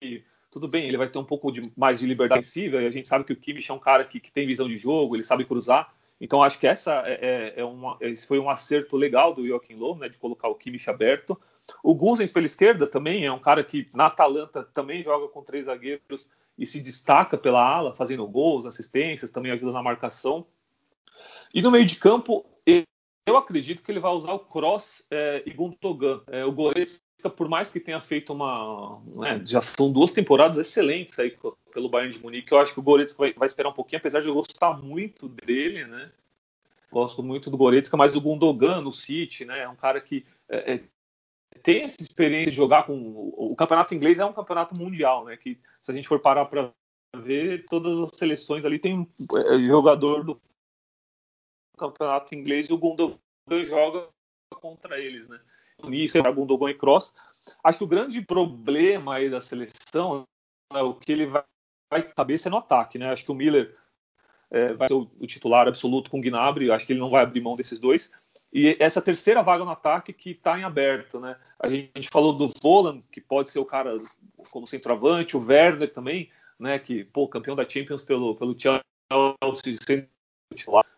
Que, 0.00 0.24
tudo 0.50 0.68
bem, 0.68 0.88
ele 0.88 0.96
vai 0.96 1.08
ter 1.08 1.18
um 1.18 1.24
pouco 1.24 1.52
de, 1.52 1.60
mais 1.76 1.98
de 1.98 2.06
liberdade 2.06 2.40
ofensiva, 2.40 2.82
e 2.82 2.86
a 2.86 2.90
gente 2.90 3.06
sabe 3.06 3.24
que 3.24 3.32
o 3.32 3.36
Kimmich 3.36 3.70
é 3.70 3.74
um 3.74 3.78
cara 3.78 4.04
que, 4.04 4.18
que 4.18 4.32
tem 4.32 4.46
visão 4.46 4.66
de 4.66 4.76
jogo, 4.76 5.14
ele 5.14 5.24
sabe 5.24 5.44
cruzar. 5.44 5.94
Então 6.20 6.42
acho 6.42 6.58
que 6.58 6.66
essa 6.66 7.02
é, 7.06 7.54
é, 7.56 7.60
é 7.60 7.64
uma, 7.64 7.96
esse 8.00 8.26
foi 8.26 8.38
um 8.38 8.48
acerto 8.48 8.96
legal 8.96 9.34
do 9.34 9.46
Joachim 9.46 9.74
Low, 9.74 9.96
né, 9.96 10.08
de 10.08 10.18
colocar 10.18 10.48
o 10.48 10.54
Kimmich 10.54 10.88
aberto. 10.88 11.38
O 11.82 11.94
Guzens 11.94 12.30
pela 12.30 12.46
esquerda 12.46 12.86
também 12.86 13.24
é 13.24 13.32
um 13.32 13.38
cara 13.38 13.62
que 13.62 13.84
na 13.94 14.06
Atalanta 14.06 14.62
também 14.62 15.02
joga 15.02 15.28
com 15.28 15.42
três 15.42 15.66
zagueiros 15.66 16.30
e 16.58 16.64
se 16.64 16.80
destaca 16.80 17.36
pela 17.36 17.62
ala, 17.62 17.94
fazendo 17.94 18.26
gols, 18.26 18.64
assistências, 18.64 19.30
também 19.30 19.52
ajuda 19.52 19.72
na 19.72 19.82
marcação. 19.82 20.46
E 21.52 21.60
no 21.60 21.70
meio 21.70 21.84
de 21.84 21.96
campo, 21.96 22.46
eu 23.26 23.36
acredito 23.36 23.82
que 23.82 23.90
ele 23.90 23.98
vai 23.98 24.12
usar 24.12 24.32
o 24.32 24.38
Cross 24.38 25.04
é, 25.10 25.42
e 25.44 25.52
Gundogan. 25.52 26.22
É, 26.28 26.44
o 26.44 26.52
Goretzka, 26.52 27.28
por 27.36 27.48
mais 27.48 27.72
que 27.72 27.80
tenha 27.80 28.00
feito 28.00 28.32
uma... 28.32 29.02
Né, 29.16 29.42
já 29.44 29.60
são 29.60 29.90
duas 29.90 30.12
temporadas 30.12 30.58
excelentes 30.58 31.18
aí 31.18 31.36
pelo 31.74 31.88
Bayern 31.88 32.14
de 32.14 32.22
Munique, 32.22 32.52
eu 32.52 32.58
acho 32.58 32.72
que 32.72 32.78
o 32.78 32.82
Goretzka 32.82 33.18
vai, 33.18 33.32
vai 33.32 33.46
esperar 33.46 33.70
um 33.70 33.74
pouquinho, 33.74 33.98
apesar 33.98 34.20
de 34.20 34.28
eu 34.28 34.34
gostar 34.34 34.80
muito 34.80 35.28
dele, 35.28 35.84
né? 35.84 36.10
Gosto 36.90 37.20
muito 37.20 37.50
do 37.50 37.56
Goretzka, 37.56 37.96
mas 37.96 38.14
o 38.14 38.20
Gundogan 38.20 38.80
no 38.80 38.92
City, 38.92 39.44
né? 39.44 39.62
É 39.62 39.68
um 39.68 39.74
cara 39.74 40.00
que 40.00 40.24
é, 40.48 40.74
é 40.74 40.80
tem 41.62 41.82
essa 41.82 42.00
experiência 42.00 42.50
de 42.50 42.56
jogar 42.56 42.84
com 42.86 42.94
o 43.36 43.56
campeonato 43.56 43.94
inglês 43.94 44.20
é 44.20 44.24
um 44.24 44.32
campeonato 44.32 44.80
mundial, 44.80 45.24
né? 45.24 45.36
Que 45.36 45.58
se 45.80 45.90
a 45.90 45.94
gente 45.94 46.06
for 46.06 46.20
parar 46.20 46.44
para 46.44 46.70
ver 47.16 47.64
todas 47.68 47.98
as 47.98 48.10
seleções 48.14 48.64
ali 48.64 48.78
tem 48.78 49.08
é, 49.34 49.58
jogador 49.58 50.22
do 50.22 50.40
campeonato 51.76 52.34
inglês 52.34 52.68
e 52.68 52.72
o 52.72 52.78
Gundogan 52.78 53.18
joga 53.64 54.08
contra 54.60 54.98
eles, 54.98 55.28
né? 55.28 55.40
Nisso, 55.84 56.18
é 56.18 56.32
Gundogan 56.32 56.70
e 56.70 56.74
Cross. 56.74 57.12
Acho 57.62 57.78
que 57.78 57.84
o 57.84 57.88
grande 57.88 58.20
problema 58.22 59.16
aí 59.16 59.28
da 59.28 59.40
seleção, 59.40 60.24
né, 60.72 60.80
o 60.80 60.94
que 60.94 61.12
ele 61.12 61.26
vai, 61.26 61.44
vai 61.90 62.02
cabeça 62.02 62.48
é 62.48 62.50
no 62.50 62.56
ataque, 62.56 62.98
né? 62.98 63.10
Acho 63.10 63.24
que 63.24 63.32
o 63.32 63.34
Miller 63.34 63.74
é, 64.50 64.72
vai 64.72 64.88
ser 64.88 64.94
o, 64.94 65.10
o, 65.20 65.26
titular 65.26 65.68
absoluto 65.68 66.10
com 66.10 66.18
o 66.18 66.22
Gnabry, 66.22 66.70
acho 66.70 66.86
que 66.86 66.92
ele 66.92 67.00
não 67.00 67.10
vai 67.10 67.22
abrir 67.22 67.40
mão 67.40 67.56
desses 67.56 67.78
dois. 67.78 68.10
E 68.52 68.76
essa 68.80 69.02
terceira 69.02 69.42
vaga 69.42 69.64
no 69.64 69.70
ataque 69.70 70.12
que 70.12 70.30
está 70.30 70.58
em 70.58 70.64
aberto, 70.64 71.20
né? 71.20 71.36
A 71.58 71.68
gente, 71.68 71.90
a 71.94 71.98
gente 72.00 72.10
falou 72.10 72.32
do 72.32 72.48
Volan, 72.62 73.02
que 73.12 73.20
pode 73.20 73.50
ser 73.50 73.58
o 73.58 73.64
cara 73.64 73.96
como 74.50 74.66
centroavante, 74.66 75.36
o 75.36 75.44
Werner 75.44 75.92
também, 75.92 76.30
né? 76.58 76.78
Que, 76.78 77.04
pô, 77.04 77.28
campeão 77.28 77.56
da 77.56 77.68
Champions 77.68 78.02
pelo, 78.02 78.34
pelo 78.34 78.58
Chelsea, 78.58 78.82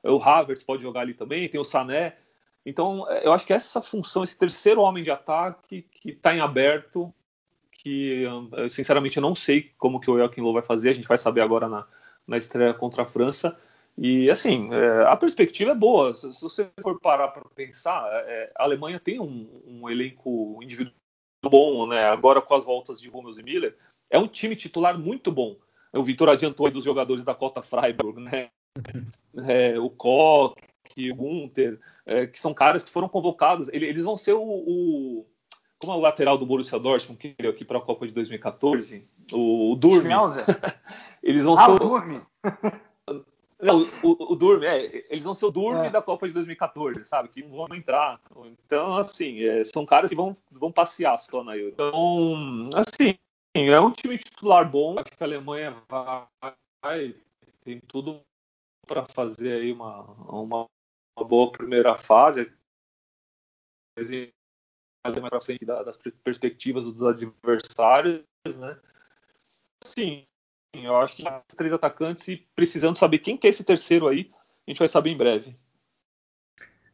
o 0.05 0.23
Havertz 0.23 0.63
pode 0.63 0.83
jogar 0.83 1.01
ali 1.01 1.15
também, 1.15 1.49
tem 1.49 1.61
o 1.61 1.65
Sané. 1.65 2.17
Então, 2.65 3.09
eu 3.23 3.33
acho 3.33 3.47
que 3.47 3.53
essa 3.53 3.81
função, 3.81 4.23
esse 4.23 4.37
terceiro 4.37 4.81
homem 4.81 5.03
de 5.03 5.11
ataque 5.11 5.83
que 5.83 6.11
está 6.11 6.35
em 6.35 6.41
aberto, 6.41 7.13
que 7.71 8.23
eu, 8.23 8.69
sinceramente 8.69 9.17
eu 9.17 9.23
não 9.23 9.35
sei 9.35 9.73
como 9.79 10.01
que 10.01 10.11
o 10.11 10.19
Joaquim 10.19 10.41
Low 10.41 10.53
vai 10.53 10.63
fazer, 10.63 10.91
a 10.91 10.95
gente 10.95 11.09
vai 11.09 11.17
saber 11.17 11.41
agora 11.41 11.69
na, 11.69 11.87
na 12.27 12.37
estreia 12.37 12.75
contra 12.75 13.05
a 13.05 13.07
França. 13.07 13.59
E 13.97 14.31
assim, 14.31 14.73
é, 14.73 15.07
a 15.07 15.17
perspectiva 15.17 15.73
é 15.73 15.75
boa. 15.75 16.15
Se, 16.15 16.33
se 16.33 16.43
você 16.43 16.69
for 16.83 17.01
parar 17.01 17.29
para 17.29 17.43
pensar, 17.55 18.07
é, 18.27 18.53
a 18.55 18.65
Alemanha 18.65 19.01
tem 19.01 19.19
um, 19.19 19.49
um, 19.67 19.89
elenco 19.89 20.59
individual 20.63 20.95
bom, 21.43 21.87
né? 21.87 22.05
Agora 22.05 22.41
com 22.41 22.55
as 22.55 22.65
voltas 22.65 23.01
de 23.01 23.09
Hummels 23.09 23.39
e 23.39 23.43
Miller, 23.43 23.77
é 24.11 24.19
um 24.19 24.29
time 24.29 24.55
titular 24.55 24.99
muito 24.99 25.33
bom. 25.33 25.57
O 25.93 26.03
Vitor 26.03 26.29
adiantou 26.29 26.67
aí 26.67 26.73
dos 26.73 26.85
jogadores 26.85 27.25
da 27.25 27.35
Cota 27.35 27.63
Freiburg, 27.63 28.21
né? 28.21 28.51
É, 29.47 29.79
o 29.79 29.91
Koch, 29.91 30.55
o 31.11 31.15
Gunter, 31.15 31.79
é, 32.07 32.27
que 32.27 32.41
são 32.41 32.55
caras 32.55 32.85
que 32.85 32.91
foram 32.91 33.09
convocados. 33.09 33.69
Eles 33.69 34.05
vão 34.05 34.17
ser 34.17 34.33
o, 34.33 34.43
o 34.43 35.27
como 35.79 35.93
é 35.93 35.97
o 35.97 36.01
lateral 36.01 36.37
do 36.37 36.47
Borussia 36.47 36.79
Dortmund 36.79 37.21
que 37.21 37.35
veio 37.39 37.53
aqui 37.53 37.65
para 37.65 37.79
a 37.79 37.83
Copa 37.83 38.07
de 38.07 38.13
2014, 38.13 39.07
o, 39.33 39.73
o. 39.73 39.79
Eles 41.23 41.45
vão 41.45 41.55
ah, 41.59 41.67
ser 41.67 41.71
o 41.71 41.79
Durmi. 41.79 42.23
Não, 43.61 43.89
o, 44.05 44.33
o 44.33 44.37
Durme, 44.37 44.67
é, 44.67 45.05
eles 45.11 45.25
vão 45.25 45.35
ser 45.35 45.47
o 45.47 45.51
Durme 45.51 45.89
é. 45.89 45.91
da 45.91 46.01
Copa 46.01 46.29
de 46.29 46.35
2014, 46.35 47.05
sabe? 47.05 47.29
Que 47.29 47.43
não 47.43 47.57
vão 47.57 47.75
entrar. 47.75 48.21
Então, 48.65 48.97
assim, 48.97 49.43
é, 49.43 49.65
são 49.65 49.85
caras 49.85 50.11
que 50.11 50.15
vão, 50.15 50.33
vão 50.53 50.71
passear 50.71 51.19
só 51.19 51.43
na 51.43 51.57
Euro. 51.57 51.73
Então, 51.73 52.71
assim, 52.77 53.19
é 53.55 53.81
um 53.81 53.91
time 53.91 54.17
titular 54.17 54.71
bom. 54.71 54.97
Acho 55.01 55.17
que 55.17 55.25
a 55.25 55.27
Alemanha 55.27 55.77
vai, 55.89 56.55
vai 56.81 57.15
tem 57.65 57.81
tudo 57.81 58.21
para 58.89 59.05
fazer 59.05 59.61
aí 59.61 59.73
uma, 59.73 60.03
uma, 60.29 60.67
uma, 61.17 61.29
boa 61.29 61.53
primeira 61.53 61.95
fase. 61.95 62.53
Mais 63.97 64.11
para 65.31 65.41
frente 65.41 65.65
das 65.65 65.97
perspectivas 65.97 66.85
dos 66.85 67.03
adversários, 67.03 68.25
né? 68.59 68.79
Sim, 69.85 70.27
eu 70.75 70.97
acho 70.97 71.17
que 71.17 71.23
os 71.23 71.55
três 71.57 71.73
atacantes 71.73 72.27
e 72.29 72.37
precisando 72.55 72.99
saber 72.99 73.19
quem 73.19 73.37
que 73.37 73.47
é 73.47 73.51
esse 73.51 73.65
terceiro 73.65 74.09
aí, 74.09 74.31
a 74.67 74.71
gente 74.71 74.79
vai 74.79 74.89
saber 74.89 75.11
em 75.11 75.17
breve. 75.17 75.57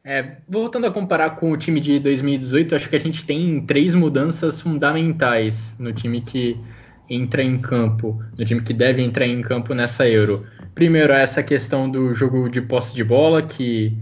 É, 0.06 0.42
voltando 0.46 0.86
a 0.86 0.92
comparar 0.92 1.30
com 1.36 1.50
o 1.50 1.56
time 1.56 1.80
de 1.80 1.98
2018, 1.98 2.74
acho 2.74 2.90
que 2.90 2.96
a 2.96 3.00
gente 3.00 3.24
tem 3.24 3.64
três 3.64 3.94
mudanças 3.94 4.60
fundamentais 4.60 5.78
no 5.78 5.94
time 5.94 6.20
que 6.20 6.56
entra 7.08 7.42
em 7.42 7.58
campo, 7.58 8.22
no 8.36 8.44
time 8.44 8.60
que 8.60 8.72
deve 8.72 9.02
entrar 9.02 9.26
em 9.26 9.42
campo 9.42 9.74
nessa 9.74 10.08
Euro. 10.08 10.42
Primeiro, 10.74 11.12
essa 11.12 11.42
questão 11.42 11.88
do 11.88 12.12
jogo 12.12 12.48
de 12.48 12.60
posse 12.60 12.94
de 12.94 13.04
bola, 13.04 13.42
que 13.42 13.96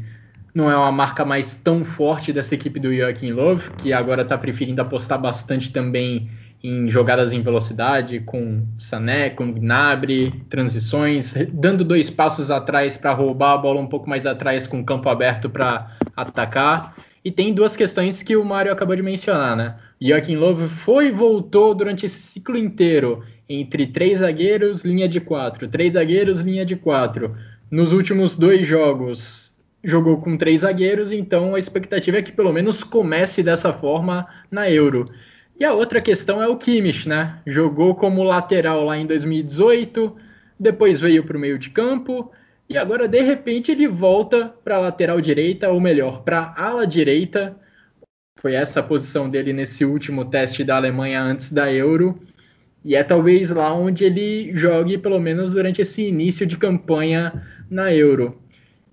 não 0.55 0.71
é 0.71 0.77
uma 0.77 0.93
marca 0.93 1.25
mais 1.25 1.55
tão 1.55 1.85
forte 1.85 2.33
dessa 2.33 2.55
equipe 2.55 2.79
do 2.79 2.95
Joaquim 2.95 3.33
Love, 3.33 3.71
que 3.73 3.93
agora 3.93 4.23
está 4.23 4.37
preferindo 4.37 4.81
apostar 4.81 5.21
bastante 5.21 5.73
também 5.73 6.31
em 6.63 6.89
jogadas 6.89 7.33
em 7.33 7.43
velocidade, 7.43 8.21
com 8.21 8.65
Sané, 8.79 9.31
com 9.31 9.53
Gnabry, 9.53 10.45
transições, 10.49 11.35
dando 11.53 11.85
dois 11.85 12.09
passos 12.09 12.51
atrás 12.51 12.97
para 12.97 13.13
roubar 13.13 13.55
a 13.55 13.59
bola 13.59 13.81
um 13.81 13.87
pouco 13.87 14.09
mais 14.09 14.27
atrás 14.27 14.67
com 14.67 14.81
o 14.81 14.85
campo 14.85 15.09
aberto 15.09 15.51
para 15.51 15.91
atacar. 16.17 16.95
E 17.25 17.31
tem 17.31 17.55
duas 17.55 17.77
questões 17.77 18.23
que 18.23 18.37
o 18.37 18.45
Mário 18.45 18.73
acabou 18.73 18.97
de 18.97 19.03
mencionar, 19.03 19.57
né? 19.57 19.77
Joaquim 20.01 20.37
Love 20.37 20.69
foi 20.69 21.07
e 21.07 21.13
voltou 21.13 21.73
durante 21.73 22.05
esse 22.05 22.19
ciclo 22.19 22.57
inteiro 22.57 23.23
entre 23.49 23.87
três 23.87 24.19
zagueiros, 24.19 24.85
linha 24.85 25.09
de 25.09 25.21
quatro, 25.21 25.69
três 25.69 25.93
zagueiros, 25.93 26.41
linha 26.41 26.65
de 26.65 26.75
quatro. 26.75 27.37
Nos 27.71 27.93
últimos 27.93 28.37
dois 28.37 28.67
jogos 28.67 29.55
jogou 29.85 30.21
com 30.21 30.37
três 30.37 30.61
zagueiros, 30.61 31.13
então 31.13 31.55
a 31.55 31.59
expectativa 31.59 32.19
é 32.19 32.23
que 32.23 32.33
pelo 32.33 32.53
menos 32.53 32.83
comece 32.83 33.43
dessa 33.43 33.73
forma 33.73 34.27
na 34.51 34.69
Euro. 34.69 35.09
E 35.59 35.65
a 35.65 35.73
outra 35.73 36.01
questão 36.01 36.43
é 36.43 36.49
o 36.49 36.57
Kimmich, 36.57 37.09
né? 37.09 37.39
Jogou 37.47 37.95
como 37.95 38.25
lateral 38.25 38.83
lá 38.83 38.99
em 38.99 39.07
2018, 39.07 40.17
depois 40.59 41.01
veio 41.01 41.23
para 41.23 41.37
o 41.37 41.41
meio 41.41 41.59
de 41.59 41.71
campo 41.71 42.33
e 42.69 42.79
agora 42.79 43.07
de 43.07 43.21
repente 43.21 43.71
ele 43.71 43.87
volta 43.87 44.49
para 44.65 44.77
a 44.77 44.81
lateral 44.81 45.21
direita, 45.21 45.71
ou 45.71 45.81
melhor, 45.81 46.23
para 46.23 46.55
a 46.57 46.67
ala 46.67 46.87
direita. 46.87 47.57
Foi 48.39 48.55
essa 48.55 48.81
a 48.81 48.83
posição 48.83 49.29
dele 49.29 49.53
nesse 49.53 49.85
último 49.85 50.25
teste 50.25 50.65
da 50.65 50.77
Alemanha 50.77 51.23
antes 51.23 51.53
da 51.53 51.73
Euro. 51.73 52.21
E 52.85 52.97
é 52.97 53.05
talvez 53.05 53.51
lá 53.51 53.73
onde 53.73 54.05
ele 54.05 54.53
jogue, 54.55 54.99
pelo 54.99 55.21
menos 55.21 55.53
durante 55.53 55.83
esse 55.83 56.09
início 56.09 56.47
de 56.47 56.57
campanha 56.57 57.47
na 57.71 57.93
Euro. 57.93 58.41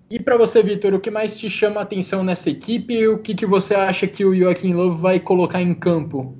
E 0.08 0.20
para 0.20 0.36
você, 0.36 0.62
Vitor, 0.62 0.94
o 0.94 1.00
que 1.00 1.10
mais 1.10 1.38
te 1.38 1.48
chama 1.48 1.80
a 1.80 1.82
atenção 1.82 2.22
nessa 2.22 2.50
equipe? 2.50 3.08
O 3.08 3.18
que, 3.18 3.34
que 3.34 3.46
você 3.46 3.74
acha 3.74 4.06
que 4.06 4.24
o 4.24 4.34
Joaquim 4.34 4.74
Lowe 4.74 4.96
vai 4.96 5.18
colocar 5.18 5.62
em 5.62 5.74
campo 5.74 6.36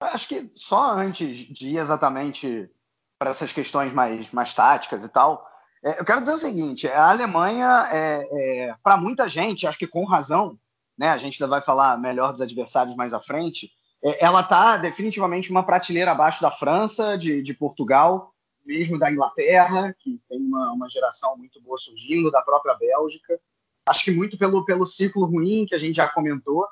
Acho 0.00 0.28
que 0.28 0.50
só 0.54 0.90
antes 0.90 1.38
de 1.38 1.68
ir 1.68 1.78
exatamente 1.78 2.70
para 3.18 3.30
essas 3.30 3.52
questões 3.52 3.92
mais, 3.92 4.30
mais 4.30 4.52
táticas 4.52 5.04
e 5.04 5.08
tal, 5.08 5.46
eu 5.98 6.04
quero 6.04 6.20
dizer 6.20 6.32
o 6.32 6.38
seguinte: 6.38 6.88
a 6.88 7.10
Alemanha, 7.10 7.88
é, 7.92 8.28
é, 8.68 8.74
para 8.82 8.96
muita 8.96 9.28
gente, 9.28 9.66
acho 9.66 9.78
que 9.78 9.86
com 9.86 10.04
razão, 10.04 10.58
né, 10.98 11.10
a 11.10 11.16
gente 11.16 11.40
ainda 11.40 11.50
vai 11.50 11.60
falar 11.60 11.98
melhor 11.98 12.32
dos 12.32 12.40
adversários 12.40 12.96
mais 12.96 13.14
à 13.14 13.20
frente, 13.20 13.70
é, 14.02 14.24
ela 14.24 14.40
está 14.40 14.76
definitivamente 14.76 15.50
uma 15.50 15.62
prateleira 15.62 16.10
abaixo 16.10 16.42
da 16.42 16.50
França, 16.50 17.16
de, 17.16 17.40
de 17.40 17.54
Portugal, 17.54 18.34
mesmo 18.64 18.98
da 18.98 19.10
Inglaterra, 19.10 19.94
que 19.98 20.20
tem 20.28 20.40
uma, 20.40 20.72
uma, 20.72 20.88
geração 20.88 21.36
muito 21.36 21.60
boa 21.62 21.78
surgindo, 21.78 22.30
da 22.30 22.42
própria 22.42 22.74
Bélgica. 22.74 23.40
Acho 23.88 24.06
que 24.06 24.10
muito 24.10 24.36
pelo, 24.36 24.64
pelo 24.64 24.84
ciclo 24.84 25.24
ruim 25.24 25.66
que 25.66 25.74
a 25.74 25.78
gente 25.78 25.94
já 25.94 26.08
comentou. 26.08 26.66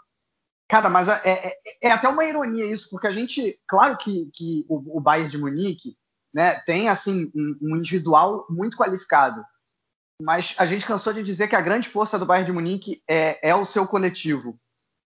Cara, 0.69 0.89
mas 0.89 1.09
é, 1.09 1.21
é, 1.25 1.59
é 1.83 1.91
até 1.93 2.09
uma 2.09 2.25
ironia 2.25 2.67
isso, 2.67 2.91
porque 2.91 3.07
a 3.07 3.13
gente, 3.13 3.61
claro 3.67 3.97
que, 3.97 4.29
que 4.33 4.65
o, 4.69 4.99
o 4.99 5.01
Bayern 5.01 5.31
de 5.31 5.39
Munique 5.39 5.97
né, 6.35 6.59
tem 6.67 6.89
assim 6.89 7.31
um, 7.35 7.57
um, 7.63 7.77
individual 7.77 8.45
muito 8.51 8.77
qualificado, 8.77 9.45
mas 10.21 10.57
a 10.59 10.67
gente 10.67 10.85
cansou 10.85 11.13
de 11.13 11.23
dizer 11.23 11.47
que 11.47 11.55
a 11.55 11.61
grande 11.61 11.89
força 11.89 12.19
do 12.19 12.27
Bayern 12.27 12.47
de 12.47 12.53
Munique 12.53 13.03
é, 13.09 13.51
é 13.51 13.55
o 13.55 13.65
seu 13.65 13.87
coletivo. 13.87 14.59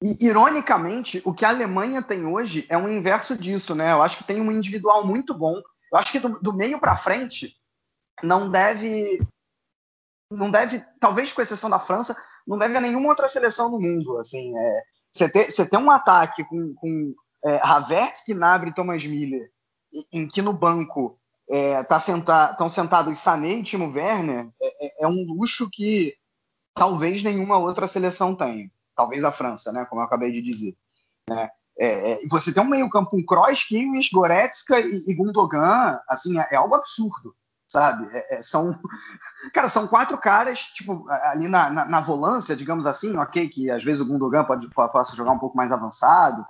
E, 0.03 0.27
ironicamente, 0.27 1.23
o 1.25 1.33
que 1.33 1.45
a 1.45 1.51
Alemanha 1.51 2.03
tem 2.03 2.27
hoje 2.27 2.67
é 2.69 2.77
um 2.77 2.89
inverso 2.89 3.37
disso, 3.37 3.75
né? 3.75 3.93
Eu 3.93 4.03
acho 4.03 4.19
que 4.19 4.25
tem 4.25 4.41
um 4.41 4.51
individual 4.51 5.07
muito 5.07 5.33
bom. 5.33 5.55
Eu 5.93 5.99
acho 5.99 6.11
que 6.11 6.19
do, 6.19 6.41
do 6.41 6.53
meio 6.53 6.81
para 6.81 6.97
frente 6.97 7.57
não 8.21 8.51
deve, 8.51 9.25
não 10.31 10.51
deve, 10.51 10.85
talvez 10.99 11.33
com 11.33 11.43
exceção 11.43 11.71
da 11.71 11.79
França, 11.79 12.17
não 12.47 12.59
deve 12.59 12.77
a 12.77 12.81
nenhuma 12.81 13.09
outra 13.09 13.29
seleção 13.29 13.71
no 13.71 13.81
mundo. 13.81 14.19
Assim, 14.19 14.57
é, 14.57 14.83
você 15.13 15.29
você 15.29 15.69
ter 15.69 15.77
um 15.77 15.91
ataque 15.91 16.43
com, 16.45 16.75
com 16.75 17.15
é, 17.45 17.61
Havertz, 17.63 18.25
Gnabry 18.27 18.75
Thomas 18.75 19.05
Miller, 19.05 19.53
em 20.13 20.27
que 20.27 20.41
no 20.41 20.53
banco 20.53 21.19
é, 21.49 21.83
tá 21.83 22.01
senta, 22.01 22.51
estão 22.51 22.69
sentados 22.69 23.19
Sané 23.19 23.55
e 23.55 23.63
Timo 23.63 23.93
Werner, 23.93 24.49
é, 24.61 24.87
é, 24.87 25.05
é, 25.05 25.09
um 25.09 25.25
luxo 25.25 25.69
que 25.71 26.15
talvez 26.75 27.23
nenhuma 27.23 27.59
outra 27.59 27.87
seleção 27.87 28.35
tenha. 28.35 28.71
Talvez 28.97 29.25
a 29.25 29.33
França, 29.33 29.73
né, 29.73 29.85
como 29.85 30.01
eu 30.01 30.05
acabei 30.07 30.31
de 30.31 30.41
dizer. 30.41 30.77
Né? 31.29 31.51
É, 31.79 32.13
é, 32.13 32.27
você 32.29 32.53
tem 32.53 32.63
um 32.63 32.69
meio 32.69 32.89
campo 32.89 33.11
com 33.11 33.25
Kroos, 33.25 33.65
Kimmich, 33.65 34.11
Goretzka 34.13 34.81
e, 34.81 35.05
e 35.09 35.15
Gundogan, 35.15 36.01
assim, 36.09 36.39
é, 36.39 36.49
é 36.53 36.57
algo 36.57 36.75
absurdo, 36.75 37.35
sabe? 37.67 38.09
É, 38.13 38.41
são, 38.43 38.79
cara, 39.53 39.69
são 39.69 39.87
quatro 39.87 40.17
caras, 40.19 40.61
tipo, 40.61 41.07
ali 41.09 41.49
na, 41.49 41.71
na, 41.71 41.85
na, 41.87 42.01
volância, 42.01 42.57
digamos 42.57 42.87
assim, 42.87 43.17
ok, 43.17 43.49
que 43.49 43.71
às 43.71 43.83
vezes 43.83 44.01
o 44.01 44.07
Gundogan 44.07 44.45
pode, 44.45 44.69
possa 44.71 45.17
jogar 45.17 45.33
um 45.33 45.39
pouco 45.39 45.57
mais 45.57 45.73
avançado, 45.73 46.47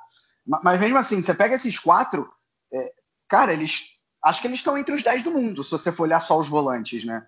mas 0.46 0.80
mesmo 0.80 0.98
assim, 0.98 1.22
você 1.22 1.32
pega 1.32 1.54
esses 1.54 1.78
quatro, 1.78 2.28
é, 2.72 2.92
cara, 3.32 3.50
eles, 3.50 3.98
acho 4.22 4.42
que 4.42 4.46
eles 4.46 4.58
estão 4.58 4.76
entre 4.76 4.94
os 4.94 5.02
dez 5.02 5.22
do 5.22 5.30
mundo, 5.30 5.64
se 5.64 5.70
você 5.70 5.90
for 5.90 6.02
olhar 6.02 6.20
só 6.20 6.38
os 6.38 6.48
volantes, 6.48 7.02
né? 7.02 7.26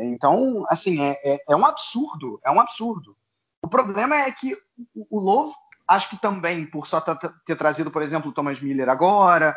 então, 0.00 0.64
assim, 0.70 0.98
é, 1.02 1.38
é, 1.46 1.54
um 1.54 1.66
absurdo, 1.66 2.40
é 2.42 2.50
um 2.50 2.58
absurdo. 2.58 3.14
O 3.60 3.68
problema 3.68 4.16
é 4.16 4.32
que 4.32 4.54
o, 5.10 5.20
o 5.20 5.52
Acho 5.86 6.08
que 6.08 6.16
também, 6.16 6.64
por 6.64 6.86
só 6.86 7.02
ter 7.44 7.56
trazido, 7.56 7.90
por 7.90 8.00
exemplo, 8.00 8.30
o 8.30 8.32
Thomas 8.32 8.62
Miller 8.62 8.88
agora, 8.88 9.54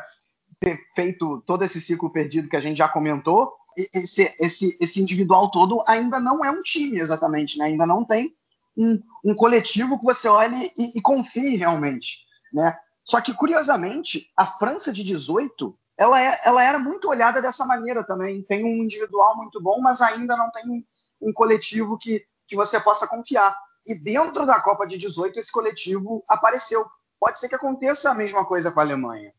ter 0.59 0.77
feito 0.93 1.41
todo 1.47 1.63
esse 1.63 1.79
ciclo 1.79 2.09
perdido 2.09 2.49
que 2.49 2.57
a 2.57 2.61
gente 2.61 2.77
já 2.77 2.89
comentou, 2.89 3.53
esse, 3.93 4.35
esse, 4.37 4.77
esse 4.81 5.01
individual 5.01 5.49
todo 5.49 5.81
ainda 5.87 6.19
não 6.19 6.43
é 6.43 6.51
um 6.51 6.61
time 6.61 6.99
exatamente, 6.99 7.57
né? 7.57 7.65
ainda 7.65 7.85
não 7.85 8.03
tem 8.03 8.35
um, 8.77 9.01
um 9.23 9.33
coletivo 9.33 9.97
que 9.97 10.05
você 10.05 10.27
olhe 10.27 10.69
e, 10.77 10.97
e, 10.97 11.01
confie 11.01 11.55
realmente. 11.55 12.25
Né? 12.53 12.77
Só 13.03 13.19
que, 13.19 13.33
curiosamente, 13.33 14.31
a 14.35 14.45
França 14.45 14.91
de 14.93 15.03
18 15.03 15.77
ela, 16.01 16.19
é, 16.19 16.39
ela 16.45 16.63
era 16.63 16.79
muito 16.79 17.07
olhada 17.07 17.41
dessa 17.41 17.63
maneira 17.63 18.03
também. 18.03 18.41
Tem 18.41 18.63
um 18.63 18.83
individual 18.83 19.37
muito 19.37 19.61
bom, 19.61 19.79
mas 19.79 20.01
ainda 20.01 20.35
não 20.35 20.49
tem 20.49 20.83
um, 21.21 21.31
coletivo 21.31 21.95
que, 21.97 22.25
que 22.47 22.55
você 22.55 22.79
possa 22.79 23.07
confiar. 23.07 23.55
E 23.85 23.93
dentro 23.93 24.43
da 24.45 24.59
Copa 24.59 24.87
de 24.87 24.97
18 24.97 25.39
esse 25.39 25.51
coletivo 25.51 26.23
apareceu. 26.27 26.85
Pode 27.19 27.39
ser 27.39 27.49
que 27.49 27.53
aconteça 27.53 28.09
a 28.09 28.15
mesma 28.15 28.43
coisa 28.43 28.71
com 28.71 28.79
a 28.79 28.83
Alemanha, 28.83 29.31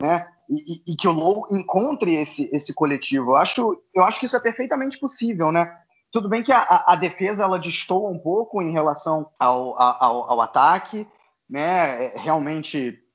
né? 0.00 0.26
E, 0.48 0.54
e, 0.54 0.92
e 0.92 0.96
que 0.96 1.06
o 1.06 1.12
Low 1.12 1.46
encontre 1.50 2.14
esse, 2.14 2.48
esse 2.50 2.72
coletivo. 2.72 3.32
Eu 3.32 3.36
acho, 3.36 3.82
eu 3.94 4.02
acho 4.02 4.18
que 4.18 4.24
isso 4.24 4.36
é 4.36 4.40
perfeitamente 4.40 4.98
possível, 4.98 5.52
né? 5.52 5.78
Tudo 6.10 6.30
bem 6.30 6.42
que 6.42 6.52
a, 6.52 6.84
a 6.86 6.96
defesa 6.96 7.42
ela 7.42 7.58
destoa 7.58 8.08
um 8.08 8.18
pouco 8.18 8.62
em 8.62 8.72
relação 8.72 9.28
ao, 9.38 9.78
ao, 9.78 10.30
ao 10.30 10.40
ataque, 10.40 11.06
né? 11.46 12.06
É, 12.06 12.18
realmente 12.18 13.05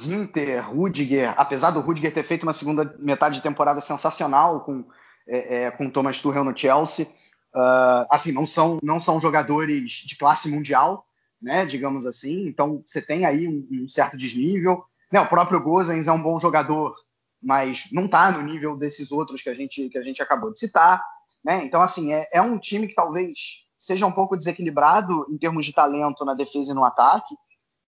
Ginter, 0.00 0.68
Rudiger, 0.68 1.34
apesar 1.36 1.70
do 1.70 1.80
Rudiger 1.80 2.12
ter 2.12 2.22
feito 2.22 2.42
uma 2.44 2.52
segunda 2.52 2.96
metade 2.98 3.36
de 3.36 3.42
temporada 3.42 3.80
sensacional 3.80 4.60
com, 4.60 4.84
é, 5.28 5.64
é, 5.64 5.70
com 5.70 5.90
Thomas 5.90 6.20
Tuchel 6.20 6.44
no 6.44 6.56
Chelsea, 6.56 7.06
Uh, 7.54 8.06
assim, 8.08 8.30
não 8.30 8.46
são, 8.46 8.78
não 8.82 9.00
são 9.00 9.18
jogadores 9.18 9.90
de 10.06 10.16
classe 10.16 10.48
mundial, 10.48 11.06
né, 11.42 11.66
digamos 11.66 12.06
assim. 12.06 12.46
Então, 12.46 12.82
você 12.86 13.02
tem 13.02 13.24
aí 13.24 13.48
um, 13.48 13.84
um 13.84 13.88
certo 13.88 14.16
desnível. 14.16 14.84
Né, 15.12 15.20
o 15.20 15.28
próprio 15.28 15.60
Gozens 15.60 16.06
é 16.06 16.12
um 16.12 16.22
bom 16.22 16.38
jogador, 16.38 16.94
mas 17.42 17.88
não 17.90 18.04
está 18.04 18.30
no 18.30 18.42
nível 18.42 18.76
desses 18.76 19.10
outros 19.10 19.42
que 19.42 19.50
a 19.50 19.54
gente, 19.54 19.88
que 19.88 19.98
a 19.98 20.02
gente 20.02 20.22
acabou 20.22 20.52
de 20.52 20.60
citar. 20.60 21.04
Né? 21.44 21.64
Então, 21.64 21.82
assim, 21.82 22.12
é, 22.12 22.28
é 22.32 22.40
um 22.40 22.58
time 22.58 22.86
que 22.86 22.94
talvez 22.94 23.66
seja 23.76 24.06
um 24.06 24.12
pouco 24.12 24.36
desequilibrado 24.36 25.26
em 25.28 25.38
termos 25.38 25.64
de 25.64 25.72
talento 25.72 26.24
na 26.24 26.34
defesa 26.34 26.70
e 26.70 26.74
no 26.74 26.84
ataque. 26.84 27.34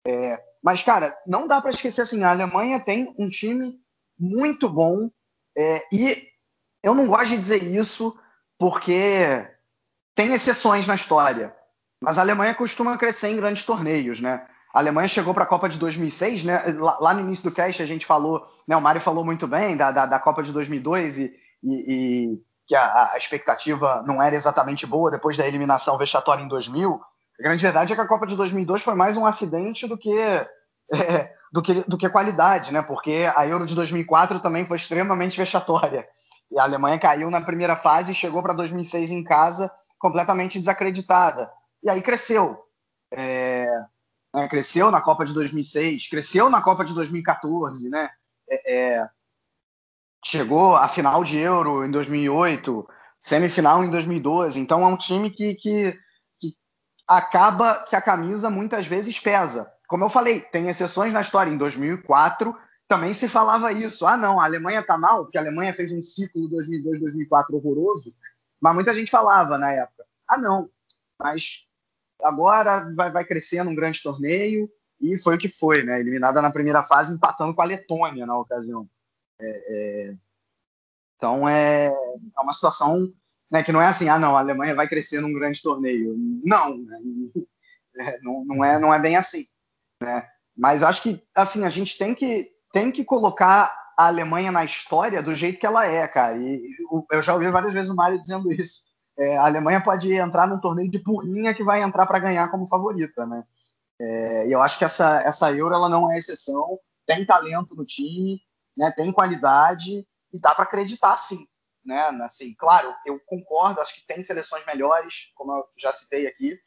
É, 0.07 0.41
mas, 0.63 0.83
cara, 0.83 1.17
não 1.25 1.47
dá 1.47 1.59
para 1.61 1.71
esquecer 1.71 2.01
assim, 2.01 2.23
a 2.23 2.31
Alemanha 2.31 2.79
tem 2.79 3.13
um 3.17 3.29
time 3.29 3.79
muito 4.19 4.69
bom 4.69 5.09
é, 5.57 5.83
e 5.91 6.27
eu 6.83 6.93
não 6.93 7.07
gosto 7.07 7.29
de 7.29 7.37
dizer 7.37 7.63
isso 7.63 8.17
porque 8.57 9.47
tem 10.15 10.33
exceções 10.33 10.85
na 10.87 10.95
história. 10.95 11.55
Mas 12.01 12.17
a 12.17 12.21
Alemanha 12.21 12.55
costuma 12.55 12.97
crescer 12.97 13.29
em 13.29 13.37
grandes 13.37 13.65
torneios, 13.65 14.19
né? 14.19 14.47
A 14.73 14.79
Alemanha 14.79 15.07
chegou 15.07 15.33
para 15.33 15.43
a 15.43 15.47
Copa 15.47 15.67
de 15.67 15.77
2006, 15.77 16.45
né? 16.45 16.63
Lá, 16.77 17.13
no 17.13 17.21
início 17.21 17.49
do 17.49 17.53
cast 17.53 17.81
a 17.81 17.85
gente 17.85 18.05
falou, 18.05 18.45
né? 18.67 18.75
O 18.75 18.81
Mário 18.81 19.01
falou 19.01 19.23
muito 19.23 19.47
bem 19.47 19.75
da, 19.75 19.91
da, 19.91 20.05
da 20.05 20.19
Copa 20.19 20.41
de 20.41 20.51
2002 20.51 21.19
e, 21.19 21.35
e, 21.63 21.93
e 21.93 22.41
que 22.65 22.75
a, 22.75 23.11
a, 23.13 23.17
expectativa 23.17 24.03
não 24.05 24.21
era 24.21 24.35
exatamente 24.35 24.87
boa 24.87 25.11
depois 25.11 25.37
da 25.37 25.47
eliminação 25.47 25.97
vexatória 25.97 26.41
em 26.41 26.47
2000. 26.47 27.01
A 27.41 27.43
grande 27.43 27.63
verdade 27.63 27.91
é 27.91 27.95
que 27.95 28.01
a 28.01 28.07
Copa 28.07 28.27
de 28.27 28.35
2002 28.35 28.83
foi 28.83 28.93
mais 28.93 29.17
um 29.17 29.25
acidente 29.25 29.87
do 29.87 29.97
que, 29.97 30.13
é, 30.93 31.33
do 31.51 31.59
que, 31.59 31.73
do 31.89 31.97
que 31.97 32.07
qualidade, 32.07 32.71
né? 32.71 32.83
Porque 32.83 33.27
a 33.35 33.47
Euro 33.47 33.65
de 33.65 33.73
2004 33.73 34.39
também 34.39 34.63
foi 34.63 34.77
extremamente 34.77 35.39
vexatória. 35.39 36.07
E 36.51 36.59
a 36.59 36.63
Alemanha 36.63 36.99
caiu 36.99 37.31
na 37.31 37.41
primeira 37.41 37.75
fase 37.75 38.11
e 38.11 38.15
chegou 38.15 38.43
para 38.43 38.53
2006 38.53 39.09
em 39.09 39.23
casa 39.23 39.71
completamente 39.97 40.59
desacreditada. 40.59 41.51
E 41.83 41.89
aí 41.89 42.03
cresceu. 42.03 42.63
É, 43.11 43.65
né, 44.31 44.47
cresceu 44.47 44.91
na 44.91 45.01
Copa 45.01 45.25
de 45.25 45.33
2006, 45.33 46.09
cresceu 46.09 46.47
na 46.47 46.61
Copa 46.61 46.85
de 46.85 46.93
2014, 46.93 47.89
né? 47.89 48.07
É, 48.47 48.99
é, 48.99 49.09
chegou 50.23 50.75
à 50.75 50.87
final 50.87 51.23
de 51.23 51.39
Euro 51.39 51.83
em 51.83 51.89
2008, 51.89 52.87
semifinal 53.19 53.83
em 53.83 53.89
2012. 53.89 54.59
Então 54.59 54.83
é 54.83 54.85
um 54.85 54.95
time 54.95 55.31
que, 55.31 55.55
que, 55.55 55.91
que 55.91 55.99
acaba 57.17 57.83
que 57.83 57.95
a 57.95 58.01
camisa 58.01 58.49
muitas 58.49 58.87
vezes 58.87 59.19
pesa. 59.19 59.71
Como 59.87 60.05
eu 60.05 60.09
falei, 60.09 60.39
tem 60.39 60.69
exceções 60.69 61.11
na 61.11 61.19
história. 61.19 61.51
Em 61.51 61.57
2004 61.57 62.55
também 62.87 63.13
se 63.13 63.27
falava 63.27 63.71
isso. 63.73 64.05
Ah, 64.07 64.15
não, 64.15 64.39
a 64.39 64.45
Alemanha 64.45 64.79
está 64.79 64.97
mal, 64.97 65.25
porque 65.25 65.37
a 65.37 65.41
Alemanha 65.41 65.73
fez 65.73 65.91
um 65.91 66.01
ciclo 66.01 66.49
2002-2004 66.49 67.53
horroroso, 67.53 68.15
mas 68.61 68.73
muita 68.73 68.93
gente 68.93 69.11
falava 69.11 69.57
na 69.57 69.73
época. 69.73 70.05
Ah, 70.27 70.37
não, 70.37 70.69
mas 71.19 71.67
agora 72.23 72.89
vai, 72.95 73.11
vai 73.11 73.25
crescendo 73.25 73.69
um 73.69 73.75
grande 73.75 74.01
torneio, 74.01 74.69
e 74.99 75.17
foi 75.17 75.35
o 75.35 75.39
que 75.39 75.49
foi, 75.49 75.83
né? 75.83 75.99
Eliminada 75.99 76.41
na 76.41 76.51
primeira 76.51 76.83
fase, 76.83 77.13
empatando 77.13 77.53
com 77.53 77.61
a 77.61 77.65
Letônia 77.65 78.25
na 78.25 78.37
ocasião. 78.37 78.87
É, 79.39 79.47
é... 79.49 80.15
Então 81.17 81.47
é, 81.49 81.87
é 81.87 82.41
uma 82.41 82.53
situação 82.53 83.11
né, 83.51 83.63
que 83.63 83.71
não 83.71 83.81
é 83.81 83.87
assim, 83.87 84.07
ah, 84.07 84.17
não, 84.17 84.37
a 84.37 84.39
Alemanha 84.39 84.73
vai 84.73 84.87
crescer 84.87 85.19
num 85.19 85.33
grande 85.33 85.61
torneio. 85.61 86.15
Não, 86.43 86.77
né? 86.77 86.99
é, 87.99 88.19
não, 88.21 88.45
não, 88.45 88.63
é, 88.63 88.79
não 88.79 88.93
é 88.93 88.99
bem 88.99 89.17
assim. 89.17 89.45
Né? 90.01 90.25
Mas 90.55 90.81
acho 90.81 91.03
que 91.03 91.21
assim 91.35 91.65
a 91.65 91.69
gente 91.69 91.97
tem 91.97 92.15
que 92.15 92.49
tem 92.71 92.91
que 92.91 93.03
colocar 93.03 93.75
a 93.97 94.07
Alemanha 94.07 94.51
na 94.51 94.63
história 94.63 95.21
do 95.21 95.35
jeito 95.35 95.59
que 95.59 95.65
ela 95.65 95.85
é, 95.85 96.07
cara. 96.07 96.37
E 96.37 96.61
eu 97.11 97.21
já 97.21 97.33
ouvi 97.33 97.51
várias 97.51 97.73
vezes 97.73 97.89
o 97.89 97.95
Mário 97.95 98.19
dizendo 98.19 98.51
isso. 98.51 98.89
É, 99.19 99.37
a 99.37 99.45
Alemanha 99.45 99.83
pode 99.83 100.11
entrar 100.13 100.47
num 100.47 100.59
torneio 100.59 100.89
de 100.89 100.99
porrinha 100.99 101.53
que 101.53 101.63
vai 101.63 101.81
entrar 101.81 102.05
para 102.05 102.19
ganhar 102.19 102.49
como 102.49 102.65
favorita, 102.67 103.25
né? 103.25 103.43
É, 103.99 104.47
e 104.47 104.51
eu 104.51 104.61
acho 104.61 104.79
que 104.79 104.85
essa, 104.85 105.21
essa 105.21 105.51
Euro 105.51 105.75
ela 105.75 105.89
não 105.89 106.11
é 106.11 106.17
exceção. 106.17 106.79
Tem 107.05 107.25
talento 107.25 107.75
no 107.75 107.85
time, 107.85 108.41
né? 108.75 108.91
Tem 108.91 109.11
qualidade 109.11 110.07
e 110.33 110.39
dá 110.39 110.55
para 110.55 110.63
acreditar, 110.63 111.17
sim. 111.17 111.45
Né? 111.85 111.99
Assim, 112.23 112.53
claro, 112.53 112.93
eu 113.05 113.19
concordo. 113.25 113.81
Acho 113.81 113.95
que 113.95 114.05
tem 114.05 114.21
seleções 114.21 114.65
melhores, 114.65 115.31
como 115.35 115.51
eu 115.51 115.65
já 115.77 115.91
citei 115.91 116.27
aqui, 116.27 116.57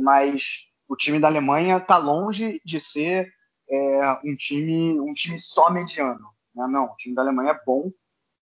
mas 0.00 0.68
o 0.88 0.96
time 0.96 1.18
da 1.18 1.28
Alemanha 1.28 1.78
está 1.78 1.96
longe 1.96 2.60
de 2.64 2.80
ser 2.80 3.32
é, 3.70 4.20
um 4.24 4.34
time 4.36 4.98
um 5.00 5.12
time 5.12 5.38
só 5.38 5.70
mediano. 5.70 6.30
Né? 6.54 6.66
Não, 6.68 6.86
o 6.86 6.96
time 6.96 7.14
da 7.14 7.22
Alemanha 7.22 7.52
é 7.52 7.60
bom. 7.64 7.90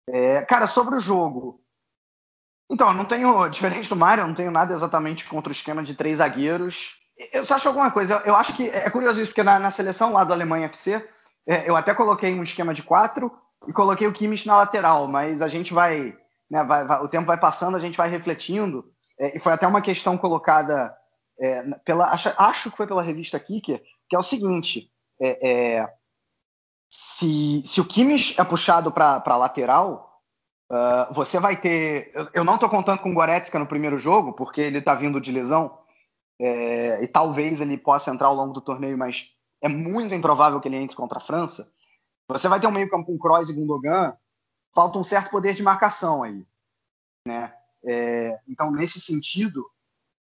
É, 0.08 0.42
cara, 0.44 0.68
sobre 0.68 0.96
o 0.96 1.00
jogo. 1.00 1.62
Então, 2.70 2.90
eu 2.90 2.94
não 2.94 3.06
tenho, 3.06 3.48
diferente 3.50 3.90
do 3.90 3.96
Mário, 3.96 4.22
eu 4.22 4.28
não 4.28 4.36
tenho 4.36 4.52
nada 4.52 4.74
exatamente 4.74 5.26
contra 5.26 5.50
o 5.50 5.56
esquema 5.56 5.84
de 5.84 5.96
três 5.96 6.18
zagueiros. 6.18 7.02
Eu 7.32 7.46
só 7.46 7.56
acho 7.56 7.68
alguma 7.68 7.92
coisa. 7.92 8.22
Eu, 8.26 8.36
acho 8.36 8.56
que 8.56 8.68
é 8.70 8.90
curioso 8.90 9.22
isso, 9.22 9.32
porque 9.32 9.44
na, 9.44 9.58
na 9.58 9.72
seleção 9.72 10.12
lá 10.12 10.24
do 10.24 10.34
Alemanha 10.34 10.66
FC, 10.66 11.08
é, 11.48 11.70
eu 11.70 11.76
até 11.76 11.94
coloquei 11.94 12.34
um 12.34 12.44
esquema 12.44 12.74
de 12.74 12.84
quatro 12.84 13.32
e 13.68 13.74
coloquei 13.74 14.08
o 14.08 14.14
Kimmich 14.14 14.48
na 14.48 14.58
lateral, 14.58 15.08
mas 15.08 15.42
a 15.42 15.48
gente 15.48 15.74
vai, 15.74 16.16
né, 16.50 16.64
vai, 16.64 16.86
vai 16.86 17.04
o 17.04 17.08
tempo 17.08 17.26
vai 17.26 17.38
passando, 17.38 17.76
a 17.76 17.80
gente 17.80 17.98
vai 17.98 18.10
refletindo. 18.10 18.92
É, 19.20 19.36
e 19.36 19.40
foi 19.40 19.54
até 19.54 19.66
uma 19.66 19.82
questão 19.82 20.18
colocada 20.18 20.96
é, 21.40 21.64
pela, 21.86 22.12
acho, 22.12 22.32
acho, 22.38 22.72
que 22.72 22.78
foi 22.78 22.88
pela 22.88 23.02
revista 23.02 23.40
Kicker, 23.40 23.82
que 24.10 24.16
é 24.16 24.20
o 24.20 24.24
seguinte: 24.24 24.92
é, 25.22 25.50
é, 25.50 25.94
se, 26.90 27.62
se 27.66 27.82
o 27.82 27.86
Kimmich 27.86 28.40
é 28.40 28.44
puxado 28.44 28.92
para 28.92 29.38
lateral, 29.38 30.22
uh, 30.72 31.14
você 31.14 31.40
vai 31.40 31.58
ter. 31.58 32.12
Eu, 32.14 32.30
eu 32.36 32.44
não 32.44 32.56
estou 32.56 32.70
contando 32.70 33.00
com 33.00 33.12
o 33.12 33.14
Goretzka 33.14 33.60
no 33.60 33.68
primeiro 33.68 33.98
jogo, 33.98 34.34
porque 34.34 34.62
ele 34.62 34.80
está 34.80 34.96
vindo 34.96 35.20
de 35.20 35.32
lesão, 35.32 35.78
é, 36.40 37.04
e 37.04 37.08
talvez 37.08 37.62
ele 37.62 37.78
possa 37.78 38.12
entrar 38.12 38.28
ao 38.28 38.36
longo 38.36 38.54
do 38.54 38.62
torneio, 38.62 38.98
mas 38.98 39.36
é 39.62 39.68
muito 39.68 40.14
improvável 40.14 40.60
que 40.60 40.68
ele 40.68 40.78
entre 40.78 40.96
contra 40.96 41.18
a 41.18 41.22
França. 41.22 41.72
Você 42.30 42.48
vai 42.48 42.60
ter 42.60 42.68
um 42.68 42.72
meio-campo 42.72 43.06
com 43.06 43.18
Kroos 43.18 43.50
e 43.50 43.54
Gundogan, 43.54 44.16
falta 44.74 44.98
um 44.98 45.04
certo 45.04 45.30
poder 45.30 45.54
de 45.54 45.64
marcação 45.64 46.24
aí. 46.24 46.46
Né? 47.28 47.54
É, 47.86 48.40
então, 48.48 48.72
nesse 48.72 49.00
sentido, 49.00 49.66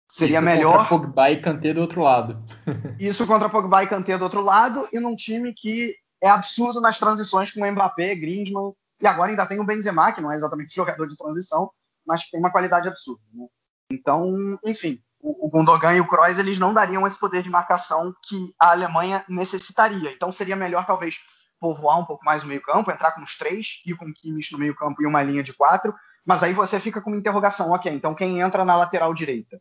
seria 0.08 0.38
isso 0.38 0.44
melhor. 0.44 0.88
Contra 0.88 0.88
Pogba 0.88 1.30
e 1.30 1.40
Kanté 1.40 1.74
do 1.74 1.80
outro 1.80 2.02
lado. 2.02 2.42
isso 2.98 3.26
contra 3.26 3.48
Pogba 3.48 3.84
e 3.84 3.86
Kanté 3.86 4.16
do 4.16 4.24
outro 4.24 4.40
lado, 4.42 4.88
e 4.92 4.98
num 4.98 5.14
time 5.14 5.52
que 5.54 5.94
é 6.22 6.28
absurdo 6.28 6.80
nas 6.80 6.98
transições 6.98 7.50
com 7.50 7.60
o 7.60 7.70
Mbappé, 7.70 8.14
Griezmann, 8.14 8.72
e 9.00 9.06
agora 9.06 9.30
ainda 9.30 9.46
tem 9.46 9.60
o 9.60 9.64
Benzema, 9.64 10.12
que 10.12 10.20
não 10.20 10.32
é 10.32 10.36
exatamente 10.36 10.74
jogador 10.76 11.06
de 11.06 11.16
transição, 11.16 11.70
mas 12.06 12.24
que 12.24 12.30
tem 12.30 12.40
uma 12.40 12.50
qualidade 12.50 12.88
absurda. 12.88 13.22
Né? 13.32 13.46
Então, 13.92 14.58
enfim, 14.64 15.02
o, 15.20 15.46
o 15.46 15.50
Gundogan 15.50 15.94
e 15.94 16.00
o 16.00 16.06
Kroos 16.06 16.38
eles 16.38 16.58
não 16.58 16.72
dariam 16.72 17.06
esse 17.06 17.18
poder 17.18 17.42
de 17.42 17.50
marcação 17.50 18.14
que 18.26 18.52
a 18.58 18.70
Alemanha 18.70 19.24
necessitaria. 19.28 20.12
Então 20.12 20.32
seria 20.32 20.56
melhor 20.56 20.86
talvez 20.86 21.18
povoar 21.60 22.00
um 22.00 22.04
pouco 22.04 22.24
mais 22.24 22.42
o 22.42 22.46
meio 22.46 22.62
campo, 22.62 22.90
entrar 22.90 23.12
com 23.12 23.22
os 23.22 23.36
três 23.36 23.82
e 23.86 23.94
com 23.94 24.06
o 24.06 24.14
Kimmich 24.14 24.52
no 24.52 24.58
meio 24.58 24.74
campo 24.74 25.02
e 25.02 25.06
uma 25.06 25.22
linha 25.22 25.42
de 25.42 25.52
quatro, 25.52 25.94
mas 26.24 26.42
aí 26.42 26.52
você 26.52 26.80
fica 26.80 27.00
com 27.00 27.10
uma 27.10 27.18
interrogação, 27.18 27.70
ok, 27.70 27.92
então 27.92 28.14
quem 28.14 28.40
entra 28.40 28.64
na 28.64 28.76
lateral 28.76 29.12
direita? 29.12 29.60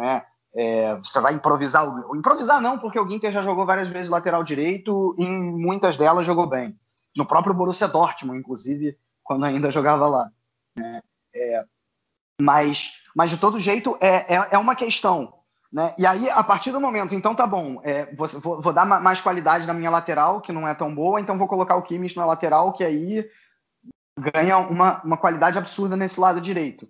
É, 0.00 0.22
é, 0.54 0.96
você 0.96 1.20
vai 1.20 1.34
improvisar? 1.34 1.86
Improvisar 2.14 2.60
não, 2.60 2.78
porque 2.78 2.98
o 2.98 3.08
Ginter 3.08 3.30
já 3.30 3.42
jogou 3.42 3.64
várias 3.64 3.88
vezes 3.88 4.08
lateral 4.08 4.42
direito 4.42 5.14
e 5.18 5.24
em 5.24 5.52
muitas 5.52 5.96
delas 5.96 6.26
jogou 6.26 6.46
bem. 6.46 6.78
No 7.16 7.26
próprio 7.26 7.54
Borussia 7.54 7.88
Dortmund, 7.88 8.38
inclusive, 8.38 8.96
quando 9.22 9.44
ainda 9.44 9.70
jogava 9.70 10.06
lá. 10.08 10.30
Né? 10.76 11.02
É, 11.34 11.64
mas, 12.40 13.02
mas 13.14 13.30
de 13.30 13.36
todo 13.36 13.60
jeito 13.60 13.96
é, 14.00 14.34
é, 14.34 14.48
é, 14.52 14.58
uma 14.58 14.74
questão. 14.74 15.39
Né? 15.72 15.94
E 15.96 16.04
aí, 16.04 16.28
a 16.30 16.42
partir 16.42 16.72
do 16.72 16.80
momento, 16.80 17.14
então 17.14 17.34
tá 17.34 17.46
bom, 17.46 17.80
é, 17.84 18.12
vou, 18.14 18.60
vou, 18.60 18.72
dar 18.72 18.84
mais 18.84 19.20
qualidade 19.20 19.66
na 19.66 19.74
minha 19.74 19.90
lateral, 19.90 20.40
que 20.40 20.52
não 20.52 20.66
é 20.66 20.74
tão 20.74 20.92
boa, 20.92 21.20
então 21.20 21.38
vou 21.38 21.46
colocar 21.46 21.76
o 21.76 21.82
Kimmich 21.82 22.16
na 22.16 22.26
lateral, 22.26 22.72
que 22.72 22.82
aí 22.82 23.24
ganha 24.18 24.58
uma, 24.58 25.00
uma 25.02 25.16
qualidade 25.16 25.58
absurda 25.58 25.96
nesse 25.96 26.18
lado 26.18 26.40
direito. 26.40 26.88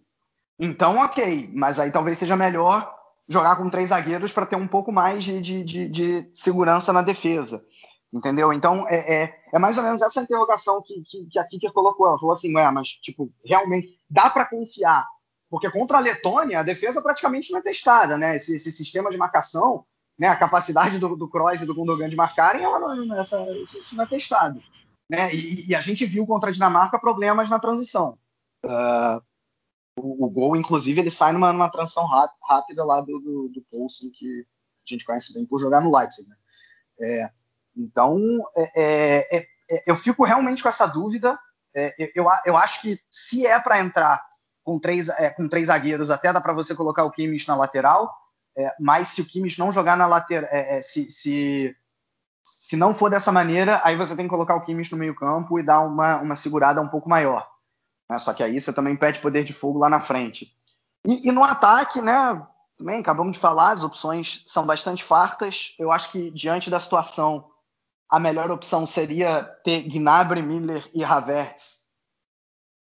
Então, 0.59 0.99
ok, 0.99 1.51
mas 1.55 1.79
aí 1.79 1.91
talvez 1.91 2.19
seja 2.19 2.37
melhor 2.37 2.95
jogar 3.29 3.57
com 3.57 3.71
três 3.71 3.91
zagueiros 3.91 4.33
para 4.33 4.47
ter 4.47 4.57
um 4.57 4.67
pouco 4.67 4.91
mais 4.91 5.23
de, 5.23 5.41
de, 5.41 5.63
de, 5.63 5.89
de, 5.89 6.31
segurança 6.35 6.93
na 6.93 7.03
defesa. 7.03 7.65
Entendeu? 8.13 8.53
Então, 8.53 8.89
é, 8.89 9.23
é, 9.23 9.35
é, 9.53 9.59
mais 9.59 9.79
ou 9.79 9.85
menos 9.85 10.03
essa 10.03 10.21
interrogação 10.21 10.83
que, 10.83 11.01
que, 11.09 11.27
que 11.27 11.39
a 11.39 11.45
Kicker 11.45 11.73
colocou. 11.73 12.09
Ela 12.09 12.19
falou 12.19 12.33
assim, 12.33 12.53
ué, 12.57 12.69
mas, 12.73 12.89
tipo, 12.89 13.31
realmente 13.45 14.01
dá 14.11 14.29
para 14.29 14.47
confiar 14.47 15.07
porque 15.51 15.69
contra 15.69 15.99
a 15.99 16.01
Letônia, 16.01 16.61
a 16.61 16.63
defesa 16.63 17.03
praticamente 17.03 17.51
não 17.51 17.59
é 17.59 17.63
testada, 17.63 18.17
né? 18.17 18.37
Esse, 18.37 18.55
esse 18.55 18.71
sistema 18.71 19.11
de 19.11 19.19
marcação, 19.19 19.85
né? 20.17 20.29
a 20.29 20.37
capacidade 20.37 20.99
do, 20.99 21.17
do 21.17 21.29
Kroos 21.29 21.61
e 21.61 21.67
do 21.67 21.75
Gundogan 21.75 22.09
de 22.09 22.15
marcarem, 22.15 22.63
ela 22.63 22.79
não, 22.79 23.21
essa, 23.21 23.45
isso 23.61 23.97
não 23.97 24.05
é 24.05 24.07
testado. 24.07 24.63
Né? 25.09 25.35
E, 25.35 25.69
e, 25.69 25.75
a 25.75 25.81
gente 25.81 26.07
viu 26.07 26.25
contra 26.25 26.51
a 26.51 26.53
Dinamarca 26.53 27.01
problemas 27.01 27.51
na 27.51 27.59
transição. 27.59 28.17
Uh, 28.65 29.21
o, 29.99 30.27
o, 30.27 30.31
gol, 30.31 30.55
inclusive, 30.55 31.01
ele 31.01 31.11
sai 31.11 31.33
numa, 31.33 31.53
numa 31.53 31.69
transição 31.69 32.07
rápida 32.49 32.85
lá 32.85 33.01
do, 33.01 33.19
do, 33.19 33.49
do 33.49 33.67
Poulsen, 33.73 34.13
que 34.13 34.47
a 34.87 34.95
gente 34.95 35.05
conhece 35.05 35.35
bem 35.35 35.45
por 35.45 35.59
jogar 35.59 35.81
no 35.81 35.95
Leipzig. 35.95 36.29
Né? 36.29 36.37
É, 37.01 37.31
então, 37.77 38.21
é, 38.57 38.71
é, 38.77 39.39
é, 39.39 39.47
é 39.69 39.85
eu 39.85 39.97
fico 39.97 40.23
realmente 40.25 40.63
com 40.63 40.69
essa 40.69 40.87
dúvida. 40.87 41.37
É, 41.75 41.93
eu, 42.15 42.27
eu 42.45 42.57
acho 42.57 42.83
que 42.83 43.01
se 43.11 43.45
é 43.45 43.59
para 43.59 43.81
entrar 43.81 44.30
com 44.65 44.79
três, 44.79 45.09
é, 45.09 45.31
com 45.31 45.49
três 45.49 45.69
zagueiros, 45.69 46.11
até 46.11 46.33
dá 46.33 46.41
para 46.41 46.53
você 46.53 46.75
colocar 46.75 47.05
o 47.05 47.11
Kimmich 47.11 47.49
na 47.49 47.57
lateral, 47.57 48.15
é, 48.57 48.75
mas 48.79 49.09
se 49.09 49.23
o 49.23 49.27
Kimmich 49.27 49.59
não 49.59 49.73
jogar 49.73 49.97
na 49.97 50.07
lateral, 50.07 50.49
é, 50.53 50.79
é, 50.79 50.81
se, 50.81 51.11
se, 51.11 51.77
se 52.43 52.77
não 52.77 52.93
for 52.93 53.11
dessa 53.11 53.33
maneira, 53.33 53.81
aí 53.85 53.97
você 53.97 54.15
tem 54.15 54.27
que 54.27 54.31
colocar 54.31 54.55
o 54.55 54.63
Kimmich 54.63 54.93
no 54.93 54.99
meio 54.99 55.15
campo 55.15 55.59
e 55.59 55.63
dar 55.63 55.81
uma, 55.81 56.21
uma 56.21 56.37
segurada 56.37 56.81
um 56.81 56.89
pouco 56.89 57.09
maior. 57.09 57.49
Né? 58.09 58.19
Só 58.19 58.33
que 58.33 58.43
aí 58.43 58.61
você 58.61 58.73
também 58.73 58.97
pede 58.97 59.21
poder 59.21 59.45
de 59.45 59.53
fogo 59.53 59.79
lá 59.79 59.89
na 59.89 60.01
frente. 60.01 60.55
E, 61.07 61.29
e 61.29 61.33
no 61.33 61.43
ataque, 61.43 62.03
né, 62.03 62.47
também 62.77 63.01
acabamos 63.01 63.33
de 63.33 63.39
falar, 63.39 63.73
as 63.73 63.83
opções 63.83 64.45
são 64.47 64.67
bastante 64.67 65.03
fartas. 65.03 65.75
Eu 65.79 65.91
acho 65.91 66.11
que 66.13 66.31
diante 66.31 66.69
da 66.69 66.81
situação, 66.81 67.51
a 68.09 68.19
melhor 68.19 68.51
opção 68.51 68.85
seria 68.85 69.45
ter 69.65 69.83
Gnabry, 69.89 70.43
Miller 70.43 70.89
e 70.93 71.05
Havertz 71.05 71.80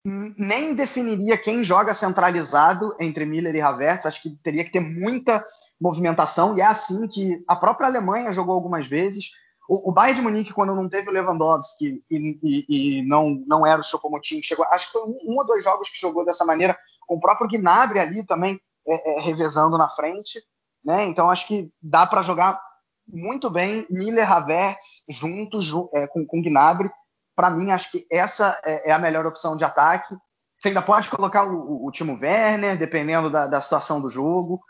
nem 0.04 0.74
definiria 0.74 1.38
quem 1.38 1.64
joga 1.64 1.94
centralizado 1.94 2.94
entre 3.00 3.24
Miller 3.24 3.54
e 3.54 3.60
Havertz. 3.60 4.04
Acho 4.04 4.22
que 4.22 4.30
teria 4.42 4.62
que 4.62 4.70
ter 4.70 4.80
muita 4.80 5.42
movimentação, 5.80 6.56
e 6.56 6.60
é 6.60 6.66
assim 6.66 7.08
que 7.08 7.42
a 7.48 7.56
própria 7.56 7.88
Alemanha 7.88 8.30
jogou 8.30 8.54
algumas 8.54 8.86
vezes. 8.86 9.30
O, 9.66 9.90
o 9.90 9.92
Bayern 9.92 10.20
de 10.20 10.22
Munique, 10.22 10.52
quando 10.52 10.74
não 10.74 10.88
teve 10.90 11.08
o 11.08 11.12
Lewandowski 11.12 12.04
e, 12.10 12.38
e, 12.42 12.98
e 12.98 13.08
não, 13.08 13.42
não 13.46 13.66
era 13.66 13.80
o 13.80 13.84
Chocomotinho, 13.84 14.44
chegou, 14.44 14.66
acho 14.66 14.86
que 14.86 14.92
foi 14.92 15.02
um, 15.04 15.16
um, 15.24 15.38
ou 15.38 15.46
dois 15.46 15.64
jogos 15.64 15.88
que 15.88 15.98
jogou 15.98 16.22
dessa 16.22 16.44
maneira, 16.44 16.76
com 17.06 17.16
o 17.16 17.20
próprio 17.20 17.48
Gnabry 17.48 17.98
ali 17.98 18.26
também 18.26 18.60
é, 18.86 19.16
é, 19.16 19.20
revezando 19.22 19.78
na 19.78 19.88
frente. 19.88 20.38
Né? 20.84 21.06
Então 21.06 21.30
acho 21.30 21.48
que 21.48 21.70
dá 21.82 22.06
para 22.06 22.20
jogar 22.20 22.60
muito 23.08 23.48
bem 23.48 23.86
Miller 23.88 24.30
Havertz 24.30 25.02
juntos 25.08 25.72
é, 25.94 26.06
com, 26.08 26.26
com 26.26 26.42
Gnabry 26.42 26.90
para 27.34 27.50
mim, 27.50 27.70
acho 27.70 27.90
que 27.90 28.06
essa 28.10 28.60
é, 28.64 28.90
é, 28.90 28.92
a 28.92 28.98
melhor 28.98 29.26
opção 29.26 29.56
de 29.56 29.64
ataque. 29.64 30.14
Você 30.58 30.68
ainda 30.68 30.82
pode 30.82 31.08
colocar 31.08 31.44
o, 31.44 31.84
o, 31.84 31.90
Timo 31.90 32.18
Werner, 32.20 32.78
dependendo 32.78 33.28
da, 33.28 33.46
da 33.46 33.60
situação 33.60 34.00
do 34.00 34.08
jogo. 34.08 34.60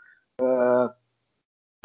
Uh, 0.41 0.89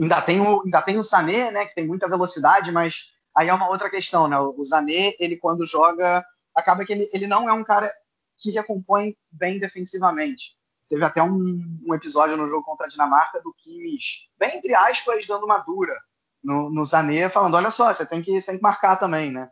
ainda, 0.00 0.20
tem 0.22 0.40
o, 0.40 0.62
ainda 0.64 0.82
tem 0.82 0.98
o 0.98 1.04
Sané, 1.04 1.50
né, 1.50 1.66
que 1.66 1.74
tem 1.74 1.86
muita 1.86 2.08
velocidade, 2.08 2.72
mas 2.72 3.14
aí 3.36 3.48
é 3.48 3.54
uma 3.54 3.68
outra 3.68 3.90
questão. 3.90 4.26
Né? 4.26 4.38
O 4.38 4.64
Sané, 4.64 5.14
ele 5.20 5.36
quando 5.36 5.66
joga, 5.66 6.24
acaba 6.54 6.84
que 6.84 6.92
ele, 6.92 7.10
ele 7.12 7.26
não 7.26 7.48
é 7.48 7.52
um 7.52 7.62
cara 7.62 7.90
que 8.36 8.50
recompõe 8.50 9.16
bem 9.30 9.58
defensivamente. 9.58 10.58
Teve 10.88 11.04
até 11.04 11.22
um, 11.22 11.80
um 11.86 11.94
episódio 11.94 12.36
no 12.36 12.48
jogo 12.48 12.64
contra 12.64 12.86
a 12.86 12.88
Dinamarca 12.88 13.40
do 13.40 13.54
Kimmich, 13.54 14.28
bem 14.36 14.56
entre 14.56 14.74
aspas, 14.74 15.24
dando 15.24 15.44
uma 15.44 15.58
dura 15.58 15.96
no, 16.42 16.68
no 16.68 16.84
Sané, 16.84 17.28
falando: 17.28 17.54
olha 17.54 17.70
só, 17.70 17.92
você 17.92 18.04
tem 18.04 18.22
que, 18.22 18.40
você 18.40 18.48
tem 18.48 18.56
que 18.56 18.62
marcar 18.62 18.96
também, 18.96 19.30
né? 19.30 19.50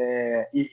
É, 0.00 0.48
e, 0.54 0.70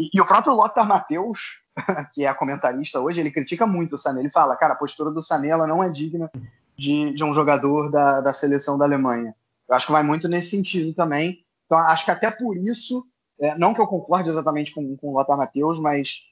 e, 0.00 0.08
e, 0.14 0.20
o 0.20 0.26
próprio 0.26 0.52
Lothar 0.52 0.86
Matheus, 0.86 1.62
que 2.12 2.24
é 2.24 2.28
a 2.28 2.34
comentarista 2.34 3.00
hoje, 3.00 3.20
ele 3.20 3.30
critica 3.30 3.66
muito 3.66 3.94
o 3.94 3.98
Sané. 3.98 4.20
Ele 4.20 4.30
fala, 4.30 4.56
cara, 4.56 4.72
a 4.74 4.76
postura 4.76 5.12
do 5.12 5.22
Sané 5.22 5.48
ela 5.48 5.66
não 5.66 5.82
é 5.82 5.88
digna 5.88 6.28
de, 6.76 7.14
de 7.14 7.22
um 7.22 7.32
jogador 7.32 7.90
da, 7.90 8.20
da 8.20 8.32
seleção 8.32 8.76
da 8.76 8.84
Alemanha. 8.84 9.34
Eu 9.68 9.76
acho 9.76 9.86
que 9.86 9.92
vai 9.92 10.02
muito 10.02 10.28
nesse 10.28 10.50
sentido 10.50 10.92
também. 10.92 11.44
Então, 11.66 11.78
acho 11.78 12.04
que 12.04 12.10
até 12.10 12.30
por 12.32 12.56
isso, 12.56 13.06
é, 13.40 13.56
não 13.56 13.72
que 13.72 13.80
eu 13.80 13.86
concorde 13.86 14.28
exatamente 14.28 14.74
com, 14.74 14.96
com 14.96 15.10
o 15.10 15.12
Lothar 15.12 15.38
Matheus, 15.38 15.78
mas 15.78 16.28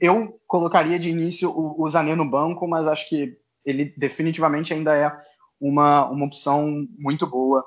eu 0.00 0.40
colocaria 0.46 0.98
de 0.98 1.10
início 1.10 1.50
o, 1.50 1.84
o 1.84 2.16
no 2.16 2.28
banco, 2.28 2.66
mas 2.66 2.88
acho 2.88 3.08
que 3.08 3.38
ele 3.64 3.94
definitivamente 3.96 4.74
ainda 4.74 4.96
é 4.96 5.16
uma, 5.60 6.08
uma 6.08 6.26
opção 6.26 6.86
muito 6.98 7.26
boa 7.26 7.64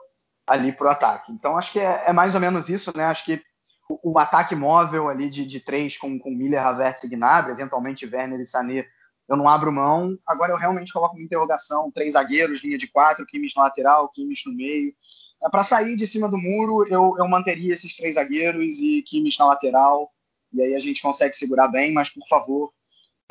ali 0.49 0.71
para 0.71 0.87
o 0.87 0.89
ataque. 0.89 1.31
Então 1.31 1.55
acho 1.55 1.71
que 1.71 1.79
é, 1.79 2.05
é, 2.07 2.13
mais 2.13 2.33
ou 2.33 2.41
menos 2.41 2.67
isso, 2.69 2.91
né? 2.97 3.05
Acho 3.05 3.23
que 3.23 3.41
o, 3.87 4.13
o 4.13 4.19
ataque 4.19 4.55
móvel 4.55 5.07
ali 5.07 5.29
de, 5.29 5.45
de 5.45 5.59
três 5.59 5.95
com, 5.95 6.17
com 6.17 6.31
Miller, 6.31 6.65
Havertz 6.65 7.03
e 7.03 7.09
Gnabry, 7.09 7.51
eventualmente 7.51 8.09
Werner 8.11 8.39
e 8.39 8.47
Sané, 8.47 8.87
eu 9.27 9.37
não 9.37 9.47
abro 9.47 9.71
mão. 9.71 10.17
Agora 10.25 10.51
eu 10.51 10.57
realmente 10.57 10.91
coloco 10.91 11.15
uma 11.15 11.23
interrogação, 11.23 11.91
três 11.91 12.13
zagueiros, 12.13 12.63
linha 12.63 12.79
de 12.79 12.87
quatro, 12.87 13.27
Kimmich 13.27 13.55
na 13.55 13.63
lateral, 13.63 14.09
Kimmich 14.09 14.49
no 14.49 14.55
meio. 14.55 14.91
É, 15.43 15.49
para 15.49 15.63
sair 15.63 15.95
de 15.95 16.07
cima 16.07 16.27
do 16.27 16.37
muro, 16.37 16.83
eu, 16.89 17.15
eu 17.19 17.27
manteria 17.27 17.75
esses 17.75 17.95
três 17.95 18.15
zagueiros 18.15 18.79
e 18.79 19.03
Kimmich 19.03 19.37
na 19.37 19.45
lateral, 19.45 20.11
e 20.51 20.63
aí 20.63 20.73
a 20.73 20.79
gente 20.79 21.01
consegue 21.01 21.35
segurar 21.35 21.67
bem, 21.67 21.93
mas 21.93 22.09
por 22.09 22.27
favor, 22.27 22.73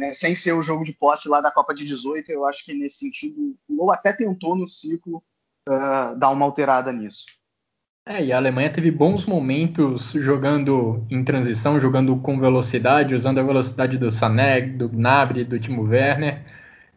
né, 0.00 0.12
sem 0.12 0.36
ser 0.36 0.52
o 0.52 0.62
jogo 0.62 0.84
de 0.84 0.92
posse 0.92 1.28
lá 1.28 1.40
da 1.40 1.50
Copa 1.50 1.74
de 1.74 1.84
18, 1.84 2.30
eu 2.30 2.46
acho 2.46 2.64
que 2.64 2.72
nesse 2.72 2.98
sentido, 2.98 3.56
o 3.68 3.74
Lou 3.74 3.90
até 3.90 4.12
tentou 4.12 4.54
no 4.54 4.68
ciclo, 4.68 5.20
uh, 5.68 6.18
dar 6.18 6.30
uma 6.30 6.44
alterada 6.44 6.92
nisso. 6.92 7.26
É, 8.06 8.24
e 8.24 8.32
a 8.32 8.38
Alemanha 8.38 8.70
teve 8.70 8.90
bons 8.90 9.26
momentos 9.26 10.12
jogando 10.12 11.04
em 11.10 11.22
transição, 11.22 11.78
jogando 11.78 12.16
com 12.16 12.40
velocidade, 12.40 13.14
usando 13.14 13.38
a 13.38 13.42
velocidade 13.42 13.98
do 13.98 14.10
Sané, 14.10 14.62
do 14.62 14.88
Gnabry, 14.88 15.44
do 15.44 15.58
Timo 15.58 15.82
Werner. 15.82 16.40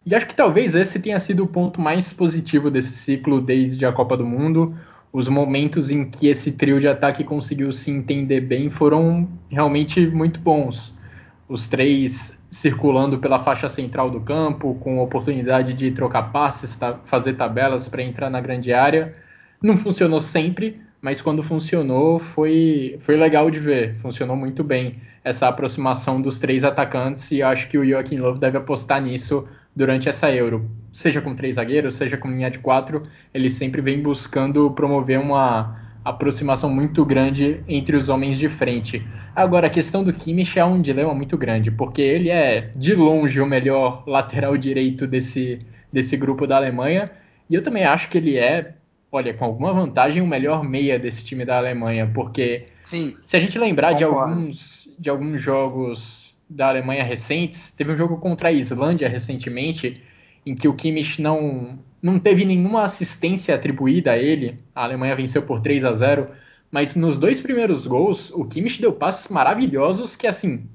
E 0.06 0.14
acho 0.14 0.26
que 0.26 0.34
talvez 0.34 0.74
esse 0.74 0.98
tenha 0.98 1.20
sido 1.20 1.44
o 1.44 1.46
ponto 1.46 1.80
mais 1.80 2.14
positivo 2.14 2.70
desse 2.70 2.94
ciclo 2.94 3.42
desde 3.42 3.84
a 3.84 3.92
Copa 3.92 4.16
do 4.16 4.24
Mundo. 4.24 4.74
Os 5.12 5.28
momentos 5.28 5.90
em 5.90 6.08
que 6.08 6.28
esse 6.28 6.52
trio 6.52 6.80
de 6.80 6.88
ataque 6.88 7.22
conseguiu 7.22 7.70
se 7.72 7.90
entender 7.90 8.40
bem 8.40 8.70
foram 8.70 9.28
realmente 9.50 10.06
muito 10.06 10.40
bons. 10.40 10.98
Os 11.46 11.68
três 11.68 12.41
circulando 12.52 13.18
pela 13.18 13.38
faixa 13.38 13.66
central 13.66 14.10
do 14.10 14.20
campo, 14.20 14.74
com 14.74 14.98
oportunidade 14.98 15.72
de 15.72 15.90
trocar 15.90 16.30
passes, 16.30 16.78
fazer 17.06 17.32
tabelas 17.32 17.88
para 17.88 18.02
entrar 18.02 18.28
na 18.28 18.42
grande 18.42 18.74
área. 18.74 19.16
Não 19.62 19.74
funcionou 19.74 20.20
sempre, 20.20 20.78
mas 21.00 21.22
quando 21.22 21.42
funcionou 21.42 22.18
foi, 22.18 22.98
foi 23.00 23.16
legal 23.16 23.50
de 23.50 23.58
ver, 23.58 23.96
funcionou 24.02 24.36
muito 24.36 24.62
bem 24.62 25.00
essa 25.24 25.48
aproximação 25.48 26.20
dos 26.20 26.38
três 26.38 26.62
atacantes 26.62 27.30
e 27.32 27.42
acho 27.42 27.68
que 27.68 27.78
o 27.78 27.88
Joaquim 27.88 28.18
Love 28.18 28.38
deve 28.38 28.58
apostar 28.58 29.00
nisso 29.00 29.48
durante 29.74 30.10
essa 30.10 30.30
Euro. 30.30 30.70
Seja 30.92 31.22
com 31.22 31.34
três 31.34 31.54
zagueiros, 31.54 31.96
seja 31.96 32.18
com 32.18 32.28
linha 32.28 32.50
de 32.50 32.58
quatro, 32.58 33.02
ele 33.32 33.48
sempre 33.48 33.80
vem 33.80 34.02
buscando 34.02 34.70
promover 34.72 35.18
uma 35.18 35.81
aproximação 36.04 36.68
muito 36.68 37.04
grande 37.04 37.62
entre 37.68 37.96
os 37.96 38.08
homens 38.08 38.38
de 38.38 38.48
frente. 38.48 39.06
Agora, 39.34 39.66
a 39.66 39.70
questão 39.70 40.02
do 40.02 40.12
Kimmich 40.12 40.58
é 40.58 40.64
um 40.64 40.80
dilema 40.80 41.14
muito 41.14 41.38
grande, 41.38 41.70
porque 41.70 42.02
ele 42.02 42.28
é 42.28 42.70
de 42.74 42.94
longe 42.94 43.40
o 43.40 43.46
melhor 43.46 44.02
lateral 44.06 44.56
direito 44.56 45.06
desse, 45.06 45.60
desse 45.92 46.16
grupo 46.16 46.46
da 46.46 46.56
Alemanha, 46.56 47.10
e 47.48 47.54
eu 47.54 47.62
também 47.62 47.84
acho 47.84 48.08
que 48.08 48.18
ele 48.18 48.36
é 48.36 48.74
olha, 49.12 49.34
com 49.34 49.44
alguma 49.44 49.74
vantagem, 49.74 50.22
o 50.22 50.26
melhor 50.26 50.64
meia 50.64 50.98
desse 50.98 51.22
time 51.22 51.44
da 51.44 51.58
Alemanha, 51.58 52.10
porque 52.12 52.64
Sim, 52.82 53.14
se 53.26 53.36
a 53.36 53.40
gente 53.40 53.58
lembrar 53.58 53.92
de 53.92 54.02
alguns, 54.02 54.88
de 54.98 55.10
alguns 55.10 55.40
jogos 55.40 56.34
da 56.48 56.68
Alemanha 56.68 57.04
recentes, 57.04 57.70
teve 57.70 57.92
um 57.92 57.96
jogo 57.96 58.16
contra 58.16 58.48
a 58.48 58.52
Islândia 58.52 59.08
recentemente, 59.08 60.02
em 60.46 60.54
que 60.54 60.66
o 60.66 60.74
Kimmich 60.74 61.20
não, 61.20 61.78
não 62.02 62.18
teve 62.18 62.44
nenhuma 62.44 62.82
assistência 62.82 63.54
atribuída 63.54 64.12
a 64.12 64.18
ele, 64.18 64.58
a 64.74 64.82
Alemanha 64.82 65.14
venceu 65.14 65.42
por 65.42 65.60
3 65.60 65.84
a 65.84 65.92
0 65.92 66.28
mas 66.72 66.94
nos 66.94 67.18
dois 67.18 67.38
primeiros 67.38 67.86
gols, 67.86 68.30
o 68.30 68.46
Kimmich 68.46 68.80
deu 68.80 68.94
passes 68.94 69.28
maravilhosos 69.28 70.16
que, 70.16 70.26
assim, 70.26 70.66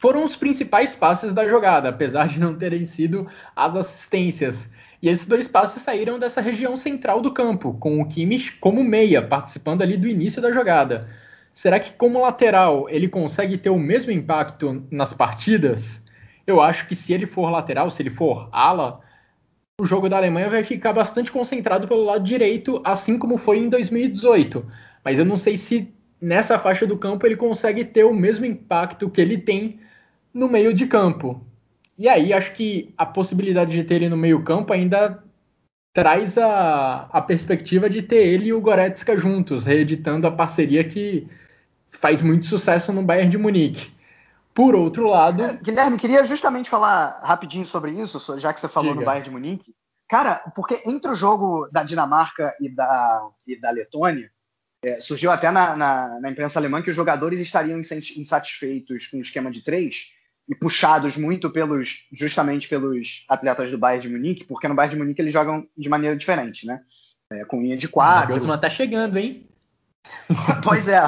foram 0.00 0.24
os 0.24 0.34
principais 0.34 0.96
passes 0.96 1.30
da 1.30 1.46
jogada, 1.46 1.90
apesar 1.90 2.26
de 2.26 2.40
não 2.40 2.54
terem 2.56 2.86
sido 2.86 3.28
as 3.54 3.76
assistências. 3.76 4.72
E 5.02 5.08
esses 5.10 5.26
dois 5.26 5.46
passes 5.46 5.82
saíram 5.82 6.18
dessa 6.18 6.40
região 6.40 6.74
central 6.74 7.20
do 7.20 7.34
campo, 7.34 7.74
com 7.74 8.00
o 8.00 8.08
Kimmich 8.08 8.52
como 8.52 8.82
meia, 8.82 9.20
participando 9.20 9.82
ali 9.82 9.98
do 9.98 10.08
início 10.08 10.40
da 10.40 10.50
jogada. 10.50 11.06
Será 11.52 11.78
que 11.78 11.92
como 11.92 12.22
lateral 12.22 12.88
ele 12.88 13.06
consegue 13.06 13.58
ter 13.58 13.70
o 13.70 13.78
mesmo 13.78 14.10
impacto 14.10 14.86
nas 14.90 15.12
partidas? 15.12 16.02
Eu 16.46 16.62
acho 16.62 16.86
que 16.86 16.94
se 16.94 17.12
ele 17.12 17.26
for 17.26 17.50
lateral, 17.50 17.90
se 17.90 18.00
ele 18.00 18.10
for 18.10 18.48
ala, 18.50 19.03
o 19.80 19.84
jogo 19.84 20.08
da 20.08 20.16
Alemanha 20.16 20.48
vai 20.48 20.62
ficar 20.62 20.92
bastante 20.92 21.32
concentrado 21.32 21.88
pelo 21.88 22.04
lado 22.04 22.22
direito, 22.22 22.80
assim 22.84 23.18
como 23.18 23.36
foi 23.36 23.58
em 23.58 23.68
2018. 23.68 24.64
Mas 25.04 25.18
eu 25.18 25.24
não 25.24 25.36
sei 25.36 25.56
se 25.56 25.92
nessa 26.20 26.58
faixa 26.58 26.86
do 26.86 26.96
campo 26.96 27.26
ele 27.26 27.36
consegue 27.36 27.84
ter 27.84 28.04
o 28.04 28.14
mesmo 28.14 28.46
impacto 28.46 29.10
que 29.10 29.20
ele 29.20 29.36
tem 29.36 29.80
no 30.32 30.48
meio 30.48 30.72
de 30.72 30.86
campo. 30.86 31.44
E 31.98 32.08
aí 32.08 32.32
acho 32.32 32.52
que 32.52 32.94
a 32.96 33.04
possibilidade 33.04 33.72
de 33.72 33.82
ter 33.84 33.96
ele 33.96 34.08
no 34.08 34.16
meio-campo 34.16 34.72
ainda 34.72 35.22
traz 35.92 36.38
a, 36.38 37.08
a 37.12 37.20
perspectiva 37.20 37.88
de 37.88 38.02
ter 38.02 38.26
ele 38.26 38.48
e 38.48 38.52
o 38.52 38.60
Goretzka 38.60 39.16
juntos, 39.16 39.64
reeditando 39.64 40.26
a 40.26 40.30
parceria 40.30 40.82
que 40.84 41.26
faz 41.90 42.20
muito 42.20 42.46
sucesso 42.46 42.92
no 42.92 43.02
Bayern 43.02 43.30
de 43.30 43.38
Munique. 43.38 43.92
Por 44.54 44.74
outro 44.74 45.08
lado. 45.08 45.42
É, 45.42 45.56
Guilherme, 45.56 45.98
queria 45.98 46.24
justamente 46.24 46.70
falar 46.70 47.20
rapidinho 47.24 47.66
sobre 47.66 47.90
isso, 47.90 48.38
já 48.38 48.52
que 48.52 48.60
você 48.60 48.68
falou 48.68 48.92
Diga. 48.92 49.00
no 49.00 49.06
Bayern 49.06 49.24
de 49.24 49.30
Munique. 49.30 49.74
Cara, 50.08 50.52
porque 50.54 50.80
entre 50.86 51.10
o 51.10 51.14
jogo 51.14 51.68
da 51.72 51.82
Dinamarca 51.82 52.54
e 52.60 52.68
da, 52.68 53.28
e 53.46 53.58
da 53.58 53.70
Letônia, 53.70 54.30
é, 54.84 55.00
surgiu 55.00 55.32
até 55.32 55.50
na, 55.50 55.74
na, 55.74 56.20
na, 56.20 56.30
imprensa 56.30 56.58
alemã 56.58 56.82
que 56.82 56.90
os 56.90 56.96
jogadores 56.96 57.40
estariam 57.40 57.80
insatisfeitos 57.80 59.06
com 59.06 59.16
o 59.16 59.22
esquema 59.22 59.50
de 59.50 59.64
três 59.64 60.10
e 60.46 60.54
puxados 60.54 61.16
muito 61.16 61.50
pelos 61.50 62.06
justamente 62.12 62.68
pelos 62.68 63.24
atletas 63.28 63.70
do 63.70 63.78
Bayern 63.78 64.06
de 64.06 64.12
Munique, 64.12 64.44
porque 64.44 64.68
no 64.68 64.74
Bayern 64.74 64.94
de 64.94 65.02
Munique 65.02 65.22
eles 65.22 65.32
jogam 65.32 65.66
de 65.76 65.88
maneira 65.88 66.14
diferente, 66.14 66.66
né? 66.66 66.82
É, 67.32 67.44
com 67.46 67.62
linha 67.62 67.78
de 67.78 67.88
quatro. 67.88 68.26
O 68.26 68.28
Nagelsmann 68.28 68.60
tá 68.60 68.68
chegando, 68.68 69.18
hein? 69.18 69.48
pois 70.62 70.86
é. 70.86 71.00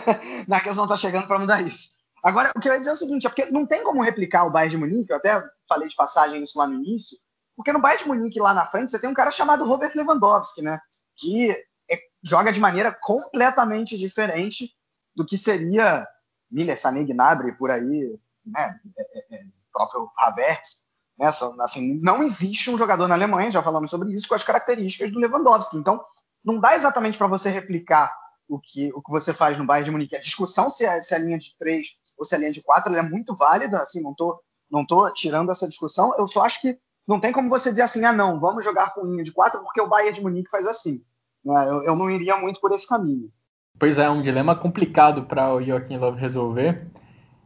Nagelsmann 0.48 0.88
tá 0.88 0.96
chegando 0.96 1.26
para 1.26 1.38
mudar 1.38 1.60
isso. 1.60 1.97
Agora, 2.28 2.52
o 2.54 2.60
que 2.60 2.68
eu 2.68 2.72
ia 2.74 2.78
dizer 2.78 2.90
é 2.90 2.92
o 2.92 2.96
seguinte, 2.96 3.26
é 3.26 3.30
porque 3.30 3.46
não 3.46 3.64
tem 3.64 3.82
como 3.82 4.02
replicar 4.02 4.44
o 4.44 4.50
Bayern 4.50 4.70
de 4.70 4.76
Munique, 4.76 5.10
eu 5.10 5.16
até 5.16 5.42
falei 5.66 5.88
de 5.88 5.96
passagem 5.96 6.42
isso 6.42 6.58
lá 6.58 6.66
no 6.66 6.74
início, 6.74 7.16
porque 7.56 7.72
no 7.72 7.80
Bayern 7.80 8.02
de 8.02 8.08
Munique 8.08 8.38
lá 8.38 8.52
na 8.52 8.66
frente 8.66 8.90
você 8.90 8.98
tem 8.98 9.08
um 9.08 9.14
cara 9.14 9.30
chamado 9.30 9.64
Robert 9.64 9.92
Lewandowski, 9.94 10.60
né? 10.60 10.78
Que 11.16 11.50
é, 11.90 11.98
joga 12.22 12.52
de 12.52 12.60
maneira 12.60 12.92
completamente 12.92 13.96
diferente 13.96 14.76
do 15.16 15.24
que 15.24 15.38
seria 15.38 16.06
Miller, 16.50 16.78
Sané, 16.78 17.02
Gnabry, 17.02 17.56
por 17.56 17.70
aí, 17.70 18.20
né, 18.44 18.78
é, 18.98 19.18
é, 19.18 19.40
é, 19.40 19.44
próprio 19.72 20.10
Havertz, 20.18 20.84
né, 21.18 21.30
assim, 21.60 21.98
não 22.02 22.22
existe 22.22 22.70
um 22.70 22.76
jogador 22.76 23.08
na 23.08 23.14
Alemanha, 23.14 23.50
já 23.50 23.62
falamos 23.62 23.90
sobre 23.90 24.14
isso, 24.14 24.28
com 24.28 24.34
as 24.34 24.44
características 24.44 25.10
do 25.10 25.18
Lewandowski. 25.18 25.78
Então, 25.78 26.04
não 26.44 26.60
dá 26.60 26.74
exatamente 26.74 27.16
para 27.16 27.26
você 27.26 27.48
replicar 27.48 28.14
o 28.46 28.58
que, 28.58 28.92
o 28.94 29.02
que 29.02 29.10
você 29.10 29.32
faz 29.32 29.58
no 29.58 29.66
Bayern 29.66 29.86
de 29.86 29.90
Munique. 29.90 30.16
A 30.16 30.20
discussão 30.20 30.70
se 30.70 30.84
é, 30.84 31.02
se 31.02 31.14
a 31.14 31.18
linha 31.18 31.38
de 31.38 31.56
três 31.58 31.98
ou 32.18 32.24
se 32.24 32.34
a 32.34 32.38
linha 32.38 32.50
de 32.50 32.62
quatro 32.62 32.94
é 32.94 33.02
muito 33.02 33.34
válida, 33.36 33.78
assim, 33.78 34.02
não 34.02 34.14
tô, 34.14 34.40
não 34.70 34.84
tô 34.84 35.10
tirando 35.12 35.50
essa 35.50 35.68
discussão, 35.68 36.12
eu 36.18 36.26
só 36.26 36.44
acho 36.44 36.60
que 36.60 36.78
não 37.06 37.20
tem 37.20 37.32
como 37.32 37.48
você 37.48 37.70
dizer 37.70 37.82
assim, 37.82 38.04
ah, 38.04 38.12
não, 38.12 38.38
vamos 38.38 38.64
jogar 38.64 38.92
com 38.92 39.06
linha 39.06 39.22
de 39.22 39.32
quatro 39.32 39.60
porque 39.62 39.80
o 39.80 39.88
Bayern 39.88 40.14
de 40.14 40.22
Munique 40.22 40.50
faz 40.50 40.66
assim. 40.66 41.02
Né? 41.44 41.68
Eu, 41.68 41.82
eu 41.84 41.96
não 41.96 42.10
iria 42.10 42.36
muito 42.36 42.60
por 42.60 42.72
esse 42.72 42.86
caminho. 42.86 43.30
Pois 43.78 43.96
é, 43.96 44.04
é 44.04 44.10
um 44.10 44.20
dilema 44.20 44.56
complicado 44.56 45.22
para 45.22 45.54
o 45.54 45.62
Joaquim 45.62 45.96
Love 45.96 46.20
resolver. 46.20 46.86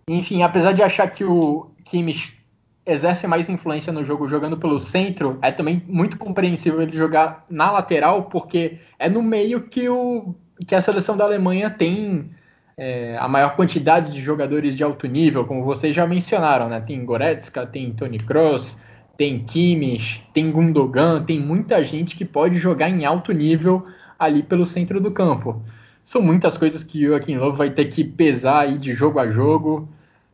Enfim, 0.09 0.43
apesar 0.43 0.73
de 0.73 0.83
achar 0.83 1.09
que 1.09 1.25
o 1.25 1.71
Kimmich 1.85 2.43
exerce 2.85 3.27
mais 3.29 3.49
influência 3.49 3.93
no 3.93 4.05
jogo 4.05 4.29
jogando 4.29 4.59
pelo 4.59 4.81
centro, 4.81 5.39
é 5.41 5.53
também 5.53 5.85
muito 5.87 6.19
compreensível 6.19 6.83
ele 6.83 6.97
jogar 6.97 7.45
na 7.49 7.71
lateral, 7.71 8.25
porque 8.25 8.81
é 8.99 9.09
no 9.09 9.23
meio 9.23 9.69
que, 9.69 9.89
o, 9.89 10.35
que 10.67 10.75
a 10.75 10.81
seleção 10.81 11.17
da 11.17 11.25
Alemanha 11.25 11.71
tem 11.71 12.35
é, 12.77 13.17
a 13.19 13.29
maior 13.29 13.57
quantidade 13.57 14.13
de 14.13 14.21
jogadores 14.21 14.77
de 14.77 14.83
alto 14.83 15.07
nível, 15.07 15.45
como 15.45 15.65
vocês 15.65 15.95
já 15.95 16.07
mencionaram, 16.07 16.69
né? 16.69 16.81
Tem 16.81 17.05
Goretzka, 17.05 17.67
tem 17.67 17.93
Tony 17.93 18.19
Kroos, 18.19 18.79
tem 19.17 19.41
Kimmich, 19.41 20.27
tem 20.33 20.51
Gundogan, 20.51 21.23
tem 21.25 21.39
muita 21.39 21.85
gente 21.85 22.17
que 22.17 22.25
pode 22.25 22.59
jogar 22.59 22.89
em 22.89 23.05
alto 23.05 23.33
nível 23.33 23.87
ali 24.19 24.43
pelo 24.43 24.65
centro 24.65 25.01
do 25.01 25.11
campo 25.11 25.63
são 26.05 26.21
muitas 26.21 26.59
coisas 26.59 26.83
que 26.83 27.07
o 27.07 27.11
Joaquim 27.11 27.37
Love 27.37 27.57
vai 27.57 27.71
ter 27.71 27.87
que 27.87 28.05
pesar 28.05 28.61
aí 28.61 28.79
de 28.79 28.93
jogo 28.93 29.19
a 29.19 29.29
jogo. 29.29 29.89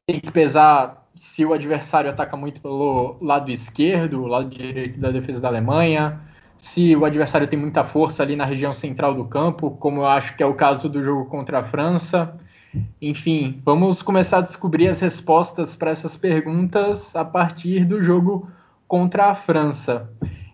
Tem 0.06 0.20
que 0.20 0.30
pesar 0.30 1.06
se 1.14 1.44
o 1.44 1.52
adversário 1.52 2.10
ataca 2.10 2.36
muito 2.36 2.60
pelo 2.60 3.16
lado 3.20 3.50
esquerdo, 3.50 4.26
lado 4.26 4.48
direito 4.48 4.98
da 4.98 5.10
defesa 5.10 5.40
da 5.40 5.48
Alemanha, 5.48 6.20
se 6.58 6.94
o 6.94 7.04
adversário 7.04 7.46
tem 7.46 7.58
muita 7.58 7.84
força 7.84 8.22
ali 8.22 8.36
na 8.36 8.44
região 8.44 8.74
central 8.74 9.14
do 9.14 9.24
campo, 9.24 9.70
como 9.80 10.02
eu 10.02 10.06
acho 10.06 10.36
que 10.36 10.42
é 10.42 10.46
o 10.46 10.54
caso 10.54 10.88
do 10.88 11.02
jogo 11.02 11.24
contra 11.26 11.60
a 11.60 11.64
França. 11.64 12.38
Enfim, 13.00 13.62
vamos 13.64 14.02
começar 14.02 14.38
a 14.38 14.42
descobrir 14.42 14.88
as 14.88 15.00
respostas 15.00 15.74
para 15.74 15.90
essas 15.90 16.16
perguntas 16.16 17.16
a 17.16 17.24
partir 17.24 17.86
do 17.86 18.02
jogo 18.02 18.50
contra 18.86 19.30
a 19.30 19.34
França. 19.34 20.10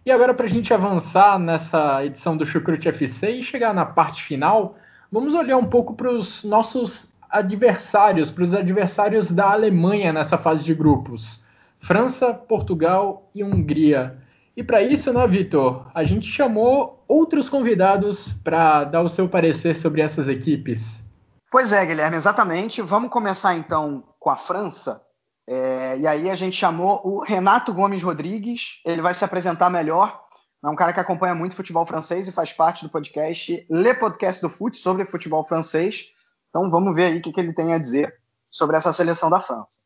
E 0.07 0.13
agora, 0.13 0.35
para 0.35 0.47
a 0.47 0.49
gente 0.49 0.73
avançar 0.73 1.39
nessa 1.39 2.05
edição 2.05 2.37
do 2.37 2.47
Chucrute 2.47 2.89
FC 2.89 3.31
e 3.31 3.43
chegar 3.43 3.75
na 3.75 3.87
parte 3.87 4.23
final, 4.23 4.77
Vamos 5.15 5.33
olhar 5.33 5.59
um 5.59 5.67
pouco 5.67 5.95
para 5.95 6.11
os 6.11 6.43
nossos 6.43 7.15
adversários, 7.31 8.33
para 8.33 8.43
os 8.43 8.53
adversários 8.53 9.31
da 9.31 9.53
Alemanha 9.53 10.13
nessa 10.13 10.37
fase 10.37 10.65
de 10.65 10.75
grupos: 10.75 11.41
França, 11.79 12.35
Portugal 12.35 13.31
e 13.33 13.45
Hungria. 13.45 14.19
E 14.57 14.63
para 14.63 14.83
isso, 14.83 15.13
né, 15.13 15.27
Vitor, 15.27 15.91
a 15.95 16.05
gente 16.05 16.29
chamou 16.29 17.05
outros 17.09 17.49
convidados 17.49 18.33
para 18.45 18.85
dar 18.85 19.03
o 19.03 19.09
seu 19.09 19.29
parecer 19.29 19.77
sobre 19.77 20.01
essas 20.01 20.29
equipes. 20.29 21.03
Pois 21.51 21.73
é, 21.73 21.85
Guilherme, 21.85 22.17
exatamente. 22.17 22.81
Vamos 22.81 23.11
começar 23.11 23.55
então 23.57 24.05
com 24.19 24.31
a 24.31 24.37
França. 24.37 25.03
É, 25.47 25.99
e 25.99 26.07
aí 26.07 26.31
a 26.31 26.35
gente 26.35 26.57
chamou 26.57 27.01
o 27.05 27.23
Renato 27.23 27.73
Gomes 27.73 28.03
Rodrigues. 28.03 28.81
Ele 28.85 29.03
vai 29.03 29.15
se 29.15 29.25
apresentar 29.25 29.71
melhor 29.71 30.25
é 30.65 30.71
um 30.71 30.75
cara 30.75 30.95
que 30.95 31.01
acompanha 31.01 31.35
muito 31.35 31.55
futebol 31.55 31.85
francês 31.85 32.27
e 32.27 32.33
faz 32.33 32.51
parte 32.51 32.85
do 32.85 32.91
podcast 32.91 33.67
Le 33.69 33.95
Podcast 33.95 34.41
do 34.41 34.49
Fute 34.49 34.79
sobre 34.79 35.05
futebol 35.05 35.45
francês. 35.45 36.07
Então 36.49 36.71
vamos 36.71 36.95
ver 36.95 37.05
aí 37.05 37.19
o 37.19 37.23
que, 37.23 37.33
que 37.33 37.39
ele 37.39 37.53
tem 37.53 37.75
a 37.75 37.79
dizer 37.79 38.15
sobre 38.49 38.75
essa 38.75 38.91
seleção 38.91 39.29
da 39.29 39.43
França. 39.43 39.84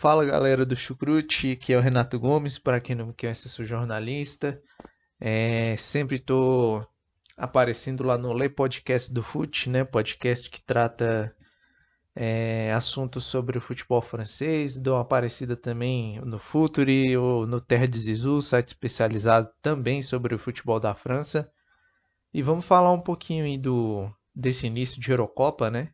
Fala 0.00 0.24
galera 0.24 0.64
do 0.64 0.74
Chucrute, 0.74 1.56
que 1.56 1.74
é 1.74 1.76
o 1.76 1.80
Renato 1.82 2.18
Gomes, 2.18 2.58
para 2.58 2.80
quem 2.80 2.96
não 2.96 3.08
me 3.08 3.12
conhece, 3.12 3.50
sou 3.50 3.66
jornalista. 3.66 4.58
É, 5.20 5.76
sempre 5.76 6.16
estou 6.16 6.88
aparecendo 7.36 8.02
lá 8.02 8.16
no 8.16 8.32
Le 8.32 8.48
Podcast 8.48 9.12
do 9.12 9.22
Fute, 9.22 9.68
né? 9.68 9.84
Podcast 9.84 10.48
que 10.48 10.64
trata 10.64 11.36
é, 12.16 12.72
assuntos 12.72 13.26
sobre 13.26 13.58
o 13.58 13.60
futebol 13.60 14.00
francês, 14.00 14.78
dou 14.78 14.94
uma 14.94 15.02
aparecida 15.02 15.54
também 15.54 16.18
no 16.22 16.38
Futuri 16.38 17.14
ou 17.14 17.46
no 17.46 17.60
Terra 17.60 17.86
de 17.86 17.98
Zizou, 17.98 18.40
site 18.40 18.68
especializado 18.68 19.50
também 19.60 20.00
sobre 20.00 20.34
o 20.34 20.38
futebol 20.38 20.80
da 20.80 20.94
França. 20.94 21.52
E 22.32 22.40
vamos 22.40 22.64
falar 22.64 22.90
um 22.90 23.02
pouquinho 23.02 23.60
do, 23.60 24.10
desse 24.34 24.66
início 24.66 24.98
de 24.98 25.10
Eurocopa, 25.10 25.70
né? 25.70 25.92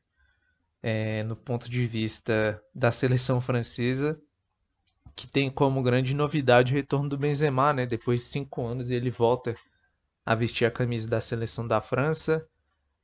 É, 0.88 1.24
no 1.24 1.34
ponto 1.34 1.68
de 1.68 1.84
vista 1.84 2.62
da 2.72 2.92
seleção 2.92 3.40
francesa, 3.40 4.20
que 5.16 5.26
tem 5.26 5.50
como 5.50 5.82
grande 5.82 6.14
novidade 6.14 6.72
o 6.72 6.76
retorno 6.76 7.08
do 7.08 7.18
Benzema, 7.18 7.72
né? 7.72 7.84
Depois 7.84 8.20
de 8.20 8.26
cinco 8.26 8.64
anos 8.64 8.88
ele 8.92 9.10
volta 9.10 9.56
a 10.24 10.32
vestir 10.36 10.64
a 10.64 10.70
camisa 10.70 11.08
da 11.08 11.20
seleção 11.20 11.66
da 11.66 11.80
França. 11.80 12.46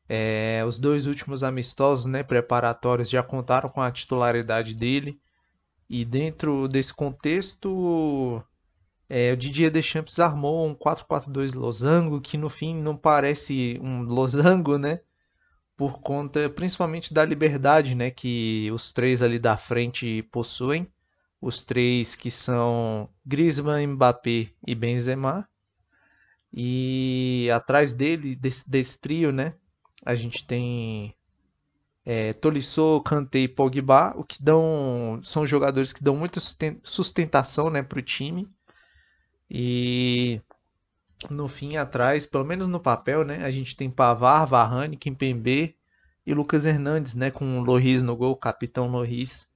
É, 0.08 0.62
os 0.64 0.78
dois 0.78 1.06
últimos 1.06 1.42
amistosos 1.42 2.06
né, 2.06 2.22
preparatórios 2.22 3.10
já 3.10 3.20
contaram 3.20 3.68
com 3.68 3.82
a 3.82 3.90
titularidade 3.90 4.74
dele. 4.74 5.18
E 5.90 6.04
dentro 6.04 6.68
desse 6.68 6.94
contexto, 6.94 8.40
é, 9.08 9.32
o 9.32 9.36
Didier 9.36 9.72
Deschamps 9.72 10.20
armou 10.20 10.68
um 10.68 10.72
4-4-2 10.72 11.52
losango, 11.52 12.20
que 12.20 12.38
no 12.38 12.48
fim 12.48 12.80
não 12.80 12.96
parece 12.96 13.80
um 13.82 14.02
losango, 14.02 14.78
né? 14.78 15.00
Por 15.76 16.00
conta 16.00 16.48
principalmente 16.50 17.12
da 17.12 17.24
liberdade 17.24 17.94
né, 17.94 18.10
que 18.10 18.70
os 18.72 18.92
três 18.92 19.22
ali 19.22 19.38
da 19.38 19.56
frente 19.56 20.22
possuem. 20.30 20.86
Os 21.40 21.64
três 21.64 22.14
que 22.14 22.30
são 22.30 23.08
Griezmann, 23.26 23.88
Mbappé 23.88 24.52
e 24.66 24.74
Benzema. 24.74 25.48
E 26.52 27.48
atrás 27.52 27.94
dele, 27.94 28.36
desse, 28.36 28.68
desse 28.68 29.00
trio, 29.00 29.32
né, 29.32 29.54
a 30.04 30.14
gente 30.14 30.46
tem 30.46 31.14
é, 32.04 32.32
Tolisso, 32.32 33.00
Kanté 33.02 33.40
e 33.40 33.48
Pogba, 33.48 34.12
o 34.16 34.24
que 34.24 34.42
dão 34.42 35.20
são 35.22 35.46
jogadores 35.46 35.92
que 35.92 36.02
dão 36.02 36.16
muita 36.16 36.40
sustentação, 36.82 37.70
né, 37.70 37.82
para 37.82 37.98
o 37.98 38.02
time. 38.02 38.48
E 39.50 40.40
no 41.30 41.48
fim 41.48 41.76
atrás, 41.76 42.26
pelo 42.26 42.44
menos 42.44 42.66
no 42.66 42.80
papel, 42.80 43.24
né, 43.24 43.44
a 43.44 43.50
gente 43.50 43.76
tem 43.76 43.90
Pavar, 43.90 44.46
Varane, 44.46 44.96
Kimpembe 44.96 45.76
e 46.26 46.34
Lucas 46.34 46.66
Hernandes, 46.66 47.14
né, 47.14 47.30
com 47.30 47.58
o 47.58 47.62
Loris 47.62 48.02
no 48.02 48.16
gol, 48.16 48.36
capitão 48.36 48.88
Loris, 48.90 49.48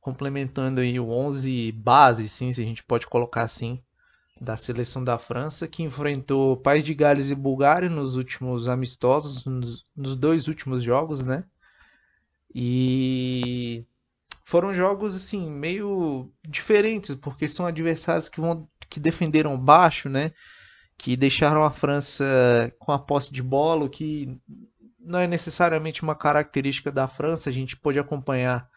complementando 0.00 0.80
aí 0.80 0.98
o 0.98 1.10
11 1.10 1.72
base, 1.72 2.28
sim, 2.28 2.52
se 2.52 2.62
a 2.62 2.64
gente 2.64 2.82
pode 2.82 3.06
colocar 3.06 3.42
assim, 3.42 3.82
da 4.40 4.56
seleção 4.56 5.02
da 5.02 5.18
França, 5.18 5.68
que 5.68 5.82
enfrentou 5.82 6.56
País 6.56 6.84
de 6.84 6.94
Gales 6.94 7.30
e 7.30 7.34
Bulgária 7.34 7.88
nos 7.88 8.16
últimos 8.16 8.68
amistosos, 8.68 9.44
nos, 9.44 9.86
nos 9.96 10.16
dois 10.16 10.48
últimos 10.48 10.82
jogos, 10.82 11.22
né? 11.22 11.44
E 12.54 13.84
foram 14.44 14.74
jogos 14.74 15.14
assim 15.14 15.50
meio 15.50 16.30
diferentes, 16.46 17.14
porque 17.14 17.48
são 17.48 17.66
adversários 17.66 18.28
que 18.28 18.40
vão 18.40 18.68
que 18.88 19.00
defenderam 19.00 19.58
baixo, 19.58 20.08
né? 20.08 20.32
Que 20.96 21.16
deixaram 21.16 21.64
a 21.64 21.70
França 21.70 22.72
com 22.78 22.92
a 22.92 22.98
posse 22.98 23.32
de 23.32 23.42
bola, 23.42 23.84
o 23.84 23.90
que 23.90 24.38
não 24.98 25.18
é 25.18 25.26
necessariamente 25.26 26.02
uma 26.02 26.14
característica 26.14 26.90
da 26.90 27.06
França. 27.06 27.50
A 27.50 27.52
gente 27.52 27.76
pôde 27.76 27.98
acompanhar 27.98 28.68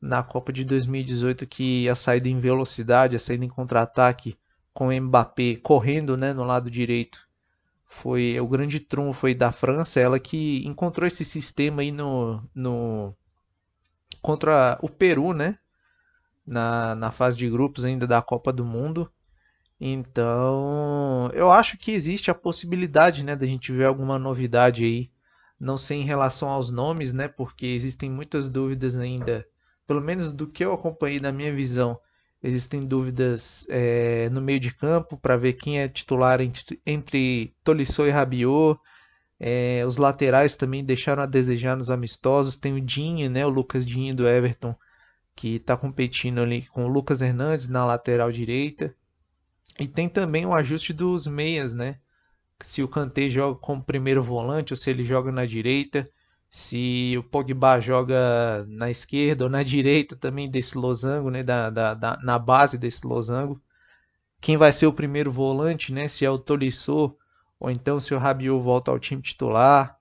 na 0.00 0.22
Copa 0.22 0.52
de 0.52 0.64
2018 0.64 1.46
que 1.46 1.88
a 1.88 1.94
saída 1.94 2.28
em 2.28 2.38
velocidade, 2.38 3.16
a 3.16 3.18
saída 3.18 3.44
em 3.44 3.48
contra-ataque 3.48 4.36
com 4.72 4.88
o 4.88 5.00
Mbappé 5.00 5.56
correndo 5.56 6.16
né, 6.16 6.32
no 6.32 6.44
lado 6.44 6.70
direito. 6.70 7.28
Foi 7.86 8.40
o 8.40 8.48
grande 8.48 8.80
trunfo 8.80 9.32
da 9.34 9.52
França, 9.52 10.00
ela 10.00 10.18
que 10.18 10.66
encontrou 10.66 11.06
esse 11.06 11.24
sistema 11.24 11.82
aí 11.82 11.92
no, 11.92 12.42
no 12.54 13.14
contra 14.22 14.78
o 14.80 14.88
Peru, 14.88 15.34
né? 15.34 15.58
Na, 16.44 16.94
na 16.94 17.10
fase 17.10 17.36
de 17.36 17.48
grupos 17.48 17.84
ainda 17.84 18.06
da 18.06 18.22
Copa 18.22 18.52
do 18.52 18.64
Mundo. 18.64 19.12
Então, 19.84 21.30
eu 21.34 21.50
acho 21.50 21.76
que 21.76 21.92
existe 21.92 22.30
a 22.30 22.34
possibilidade, 22.34 23.24
né, 23.24 23.34
da 23.34 23.46
gente 23.46 23.72
ver 23.72 23.86
alguma 23.86 24.18
novidade 24.18 24.84
aí. 24.84 25.10
Não 25.58 25.76
sei 25.78 25.98
em 26.00 26.04
relação 26.04 26.48
aos 26.48 26.70
nomes, 26.70 27.12
né, 27.12 27.28
porque 27.28 27.66
existem 27.66 28.10
muitas 28.10 28.48
dúvidas 28.48 28.96
ainda, 28.96 29.46
pelo 29.86 30.00
menos 30.00 30.32
do 30.32 30.46
que 30.46 30.64
eu 30.64 30.72
acompanhei 30.72 31.20
da 31.20 31.32
minha 31.32 31.52
visão 31.52 31.98
Existem 32.42 32.84
dúvidas 32.84 33.64
é, 33.68 34.28
no 34.30 34.40
meio 34.40 34.58
de 34.58 34.74
campo 34.74 35.16
para 35.16 35.36
ver 35.36 35.52
quem 35.52 35.78
é 35.78 35.88
titular 35.88 36.40
entre, 36.40 36.80
entre 36.84 37.54
Tolisso 37.62 38.04
e 38.04 38.10
Rabiot. 38.10 38.80
É, 39.38 39.84
os 39.86 39.96
laterais 39.96 40.56
também 40.56 40.84
deixaram 40.84 41.22
a 41.22 41.26
desejar 41.26 41.76
nos 41.76 41.88
amistosos. 41.88 42.56
Tem 42.56 42.74
o 42.74 42.80
Dinho, 42.80 43.30
né, 43.30 43.46
o 43.46 43.48
Lucas 43.48 43.86
Dinho 43.86 44.14
do 44.14 44.26
Everton, 44.26 44.74
que 45.36 45.56
está 45.56 45.76
competindo 45.76 46.40
ali 46.40 46.66
com 46.66 46.84
o 46.84 46.88
Lucas 46.88 47.22
Hernandes 47.22 47.68
na 47.68 47.84
lateral 47.84 48.32
direita. 48.32 48.92
E 49.82 49.88
tem 49.88 50.08
também 50.08 50.46
o 50.46 50.54
ajuste 50.54 50.92
dos 50.92 51.26
meias, 51.26 51.72
né? 51.72 51.98
Se 52.60 52.82
o 52.82 52.88
Kanté 52.88 53.28
joga 53.28 53.58
como 53.58 53.82
primeiro 53.82 54.22
volante 54.22 54.72
ou 54.72 54.76
se 54.76 54.90
ele 54.90 55.04
joga 55.04 55.32
na 55.32 55.44
direita 55.44 56.08
se 56.52 57.16
o 57.16 57.22
Pogba 57.22 57.80
joga 57.80 58.66
na 58.68 58.90
esquerda 58.90 59.44
ou 59.44 59.50
na 59.50 59.62
direita 59.62 60.14
também 60.14 60.50
desse 60.50 60.76
losango, 60.76 61.30
né, 61.30 61.42
da, 61.42 61.70
da, 61.70 61.94
da, 61.94 62.18
na 62.22 62.38
base 62.38 62.76
desse 62.76 63.06
losango. 63.06 63.58
Quem 64.38 64.58
vai 64.58 64.70
ser 64.70 64.86
o 64.86 64.92
primeiro 64.92 65.32
volante, 65.32 65.94
né, 65.94 66.08
se 66.08 66.26
é 66.26 66.30
o 66.30 66.38
Tolisso 66.38 67.16
ou 67.58 67.70
então 67.70 67.98
se 67.98 68.14
o 68.14 68.18
Rabiot 68.18 68.62
volta 68.62 68.90
ao 68.90 68.98
time 68.98 69.22
titular. 69.22 69.96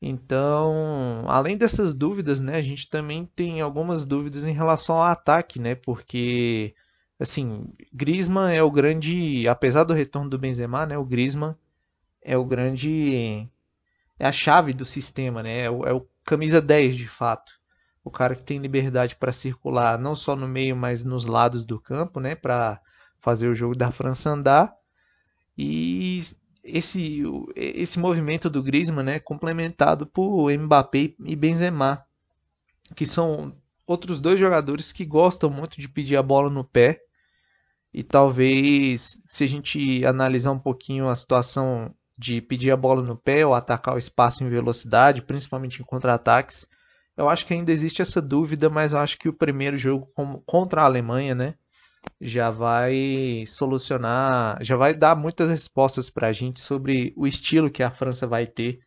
Então, 0.00 1.24
além 1.28 1.58
dessas 1.58 1.94
dúvidas, 1.94 2.40
né, 2.40 2.56
a 2.56 2.62
gente 2.62 2.88
também 2.88 3.26
tem 3.36 3.60
algumas 3.60 4.02
dúvidas 4.02 4.44
em 4.44 4.52
relação 4.52 4.96
ao 4.96 5.02
ataque, 5.02 5.60
né, 5.60 5.74
porque 5.74 6.74
assim, 7.22 7.66
Griezmann 7.92 8.54
é 8.54 8.62
o 8.62 8.70
grande, 8.70 9.46
apesar 9.48 9.84
do 9.84 9.94
retorno 9.94 10.28
do 10.28 10.38
Benzema, 10.38 10.84
né, 10.86 10.98
o 10.98 11.04
Griezmann 11.04 11.54
é 12.20 12.36
o 12.36 12.44
grande 12.44 13.48
é 14.22 14.26
a 14.26 14.30
chave 14.30 14.72
do 14.72 14.84
sistema, 14.84 15.42
né? 15.42 15.62
É 15.62 15.70
o, 15.70 15.84
é 15.84 15.92
o 15.92 16.06
camisa 16.24 16.62
10 16.62 16.94
de 16.96 17.08
fato. 17.08 17.54
O 18.04 18.10
cara 18.10 18.36
que 18.36 18.42
tem 18.44 18.58
liberdade 18.58 19.16
para 19.16 19.32
circular 19.32 19.98
não 19.98 20.14
só 20.14 20.36
no 20.36 20.46
meio, 20.46 20.76
mas 20.76 21.04
nos 21.04 21.26
lados 21.26 21.64
do 21.64 21.80
campo, 21.80 22.20
né? 22.20 22.36
Para 22.36 22.80
fazer 23.18 23.48
o 23.48 23.54
jogo 23.54 23.74
da 23.74 23.90
França 23.90 24.30
andar. 24.30 24.72
E 25.58 26.22
esse, 26.62 27.22
esse 27.56 27.98
movimento 27.98 28.48
do 28.48 28.62
Griezmann, 28.62 29.04
né? 29.04 29.18
Complementado 29.18 30.06
por 30.06 30.52
Mbappé 30.56 31.14
e 31.24 31.34
Benzema, 31.34 32.04
que 32.94 33.04
são 33.04 33.52
outros 33.84 34.20
dois 34.20 34.38
jogadores 34.38 34.92
que 34.92 35.04
gostam 35.04 35.50
muito 35.50 35.80
de 35.80 35.88
pedir 35.88 36.16
a 36.16 36.22
bola 36.22 36.48
no 36.48 36.62
pé. 36.62 37.02
E 37.92 38.02
talvez, 38.02 39.22
se 39.24 39.44
a 39.44 39.46
gente 39.46 40.04
analisar 40.04 40.52
um 40.52 40.58
pouquinho 40.58 41.08
a 41.08 41.14
situação 41.14 41.94
de 42.16 42.40
pedir 42.40 42.70
a 42.70 42.76
bola 42.76 43.02
no 43.02 43.16
pé 43.16 43.44
ou 43.44 43.54
atacar 43.54 43.94
o 43.94 43.98
espaço 43.98 44.44
em 44.44 44.48
velocidade, 44.48 45.22
principalmente 45.22 45.80
em 45.80 45.84
contra-ataques. 45.84 46.66
Eu 47.16 47.28
acho 47.28 47.44
que 47.46 47.52
ainda 47.52 47.72
existe 47.72 48.00
essa 48.00 48.22
dúvida, 48.22 48.70
mas 48.70 48.92
eu 48.92 48.98
acho 48.98 49.18
que 49.18 49.28
o 49.28 49.32
primeiro 49.32 49.76
jogo 49.76 50.06
contra 50.46 50.82
a 50.82 50.84
Alemanha, 50.84 51.34
né, 51.34 51.54
já 52.20 52.50
vai 52.50 53.44
solucionar, 53.46 54.58
já 54.62 54.76
vai 54.76 54.94
dar 54.94 55.16
muitas 55.16 55.50
respostas 55.50 56.08
para 56.08 56.28
a 56.28 56.32
gente 56.32 56.60
sobre 56.60 57.12
o 57.16 57.26
estilo 57.26 57.70
que 57.70 57.82
a 57.82 57.90
França 57.90 58.26
vai 58.26 58.46
ter 58.46 58.78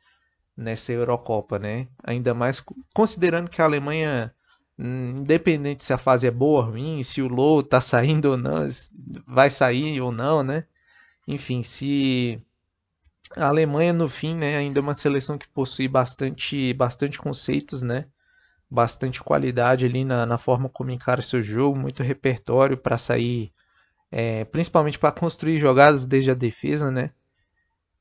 nessa 0.56 0.94
Eurocopa, 0.94 1.60
né? 1.60 1.88
Ainda 2.04 2.34
mais 2.34 2.64
considerando 2.94 3.50
que 3.50 3.62
a 3.62 3.66
Alemanha, 3.66 4.34
independente 4.78 5.84
se 5.84 5.94
a 5.94 5.98
fase 5.98 6.28
é 6.28 6.32
boa 6.32 6.66
ou 6.66 6.72
ruim, 6.72 7.04
se 7.04 7.22
o 7.22 7.28
Low 7.28 7.64
tá 7.64 7.80
saindo 7.80 8.32
ou 8.32 8.38
não, 8.38 8.68
vai 9.26 9.50
sair 9.50 10.02
ou 10.02 10.12
não, 10.12 10.44
né? 10.44 10.66
Enfim, 11.28 11.64
se 11.64 12.42
a 13.36 13.48
Alemanha, 13.48 13.94
no 13.94 14.08
fim, 14.08 14.36
né, 14.36 14.58
ainda 14.58 14.80
é 14.80 14.82
uma 14.82 14.94
seleção 14.94 15.38
que 15.38 15.48
possui 15.48 15.88
bastante, 15.88 16.74
bastante 16.74 17.18
conceitos, 17.18 17.82
né? 17.82 18.06
Bastante 18.70 19.24
qualidade 19.24 19.86
ali 19.86 20.04
na, 20.04 20.26
na 20.26 20.38
forma 20.38 20.70
como 20.70 20.92
encara 20.92 21.22
seu 21.22 21.42
jogo, 21.42 21.78
muito 21.78 22.04
repertório 22.04 22.78
para 22.78 22.98
sair, 22.98 23.52
é, 24.12 24.46
principalmente 24.46 25.00
para 25.00 25.12
construir 25.12 25.58
jogadas 25.58 26.06
desde 26.06 26.32
a 26.32 26.36
defesa, 26.36 26.92
né? 26.92 27.12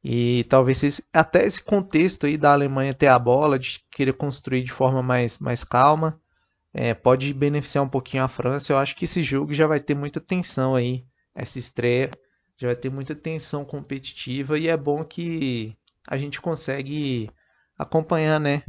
E 0.02 0.44
talvez 0.50 0.82
esse, 0.82 1.02
até 1.12 1.46
esse 1.46 1.62
contexto 1.62 2.26
aí 2.26 2.36
da 2.36 2.52
Alemanha 2.52 2.92
ter 2.92 3.06
a 3.06 3.18
bola, 3.18 3.58
de 3.58 3.82
querer 3.90 4.12
construir 4.12 4.62
de 4.62 4.72
forma 4.72 5.02
mais, 5.02 5.38
mais 5.38 5.64
calma, 5.64 6.20
é, 6.74 6.92
pode 6.92 7.32
beneficiar 7.32 7.84
um 7.84 7.88
pouquinho 7.88 8.24
a 8.24 8.28
França. 8.28 8.72
Eu 8.72 8.78
acho 8.78 8.96
que 8.96 9.04
esse 9.04 9.22
jogo 9.22 9.54
já 9.54 9.66
vai 9.66 9.78
ter 9.78 9.94
muita 9.94 10.20
tensão 10.20 10.74
aí, 10.74 11.06
essa 11.34 11.58
estreia 11.58 12.10
já 12.56 12.68
vai 12.68 12.76
ter 12.76 12.90
muita 12.90 13.14
tensão 13.14 13.64
competitiva 13.64 14.58
e 14.58 14.68
é 14.68 14.76
bom 14.76 15.04
que 15.04 15.76
a 16.06 16.16
gente 16.16 16.40
consegue 16.40 17.30
acompanhar, 17.78 18.38
né? 18.38 18.62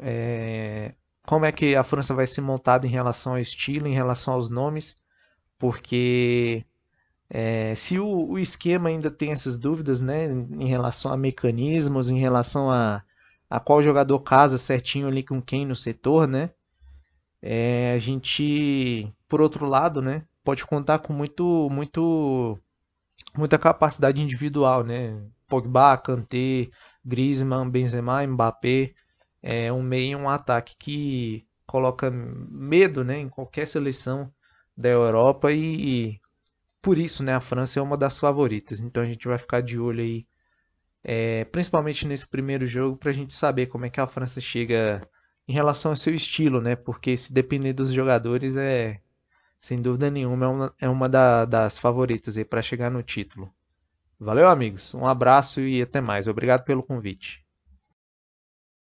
É, 0.00 0.94
como 1.26 1.44
é 1.44 1.52
que 1.52 1.74
a 1.74 1.84
França 1.84 2.14
vai 2.14 2.26
ser 2.26 2.40
montada 2.40 2.86
em 2.86 2.90
relação 2.90 3.32
ao 3.32 3.38
estilo, 3.38 3.86
em 3.86 3.92
relação 3.92 4.34
aos 4.34 4.48
nomes, 4.48 4.96
porque 5.58 6.64
é, 7.28 7.74
se 7.74 7.98
o, 7.98 8.30
o, 8.30 8.38
esquema 8.38 8.88
ainda 8.88 9.10
tem 9.10 9.32
essas 9.32 9.56
dúvidas, 9.56 10.00
né, 10.00 10.26
em 10.26 10.66
relação 10.66 11.12
a 11.12 11.16
mecanismos, 11.16 12.10
em 12.10 12.18
relação 12.18 12.70
a, 12.70 13.02
a 13.48 13.60
qual 13.60 13.82
jogador 13.82 14.20
casa 14.20 14.58
certinho 14.58 15.08
ali 15.08 15.22
com 15.22 15.40
quem 15.40 15.66
no 15.66 15.76
setor, 15.76 16.26
né? 16.26 16.50
É, 17.46 17.92
a 17.92 17.98
gente, 17.98 19.12
por 19.28 19.42
outro 19.42 19.66
lado, 19.66 20.00
né, 20.00 20.26
pode 20.42 20.64
contar 20.64 21.00
com 21.00 21.12
muito, 21.12 21.68
muito, 21.70 22.58
muita 23.36 23.58
capacidade 23.58 24.22
individual, 24.22 24.82
né? 24.82 25.22
Pogba, 25.46 25.98
Kanté, 25.98 26.70
Griezmann, 27.04 27.68
Benzema, 27.68 28.26
Mbappé, 28.26 28.94
é 29.42 29.70
um 29.70 29.82
meio 29.82 30.12
e 30.12 30.16
um 30.16 30.26
ataque 30.26 30.74
que 30.78 31.46
coloca 31.66 32.10
medo, 32.10 33.04
né, 33.04 33.18
em 33.18 33.28
qualquer 33.28 33.66
seleção 33.66 34.32
da 34.74 34.88
Europa 34.88 35.52
e, 35.52 36.18
por 36.80 36.96
isso, 36.98 37.22
né, 37.22 37.34
a 37.34 37.40
França 37.42 37.78
é 37.78 37.82
uma 37.82 37.98
das 37.98 38.18
favoritas. 38.18 38.80
Então 38.80 39.02
a 39.02 39.06
gente 39.06 39.28
vai 39.28 39.36
ficar 39.36 39.60
de 39.60 39.78
olho 39.78 40.02
aí, 40.02 40.26
é, 41.02 41.44
principalmente 41.44 42.08
nesse 42.08 42.26
primeiro 42.26 42.66
jogo, 42.66 42.96
para 42.96 43.10
a 43.10 43.14
gente 43.14 43.34
saber 43.34 43.66
como 43.66 43.84
é 43.84 43.90
que 43.90 44.00
a 44.00 44.06
França 44.06 44.40
chega 44.40 45.06
em 45.46 45.52
relação 45.52 45.92
ao 45.92 45.96
seu 45.96 46.14
estilo, 46.14 46.60
né? 46.60 46.76
Porque 46.76 47.16
se 47.16 47.32
depender 47.32 47.72
dos 47.72 47.92
jogadores 47.92 48.56
é, 48.56 49.00
sem 49.60 49.80
dúvida 49.80 50.10
nenhuma, 50.10 50.44
é 50.44 50.48
uma, 50.48 50.74
é 50.82 50.88
uma 50.88 51.08
da, 51.08 51.44
das 51.44 51.78
favoritas 51.78 52.36
para 52.44 52.62
chegar 52.62 52.90
no 52.90 53.02
título. 53.02 53.52
Valeu, 54.18 54.48
amigos. 54.48 54.94
Um 54.94 55.06
abraço 55.06 55.60
e 55.60 55.82
até 55.82 56.00
mais. 56.00 56.28
Obrigado 56.28 56.64
pelo 56.64 56.82
convite. 56.82 57.44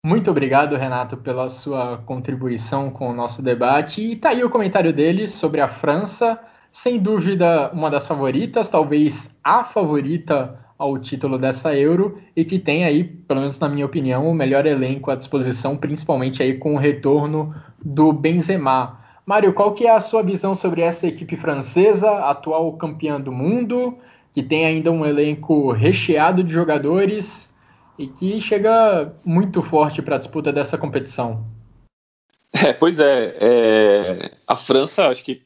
Muito 0.04 0.30
obrigado, 0.30 0.76
Renato, 0.76 1.18
pela 1.18 1.50
sua 1.50 1.98
contribuição 1.98 2.92
com 2.92 3.10
o 3.10 3.14
nosso 3.14 3.42
debate. 3.42 4.02
E 4.02 4.16
tá 4.16 4.30
aí 4.30 4.44
o 4.44 4.50
comentário 4.50 4.94
dele 4.94 5.28
sobre 5.28 5.62
a 5.62 5.68
França, 5.68 6.40
sem 6.72 7.00
dúvida 7.00 7.72
uma 7.72 7.90
das 7.90 8.08
favoritas, 8.08 8.70
talvez 8.70 9.36
a 9.44 9.64
favorita 9.64 10.65
ao 10.78 10.98
título 10.98 11.38
dessa 11.38 11.76
Euro 11.76 12.18
e 12.36 12.44
que 12.44 12.60
tem 12.60 12.84
aí, 12.84 13.04
pelo 13.04 13.40
menos 13.40 13.60
na 13.60 13.70
minha 13.70 13.86
opinião, 13.86 14.30
o 14.30 14.34
melhor 14.34 14.66
elenco 14.66 15.10
à 15.10 15.16
disposição, 15.16 15.78
principalmente 15.78 16.44
aí 16.44 16.58
com 16.58 16.76
o 16.76 16.78
retorno 16.78 17.56
do 17.84 18.12
Benzema. 18.12 19.00
Mário, 19.26 19.54
qual 19.54 19.74
que 19.74 19.88
é 19.88 19.92
a 19.92 20.02
sua 20.02 20.22
visão 20.22 20.54
sobre 20.54 20.82
essa 20.82 21.08
equipe 21.08 21.36
francesa, 21.36 22.10
atual 22.26 22.74
campeã 22.74 23.20
do 23.20 23.32
mundo, 23.32 23.98
que 24.34 24.44
tem 24.44 24.66
ainda 24.66 24.92
um 24.92 25.06
elenco 25.06 25.72
recheado 25.72 26.44
de 26.44 26.52
jogadores 26.52 27.50
e 27.98 28.08
que 28.08 28.40
chega 28.42 29.14
muito 29.24 29.64
forte 29.64 30.02
para 30.02 30.16
a 30.16 30.20
disputa 30.20 30.52
dessa 30.52 30.78
competição? 30.78 31.46
É, 32.54 32.72
pois 32.72 33.00
é, 33.00 33.36
é, 33.40 34.32
a 34.48 34.56
França, 34.56 35.08
acho 35.08 35.24
que 35.24 35.42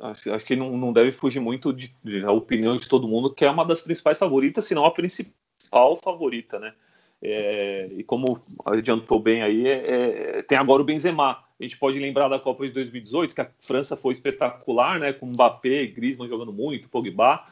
acho, 0.00 0.32
acho 0.32 0.44
que 0.44 0.56
não, 0.56 0.76
não, 0.76 0.92
deve 0.92 1.12
fugir 1.12 1.40
muito 1.40 1.72
de, 1.72 1.94
de, 2.02 2.20
da 2.20 2.32
opinião 2.32 2.76
de 2.76 2.88
todo 2.88 3.08
mundo, 3.08 3.32
que 3.32 3.44
é 3.44 3.50
uma 3.50 3.64
das 3.64 3.80
principais 3.80 4.18
favoritas, 4.18 4.64
se 4.64 4.74
não 4.74 4.84
a 4.84 4.90
principal 4.90 5.96
favorita, 5.96 6.58
né? 6.58 6.72
É, 7.20 7.88
e 7.90 8.04
como 8.04 8.40
adiantou 8.64 9.18
bem 9.18 9.42
aí, 9.42 9.66
é, 9.66 10.38
é, 10.38 10.42
tem 10.42 10.56
agora 10.56 10.82
o 10.82 10.84
Benzema. 10.84 11.44
A 11.60 11.62
gente 11.64 11.76
pode 11.76 11.98
lembrar 11.98 12.28
da 12.28 12.38
Copa 12.38 12.64
de 12.66 12.72
2018, 12.72 13.34
que 13.34 13.40
a 13.40 13.50
França 13.60 13.96
foi 13.96 14.12
espetacular, 14.12 15.00
né? 15.00 15.12
Com 15.12 15.26
Mbappé, 15.26 15.86
Griezmann 15.86 16.28
jogando 16.28 16.52
muito, 16.52 16.88
Pogba. 16.88 17.44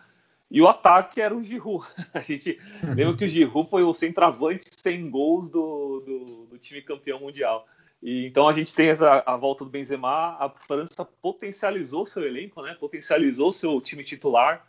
E 0.49 0.61
o 0.61 0.69
ataque 0.69 1.21
era 1.21 1.35
o 1.35 1.43
Giroud. 1.43 1.85
A 2.15 2.21
gente 2.21 2.57
lembra 2.95 3.17
que 3.17 3.25
o 3.25 3.29
Giroud 3.29 3.69
foi 3.69 3.83
o 3.83 3.93
centroavante 3.93 4.65
sem 4.71 5.11
gols 5.11 5.51
do, 5.51 6.01
do, 6.07 6.47
do 6.47 6.59
time 6.59 6.81
campeão 6.81 7.19
mundial. 7.19 7.67
E, 8.03 8.27
então 8.27 8.49
a 8.49 8.53
gente 8.53 8.75
tem 8.75 8.89
essa, 8.89 9.23
a 9.27 9.37
volta 9.37 9.65
do 9.65 9.71
Benzema, 9.71 10.37
a 10.39 10.51
França 10.51 11.05
potencializou 11.05 12.05
seu 12.05 12.25
elenco, 12.25 12.63
né? 12.63 12.75
Potencializou 12.79 13.53
seu 13.53 13.81
time 13.81 14.05
titular 14.05 14.67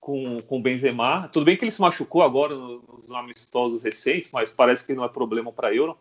com, 0.00 0.40
com 0.42 0.58
o 0.58 0.62
Benzema. 0.62 1.28
Tudo 1.28 1.44
bem 1.44 1.56
que 1.56 1.64
ele 1.64 1.70
se 1.70 1.80
machucou 1.80 2.22
agora 2.22 2.54
nos 2.54 3.10
amistosos 3.10 3.82
recentes, 3.82 4.30
mas 4.32 4.50
parece 4.50 4.86
que 4.86 4.94
não 4.94 5.04
é 5.04 5.08
problema 5.08 5.52
para 5.52 5.74
Euro. 5.74 5.98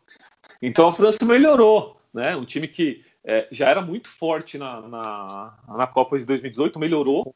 Então 0.61 0.87
a 0.87 0.93
França 0.93 1.25
melhorou, 1.25 1.99
né? 2.13 2.35
Um 2.35 2.45
time 2.45 2.67
que 2.67 3.03
é, 3.23 3.47
já 3.51 3.69
era 3.69 3.81
muito 3.81 4.07
forte 4.07 4.57
na, 4.57 4.81
na, 4.81 5.59
na, 5.67 5.87
Copa 5.87 6.17
de 6.17 6.25
2018, 6.25 6.79
melhorou. 6.79 7.35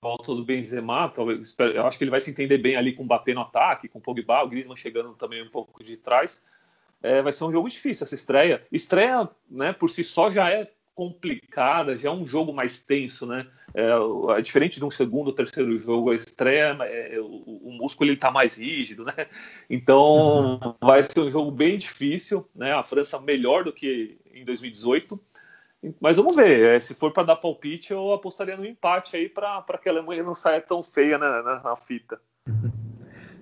Volta 0.00 0.32
do 0.32 0.44
Benzema, 0.44 1.08
talvez, 1.08 1.56
eu 1.58 1.84
acho 1.84 1.98
que 1.98 2.04
ele 2.04 2.10
vai 2.12 2.20
se 2.20 2.30
entender 2.30 2.58
bem 2.58 2.76
ali 2.76 2.92
com 2.92 3.02
o 3.02 3.04
Mbappé 3.04 3.34
no 3.34 3.40
ataque, 3.40 3.88
com 3.88 3.98
o 3.98 4.00
Pogba, 4.00 4.44
o 4.44 4.48
Griezmann 4.48 4.76
chegando 4.76 5.12
também 5.14 5.42
um 5.42 5.50
pouco 5.50 5.82
de 5.82 5.96
trás 5.96 6.40
é, 7.02 7.22
vai 7.22 7.32
ser 7.32 7.44
um 7.44 7.52
jogo 7.52 7.68
difícil 7.68 8.04
essa 8.04 8.14
estreia. 8.14 8.62
Estreia, 8.72 9.28
né, 9.50 9.72
por 9.72 9.90
si 9.90 10.02
só 10.02 10.30
já 10.30 10.50
é 10.50 10.70
complicada, 10.94 11.96
já 11.96 12.08
é 12.08 12.12
um 12.12 12.26
jogo 12.26 12.52
mais 12.52 12.82
tenso, 12.82 13.24
né? 13.24 13.46
É, 13.72 13.88
é 14.36 14.42
diferente 14.42 14.80
de 14.80 14.84
um 14.84 14.90
segundo 14.90 15.28
ou 15.28 15.32
terceiro 15.32 15.78
jogo, 15.78 16.10
a 16.10 16.14
estreia, 16.14 16.76
é, 16.80 17.20
o, 17.20 17.68
o, 17.68 17.72
músculo 17.72 18.10
ele 18.10 18.16
tá 18.16 18.32
mais 18.32 18.56
rígido, 18.56 19.04
né? 19.04 19.28
Então 19.70 20.58
uhum. 20.60 20.74
vai 20.80 21.04
ser 21.04 21.20
um 21.20 21.30
jogo 21.30 21.52
bem 21.52 21.78
difícil, 21.78 22.48
né? 22.52 22.72
A 22.72 22.82
França 22.82 23.20
melhor 23.20 23.62
do 23.62 23.72
que 23.72 24.18
em 24.34 24.44
2018. 24.44 25.20
Mas 26.00 26.16
vamos 26.16 26.34
ver, 26.34 26.64
é, 26.64 26.80
se 26.80 26.96
for 26.96 27.12
para 27.12 27.22
dar 27.22 27.36
palpite, 27.36 27.92
eu 27.92 28.12
apostaria 28.12 28.56
no 28.56 28.66
empate 28.66 29.16
aí 29.16 29.28
para 29.28 29.62
que 29.80 29.88
a 29.88 29.92
Alemanha 29.92 30.24
não 30.24 30.34
saia 30.34 30.60
tão 30.60 30.82
feia 30.82 31.16
na, 31.16 31.40
na, 31.44 31.62
na 31.62 31.76
fita. 31.76 32.20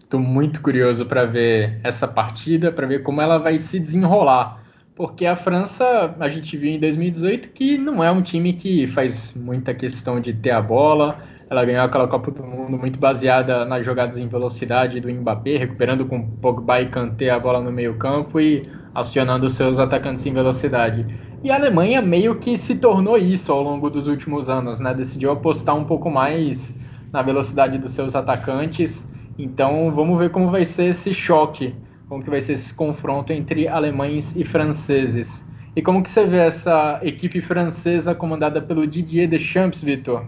Estou 0.07 0.21
muito 0.21 0.63
curioso 0.63 1.05
para 1.05 1.25
ver 1.25 1.81
essa 1.83 2.07
partida, 2.07 2.71
para 2.71 2.87
ver 2.87 3.03
como 3.03 3.21
ela 3.21 3.39
vai 3.39 3.59
se 3.59 3.81
desenrolar. 3.81 4.63
Porque 4.95 5.27
a 5.27 5.35
França, 5.35 6.15
a 6.21 6.29
gente 6.29 6.57
viu 6.57 6.71
em 6.71 6.79
2018 6.79 7.49
que 7.49 7.77
não 7.77 8.05
é 8.05 8.09
um 8.09 8.23
time 8.23 8.53
que 8.53 8.87
faz 8.87 9.35
muita 9.35 9.75
questão 9.75 10.21
de 10.21 10.33
ter 10.33 10.53
a 10.53 10.63
bola. 10.63 11.19
Ela 11.51 11.65
ganhou 11.65 11.83
aquela 11.83 12.07
Copa 12.07 12.31
do 12.31 12.45
Mundo 12.45 12.79
muito 12.79 13.01
baseada 13.01 13.65
nas 13.65 13.85
jogadas 13.85 14.17
em 14.17 14.29
velocidade 14.29 15.01
do 15.01 15.11
Mbappé, 15.11 15.57
recuperando 15.57 16.07
com 16.07 16.23
Pogba 16.25 16.81
e 16.81 16.87
Kanté 16.87 17.31
a 17.31 17.41
bola 17.41 17.61
no 17.61 17.73
meio-campo 17.73 18.39
e 18.39 18.63
acionando 18.95 19.51
seus 19.51 19.81
atacantes 19.81 20.25
em 20.25 20.33
velocidade. 20.33 21.05
E 21.43 21.51
a 21.51 21.57
Alemanha 21.57 22.01
meio 22.01 22.37
que 22.37 22.57
se 22.57 22.77
tornou 22.77 23.19
isso 23.19 23.51
ao 23.51 23.61
longo 23.61 23.91
dos 23.91 24.07
últimos 24.07 24.49
anos, 24.49 24.79
né? 24.79 24.95
Decidiu 24.95 25.33
apostar 25.33 25.75
um 25.75 25.85
pouco 25.85 26.09
mais 26.09 26.79
na 27.13 27.23
velocidade 27.23 27.77
dos 27.77 27.91
seus 27.91 28.15
atacantes 28.15 29.16
então 29.39 29.91
vamos 29.95 30.19
ver 30.19 30.31
como 30.31 30.51
vai 30.51 30.65
ser 30.65 30.87
esse 30.87 31.13
choque, 31.13 31.75
como 32.09 32.23
que 32.23 32.31
vai 32.31 32.41
ser 32.41 32.55
esse 32.55 32.75
confronto 32.75 33.33
entre 33.33 33.69
alemães 33.69 34.35
e 34.35 34.45
franceses. 34.45 35.45
E 35.75 35.83
como 35.83 36.03
que 36.03 36.09
você 36.09 36.25
vê 36.25 36.39
essa 36.39 37.01
equipe 37.03 37.43
francesa 37.43 38.15
comandada 38.15 38.63
pelo 38.63 38.87
Didier 38.87 39.29
Deschamps, 39.29 39.83
Vitor? 39.83 40.25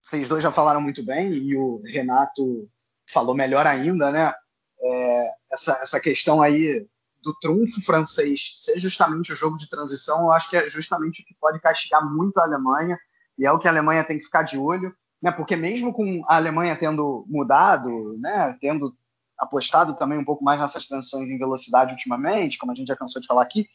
Vocês 0.00 0.28
dois 0.28 0.42
já 0.42 0.52
falaram 0.52 0.80
muito 0.80 1.04
bem 1.04 1.32
e 1.32 1.56
o 1.56 1.82
Renato 1.84 2.68
falou 3.12 3.34
melhor 3.34 3.66
ainda, 3.66 4.12
né? 4.12 4.32
É, 4.80 5.24
essa, 5.50 5.72
essa 5.82 5.98
questão 5.98 6.40
aí 6.40 6.86
do 7.24 7.34
trunfo 7.40 7.80
francês 7.80 8.52
ser 8.56 8.78
justamente 8.78 9.32
o 9.32 9.36
jogo 9.36 9.56
de 9.56 9.68
transição, 9.68 10.24
eu 10.24 10.32
acho 10.32 10.50
que 10.50 10.56
é 10.58 10.68
justamente 10.68 11.22
o 11.22 11.24
que 11.24 11.34
pode 11.40 11.58
castigar 11.58 12.04
muito 12.08 12.38
a 12.38 12.44
Alemanha 12.44 12.98
e 13.38 13.46
é 13.46 13.50
o 13.50 13.58
que 13.58 13.66
a 13.66 13.70
Alemanha 13.70 14.04
tem 14.04 14.18
que 14.18 14.24
ficar 14.24 14.42
de 14.42 14.58
olho 14.58 14.94
né? 15.24 15.32
Porque 15.32 15.56
mesmo 15.56 15.90
com 15.90 16.22
a 16.28 16.36
Alemanha 16.36 16.76
tendo 16.76 17.24
mudado, 17.26 18.14
né, 18.18 18.54
tendo 18.60 18.94
apostado 19.38 19.96
também 19.96 20.18
um 20.18 20.24
pouco 20.24 20.44
mais 20.44 20.60
nessas 20.60 20.86
transições 20.86 21.30
em 21.30 21.38
velocidade 21.38 21.92
ultimamente, 21.92 22.58
como 22.58 22.72
a 22.72 22.74
gente 22.74 22.88
já 22.88 22.96
cansou 22.96 23.22
de 23.22 23.26
falar 23.26 23.42
aqui, 23.42 23.66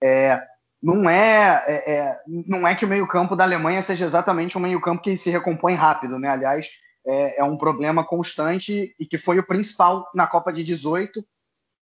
é, 0.00 0.40
não 0.80 1.10
é, 1.10 1.64
é, 1.66 1.92
é 1.92 2.20
não 2.26 2.68
é 2.68 2.76
que 2.76 2.84
o 2.84 2.88
meio 2.88 3.06
campo 3.08 3.34
da 3.34 3.42
Alemanha 3.42 3.82
seja 3.82 4.04
exatamente 4.04 4.56
um 4.56 4.60
meio 4.60 4.80
campo 4.80 5.02
que 5.02 5.16
se 5.16 5.28
recompõe 5.28 5.74
rápido, 5.74 6.20
né? 6.20 6.28
Aliás, 6.28 6.68
é, 7.04 7.40
é 7.40 7.44
um 7.44 7.58
problema 7.58 8.06
constante 8.06 8.94
e 8.96 9.04
que 9.04 9.18
foi 9.18 9.40
o 9.40 9.46
principal 9.46 10.08
na 10.14 10.28
Copa 10.28 10.52
de 10.52 10.62
18. 10.62 11.20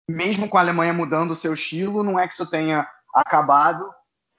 Mesmo 0.09 0.47
com 0.47 0.57
a 0.57 0.61
Alemanha 0.61 0.93
mudando 0.93 1.31
o 1.31 1.35
seu 1.35 1.53
estilo, 1.53 2.03
não 2.03 2.17
é 2.17 2.25
que 2.25 2.33
isso 2.33 2.49
tenha 2.49 2.87
acabado. 3.13 3.85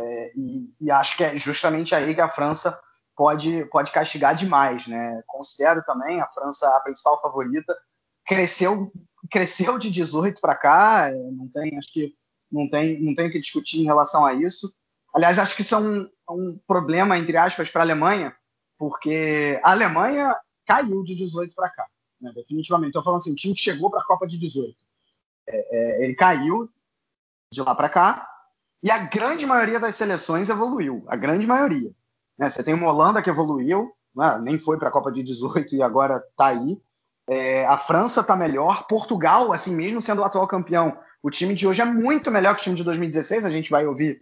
É, 0.01 0.33
e, 0.35 0.71
e, 0.81 0.91
acho 0.91 1.19
que 1.19 1.25
é 1.25 1.37
justamente 1.37 1.95
aí 1.95 2.15
que 2.15 2.21
a 2.21 2.31
França 2.31 2.77
pode, 3.21 3.67
pode 3.67 3.93
castigar 3.93 4.35
demais, 4.35 4.87
né? 4.87 5.23
Considero 5.27 5.85
também 5.85 6.23
a 6.23 6.27
França 6.29 6.67
a 6.75 6.81
principal 6.81 7.21
favorita. 7.21 7.77
Cresceu, 8.25 8.91
cresceu 9.31 9.79
de 9.79 9.91
18 9.91 10.41
para 10.41 10.57
cá, 10.57 11.11
não 11.13 11.47
tem, 11.49 11.77
acho 11.77 11.93
que 11.93 12.15
não 12.51 12.67
tem, 12.71 12.99
não 13.03 13.15
tem 13.15 13.29
o 13.29 13.31
que 13.31 13.39
discutir 13.39 13.83
em 13.83 13.85
relação 13.85 14.25
a 14.25 14.33
isso. 14.33 14.75
Aliás, 15.15 15.39
acho 15.39 15.55
que 15.55 15.61
isso 15.61 15.75
é 15.75 15.79
um, 15.79 16.09
um 16.31 16.59
problema, 16.67 17.19
entre 17.19 17.37
aspas, 17.37 17.71
para 17.71 17.83
a 17.83 17.85
Alemanha, 17.85 18.35
porque 18.79 19.61
a 19.63 19.73
Alemanha 19.73 20.35
caiu 20.67 21.05
de 21.05 21.15
18 21.15 21.55
para 21.55 21.69
cá, 21.69 21.87
né? 22.19 22.33
definitivamente. 22.35 22.89
Estou 22.89 23.03
falando 23.03 23.21
assim, 23.21 23.33
o 23.33 23.37
time 23.37 23.55
que 23.55 23.61
chegou 23.61 23.91
para 23.91 24.01
a 24.01 24.05
Copa 24.05 24.27
de 24.27 24.39
18. 24.39 24.75
É, 25.47 25.57
é, 25.57 26.05
ele 26.05 26.15
caiu 26.15 26.71
de 27.53 27.61
lá 27.61 27.75
para 27.75 27.91
cá, 27.91 28.27
e 28.83 28.91
a 28.91 28.97
grande 28.97 29.45
maioria 29.45 29.79
das 29.79 29.95
seleções 29.95 30.49
evoluiu, 30.49 31.05
a 31.07 31.17
grande 31.17 31.47
maioria. 31.47 31.95
Né? 32.41 32.49
Você 32.49 32.65
tem 32.65 32.73
uma 32.73 32.89
Holanda 32.89 33.21
que 33.21 33.29
evoluiu, 33.29 33.93
né? 34.17 34.41
nem 34.43 34.59
foi 34.59 34.79
para 34.79 34.89
a 34.89 34.93
Copa 34.93 35.13
de 35.13 35.23
18 35.23 35.75
e 35.75 35.83
agora 35.83 36.17
está 36.17 36.47
aí. 36.47 36.81
É, 37.29 37.67
a 37.67 37.77
França 37.77 38.23
está 38.23 38.35
melhor. 38.35 38.87
Portugal, 38.87 39.53
assim 39.53 39.77
mesmo 39.77 40.01
sendo 40.01 40.23
o 40.23 40.25
atual 40.25 40.49
campeão, 40.49 40.97
o 41.23 41.31
time 41.31 41.55
de 41.55 41.67
hoje 41.67 41.83
é 41.83 41.85
muito 41.85 42.31
melhor 42.31 42.55
que 42.55 42.63
o 42.63 42.65
time 42.65 42.77
de 42.77 42.83
2016. 42.83 43.45
A 43.45 43.51
gente 43.51 43.71
vai 43.71 43.87
ouvir 43.87 44.19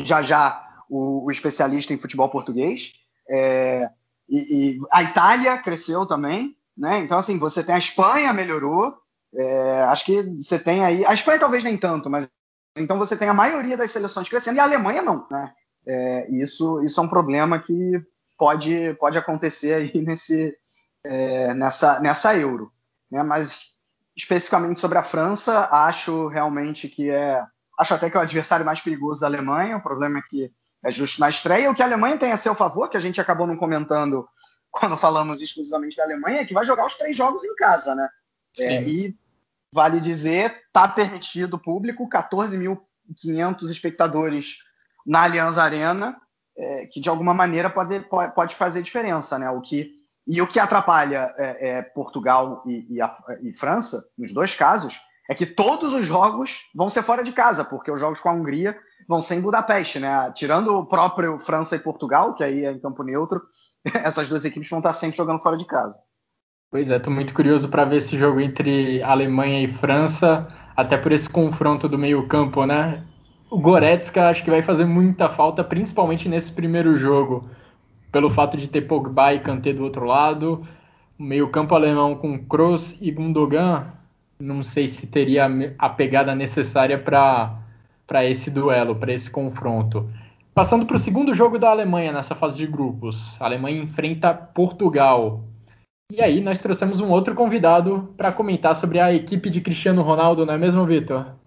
já 0.00 0.22
já 0.22 0.66
o, 0.88 1.26
o 1.26 1.30
especialista 1.30 1.92
em 1.92 1.98
futebol 1.98 2.30
português. 2.30 2.94
É, 3.28 3.86
e, 4.26 4.38
e, 4.38 4.78
a 4.90 5.02
Itália 5.02 5.58
cresceu 5.58 6.06
também, 6.06 6.56
né? 6.76 7.00
Então 7.00 7.18
assim, 7.18 7.38
você 7.38 7.62
tem 7.62 7.74
a 7.74 7.78
Espanha 7.78 8.32
melhorou. 8.32 8.96
É, 9.34 9.82
acho 9.84 10.06
que 10.06 10.22
você 10.40 10.58
tem 10.58 10.82
aí. 10.82 11.04
A 11.04 11.12
Espanha 11.12 11.38
talvez 11.38 11.62
nem 11.62 11.76
tanto, 11.76 12.08
mas 12.08 12.30
Então 12.78 12.98
você 12.98 13.14
tem 13.14 13.28
a 13.28 13.34
maioria 13.34 13.76
das 13.76 13.90
seleções 13.90 14.28
crescendo 14.28 14.56
e 14.56 14.60
a 14.60 14.64
Alemanha 14.64 15.02
não, 15.02 15.26
né? 15.30 15.52
É, 15.86 16.30
isso, 16.30 16.82
isso 16.84 17.00
é 17.00 17.02
um 17.02 17.08
problema 17.08 17.58
que 17.58 18.00
pode, 18.38 18.94
pode 18.94 19.18
acontecer 19.18 19.74
aí 19.74 19.92
nesse, 20.02 20.56
é, 21.04 21.54
nessa, 21.54 22.00
nessa 22.00 22.36
Euro. 22.36 22.72
Né? 23.10 23.22
Mas 23.22 23.72
especificamente 24.16 24.80
sobre 24.80 24.98
a 24.98 25.02
França, 25.02 25.68
acho 25.70 26.28
realmente 26.28 26.88
que 26.88 27.10
é. 27.10 27.42
Acho 27.78 27.94
até 27.94 28.10
que 28.10 28.16
é 28.16 28.20
o 28.20 28.22
adversário 28.22 28.66
mais 28.66 28.80
perigoso 28.80 29.22
da 29.22 29.26
Alemanha. 29.26 29.78
O 29.78 29.82
problema 29.82 30.18
é 30.18 30.22
que 30.22 30.52
é 30.84 30.90
justo 30.92 31.20
na 31.20 31.30
estreia. 31.30 31.70
O 31.70 31.74
que 31.74 31.82
a 31.82 31.86
Alemanha 31.86 32.18
tem 32.18 32.30
a 32.30 32.36
seu 32.36 32.54
favor, 32.54 32.88
que 32.88 32.96
a 32.96 33.00
gente 33.00 33.20
acabou 33.20 33.46
não 33.46 33.56
comentando 33.56 34.28
quando 34.70 34.96
falamos 34.96 35.40
exclusivamente 35.40 35.96
da 35.96 36.04
Alemanha, 36.04 36.40
é 36.40 36.44
que 36.44 36.54
vai 36.54 36.64
jogar 36.64 36.86
os 36.86 36.94
três 36.94 37.16
jogos 37.16 37.42
em 37.44 37.54
casa, 37.56 37.94
né? 37.94 38.08
É, 38.58 38.82
e 38.82 39.16
vale 39.72 40.00
dizer, 40.00 40.62
está 40.66 40.86
permitido 40.86 41.58
público, 41.58 42.08
14.500 42.08 43.70
espectadores 43.70 44.58
na 45.06 45.24
Allianz 45.24 45.58
Arena, 45.58 46.16
é, 46.56 46.86
que 46.86 47.00
de 47.00 47.08
alguma 47.08 47.34
maneira 47.34 47.70
pode, 47.70 48.00
pode 48.34 48.54
fazer 48.54 48.82
diferença, 48.82 49.38
né? 49.38 49.50
O 49.50 49.60
que, 49.60 49.90
e 50.26 50.40
o 50.40 50.46
que 50.46 50.60
atrapalha 50.60 51.34
é, 51.36 51.68
é 51.68 51.82
Portugal 51.82 52.62
e, 52.66 52.96
e, 52.96 53.00
a, 53.00 53.16
e, 53.42 53.52
França, 53.52 54.02
nos 54.16 54.32
dois 54.32 54.54
casos, 54.54 55.00
é 55.28 55.34
que 55.34 55.46
todos 55.46 55.94
os 55.94 56.04
jogos 56.04 56.70
vão 56.74 56.90
ser 56.90 57.02
fora 57.02 57.22
de 57.22 57.32
casa, 57.32 57.64
porque 57.64 57.90
os 57.90 58.00
jogos 58.00 58.20
com 58.20 58.28
a 58.28 58.32
Hungria 58.32 58.76
vão 59.08 59.20
ser 59.20 59.36
em 59.36 59.40
Budapeste, 59.40 59.98
né? 59.98 60.32
Tirando 60.34 60.76
o 60.76 60.86
próprio 60.86 61.38
França 61.38 61.76
e 61.76 61.80
Portugal, 61.80 62.34
que 62.34 62.44
aí 62.44 62.64
é 62.64 62.72
em 62.72 62.80
campo 62.80 63.02
neutro, 63.02 63.40
essas 64.04 64.28
duas 64.28 64.44
equipes 64.44 64.68
vão 64.68 64.80
estar 64.80 64.92
sempre 64.92 65.16
jogando 65.16 65.40
fora 65.40 65.56
de 65.56 65.64
casa. 65.64 65.98
Pois 66.70 66.90
é, 66.90 66.96
estou 66.96 67.12
muito 67.12 67.34
curioso 67.34 67.68
para 67.68 67.84
ver 67.84 67.96
esse 67.96 68.16
jogo 68.16 68.40
entre 68.40 69.02
Alemanha 69.02 69.62
e 69.62 69.68
França, 69.68 70.48
até 70.74 70.96
por 70.96 71.12
esse 71.12 71.28
confronto 71.28 71.86
do 71.86 71.98
meio-campo, 71.98 72.64
né? 72.64 73.04
O 73.52 73.58
Goretzka 73.58 74.30
acho 74.30 74.42
que 74.42 74.50
vai 74.50 74.62
fazer 74.62 74.86
muita 74.86 75.28
falta, 75.28 75.62
principalmente 75.62 76.26
nesse 76.26 76.50
primeiro 76.50 76.94
jogo, 76.94 77.50
pelo 78.10 78.30
fato 78.30 78.56
de 78.56 78.66
ter 78.66 78.80
Pogba 78.80 79.34
e 79.34 79.40
Kanté 79.40 79.74
do 79.74 79.84
outro 79.84 80.06
lado. 80.06 80.66
O 81.18 81.22
meio-campo 81.22 81.74
alemão 81.74 82.14
com 82.14 82.42
Kroos 82.46 82.96
e 82.98 83.10
Gundogan, 83.10 83.88
não 84.40 84.62
sei 84.62 84.88
se 84.88 85.06
teria 85.06 85.50
a 85.78 85.90
pegada 85.90 86.34
necessária 86.34 86.98
para 86.98 88.24
esse 88.24 88.50
duelo, 88.50 88.96
para 88.96 89.12
esse 89.12 89.30
confronto. 89.30 90.08
Passando 90.54 90.86
para 90.86 90.96
o 90.96 90.98
segundo 90.98 91.34
jogo 91.34 91.58
da 91.58 91.68
Alemanha 91.68 92.10
nessa 92.10 92.34
fase 92.34 92.56
de 92.56 92.66
grupos, 92.66 93.36
a 93.38 93.44
Alemanha 93.44 93.82
enfrenta 93.82 94.32
Portugal. 94.32 95.44
E 96.10 96.22
aí 96.22 96.40
nós 96.40 96.62
trouxemos 96.62 97.02
um 97.02 97.10
outro 97.10 97.34
convidado 97.34 98.14
para 98.16 98.32
comentar 98.32 98.74
sobre 98.74 98.98
a 98.98 99.12
equipe 99.12 99.50
de 99.50 99.60
Cristiano 99.60 100.00
Ronaldo, 100.00 100.46
não 100.46 100.54
é 100.54 100.58
mesmo, 100.58 100.86
Vitor? 100.86 101.41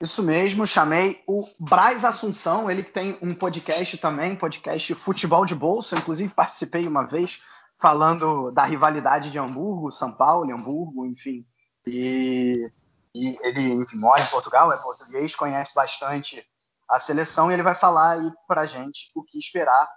Isso 0.00 0.22
mesmo, 0.22 0.64
chamei 0.64 1.20
o 1.26 1.44
Braz 1.58 2.04
Assunção, 2.04 2.70
ele 2.70 2.84
que 2.84 2.92
tem 2.92 3.18
um 3.20 3.34
podcast 3.34 3.98
também, 3.98 4.36
podcast 4.36 4.94
Futebol 4.94 5.44
de 5.44 5.56
Bolsa, 5.56 5.96
inclusive 5.96 6.32
participei 6.32 6.86
uma 6.86 7.04
vez 7.04 7.42
falando 7.76 8.52
da 8.52 8.62
rivalidade 8.64 9.30
de 9.30 9.38
Hamburgo, 9.38 9.90
São 9.90 10.12
Paulo, 10.12 10.52
Hamburgo, 10.52 11.04
enfim. 11.04 11.44
E, 11.84 12.70
e 13.12 13.36
ele 13.42 13.72
enfim, 13.72 13.96
mora 13.96 14.22
em 14.22 14.26
Portugal, 14.26 14.72
é 14.72 14.76
português, 14.76 15.34
conhece 15.34 15.74
bastante 15.74 16.44
a 16.88 17.00
seleção 17.00 17.50
e 17.50 17.54
ele 17.54 17.62
vai 17.64 17.74
falar 17.74 18.12
aí 18.12 18.30
pra 18.46 18.66
gente 18.66 19.10
o 19.16 19.22
que 19.24 19.36
esperar 19.36 19.88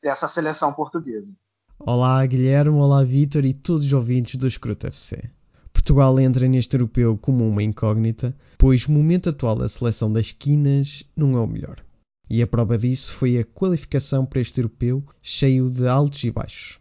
dessa 0.00 0.28
seleção 0.28 0.72
portuguesa. 0.72 1.32
Olá 1.80 2.24
Guilherme, 2.24 2.78
olá 2.78 3.02
Vitor 3.02 3.44
e 3.44 3.52
todos 3.52 3.84
os 3.84 3.92
ouvintes 3.92 4.36
do 4.36 4.46
Escroto 4.46 4.86
FC. 4.86 5.30
Portugal 5.78 6.18
entra 6.18 6.48
neste 6.48 6.74
europeu 6.74 7.16
como 7.16 7.48
uma 7.48 7.62
incógnita, 7.62 8.36
pois 8.58 8.86
o 8.86 8.92
momento 8.92 9.30
atual 9.30 9.54
da 9.54 9.68
seleção 9.68 10.12
das 10.12 10.26
esquinas 10.26 11.04
não 11.16 11.38
é 11.38 11.40
o 11.40 11.46
melhor. 11.46 11.76
E 12.28 12.42
a 12.42 12.48
prova 12.48 12.76
disso 12.76 13.12
foi 13.12 13.38
a 13.38 13.44
qualificação 13.44 14.26
para 14.26 14.40
este 14.40 14.58
europeu 14.58 15.04
cheio 15.22 15.70
de 15.70 15.86
altos 15.86 16.24
e 16.24 16.32
baixos. 16.32 16.80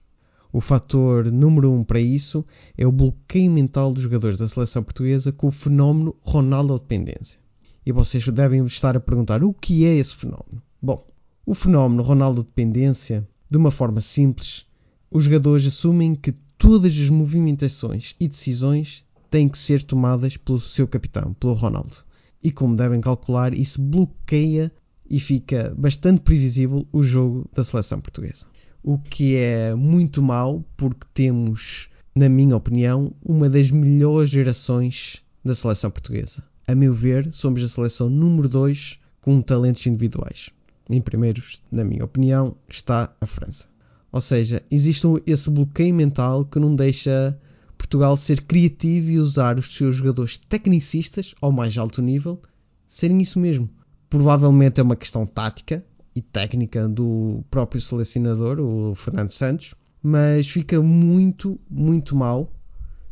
O 0.52 0.60
fator 0.60 1.32
número 1.32 1.72
um 1.72 1.84
para 1.84 2.00
isso 2.00 2.44
é 2.76 2.88
o 2.88 2.92
bloqueio 2.92 3.52
mental 3.52 3.94
dos 3.94 4.02
jogadores 4.02 4.40
da 4.40 4.48
seleção 4.48 4.82
portuguesa 4.82 5.32
com 5.32 5.48
o 5.48 5.52
fenómeno 5.52 6.16
Ronaldo 6.22 6.80
dependência. 6.80 7.40
E 7.86 7.92
vocês 7.92 8.28
devem 8.28 8.66
estar 8.66 8.98
a 8.98 9.00
perguntar 9.00 9.44
o 9.44 9.54
que 9.54 9.86
é 9.86 9.96
esse 9.96 10.16
fenómeno. 10.16 10.62
Bom, 10.82 11.06
o 11.46 11.54
fenómeno 11.54 12.02
Ronaldo 12.02 12.44
dependência, 12.44 13.26
de 13.48 13.58
uma 13.58 13.70
forma 13.70 14.02
simples, 14.02 14.66
os 15.12 15.24
jogadores 15.24 15.68
assumem 15.68 16.16
que 16.16 16.34
todas 16.58 16.94
as 16.94 17.10
movimentações 17.10 18.16
e 18.20 18.28
decisões 18.28 19.06
têm 19.30 19.48
que 19.48 19.58
ser 19.58 19.84
tomadas 19.84 20.38
pelo 20.38 20.60
seu 20.60 20.88
capitão, 20.88 21.34
pelo 21.34 21.54
Ronaldo. 21.54 21.98
E 22.42 22.52
como 22.52 22.76
devem 22.76 23.02
calcular, 23.02 23.54
isso 23.54 23.82
bloqueia 23.82 24.72
e 25.10 25.20
fica 25.20 25.74
bastante 25.78 26.22
previsível 26.22 26.88
o 26.92 27.04
jogo 27.04 27.50
da 27.54 27.64
seleção 27.64 28.00
portuguesa. 28.00 28.46
O 28.84 28.98
que 28.98 29.36
é 29.36 29.74
muito 29.74 30.22
mau 30.22 30.64
porque 30.76 31.08
temos, 31.14 31.90
na 32.16 32.30
minha 32.30 32.56
opinião, 32.56 33.14
uma 33.24 33.50
das 33.50 33.72
melhores 33.72 34.30
gerações 34.30 35.22
da 35.44 35.54
seleção 35.54 35.92
portuguesa. 35.92 36.44
A 36.68 36.76
meu 36.76 36.94
ver, 36.94 37.32
somos 37.32 37.64
a 37.64 37.68
seleção 37.68 38.10
número 38.10 38.50
2 38.50 39.00
com 39.22 39.42
talentos 39.42 39.86
individuais. 39.86 40.50
Em 40.90 41.02
primeiros, 41.02 41.62
na 41.72 41.84
minha 41.84 42.06
opinião, 42.06 42.56
está 42.70 43.14
a 43.20 43.26
França. 43.26 43.68
Ou 44.12 44.22
seja, 44.22 44.64
existe 44.72 45.06
esse 45.26 45.50
bloqueio 45.50 45.94
mental 45.94 46.46
que 46.46 46.60
não 46.60 46.76
deixa 46.76 47.38
Portugal 47.78 48.16
ser 48.18 48.42
criativo 48.42 49.12
e 49.12 49.20
usar 49.20 49.58
os 49.58 49.76
seus 49.76 49.96
jogadores 49.96 50.38
tecnicistas 50.38 51.36
ao 51.42 51.52
mais 51.52 51.78
alto 51.78 52.02
nível 52.02 52.42
serem 52.88 53.22
isso 53.22 53.40
mesmo. 53.40 53.70
Provavelmente 54.10 54.80
é 54.80 54.84
uma 54.84 54.96
questão 54.96 55.26
tática 55.26 55.86
e 56.16 56.22
técnica 56.22 56.88
do 56.88 57.44
próprio 57.52 57.82
selecionador, 57.82 58.60
o 58.60 58.96
Fernando 58.96 59.32
Santos, 59.32 59.76
mas 60.02 60.48
fica 60.48 60.82
muito, 60.82 61.60
muito 61.70 62.16
mal 62.16 62.52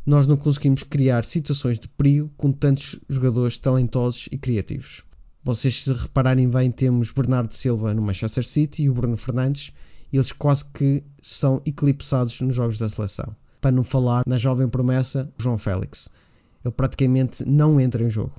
nós 0.06 0.28
não 0.28 0.38
conseguimos 0.38 0.84
criar 0.84 1.26
situações 1.26 1.80
de 1.80 1.88
perigo 1.88 2.30
com 2.38 2.52
tantos 2.52 3.00
jogadores 3.10 3.58
talentosos 3.58 4.30
e 4.32 4.38
criativos. 4.38 5.02
Vocês, 5.44 5.84
se 5.84 5.94
repararem 5.94 6.48
bem, 6.48 6.72
temos 6.72 7.12
Bernardo 7.12 7.52
Silva 7.52 7.94
no 7.94 8.04
Manchester 8.04 8.46
City 8.46 8.84
e 8.84 8.90
o 8.90 8.94
Bruno 8.94 9.18
Fernandes 9.18 9.72
eles 10.12 10.32
quase 10.32 10.66
que 10.66 11.04
são 11.22 11.62
eclipsados 11.66 12.42
nos 12.42 12.56
jogos 12.56 12.78
da 12.78 12.90
seleção. 12.90 13.36
Para 13.60 13.72
não 13.72 13.84
falar 13.84 14.24
na 14.28 14.38
jovem 14.38 14.70
promessa 14.70 15.32
João 15.38 15.58
Félix. 15.58 16.10
Ele 16.64 16.74
praticamente 16.74 17.44
não 17.46 17.80
entra 17.80 18.04
em 18.04 18.10
jogo. 18.10 18.34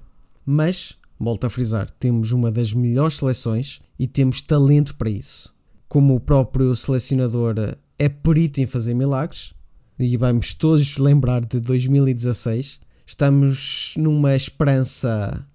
Mas, 0.45 0.97
volto 1.19 1.47
a 1.47 1.51
frisar, 1.51 1.91
temos 1.91 2.33
uma 2.33 2.51
das 2.51 2.73
melhores 2.73 3.17
seleções 3.17 3.81
e 3.99 4.07
temos 4.07 4.43
talento 4.43 4.97
para 4.97 5.11
isso. 5.11 5.55
Como 5.89 6.15
o 6.15 6.21
próprio 6.21 6.75
selecionador 6.75 7.55
é 7.99 8.09
perito 8.09 8.61
em 8.61 8.67
fazer 8.67 8.95
milagres, 8.95 9.55
e 9.99 10.17
vamos 10.17 10.53
todos 10.53 10.99
lembrar 10.99 11.45
de 11.45 11.59
2016, 11.59 12.81
estamos 13.07 13.95
numa 13.97 14.37
esperança 14.37 15.47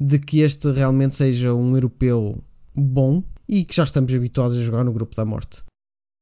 de 0.00 0.18
que 0.18 0.40
este 0.40 0.70
realmente 0.70 1.14
seja 1.14 1.52
um 1.54 1.74
europeu 1.74 2.42
bom 2.74 3.22
e 3.48 3.64
que 3.64 3.74
já 3.74 3.84
estamos 3.84 4.12
habituados 4.14 4.56
a 4.56 4.62
jogar 4.62 4.84
no 4.84 4.92
grupo 4.92 5.14
da 5.16 5.24
morte. 5.24 5.62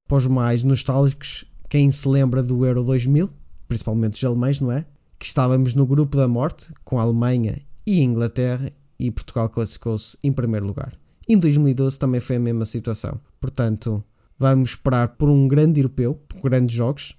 Para 0.09 0.19
os 0.19 0.27
mais 0.27 0.63
nostálgicos, 0.63 1.45
quem 1.69 1.91
se 1.91 2.09
lembra 2.09 2.43
do 2.43 2.67
Euro 2.67 2.83
2000, 2.85 3.31
principalmente 3.69 4.15
os 4.15 4.25
alemães, 4.25 4.61
não 4.61 4.73
é? 4.73 4.85
Que 5.19 5.27
estávamos 5.27 5.75
no 5.75 5.87
grupo 5.87 6.17
da 6.17 6.27
morte 6.27 6.73
com 6.85 6.99
a 6.99 7.03
Alemanha 7.03 7.63
e 7.87 8.01
a 8.01 8.05
Inglaterra 8.05 8.71
e 8.99 9.11
Portugal 9.11 9.49
classificou-se 9.49 10.19
em 10.23 10.33
primeiro 10.33 10.67
lugar. 10.67 10.93
Em 11.29 11.39
2012 11.39 11.99
também 11.99 12.21
foi 12.21 12.37
a 12.37 12.41
mesma 12.41 12.65
situação. 12.65 13.21
Portanto, 13.41 14.05
vamos 14.39 14.71
esperar 14.71 15.17
por 15.17 15.29
um 15.29 15.47
grande 15.47 15.81
europeu, 15.81 16.15
por 16.29 16.43
grandes 16.43 16.75
jogos, 16.75 17.17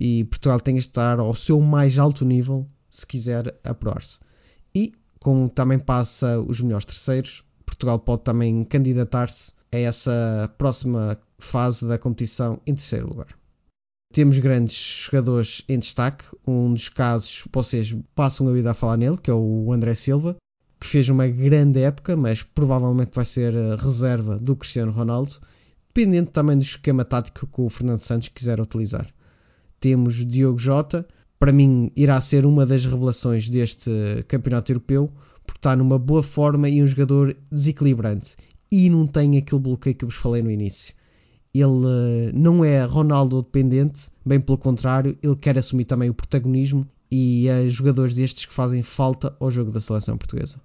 e 0.00 0.24
Portugal 0.24 0.58
tem 0.58 0.74
que 0.74 0.80
estar 0.80 1.20
ao 1.20 1.34
seu 1.34 1.60
mais 1.60 1.96
alto 1.98 2.24
nível 2.24 2.68
se 2.90 3.06
quiser 3.06 3.58
apurar-se. 3.62 4.18
E, 4.74 4.92
como 5.20 5.48
também 5.48 5.78
passa 5.78 6.40
os 6.40 6.60
melhores 6.60 6.86
terceiros, 6.86 7.44
Portugal 7.76 7.98
pode 7.98 8.22
também 8.22 8.64
candidatar-se 8.64 9.52
a 9.70 9.76
essa 9.76 10.52
próxima 10.56 11.18
fase 11.38 11.86
da 11.86 11.98
competição 11.98 12.58
em 12.66 12.74
terceiro 12.74 13.08
lugar. 13.08 13.28
Temos 14.12 14.38
grandes 14.38 15.06
jogadores 15.06 15.62
em 15.68 15.78
destaque. 15.78 16.24
Um 16.46 16.72
dos 16.72 16.88
casos, 16.88 17.44
vocês 17.52 17.94
passam 18.14 18.48
a 18.48 18.52
vida 18.52 18.70
a 18.70 18.74
falar 18.74 18.96
nele, 18.96 19.18
que 19.18 19.30
é 19.30 19.34
o 19.34 19.70
André 19.72 19.94
Silva, 19.94 20.36
que 20.80 20.86
fez 20.86 21.08
uma 21.10 21.26
grande 21.26 21.80
época, 21.80 22.16
mas 22.16 22.42
provavelmente 22.42 23.10
vai 23.12 23.24
ser 23.26 23.54
a 23.56 23.76
reserva 23.76 24.38
do 24.38 24.56
Cristiano 24.56 24.92
Ronaldo, 24.92 25.34
dependendo 25.88 26.30
também 26.30 26.56
do 26.56 26.62
esquema 26.62 27.04
tático 27.04 27.46
que 27.46 27.60
o 27.60 27.68
Fernando 27.68 28.00
Santos 28.00 28.28
quiser 28.28 28.58
utilizar. 28.58 29.06
Temos 29.78 30.24
Diogo 30.24 30.58
Jota, 30.58 31.06
para 31.38 31.52
mim 31.52 31.90
irá 31.94 32.18
ser 32.22 32.46
uma 32.46 32.64
das 32.64 32.86
revelações 32.86 33.50
deste 33.50 33.90
campeonato 34.28 34.72
europeu, 34.72 35.12
porque 35.46 35.58
está 35.58 35.76
numa 35.76 35.98
boa 35.98 36.22
forma 36.22 36.68
e 36.68 36.82
um 36.82 36.86
jogador 36.86 37.36
desequilibrante 37.50 38.36
e 38.70 38.90
não 38.90 39.06
tem 39.06 39.38
aquele 39.38 39.60
bloqueio 39.60 39.96
que 39.96 40.04
vos 40.04 40.16
falei 40.16 40.42
no 40.42 40.50
início. 40.50 40.94
Ele 41.54 41.64
uh, 41.64 42.32
não 42.34 42.64
é 42.64 42.84
Ronaldo 42.84 43.40
dependente, 43.40 44.10
bem 44.24 44.40
pelo 44.40 44.58
contrário, 44.58 45.16
ele 45.22 45.36
quer 45.36 45.56
assumir 45.56 45.84
também 45.84 46.10
o 46.10 46.14
protagonismo 46.14 46.86
e 47.10 47.48
é 47.48 47.68
jogadores 47.68 48.14
destes 48.14 48.44
que 48.44 48.52
fazem 48.52 48.82
falta 48.82 49.34
ao 49.40 49.50
jogo 49.50 49.70
da 49.70 49.80
seleção 49.80 50.18
portuguesa. 50.18 50.60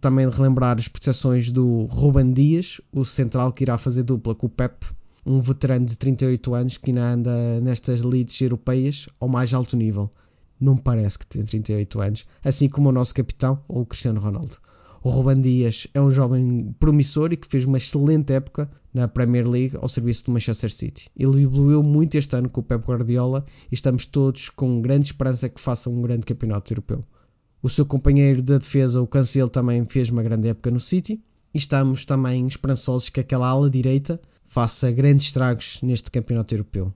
Também 0.00 0.30
relembrar 0.30 0.78
as 0.78 0.86
prestações 0.86 1.50
do 1.50 1.86
Ruben 1.86 2.32
Dias, 2.32 2.80
o 2.92 3.04
central 3.04 3.52
que 3.52 3.64
irá 3.64 3.76
fazer 3.76 4.04
dupla 4.04 4.34
com 4.34 4.46
o 4.46 4.50
Pep, 4.50 4.86
um 5.26 5.40
veterano 5.40 5.86
de 5.86 5.98
38 5.98 6.54
anos 6.54 6.78
que 6.78 6.90
ainda 6.90 7.12
anda 7.12 7.60
nestas 7.60 8.02
leads 8.02 8.40
europeias 8.40 9.08
ao 9.18 9.28
mais 9.28 9.52
alto 9.52 9.76
nível. 9.76 10.10
Não 10.60 10.76
parece 10.76 11.18
que 11.18 11.26
tem 11.26 11.42
38 11.42 12.00
anos, 12.00 12.26
assim 12.44 12.68
como 12.68 12.88
o 12.88 12.92
nosso 12.92 13.14
capitão, 13.14 13.62
ou 13.68 13.82
o 13.82 13.86
Cristiano 13.86 14.20
Ronaldo. 14.20 14.58
O 15.02 15.10
Ruben 15.10 15.40
Dias 15.40 15.86
é 15.94 16.00
um 16.00 16.10
jovem 16.10 16.74
promissor 16.80 17.32
e 17.32 17.36
que 17.36 17.46
fez 17.46 17.64
uma 17.64 17.78
excelente 17.78 18.32
época 18.32 18.68
na 18.92 19.06
Premier 19.06 19.48
League 19.48 19.76
ao 19.80 19.88
serviço 19.88 20.24
do 20.24 20.32
Manchester 20.32 20.72
City. 20.72 21.08
Ele 21.16 21.42
evoluiu 21.42 21.82
muito 21.84 22.16
este 22.16 22.34
ano 22.34 22.50
com 22.50 22.60
o 22.60 22.64
Pep 22.64 22.84
Guardiola 22.84 23.44
e 23.70 23.74
estamos 23.74 24.06
todos 24.06 24.48
com 24.48 24.82
grande 24.82 25.06
esperança 25.06 25.48
que 25.48 25.60
faça 25.60 25.88
um 25.88 26.02
grande 26.02 26.26
campeonato 26.26 26.72
europeu. 26.72 27.00
O 27.62 27.70
seu 27.70 27.86
companheiro 27.86 28.42
da 28.42 28.58
defesa, 28.58 29.00
o 29.00 29.06
Cancelo, 29.06 29.48
também 29.48 29.84
fez 29.84 30.10
uma 30.10 30.22
grande 30.22 30.48
época 30.48 30.70
no 30.70 30.80
City 30.80 31.22
e 31.54 31.58
estamos 31.58 32.04
também 32.04 32.46
esperançosos 32.46 33.08
que 33.08 33.20
aquela 33.20 33.48
ala 33.48 33.70
direita 33.70 34.20
faça 34.46 34.90
grandes 34.90 35.26
estragos 35.26 35.78
neste 35.82 36.10
campeonato 36.10 36.54
europeu. 36.54 36.92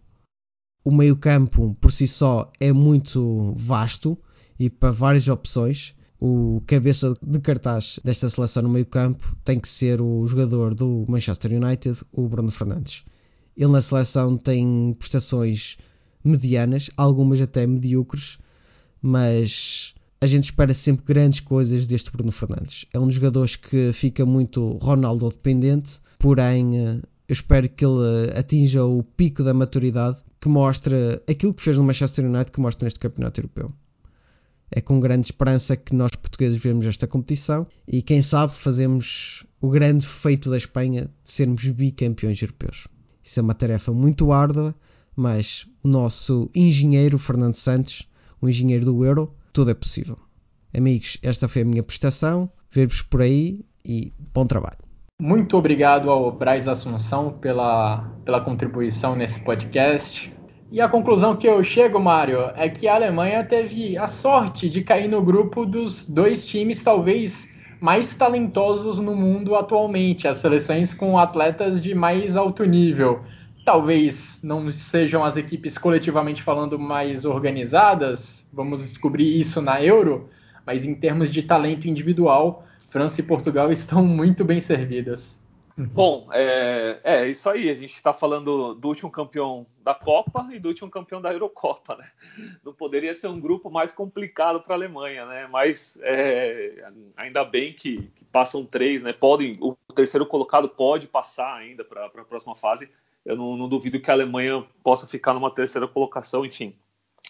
O 0.85 0.91
meio-campo 0.91 1.77
por 1.81 1.93
si 1.93 2.07
só 2.07 2.51
é 2.59 2.73
muito 2.73 3.55
vasto 3.57 4.19
e 4.59 4.69
para 4.69 4.91
várias 4.91 5.29
opções 5.29 5.95
o 6.25 6.63
cabeça 6.69 7.15
de 7.21 7.41
cartaz 7.41 7.99
desta 8.05 8.29
seleção 8.29 8.63
no 8.63 8.69
meio-campo 8.69 9.37
tem 9.45 9.59
que 9.59 9.69
ser 9.69 10.01
o 10.01 10.25
jogador 10.25 10.73
do 10.73 11.05
Manchester 11.09 11.53
United, 11.53 11.99
o 12.13 12.29
Bruno 12.29 12.53
Fernandes. 12.53 13.03
Ele 13.57 13.73
na 13.73 13.81
seleção 13.81 14.37
tem 14.37 14.95
prestações 14.97 15.79
medianas, 16.25 16.91
algumas 16.97 17.41
até 17.41 17.67
medíocres, 17.67 18.39
mas 19.03 19.95
a 20.21 20.27
gente 20.29 20.45
espera 20.45 20.73
sempre 20.73 21.05
grandes 21.05 21.41
coisas 21.41 21.89
deste 21.89 22.13
Bruno 22.13 22.31
Fernandes. 22.31 22.87
É 22.93 23.01
um 23.01 23.07
dos 23.07 23.17
jogadores 23.17 23.57
que 23.57 23.93
fica 23.93 24.25
muito 24.25 24.79
Ronaldo 24.81 25.29
dependente, 25.29 26.01
porém 26.21 26.79
eh, 26.79 27.01
eu 27.29 27.33
espero 27.33 27.69
que 27.69 27.85
ele 27.85 28.33
atinja 28.37 28.85
o 28.85 29.03
pico 29.03 29.43
da 29.43 29.53
maturidade 29.53 30.23
que 30.43 30.49
mostra 30.49 31.23
aquilo 31.29 31.55
que 31.55 31.63
fez 31.63 31.79
no 31.79 31.85
Manchester 31.85 32.27
United 32.27 32.51
que 32.51 32.61
mostra 32.61 32.85
neste 32.85 32.99
campeonato 32.99 33.41
europeu. 33.41 33.73
É 34.73 34.81
com 34.81 34.99
grande 34.99 35.27
esperança 35.27 35.77
que 35.77 35.95
nós 35.95 36.17
portugueses 36.17 36.61
vemos 36.61 36.85
esta 36.85 37.07
competição 37.07 37.65
e 37.87 38.03
quem 38.03 38.21
sabe 38.21 38.53
fazemos 38.53 39.47
o 39.61 39.71
grande 39.71 40.05
feito 40.05 40.51
da 40.51 40.57
Espanha 40.57 41.09
de 41.23 41.31
sermos 41.31 41.65
bicampeões 41.69 42.43
europeus. 42.43 42.89
Isso 43.23 43.39
é 43.39 43.43
uma 43.43 43.55
tarefa 43.55 43.93
muito 43.93 44.33
árdua, 44.33 44.75
mas 45.15 45.69
o 45.85 45.87
nosso 45.87 46.51
engenheiro 46.53 47.19
Fernando 47.19 47.55
Santos, 47.55 48.09
o 48.41 48.49
engenheiro 48.49 48.85
do 48.85 49.05
Euro, 49.05 49.33
tudo 49.53 49.71
é 49.71 49.75
possível. 49.75 50.19
Amigos, 50.75 51.19
esta 51.23 51.47
foi 51.47 51.63
a 51.63 51.67
minha 51.67 51.85
prestação. 51.85 52.51
Ver-vos 52.69 53.01
por 53.03 53.23
aí 53.23 53.65
e 53.85 54.13
bom 54.35 54.45
trabalho. 54.45 54.92
Muito 55.23 55.57
obrigado 55.57 56.11
ao 56.11 56.33
Braz 56.33 56.67
Assunção 56.67 57.31
pela, 57.31 58.11
pela 58.25 58.41
contribuição 58.41 59.15
nesse 59.15 59.39
podcast. 59.39 60.35
E 60.69 60.81
a 60.81 60.89
conclusão 60.89 61.37
que 61.37 61.47
eu 61.47 61.63
chego, 61.63 62.01
Mário, 62.01 62.51
é 62.57 62.69
que 62.69 62.89
a 62.89 62.97
Alemanha 62.97 63.45
teve 63.45 63.97
a 63.97 64.09
sorte 64.09 64.69
de 64.69 64.83
cair 64.83 65.07
no 65.07 65.23
grupo 65.23 65.65
dos 65.65 66.09
dois 66.09 66.45
times 66.45 66.83
talvez 66.83 67.55
mais 67.81 68.17
talentosos 68.17 68.99
no 68.99 69.15
mundo 69.15 69.55
atualmente, 69.55 70.27
as 70.27 70.39
seleções 70.39 70.93
com 70.93 71.17
atletas 71.17 71.81
de 71.81 71.95
mais 71.95 72.37
alto 72.37 72.65
nível. 72.65 73.21
Talvez 73.65 74.41
não 74.43 74.73
sejam 74.73 75.23
as 75.23 75.37
equipes 75.37 75.79
coletivamente 75.79 76.43
falando 76.43 76.77
mais 76.81 77.25
organizadas, 77.25 78.45
vamos 78.53 78.83
descobrir 78.83 79.39
isso 79.39 79.63
na 79.63 79.81
Euro, 79.81 80.29
mas 80.67 80.85
em 80.85 80.97
termos 80.97 81.33
de 81.33 81.45
talento 81.45 81.87
individual, 81.87 82.65
França 82.93 83.23
e 83.23 83.25
Portugal 83.25 83.73
estão 83.73 84.05
muito 84.05 84.45
bem 84.45 84.61
servidas. 84.61 85.41
Bom, 85.79 86.29
é, 86.31 87.01
é, 87.03 87.27
isso 87.27 87.49
aí. 87.49 87.71
A 87.71 87.75
gente 87.75 87.95
está 87.95 88.13
falando 88.13 88.75
do 88.75 88.89
último 88.89 89.11
campeão 89.11 89.67
da 89.83 89.95
Copa 89.95 90.47
e 90.53 90.59
do 90.59 90.69
último 90.69 90.91
campeão 90.91 91.23
da 91.23 91.33
Eurocopa, 91.33 91.97
né? 91.97 92.07
Não 92.63 92.75
poderia 92.75 93.15
ser 93.15 93.29
um 93.29 93.41
grupo 93.41 93.71
mais 93.71 93.95
complicado 93.95 94.61
para 94.61 94.75
a 94.75 94.77
Alemanha, 94.77 95.25
né? 95.25 95.49
Mas 95.51 95.99
é, 96.03 96.87
ainda 97.17 97.43
bem 97.47 97.73
que, 97.73 98.11
que, 98.15 98.27
passam 98.27 98.63
três, 98.63 99.03
né? 99.03 99.15
Podem, 99.15 99.57
o 99.59 99.75
terceiro 99.95 100.27
colocado 100.27 100.69
pode 100.69 101.07
passar 101.07 101.55
ainda 101.55 101.83
para 101.83 102.05
a 102.05 102.11
próxima 102.11 102.55
fase. 102.55 102.91
Eu 103.25 103.37
não, 103.37 103.57
não, 103.57 103.71
duvido 103.71 104.01
que 104.01 104.11
a 104.11 104.15
Alemanha 104.15 104.63
possa 104.85 105.07
ficar 105.07 105.33
numa 105.33 105.51
terceira 105.51 105.89
colocação, 105.89 106.45
enfim. 106.45 106.75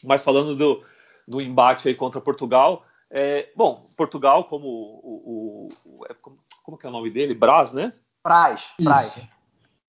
Mas 0.02 0.24
falando 0.24 0.56
do, 0.56 0.82
do 1.28 1.40
embate 1.40 1.86
aí 1.86 1.94
contra 1.94 2.20
Portugal, 2.20 2.84
é, 3.14 3.50
bom, 3.54 3.82
Portugal, 3.94 4.44
como 4.44 4.66
o, 4.66 5.68
o, 5.68 5.68
o 5.84 6.06
é, 6.06 6.14
como, 6.14 6.38
como 6.62 6.78
que 6.78 6.86
é 6.86 6.88
o 6.88 6.92
nome 6.92 7.10
dele? 7.10 7.34
Braz, 7.34 7.74
né? 7.74 7.92
Praz, 8.22 8.72
Praz. 8.82 9.18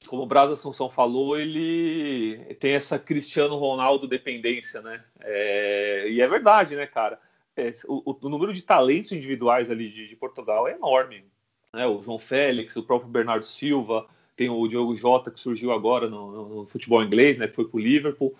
Como 0.07 0.23
o 0.23 0.25
Braz 0.25 0.51
Assunção 0.51 0.89
falou, 0.89 1.39
ele 1.39 2.53
tem 2.59 2.73
essa 2.73 2.99
Cristiano 2.99 3.55
Ronaldo 3.55 4.09
dependência, 4.09 4.81
né? 4.81 5.01
É, 5.21 6.09
e 6.09 6.19
é 6.19 6.27
verdade, 6.27 6.75
né, 6.75 6.85
cara? 6.85 7.17
É, 7.55 7.71
o, 7.87 8.17
o, 8.21 8.29
número 8.29 8.53
de 8.53 8.61
talentos 8.61 9.13
individuais 9.13 9.71
ali 9.71 9.89
de, 9.89 10.09
de 10.09 10.15
Portugal 10.17 10.67
é 10.67 10.73
enorme. 10.73 11.23
Né? 11.71 11.87
O 11.87 12.01
João 12.01 12.19
Félix, 12.19 12.75
o 12.75 12.83
próprio 12.83 13.09
Bernardo 13.09 13.45
Silva, 13.45 14.05
tem 14.35 14.49
o 14.49 14.67
Diogo 14.67 14.95
Jota 14.97 15.31
que 15.31 15.39
surgiu 15.39 15.71
agora 15.71 16.09
no, 16.09 16.31
no, 16.31 16.49
no 16.55 16.65
futebol 16.65 17.01
inglês, 17.01 17.37
né? 17.37 17.47
Que 17.47 17.55
foi 17.55 17.69
pro 17.69 17.79
Liverpool 17.79 18.35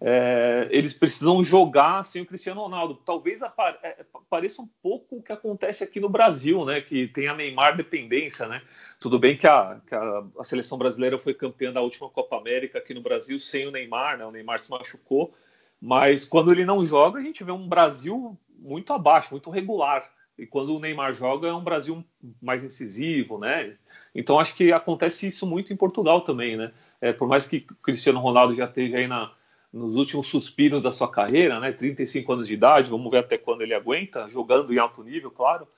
é, 0.00 0.68
eles 0.70 0.92
precisam 0.92 1.42
jogar 1.42 2.04
sem 2.04 2.20
o 2.20 2.26
Cristiano 2.26 2.60
Ronaldo. 2.60 3.00
Talvez 3.04 3.40
é, 3.42 4.04
pareça 4.28 4.60
um 4.60 4.68
pouco 4.82 5.16
o 5.16 5.22
que 5.22 5.32
acontece 5.32 5.82
aqui 5.82 5.98
no 5.98 6.08
Brasil, 6.08 6.64
né? 6.66 6.80
Que 6.80 7.08
tem 7.08 7.28
a 7.28 7.34
Neymar 7.34 7.76
dependência, 7.76 8.46
né? 8.46 8.60
Tudo 9.00 9.18
bem 9.18 9.36
que 9.36 9.46
a, 9.46 9.80
que 9.86 9.94
a, 9.94 10.24
a 10.38 10.44
seleção 10.44 10.76
brasileira 10.76 11.18
foi 11.18 11.32
campeã 11.32 11.72
da 11.72 11.80
última 11.80 12.10
Copa 12.10 12.36
América 12.36 12.78
aqui 12.78 12.92
no 12.92 13.00
Brasil 13.00 13.38
sem 13.38 13.66
o 13.66 13.70
Neymar, 13.70 14.18
né? 14.18 14.26
O 14.26 14.30
Neymar 14.30 14.60
se 14.60 14.70
machucou, 14.70 15.32
mas 15.80 16.24
quando 16.26 16.52
ele 16.52 16.66
não 16.66 16.84
joga, 16.84 17.18
a 17.18 17.22
gente 17.22 17.42
vê 17.42 17.52
um 17.52 17.66
Brasil 17.66 18.38
muito 18.58 18.92
abaixo, 18.92 19.32
muito 19.32 19.50
regular. 19.50 20.10
E 20.38 20.46
quando 20.46 20.76
o 20.76 20.78
Neymar 20.78 21.14
joga, 21.14 21.48
é 21.48 21.54
um 21.54 21.64
Brasil 21.64 22.04
mais 22.42 22.62
incisivo, 22.62 23.38
né? 23.38 23.74
Então 24.14 24.38
acho 24.38 24.54
que 24.54 24.72
acontece 24.72 25.26
isso 25.26 25.46
muito 25.46 25.72
em 25.72 25.76
Portugal 25.76 26.20
também, 26.20 26.54
né? 26.54 26.70
É, 27.00 27.14
por 27.14 27.26
mais 27.26 27.48
que 27.48 27.60
Cristiano 27.82 28.20
Ronaldo 28.20 28.52
já 28.54 28.66
esteja 28.66 28.98
aí 28.98 29.06
na 29.06 29.32
nos 29.76 29.94
últimos 29.94 30.26
suspiros 30.28 30.82
da 30.82 30.90
sua 30.90 31.10
carreira, 31.10 31.60
né? 31.60 31.70
35 31.70 32.32
anos 32.32 32.48
de 32.48 32.54
idade, 32.54 32.90
vamos 32.90 33.10
ver 33.10 33.18
até 33.18 33.36
quando 33.36 33.60
ele 33.60 33.74
aguenta, 33.74 34.28
jogando 34.28 34.72
em 34.72 34.78
alto 34.78 35.04
nível, 35.04 35.30
claro. 35.30 35.68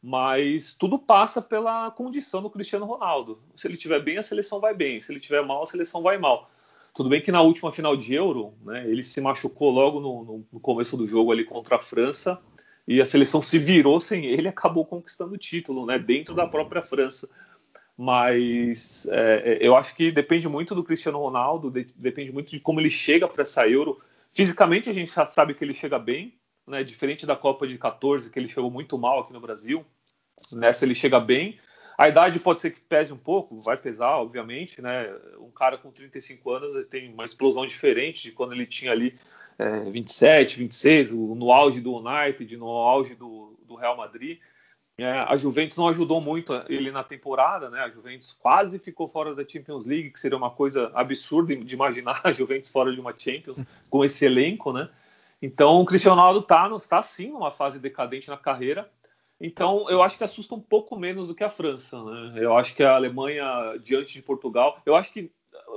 Mas 0.00 0.74
tudo 0.74 0.98
passa 0.98 1.42
pela 1.42 1.90
condição 1.90 2.40
do 2.40 2.50
Cristiano 2.50 2.86
Ronaldo. 2.86 3.40
Se 3.56 3.66
ele 3.66 3.74
estiver 3.74 4.00
bem, 4.00 4.18
a 4.18 4.22
seleção 4.22 4.60
vai 4.60 4.74
bem. 4.74 5.00
Se 5.00 5.10
ele 5.10 5.18
estiver 5.18 5.44
mal, 5.44 5.62
a 5.62 5.66
seleção 5.66 6.02
vai 6.02 6.18
mal. 6.18 6.50
Tudo 6.94 7.08
bem 7.08 7.20
que 7.20 7.32
na 7.32 7.40
última 7.40 7.72
final 7.72 7.96
de 7.96 8.14
Euro, 8.14 8.54
né, 8.64 8.88
ele 8.88 9.02
se 9.02 9.20
machucou 9.20 9.70
logo 9.70 9.98
no, 9.98 10.44
no 10.52 10.60
começo 10.60 10.96
do 10.96 11.06
jogo 11.06 11.32
ali 11.32 11.44
contra 11.44 11.76
a 11.76 11.80
França 11.80 12.40
e 12.86 13.00
a 13.00 13.06
seleção 13.06 13.40
se 13.40 13.58
virou 13.58 14.00
sem 14.00 14.26
ele 14.26 14.48
acabou 14.48 14.84
conquistando 14.84 15.34
o 15.34 15.38
título, 15.38 15.86
né, 15.86 15.98
dentro 15.98 16.34
da 16.34 16.46
própria 16.46 16.82
França 16.82 17.30
mas 17.96 19.06
é, 19.10 19.52
é, 19.52 19.58
eu 19.60 19.76
acho 19.76 19.94
que 19.94 20.10
depende 20.10 20.48
muito 20.48 20.74
do 20.74 20.84
Cristiano 20.84 21.18
Ronaldo, 21.18 21.70
de, 21.70 21.84
depende 21.94 22.32
muito 22.32 22.50
de 22.50 22.60
como 22.60 22.80
ele 22.80 22.90
chega 22.90 23.28
para 23.28 23.42
essa 23.42 23.68
Euro. 23.68 24.00
Fisicamente 24.32 24.88
a 24.88 24.92
gente 24.92 25.12
já 25.12 25.26
sabe 25.26 25.54
que 25.54 25.62
ele 25.62 25.74
chega 25.74 25.98
bem, 25.98 26.34
né? 26.66 26.82
Diferente 26.82 27.26
da 27.26 27.36
Copa 27.36 27.66
de 27.66 27.76
14, 27.76 28.30
que 28.30 28.38
ele 28.38 28.48
chegou 28.48 28.70
muito 28.70 28.96
mal 28.96 29.20
aqui 29.20 29.32
no 29.32 29.40
Brasil. 29.40 29.84
Nessa 30.52 30.84
ele 30.84 30.94
chega 30.94 31.20
bem. 31.20 31.58
A 31.98 32.08
idade 32.08 32.40
pode 32.40 32.60
ser 32.60 32.70
que 32.70 32.80
pese 32.80 33.12
um 33.12 33.18
pouco, 33.18 33.60
vai 33.60 33.76
pesar, 33.76 34.16
obviamente, 34.16 34.80
né? 34.80 35.04
Um 35.38 35.50
cara 35.50 35.76
com 35.76 35.90
35 35.90 36.50
anos 36.50 36.86
tem 36.88 37.12
uma 37.12 37.24
explosão 37.24 37.66
diferente 37.66 38.22
de 38.22 38.32
quando 38.32 38.54
ele 38.54 38.66
tinha 38.66 38.90
ali 38.90 39.18
é, 39.58 39.90
27, 39.90 40.58
26, 40.58 41.12
no 41.12 41.52
auge 41.52 41.80
do 41.80 41.94
United, 41.96 42.56
no 42.56 42.68
auge 42.68 43.14
do, 43.14 43.54
do 43.66 43.74
Real 43.74 43.96
Madrid. 43.96 44.38
É, 44.98 45.10
a 45.10 45.36
Juventus 45.36 45.76
não 45.76 45.88
ajudou 45.88 46.20
muito 46.20 46.52
ele 46.68 46.90
na 46.90 47.02
temporada, 47.02 47.70
né? 47.70 47.80
A 47.80 47.88
Juventus 47.88 48.30
quase 48.30 48.78
ficou 48.78 49.08
fora 49.08 49.34
da 49.34 49.46
Champions 49.46 49.86
League, 49.86 50.10
que 50.10 50.20
seria 50.20 50.36
uma 50.36 50.50
coisa 50.50 50.90
absurda 50.94 51.56
de 51.56 51.74
imaginar 51.74 52.20
a 52.24 52.32
Juventus 52.32 52.70
fora 52.70 52.92
de 52.92 53.00
uma 53.00 53.14
Champions 53.16 53.58
com 53.88 54.04
esse 54.04 54.24
elenco, 54.24 54.72
né? 54.72 54.90
Então 55.40 55.80
o 55.80 55.84
Cristiano 55.86 56.16
Ronaldo 56.16 56.40
está 56.40 56.68
tá 56.88 57.02
sim 57.02 57.30
numa 57.30 57.50
fase 57.50 57.80
decadente 57.80 58.28
na 58.28 58.36
carreira. 58.36 58.88
Então 59.40 59.88
eu 59.88 60.02
acho 60.02 60.18
que 60.18 60.24
assusta 60.24 60.54
um 60.54 60.60
pouco 60.60 60.96
menos 60.96 61.26
do 61.26 61.34
que 61.34 61.42
a 61.42 61.48
França, 61.48 62.02
né? 62.04 62.34
Eu 62.36 62.56
acho 62.56 62.76
que 62.76 62.82
a 62.82 62.94
Alemanha 62.94 63.78
diante 63.82 64.12
de 64.12 64.22
Portugal, 64.22 64.78
eu 64.84 64.94
acho 64.94 65.10
que 65.12 65.32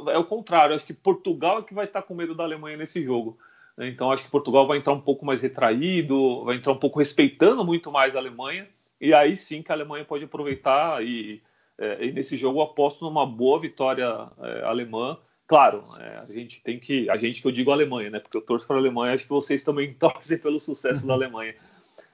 é 0.10 0.18
o 0.18 0.26
contrário. 0.26 0.74
Eu 0.74 0.76
acho 0.76 0.86
que 0.86 0.94
Portugal 0.94 1.60
é 1.60 1.64
que 1.64 1.74
vai 1.74 1.86
estar 1.86 2.02
com 2.02 2.14
medo 2.14 2.36
da 2.36 2.44
Alemanha 2.44 2.76
nesse 2.76 3.02
jogo. 3.02 3.40
Né? 3.78 3.88
Então 3.88 4.12
acho 4.12 4.26
que 4.26 4.30
Portugal 4.30 4.68
vai 4.68 4.78
entrar 4.78 4.94
um 4.94 5.02
pouco 5.02 5.26
mais 5.26 5.42
retraído, 5.42 6.44
vai 6.44 6.58
entrar 6.58 6.74
um 6.74 6.80
pouco 6.80 7.00
respeitando 7.00 7.64
muito 7.64 7.90
mais 7.90 8.14
a 8.14 8.20
Alemanha 8.20 8.68
e 9.00 9.14
aí 9.14 9.36
sim 9.36 9.62
que 9.62 9.72
a 9.72 9.76
Alemanha 9.76 10.06
pode 10.06 10.24
aproveitar 10.24 11.04
e, 11.04 11.42
é, 11.78 12.06
e 12.06 12.12
nesse 12.12 12.38
jogo 12.38 12.62
aposto 12.62 13.04
numa 13.04 13.26
boa 13.26 13.60
vitória 13.60 14.30
é, 14.40 14.64
alemã. 14.64 15.18
Claro, 15.48 15.82
é, 16.00 16.18
a 16.18 16.26
gente 16.26 16.62
tem 16.64 16.80
que, 16.80 17.10
a 17.10 17.18
gente 17.18 17.42
que 17.42 17.48
eu 17.48 17.52
digo 17.52 17.72
Alemanha, 17.72 18.10
né? 18.10 18.20
Porque 18.20 18.38
eu 18.38 18.42
torço 18.42 18.66
para 18.66 18.78
a 18.78 18.80
Alemanha, 18.80 19.14
acho 19.14 19.26
que 19.26 19.30
vocês 19.30 19.64
também 19.64 19.94
torcem 20.00 20.38
pelo 20.38 20.60
sucesso 20.60 21.06
da 21.06 21.14
Alemanha. 21.14 21.56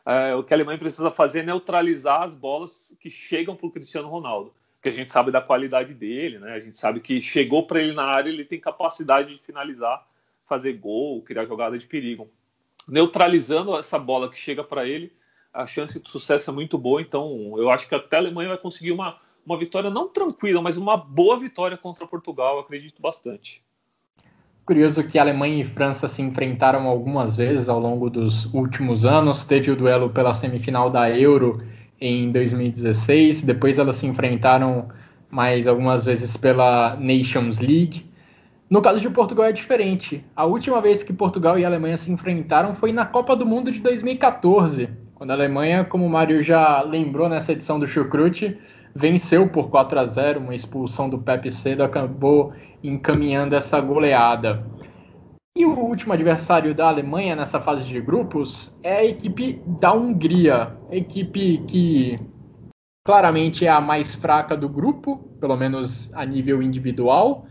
é, 0.06 0.36
o 0.36 0.44
que 0.44 0.53
a 0.53 0.58
Alemanha 0.58 0.78
precisa 0.78 1.12
fazer 1.12 1.40
é 1.40 1.44
neutralizar 1.44 2.24
as 2.24 2.36
bolas 2.36 2.95
que 2.99 3.10
chegam 3.10 3.56
para 3.56 3.68
o 3.68 3.72
Cristiano 3.72 4.10
Ronaldo, 4.10 4.53
porque 4.76 4.90
a 4.90 4.94
gente 4.94 5.12
sabe 5.12 5.32
da 5.32 5.40
qualidade 5.40 5.94
dele, 5.94 6.40
né? 6.40 6.53
A 6.53 6.60
gente 6.60 6.78
sabe 6.78 6.99
que 6.99 7.22
chegou 7.22 7.68
para 7.68 7.82
ele 7.82 7.94
na 7.94 8.03
área, 8.03 8.30
ele 8.30 8.44
tem 8.44 8.60
capacidade 8.60 9.36
de 9.36 9.41
finalizar, 9.41 10.06
fazer 10.48 10.74
gol, 10.74 11.22
criar 11.22 11.45
jogada 11.45 11.78
de 11.78 11.86
perigo. 11.86 12.30
Neutralizando 12.88 13.78
essa 13.78 13.99
bola 13.99 14.30
que 14.30 14.38
chega 14.38 14.64
para 14.64 14.86
ele, 14.88 15.14
a 15.53 15.65
chance 15.65 15.99
de 15.99 16.10
sucesso 16.10 16.49
é 16.49 16.53
muito 16.53 16.78
boa. 16.78 17.02
Então, 17.02 17.53
eu 17.57 17.69
acho 17.69 17.88
que 17.88 17.95
até 17.95 18.18
a 18.18 18.19
Alemanha 18.19 18.49
vai 18.49 18.57
conseguir 18.57 18.91
uma, 18.91 19.18
uma 19.45 19.57
vitória 19.57 19.90
não 19.90 20.07
tranquila, 20.07 20.61
mas 20.61 20.78
uma 20.78 20.98
boa 20.98 21.40
vitória 21.40 21.78
contra 21.78 22.07
Portugal, 22.07 22.60
acredito 22.60 23.02
bastante. 23.02 23.64
Curioso 24.65 25.03
que 25.03 25.18
Alemanha 25.18 25.61
e 25.61 25.65
França 25.65 26.07
se 26.07 26.22
enfrentaram 26.22 26.88
algumas 26.88 27.36
vezes 27.36 27.68
ao 27.68 27.80
longo 27.80 28.10
dos 28.10 28.45
últimos 28.53 29.06
anos. 29.06 29.44
Teve 29.44 29.72
o 29.72 29.76
duelo 29.76 30.10
pela 30.10 30.34
semifinal 30.34 30.90
da 30.90 31.10
Euro 31.10 31.64
em 31.99 32.32
2016, 32.32 33.41
depois 33.41 33.78
elas 33.78 33.98
se 33.98 34.07
enfrentaram 34.07 34.90
mais 35.30 35.68
algumas 35.68 36.06
vezes 36.06 36.38
pela 36.38 36.95
Nations 36.95 37.60
League. 37.60 38.06
No 38.69 38.82
caso 38.82 39.02
de 39.02 39.10
Portugal 39.10 39.45
é 39.45 39.52
diferente. 39.52 40.23
A 40.36 40.45
última 40.45 40.80
vez 40.80 41.03
que 41.03 41.11
Portugal 41.11 41.60
e 41.60 41.65
Alemanha 41.65 41.98
se 41.98 42.11
enfrentaram 42.11 42.73
foi 42.73 42.91
na 42.91 43.06
Copa 43.06 43.36
do 43.36 43.45
Mundo 43.45 43.72
de 43.72 43.80
2014, 43.80 44.90
quando 45.22 45.30
a 45.30 45.35
Alemanha, 45.35 45.85
como 45.85 46.03
o 46.03 46.10
Mário 46.10 46.41
já 46.41 46.81
lembrou 46.81 47.30
nessa 47.30 47.52
edição 47.52 47.80
do 47.80 47.85
Chucrute, 47.85 48.57
venceu 48.95 49.48
por 49.48 49.69
4 49.69 49.99
a 49.99 50.06
0, 50.06 50.39
uma 50.39 50.56
expulsão 50.56 51.07
do 51.07 51.19
Pepe 51.19 51.52
cedo 51.52 51.84
acabou 51.84 52.53
encaminhando 52.84 53.53
essa 53.53 53.80
goleada. 53.80 54.65
E 55.56 55.64
o 55.64 55.77
último 55.77 56.11
adversário 56.11 56.73
da 56.73 56.88
Alemanha 56.88 57.35
nessa 57.35 57.61
fase 57.61 57.84
de 57.84 58.02
grupos 58.02 58.76
é 58.81 58.98
a 58.98 59.06
equipe 59.06 59.61
da 59.80 59.93
Hungria, 59.93 60.76
equipe 60.89 61.60
que 61.68 62.19
claramente 63.06 63.64
é 63.64 63.69
a 63.69 63.80
mais 63.80 64.15
fraca 64.15 64.57
do 64.57 64.68
grupo, 64.68 65.18
pelo 65.39 65.56
menos 65.56 66.11
a 66.15 66.26
nível 66.26 66.64
individual. 66.64 67.43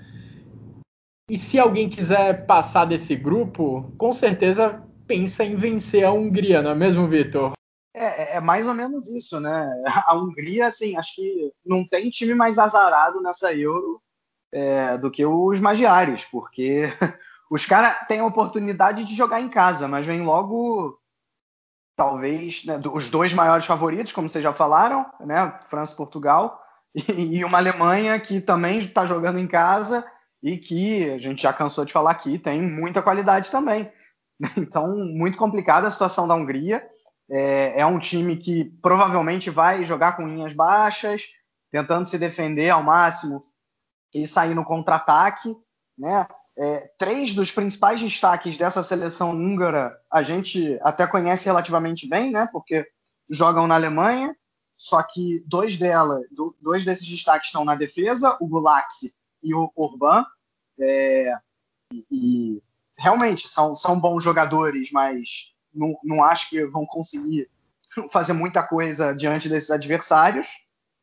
E 1.30 1.36
se 1.36 1.56
alguém 1.56 1.88
quiser 1.88 2.47
passar 2.47 2.84
desse 2.84 3.14
grupo, 3.14 3.94
com 3.97 4.12
certeza 4.12 4.82
pensa 5.06 5.44
em 5.44 5.55
vencer 5.55 6.02
a 6.02 6.10
Hungria, 6.10 6.62
não 6.62 6.72
é 6.72 6.74
mesmo, 6.74 7.06
Vitor? 7.06 7.52
É, 7.92 8.04
é, 8.04 8.36
é, 8.36 8.40
mais 8.40 8.66
ou 8.66 8.74
menos 8.74 9.08
isso, 9.08 9.40
né? 9.40 9.68
A 10.06 10.14
Hungria, 10.14 10.66
assim, 10.66 10.96
acho 10.96 11.16
que 11.16 11.52
não 11.64 11.86
tem 11.86 12.08
time 12.10 12.34
mais 12.34 12.58
azarado 12.58 13.20
nessa 13.20 13.52
Euro 13.54 14.00
é, 14.52 14.96
do 14.98 15.10
que 15.10 15.24
os 15.24 15.58
Magiares, 15.58 16.24
porque 16.24 16.84
os 17.50 17.66
caras 17.66 18.06
têm 18.06 18.20
a 18.20 18.26
oportunidade 18.26 19.04
de 19.04 19.14
jogar 19.14 19.40
em 19.40 19.48
casa, 19.48 19.88
mas 19.88 20.06
vem 20.06 20.22
logo, 20.22 20.98
talvez, 21.96 22.64
né, 22.64 22.80
os 22.92 23.10
dois 23.10 23.32
maiores 23.32 23.66
favoritos, 23.66 24.12
como 24.12 24.28
vocês 24.28 24.42
já 24.42 24.52
falaram, 24.52 25.04
né? 25.20 25.56
França 25.66 25.92
e 25.92 25.96
Portugal, 25.96 26.62
e, 26.94 27.38
e 27.38 27.44
uma 27.44 27.58
Alemanha 27.58 28.18
que 28.20 28.40
também 28.40 28.78
está 28.78 29.04
jogando 29.04 29.38
em 29.38 29.48
casa 29.48 30.04
e 30.42 30.56
que 30.56 31.10
a 31.10 31.18
gente 31.18 31.42
já 31.42 31.52
cansou 31.52 31.84
de 31.84 31.92
falar 31.92 32.12
aqui, 32.12 32.38
tem 32.38 32.62
muita 32.62 33.02
qualidade 33.02 33.50
também. 33.50 33.92
Então, 34.56 34.96
muito 34.96 35.36
complicada 35.36 35.86
a 35.86 35.90
situação 35.90 36.26
da 36.26 36.34
Hungria. 36.34 36.88
É, 37.31 37.81
é, 37.81 37.86
um 37.86 37.98
time 37.98 38.36
que 38.36 38.65
provavelmente 38.82 39.51
vai 39.51 39.85
jogar 39.85 40.16
com 40.16 40.27
linhas 40.27 40.52
baixas, 40.52 41.28
tentando 41.70 42.05
se 42.05 42.19
defender 42.19 42.70
ao 42.70 42.82
máximo 42.82 43.40
e 44.12 44.27
sair 44.27 44.55
no 44.55 44.65
contra-ataque. 44.65 45.57
Né? 45.97 46.27
É, 46.59 46.90
três 46.98 47.32
dos 47.32 47.52
principais 47.52 48.01
destaques 48.01 48.57
dessa 48.57 48.82
seleção 48.82 49.31
húngara 49.31 49.97
a 50.11 50.23
gente 50.23 50.78
até 50.82 51.07
conhece 51.07 51.47
relativamente 51.47 52.09
bem, 52.09 52.32
né? 52.32 52.48
porque 52.51 52.85
jogam 53.28 53.69
na 53.69 53.77
Alemanha, 53.77 54.35
só 54.77 55.01
que 55.02 55.44
dois 55.47 55.78
dela, 55.78 56.20
dois 56.61 56.85
desses 56.85 57.07
destaques 57.07 57.48
estão 57.48 57.65
na 57.65 57.77
defesa, 57.77 58.36
o 58.40 58.48
Gulaxi 58.48 59.15
e 59.40 59.55
o 59.55 59.70
Urban. 59.77 60.24
É, 60.81 61.32
e, 61.93 62.07
e 62.11 62.62
realmente 62.97 63.47
são, 63.47 63.77
são 63.77 64.01
bons 64.01 64.24
jogadores, 64.24 64.90
mas 64.90 65.55
não, 65.74 65.97
não 66.02 66.24
acho 66.24 66.51
que 66.51 66.64
vão 66.66 66.86
conseguir 66.86 67.48
fazer 68.10 68.32
muita 68.32 68.62
coisa 68.62 69.14
diante 69.14 69.48
desses 69.48 69.70
adversários. 69.70 70.48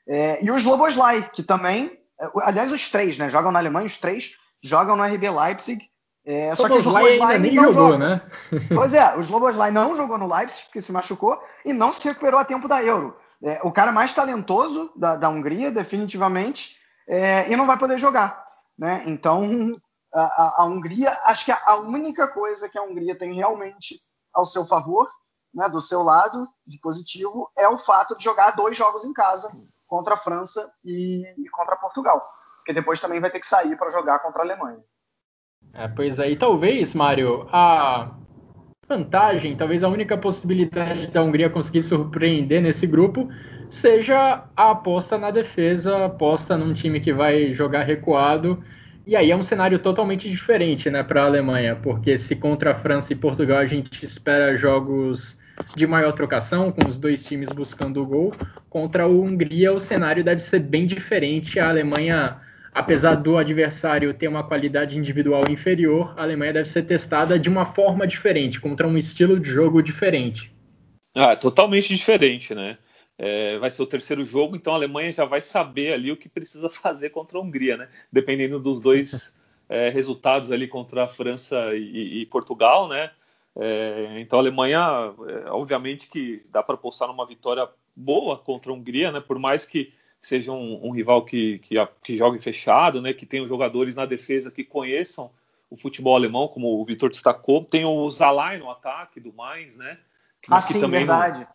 É, 0.07 0.43
e 0.43 0.49
os 0.51 0.63
Loboslai, 0.63 1.29
que 1.33 1.43
também, 1.43 1.99
é, 2.19 2.29
aliás, 2.41 2.71
os 2.71 2.89
três, 2.89 3.17
né? 3.17 3.29
Jogam 3.29 3.51
na 3.51 3.59
Alemanha, 3.59 3.87
os 3.87 3.97
três 3.97 4.37
jogam 4.61 4.95
no 4.95 5.03
RB 5.03 5.29
Leipzig. 5.29 5.89
É, 6.25 6.53
só 6.55 6.67
que 6.67 6.75
os 6.75 6.85
Loboslai 6.85 7.39
nem 7.39 7.55
jogou, 7.55 7.71
jogou, 7.71 7.97
né? 7.97 8.21
pois 8.73 8.93
é, 8.93 9.17
os 9.17 9.29
Loboslai 9.29 9.71
não 9.71 9.95
jogou 9.95 10.17
no 10.17 10.33
Leipzig, 10.33 10.65
porque 10.65 10.81
se 10.81 10.91
machucou, 10.91 11.41
e 11.63 11.71
não 11.71 11.93
se 11.93 12.05
recuperou 12.07 12.39
a 12.39 12.45
tempo 12.45 12.67
da 12.67 12.83
Euro. 12.83 13.17
É, 13.41 13.61
o 13.63 13.71
cara 13.71 13.91
mais 13.91 14.13
talentoso 14.13 14.91
da, 14.95 15.15
da 15.15 15.29
Hungria, 15.29 15.71
definitivamente, 15.71 16.75
é, 17.07 17.51
e 17.51 17.55
não 17.55 17.65
vai 17.65 17.77
poder 17.77 17.97
jogar. 17.97 18.45
Né? 18.77 19.03
Então, 19.05 19.71
a, 20.13 20.21
a, 20.21 20.55
a 20.59 20.65
Hungria, 20.65 21.11
acho 21.25 21.45
que 21.45 21.51
a 21.51 21.75
única 21.77 22.27
coisa 22.27 22.67
que 22.67 22.77
a 22.77 22.83
Hungria 22.83 23.17
tem 23.17 23.33
realmente 23.33 24.01
ao 24.37 24.45
seu 24.45 24.67
favor, 24.67 25.09
né, 25.51 25.67
do 25.67 25.81
seu 25.81 26.03
lado 26.03 26.47
de 26.65 26.79
positivo, 26.79 27.51
é 27.57 27.67
o 27.67 27.77
fato 27.77 28.15
de 28.15 28.23
jogar 28.23 28.51
dois 28.51 28.77
jogos 28.77 29.03
em 29.03 29.11
casa 29.11 29.49
contra 29.87 30.13
a 30.13 30.17
França 30.17 30.71
e, 30.85 31.23
e 31.39 31.49
contra 31.49 31.75
Portugal, 31.75 32.21
porque 32.57 32.71
depois 32.71 32.99
também 32.99 33.19
vai 33.19 33.31
ter 33.31 33.39
que 33.39 33.47
sair 33.47 33.75
para 33.75 33.89
jogar 33.89 34.19
contra 34.19 34.43
a 34.43 34.45
Alemanha. 34.45 34.79
É, 35.73 35.87
pois 35.87 36.19
aí, 36.19 36.37
talvez, 36.37 36.93
Mário, 36.93 37.47
a 37.51 38.11
vantagem, 38.87 39.57
talvez 39.57 39.83
a 39.83 39.89
única 39.89 40.15
possibilidade 40.15 41.07
da 41.07 41.23
Hungria 41.23 41.49
conseguir 41.49 41.81
surpreender 41.81 42.61
nesse 42.61 42.85
grupo 42.85 43.27
seja 43.69 44.47
a 44.55 44.71
aposta 44.71 45.17
na 45.17 45.31
defesa, 45.31 46.05
aposta 46.05 46.55
num 46.55 46.73
time 46.73 46.99
que 46.99 47.11
vai 47.11 47.53
jogar 47.53 47.83
recuado 47.83 48.63
e 49.07 49.15
aí 49.15 49.31
é 49.31 49.35
um 49.35 49.41
cenário 49.41 49.79
totalmente 49.79 50.29
diferente 50.29 50.89
né, 50.89 51.01
para 51.01 51.23
a 51.23 51.25
Alemanha, 51.25 51.77
porque 51.77 52.17
se 52.17 52.35
contra 52.35 52.71
a 52.71 52.75
França 52.75 53.13
e 53.13 53.15
Portugal 53.15 53.59
a 53.59 53.65
gente 53.65 54.05
espera 54.05 54.57
jogos 54.57 55.39
de 55.75 55.87
maior 55.87 56.11
trocação, 56.11 56.73
com 56.73 56.85
os 56.89 56.99
dois 56.99 57.25
times 57.25 57.47
buscando 57.49 58.03
o 58.03 58.05
gol, 58.05 58.33
contra 58.69 59.03
a 59.03 59.07
Hungria 59.07 59.71
o 59.71 59.79
cenário 59.79 60.25
deve 60.25 60.41
ser 60.41 60.59
bem 60.59 60.85
diferente. 60.85 61.57
A 61.57 61.69
Alemanha, 61.69 62.41
apesar 62.73 63.15
do 63.15 63.37
adversário 63.37 64.13
ter 64.13 64.27
uma 64.27 64.43
qualidade 64.43 64.97
individual 64.97 65.45
inferior, 65.49 66.13
a 66.17 66.23
Alemanha 66.23 66.53
deve 66.53 66.67
ser 66.67 66.83
testada 66.83 67.39
de 67.39 67.47
uma 67.47 67.63
forma 67.63 68.05
diferente, 68.05 68.59
contra 68.59 68.85
um 68.85 68.97
estilo 68.97 69.39
de 69.39 69.49
jogo 69.49 69.81
diferente. 69.81 70.53
Ah, 71.15 71.33
totalmente 71.33 71.95
diferente, 71.95 72.53
né? 72.53 72.77
É, 73.17 73.57
vai 73.57 73.71
ser 73.71 73.81
o 73.81 73.87
terceiro 73.87 74.23
jogo, 74.23 74.55
então 74.55 74.73
a 74.73 74.75
Alemanha 74.75 75.11
já 75.11 75.25
vai 75.25 75.41
saber 75.41 75.93
ali 75.93 76.11
o 76.11 76.17
que 76.17 76.29
precisa 76.29 76.69
fazer 76.71 77.09
contra 77.09 77.37
a 77.37 77.41
Hungria, 77.41 77.77
né? 77.77 77.89
Dependendo 78.11 78.59
dos 78.59 78.79
dois 78.79 79.35
é, 79.67 79.89
resultados 79.89 80.51
ali 80.51 80.67
contra 80.67 81.05
a 81.05 81.07
França 81.07 81.73
e, 81.73 82.21
e 82.21 82.25
Portugal, 82.27 82.87
né? 82.87 83.11
É, 83.59 84.19
então 84.19 84.37
a 84.37 84.41
Alemanha, 84.41 84.79
é, 85.27 85.49
obviamente 85.49 86.07
que 86.07 86.43
dá 86.51 86.61
para 86.61 86.75
apostar 86.75 87.07
numa 87.07 87.25
vitória 87.25 87.67
boa 87.95 88.37
contra 88.37 88.71
a 88.71 88.75
Hungria, 88.75 89.11
né? 89.11 89.19
Por 89.19 89.39
mais 89.39 89.65
que 89.65 89.91
seja 90.21 90.51
um, 90.51 90.87
um 90.87 90.91
rival 90.91 91.25
que, 91.25 91.57
que, 91.59 91.75
que, 92.03 92.17
jogue 92.17 92.39
fechado, 92.39 93.01
né? 93.01 93.13
Que 93.13 93.25
tenha 93.25 93.45
jogadores 93.45 93.95
na 93.95 94.05
defesa 94.05 94.51
que 94.51 94.63
conheçam 94.63 95.31
o 95.69 95.75
futebol 95.75 96.15
alemão, 96.15 96.47
como 96.47 96.79
o 96.79 96.85
Vitor 96.85 97.09
destacou. 97.09 97.63
Tem 97.63 97.83
o 97.83 98.09
Zalai 98.09 98.57
no 98.57 98.69
ataque 98.69 99.19
do 99.19 99.33
mais, 99.33 99.75
né? 99.75 99.97
Que, 100.41 100.53
ah, 100.53 100.61
sim, 100.61 100.79
verdade. 100.87 101.39
Não, 101.39 101.47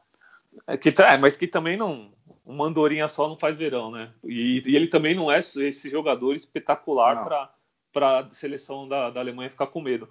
é, 0.66 0.76
que, 0.76 0.88
é, 0.88 1.16
mas 1.18 1.36
que 1.36 1.46
também 1.46 1.76
não. 1.76 2.10
Uma 2.44 2.66
andorinha 2.66 3.08
só 3.08 3.28
não 3.28 3.38
faz 3.38 3.56
verão, 3.56 3.90
né? 3.90 4.12
E, 4.24 4.62
e 4.66 4.76
ele 4.76 4.88
também 4.88 5.14
não 5.14 5.30
é 5.30 5.38
esse 5.38 5.88
jogador 5.88 6.34
espetacular 6.34 7.48
para 7.92 8.18
a 8.18 8.34
seleção 8.34 8.88
da, 8.88 9.10
da, 9.10 9.20
Alemanha 9.20 9.50
ficar 9.50 9.68
com 9.68 9.80
medo. 9.80 10.08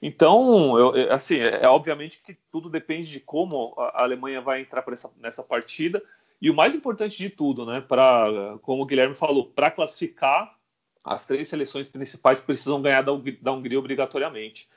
Então, 0.00 0.78
eu, 0.78 1.12
assim, 1.12 1.36
é, 1.36 1.64
é, 1.64 1.68
obviamente 1.68 2.20
que 2.24 2.36
tudo 2.50 2.68
depende 2.68 3.10
de 3.10 3.20
como 3.20 3.74
a 3.78 4.02
Alemanha 4.02 4.40
vai 4.40 4.60
entrar 4.60 4.84
essa, 4.88 5.10
nessa 5.18 5.42
partida. 5.42 6.02
E 6.40 6.50
o 6.50 6.54
mais 6.54 6.74
importante 6.74 7.16
de 7.16 7.30
tudo, 7.30 7.64
né? 7.64 7.80
Para, 7.80 8.58
como 8.62 8.82
o 8.82 8.86
Guilherme 8.86 9.14
falou, 9.14 9.46
para 9.46 9.70
classificar, 9.70 10.54
as 11.04 11.24
três 11.24 11.48
seleções 11.48 11.88
principais 11.88 12.40
precisam 12.40 12.82
ganhar 12.82 13.02
da, 13.02 13.12
da 13.40 13.52
Hungria 13.52 13.78
obrigatoriamente. 13.78 14.68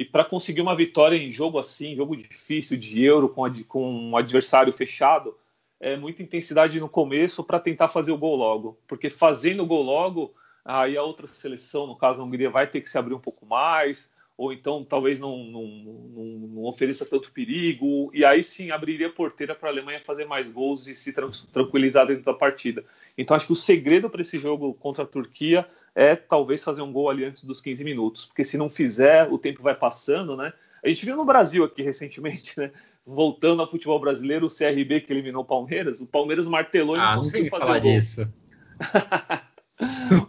E 0.00 0.04
para 0.06 0.24
conseguir 0.24 0.62
uma 0.62 0.74
vitória 0.74 1.14
em 1.14 1.28
jogo 1.28 1.58
assim, 1.58 1.94
jogo 1.94 2.16
difícil 2.16 2.78
de 2.78 3.04
Euro 3.04 3.28
com, 3.28 3.42
com 3.64 3.92
um 3.92 4.16
adversário 4.16 4.72
fechado, 4.72 5.36
é 5.78 5.94
muita 5.94 6.22
intensidade 6.22 6.80
no 6.80 6.88
começo 6.88 7.44
para 7.44 7.60
tentar 7.60 7.90
fazer 7.90 8.10
o 8.10 8.16
gol 8.16 8.34
logo, 8.34 8.78
porque 8.88 9.10
fazendo 9.10 9.62
o 9.62 9.66
gol 9.66 9.82
logo, 9.82 10.34
aí 10.64 10.96
a 10.96 11.02
outra 11.02 11.26
seleção, 11.26 11.86
no 11.86 11.94
caso 11.94 12.22
a 12.22 12.24
Hungria, 12.24 12.48
vai 12.48 12.66
ter 12.66 12.80
que 12.80 12.88
se 12.88 12.96
abrir 12.96 13.12
um 13.12 13.20
pouco 13.20 13.44
mais, 13.44 14.10
ou 14.38 14.54
então 14.54 14.82
talvez 14.82 15.20
não, 15.20 15.44
não, 15.44 15.66
não, 15.66 16.24
não 16.48 16.64
ofereça 16.64 17.04
tanto 17.04 17.30
perigo, 17.30 18.10
e 18.14 18.24
aí 18.24 18.42
sim 18.42 18.70
abriria 18.70 19.08
a 19.08 19.12
porteira 19.12 19.54
para 19.54 19.68
a 19.68 19.72
Alemanha 19.72 20.00
fazer 20.00 20.24
mais 20.24 20.48
gols 20.48 20.86
e 20.86 20.94
se 20.94 21.12
tranquilizar 21.52 22.06
dentro 22.06 22.24
da 22.24 22.32
partida. 22.32 22.82
Então 23.18 23.36
acho 23.36 23.44
que 23.44 23.52
o 23.52 23.56
segredo 23.56 24.08
para 24.08 24.22
esse 24.22 24.38
jogo 24.38 24.72
contra 24.72 25.04
a 25.04 25.06
Turquia 25.06 25.68
é 25.94 26.14
talvez 26.14 26.62
fazer 26.62 26.82
um 26.82 26.92
gol 26.92 27.10
ali 27.10 27.24
antes 27.24 27.44
dos 27.44 27.60
15 27.60 27.84
minutos, 27.84 28.24
porque 28.24 28.44
se 28.44 28.56
não 28.56 28.70
fizer, 28.70 29.28
o 29.30 29.38
tempo 29.38 29.62
vai 29.62 29.74
passando, 29.74 30.36
né? 30.36 30.52
A 30.82 30.88
gente 30.88 31.04
viu 31.04 31.16
no 31.16 31.24
Brasil 31.24 31.62
aqui 31.64 31.82
recentemente, 31.82 32.58
né? 32.58 32.70
Voltando 33.04 33.60
ao 33.60 33.70
futebol 33.70 33.98
brasileiro, 34.00 34.46
o 34.46 34.50
CRB 34.50 35.00
que 35.00 35.12
eliminou 35.12 35.42
o 35.42 35.46
Palmeiras, 35.46 36.00
o 36.00 36.06
Palmeiras 36.06 36.48
martelou 36.48 36.96
e 36.96 37.00
ah, 37.00 37.16
não 37.16 37.18
conseguiu 37.18 37.44
não 37.44 37.50
fazer 37.50 37.64
falar 37.64 37.78
o 37.78 37.82
gol. 37.82 37.92
disso. 37.92 38.32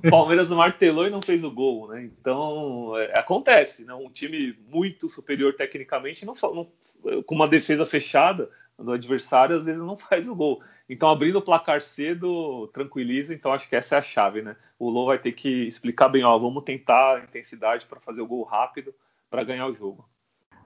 o 0.03 0.09
Palmeiras 0.09 0.49
martelou 0.49 1.07
e 1.07 1.09
não 1.09 1.21
fez 1.21 1.43
o 1.43 1.51
gol, 1.51 1.89
né? 1.89 2.03
Então 2.03 2.97
é, 2.97 3.17
acontece, 3.17 3.85
né? 3.85 3.93
Um 3.93 4.09
time 4.09 4.57
muito 4.67 5.07
superior 5.07 5.53
tecnicamente, 5.53 6.25
não, 6.25 6.33
não, 6.41 7.23
com 7.23 7.35
uma 7.35 7.47
defesa 7.47 7.85
fechada 7.85 8.49
do 8.77 8.93
adversário, 8.93 9.57
às 9.57 9.65
vezes 9.65 9.81
não 9.81 9.95
faz 9.97 10.27
o 10.27 10.35
gol. 10.35 10.61
Então 10.91 11.09
abrindo 11.09 11.37
o 11.37 11.41
placar 11.41 11.79
cedo 11.79 12.67
tranquiliza. 12.73 13.33
Então 13.33 13.53
acho 13.53 13.69
que 13.69 13.77
essa 13.77 13.95
é 13.95 13.99
a 13.99 14.01
chave, 14.01 14.41
né? 14.41 14.57
O 14.77 14.89
Lô 14.89 15.05
vai 15.05 15.17
ter 15.17 15.31
que 15.31 15.65
explicar 15.65 16.09
bem, 16.09 16.21
ó, 16.25 16.37
vamos 16.37 16.65
tentar 16.65 17.15
a 17.15 17.23
intensidade 17.23 17.85
para 17.85 18.01
fazer 18.01 18.19
o 18.19 18.27
gol 18.27 18.43
rápido 18.43 18.93
para 19.29 19.41
ganhar 19.41 19.67
o 19.67 19.73
jogo. 19.73 20.05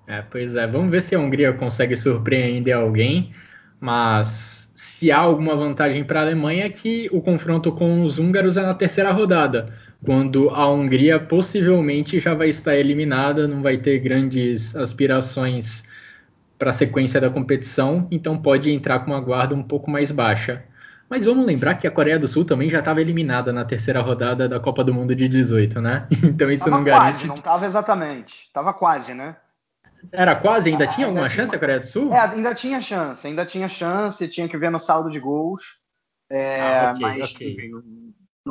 É, 0.08 0.24
pois 0.24 0.56
é, 0.56 0.66
vamos 0.66 0.90
ver 0.90 1.04
se 1.04 1.14
a 1.14 1.20
Hungria 1.20 1.54
consegue 1.54 1.96
surpreender 1.96 2.76
alguém, 2.76 3.36
mas 3.80 4.72
se 4.74 5.12
há 5.12 5.20
alguma 5.20 5.56
vantagem 5.56 6.04
para 6.04 6.22
a 6.22 6.24
Alemanha 6.24 6.66
é 6.66 6.70
que 6.70 7.08
o 7.12 7.22
confronto 7.22 7.72
com 7.72 8.02
os 8.04 8.18
húngaros 8.18 8.58
é 8.58 8.64
na 8.64 8.74
terceira 8.74 9.12
rodada, 9.12 9.78
quando 10.04 10.50
a 10.50 10.68
Hungria 10.72 11.20
possivelmente 11.20 12.20
já 12.20 12.34
vai 12.34 12.50
estar 12.50 12.76
eliminada, 12.76 13.48
não 13.48 13.62
vai 13.62 13.78
ter 13.78 14.00
grandes 14.00 14.76
aspirações 14.76 15.84
para 16.58 16.70
a 16.70 16.74
sequência 16.74 17.20
da 17.20 17.30
competição, 17.30 18.08
então 18.12 18.42
pode 18.42 18.72
entrar 18.72 19.00
com 19.00 19.12
uma 19.12 19.20
guarda 19.22 19.54
um 19.56 19.64
pouco 19.64 19.90
mais 19.90 20.12
baixa. 20.12 20.64
Mas 21.10 21.24
vamos 21.26 21.46
lembrar 21.46 21.76
que 21.76 21.86
a 21.86 21.92
Coreia 21.92 22.18
do 22.18 22.28
Sul 22.28 22.46
também 22.46 22.70
já 22.70 22.80
estava 22.80 23.00
eliminada 23.00 23.54
na 23.54 23.64
terceira 23.64 24.02
rodada 24.02 24.50
da 24.50 24.60
Copa 24.60 24.84
do 24.84 24.94
Mundo 24.94 25.16
de 25.16 25.28
18, 25.28 25.80
né? 25.80 26.08
Então 26.24 26.50
isso 26.50 26.64
tava 26.66 26.78
não 26.78 26.84
quase, 26.84 27.00
garante. 27.06 27.28
Não 27.28 27.36
estava 27.36 27.66
exatamente. 27.66 28.50
Tava 28.52 28.74
quase, 28.74 29.14
né? 29.14 29.36
Era 30.12 30.36
quase? 30.36 30.70
Ainda 30.70 30.86
Ah, 30.86 30.88
tinha 30.88 31.06
ainda 31.08 31.20
alguma 31.20 31.30
tinha 31.30 31.44
chance 31.44 31.56
a 31.56 31.60
Coreia 31.60 31.80
do 31.80 31.88
Sul? 31.88 32.12
É, 32.14 32.20
ainda 32.20 32.56
tinha 32.56 32.82
chance, 32.82 33.28
ainda 33.28 33.46
tinha 33.46 33.68
chance, 33.70 34.28
tinha 34.28 34.48
que 34.48 34.58
ver 34.58 34.72
no 34.72 34.80
saldo 34.80 35.10
de 35.12 35.20
gols. 35.20 35.80
É, 36.30 36.60
Ah, 36.60 36.92
ok, 36.92 37.02
mas 37.02 37.32
ok. 37.36 37.52
enfim, 37.52 37.70
não, 37.70 37.84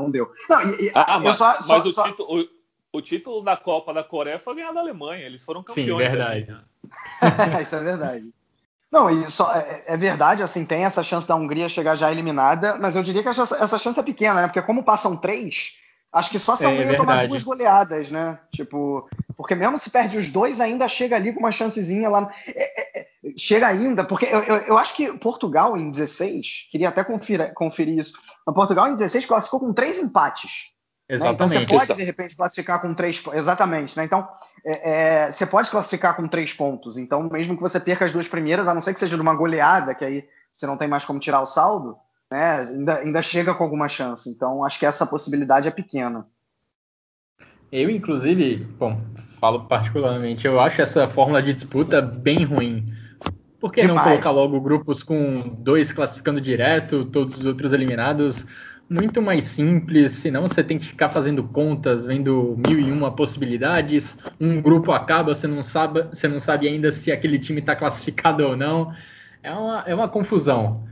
não 0.04 0.10
deu. 0.10 0.30
Não, 0.48 0.60
e, 0.62 0.86
e- 0.86 0.92
Ah, 0.94 1.16
eu 1.16 1.22
mas, 1.24 1.36
só- 1.36 1.54
só- 1.60 1.68
mas 1.74 1.86
o, 1.86 1.90
só- 1.92 2.04
título, 2.04 2.48
o- 2.98 3.02
título 3.02 3.42
da 3.42 3.56
Copa 3.56 3.92
da 3.92 4.02
Coreia 4.04 4.38
foi 4.38 4.54
ganhado 4.56 4.74
da 4.74 4.80
Alemanha. 4.80 5.24
Eles 5.24 5.44
foram 5.44 5.60
Sim, 5.60 5.66
campeões. 5.66 6.08
verdade. 6.10 6.50
ali, 6.50 6.60
né? 7.56 7.62
Isso 7.62 7.74
é 7.76 7.80
verdade. 7.80 8.30
Não, 8.90 9.10
e 9.10 9.28
só, 9.30 9.52
é, 9.54 9.82
é 9.86 9.96
verdade, 9.96 10.42
assim, 10.42 10.64
tem 10.64 10.84
essa 10.84 11.02
chance 11.02 11.26
da 11.26 11.34
Hungria 11.34 11.68
chegar 11.68 11.96
já 11.96 12.12
eliminada, 12.12 12.76
mas 12.78 12.94
eu 12.94 13.02
diria 13.02 13.22
que 13.22 13.28
essa, 13.28 13.42
essa 13.56 13.78
chance 13.78 13.98
é 13.98 14.02
pequena, 14.04 14.42
né? 14.42 14.46
Porque 14.46 14.62
como 14.62 14.84
passam 14.84 15.16
três, 15.16 15.76
acho 16.12 16.30
que 16.30 16.38
só 16.38 16.54
se 16.54 16.64
a 16.64 16.68
É 16.68 16.72
Hungria 16.72 16.96
tomar 16.96 17.06
verdade. 17.14 17.28
duas 17.28 17.42
goleadas, 17.42 18.10
né? 18.12 18.38
Tipo, 18.52 19.08
porque 19.36 19.56
mesmo 19.56 19.76
se 19.80 19.90
perde 19.90 20.16
os 20.16 20.30
dois, 20.30 20.60
ainda 20.60 20.86
chega 20.86 21.16
ali 21.16 21.32
com 21.32 21.40
uma 21.40 21.50
chancezinha 21.50 22.08
lá. 22.08 22.32
é, 22.46 23.00
é, 23.00 23.00
é, 23.00 23.06
chega 23.36 23.66
ainda, 23.66 24.04
porque 24.04 24.26
eu, 24.26 24.40
eu, 24.44 24.56
eu 24.58 24.78
acho 24.78 24.94
que 24.94 25.12
Portugal 25.18 25.76
em 25.76 25.90
16, 25.90 26.68
queria 26.70 26.90
até 26.90 27.02
conferir, 27.02 27.52
conferir 27.52 27.98
isso, 27.98 28.12
mas 28.46 28.54
Portugal 28.54 28.86
em 28.86 28.94
16 28.94 29.26
classificou 29.26 29.58
com 29.58 29.72
três 29.72 30.00
empates. 30.00 30.72
Né? 31.08 31.16
Então 31.16 31.48
você 31.48 31.56
Exatamente. 31.56 31.86
pode, 31.86 31.94
de 31.94 32.04
repente, 32.04 32.36
classificar 32.36 32.80
com 32.80 32.94
três 32.94 33.20
pontos. 33.20 33.38
Exatamente, 33.38 33.96
né? 33.96 34.04
Então, 34.04 34.26
é, 34.64 35.26
é, 35.26 35.32
você 35.32 35.46
pode 35.46 35.70
classificar 35.70 36.16
com 36.16 36.26
três 36.26 36.52
pontos. 36.52 36.96
Então, 36.96 37.22
mesmo 37.30 37.56
que 37.56 37.62
você 37.62 37.78
perca 37.78 38.04
as 38.04 38.12
duas 38.12 38.26
primeiras, 38.26 38.66
a 38.66 38.74
não 38.74 38.80
ser 38.80 38.94
que 38.94 39.00
seja 39.00 39.16
de 39.16 39.22
uma 39.22 39.34
goleada, 39.34 39.94
que 39.94 40.04
aí 40.04 40.24
você 40.50 40.66
não 40.66 40.76
tem 40.76 40.88
mais 40.88 41.04
como 41.04 41.20
tirar 41.20 41.42
o 41.42 41.46
saldo, 41.46 41.96
né? 42.30 42.60
Ainda, 42.60 42.98
ainda 43.00 43.22
chega 43.22 43.54
com 43.54 43.64
alguma 43.64 43.88
chance. 43.88 44.30
Então, 44.30 44.64
acho 44.64 44.78
que 44.78 44.86
essa 44.86 45.06
possibilidade 45.06 45.68
é 45.68 45.70
pequena. 45.70 46.26
Eu, 47.70 47.90
inclusive, 47.90 48.56
bom, 48.78 49.00
falo 49.40 49.66
particularmente, 49.66 50.46
eu 50.46 50.58
acho 50.60 50.80
essa 50.80 51.08
fórmula 51.08 51.42
de 51.42 51.52
disputa 51.52 52.00
bem 52.00 52.44
ruim. 52.44 52.94
Por 53.60 53.72
que 53.72 53.82
não 53.82 53.94
Demais. 53.94 54.08
colocar 54.08 54.30
logo 54.30 54.60
grupos 54.60 55.02
com 55.02 55.56
dois 55.58 55.90
classificando 55.90 56.40
direto, 56.40 57.04
todos 57.04 57.38
os 57.38 57.46
outros 57.46 57.72
eliminados? 57.72 58.46
Muito 58.88 59.22
mais 59.22 59.44
simples, 59.44 60.12
senão 60.12 60.42
você 60.42 60.62
tem 60.62 60.78
que 60.78 60.84
ficar 60.84 61.08
fazendo 61.08 61.42
contas, 61.44 62.04
vendo 62.04 62.54
mil 62.66 62.78
e 62.78 62.92
uma 62.92 63.10
possibilidades. 63.10 64.18
Um 64.38 64.60
grupo 64.60 64.92
acaba, 64.92 65.34
você 65.34 65.46
não 65.46 65.62
sabe, 65.62 66.02
você 66.02 66.28
não 66.28 66.38
sabe 66.38 66.68
ainda 66.68 66.92
se 66.92 67.10
aquele 67.10 67.38
time 67.38 67.60
está 67.60 67.74
classificado 67.74 68.44
ou 68.44 68.56
não. 68.56 68.94
É 69.42 69.50
uma, 69.52 69.84
é 69.86 69.94
uma 69.94 70.08
confusão. 70.08 70.86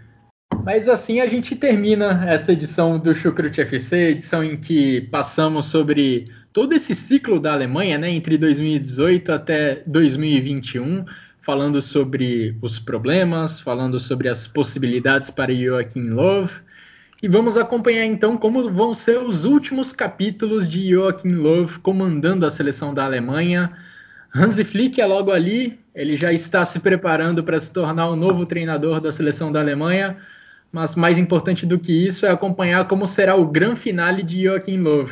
Mas 0.65 0.89
assim 0.89 1.21
a 1.21 1.27
gente 1.27 1.55
termina 1.55 2.25
essa 2.27 2.53
edição 2.53 2.99
do 2.99 3.15
Chucrut 3.15 3.61
FC, 3.61 4.11
edição 4.11 4.43
em 4.43 4.57
que 4.57 5.03
passamos 5.03 5.67
sobre 5.67 6.31
todo 6.53 6.73
esse 6.73 6.95
ciclo 6.95 7.41
da 7.41 7.53
Alemanha, 7.53 7.99
né, 7.99 8.11
entre 8.11 8.39
2018 8.39 9.33
até 9.33 9.83
2021, 9.87 11.05
falando 11.41 11.83
sobre 11.83 12.57
os 12.63 12.79
problemas, 12.79 13.61
falando 13.61 13.99
sobre 13.99 14.29
as 14.29 14.47
possibilidades 14.47 15.31
para 15.31 15.55
Joachim 15.55 16.11
Löw. 16.11 16.49
E 17.23 17.29
vamos 17.29 17.57
acompanhar 17.57 18.05
então 18.05 18.37
como 18.37 18.69
vão 18.69 18.93
ser 18.93 19.19
os 19.19 19.45
últimos 19.45 19.93
capítulos 19.93 20.69
de 20.69 20.91
Joachim 20.91 21.35
Löw 21.35 21.69
comandando 21.81 22.45
a 22.45 22.51
seleção 22.51 22.93
da 22.93 23.05
Alemanha. 23.05 23.73
Hansi 24.35 24.65
Flick 24.65 25.01
é 25.01 25.07
logo 25.07 25.31
ali, 25.31 25.79
ele 25.95 26.17
já 26.17 26.33
está 26.33 26.65
se 26.65 26.81
preparando 26.81 27.45
para 27.45 27.61
se 27.61 27.73
tornar 27.73 28.09
o 28.09 28.17
novo 28.17 28.45
treinador 28.45 29.01
da 29.01 29.13
seleção 29.13 29.53
da 29.53 29.61
Alemanha 29.61 30.17
mas 30.73 30.97
mais 30.97 31.19
importante 31.19 31.67
do 31.67 31.79
que 31.79 31.93
isso 31.93 32.25
é 32.25 32.31
acompanhar 32.31 32.89
como 32.89 33.07
será 33.07 33.37
o 33.37 33.47
grande 33.47 33.79
finale 33.79 34.23
de 34.23 34.45
Joachim 34.45 34.79
Löw. 34.79 35.07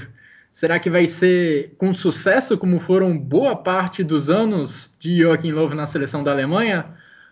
Será 0.51 0.79
que 0.79 0.89
vai 0.89 1.07
ser 1.07 1.75
com 1.77 1.93
sucesso, 1.93 2.57
como 2.57 2.81
foram 2.81 3.17
boa 3.17 3.55
parte 3.55 4.03
dos 4.03 4.31
anos 4.31 4.97
de 4.99 5.19
Joachim 5.19 5.53
Löw 5.53 5.73
na 5.75 5.85
seleção 5.85 6.23
da 6.23 6.33
Alemanha? 6.33 6.87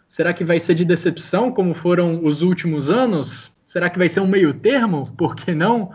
Será 0.06 0.32
que 0.34 0.44
vai 0.44 0.60
ser 0.60 0.74
de 0.74 0.84
decepção, 0.84 1.50
como 1.50 1.72
foram 1.74 2.10
os 2.10 2.42
últimos 2.42 2.90
anos? 2.90 3.56
Será 3.68 3.90
que 3.90 3.98
vai 3.98 4.08
ser 4.08 4.20
um 4.20 4.26
meio 4.26 4.54
termo? 4.54 5.04
Por 5.14 5.36
que 5.36 5.54
não? 5.54 5.90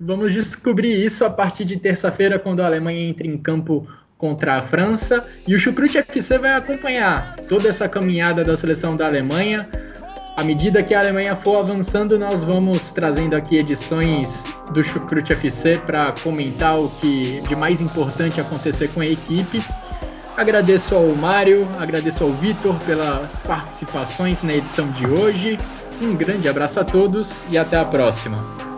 Vamos 0.00 0.32
descobrir 0.32 1.04
isso 1.04 1.26
a 1.26 1.30
partir 1.30 1.62
de 1.62 1.76
terça-feira, 1.76 2.38
quando 2.38 2.60
a 2.60 2.66
Alemanha 2.66 3.06
entra 3.06 3.26
em 3.26 3.36
campo 3.36 3.86
contra 4.16 4.56
a 4.56 4.62
França. 4.62 5.28
E 5.46 5.54
o 5.54 5.58
Chucrute 5.58 5.98
FC 5.98 6.38
vai 6.38 6.54
acompanhar 6.54 7.36
toda 7.46 7.68
essa 7.68 7.86
caminhada 7.86 8.42
da 8.42 8.56
seleção 8.56 8.96
da 8.96 9.04
Alemanha. 9.04 9.68
À 10.38 10.42
medida 10.42 10.82
que 10.82 10.94
a 10.94 11.00
Alemanha 11.00 11.36
for 11.36 11.58
avançando, 11.58 12.18
nós 12.18 12.44
vamos 12.44 12.90
trazendo 12.92 13.36
aqui 13.36 13.58
edições 13.58 14.42
do 14.72 14.82
Chucrute 14.82 15.34
FC 15.34 15.78
para 15.80 16.12
comentar 16.12 16.80
o 16.80 16.88
que 16.88 17.42
de 17.46 17.54
mais 17.54 17.82
importante 17.82 18.40
acontecer 18.40 18.88
com 18.88 19.02
a 19.02 19.06
equipe. 19.06 19.62
Agradeço 20.36 20.94
ao 20.94 21.08
Mário, 21.14 21.68
agradeço 21.78 22.24
ao 22.24 22.30
Vitor 22.30 22.74
pelas 22.80 23.38
participações 23.40 24.42
na 24.42 24.54
edição 24.54 24.90
de 24.90 25.06
hoje. 25.06 25.58
Um 26.00 26.16
grande 26.16 26.48
abraço 26.48 26.80
a 26.80 26.84
todos 26.84 27.44
e 27.50 27.58
até 27.58 27.76
a 27.76 27.84
próxima. 27.84 28.71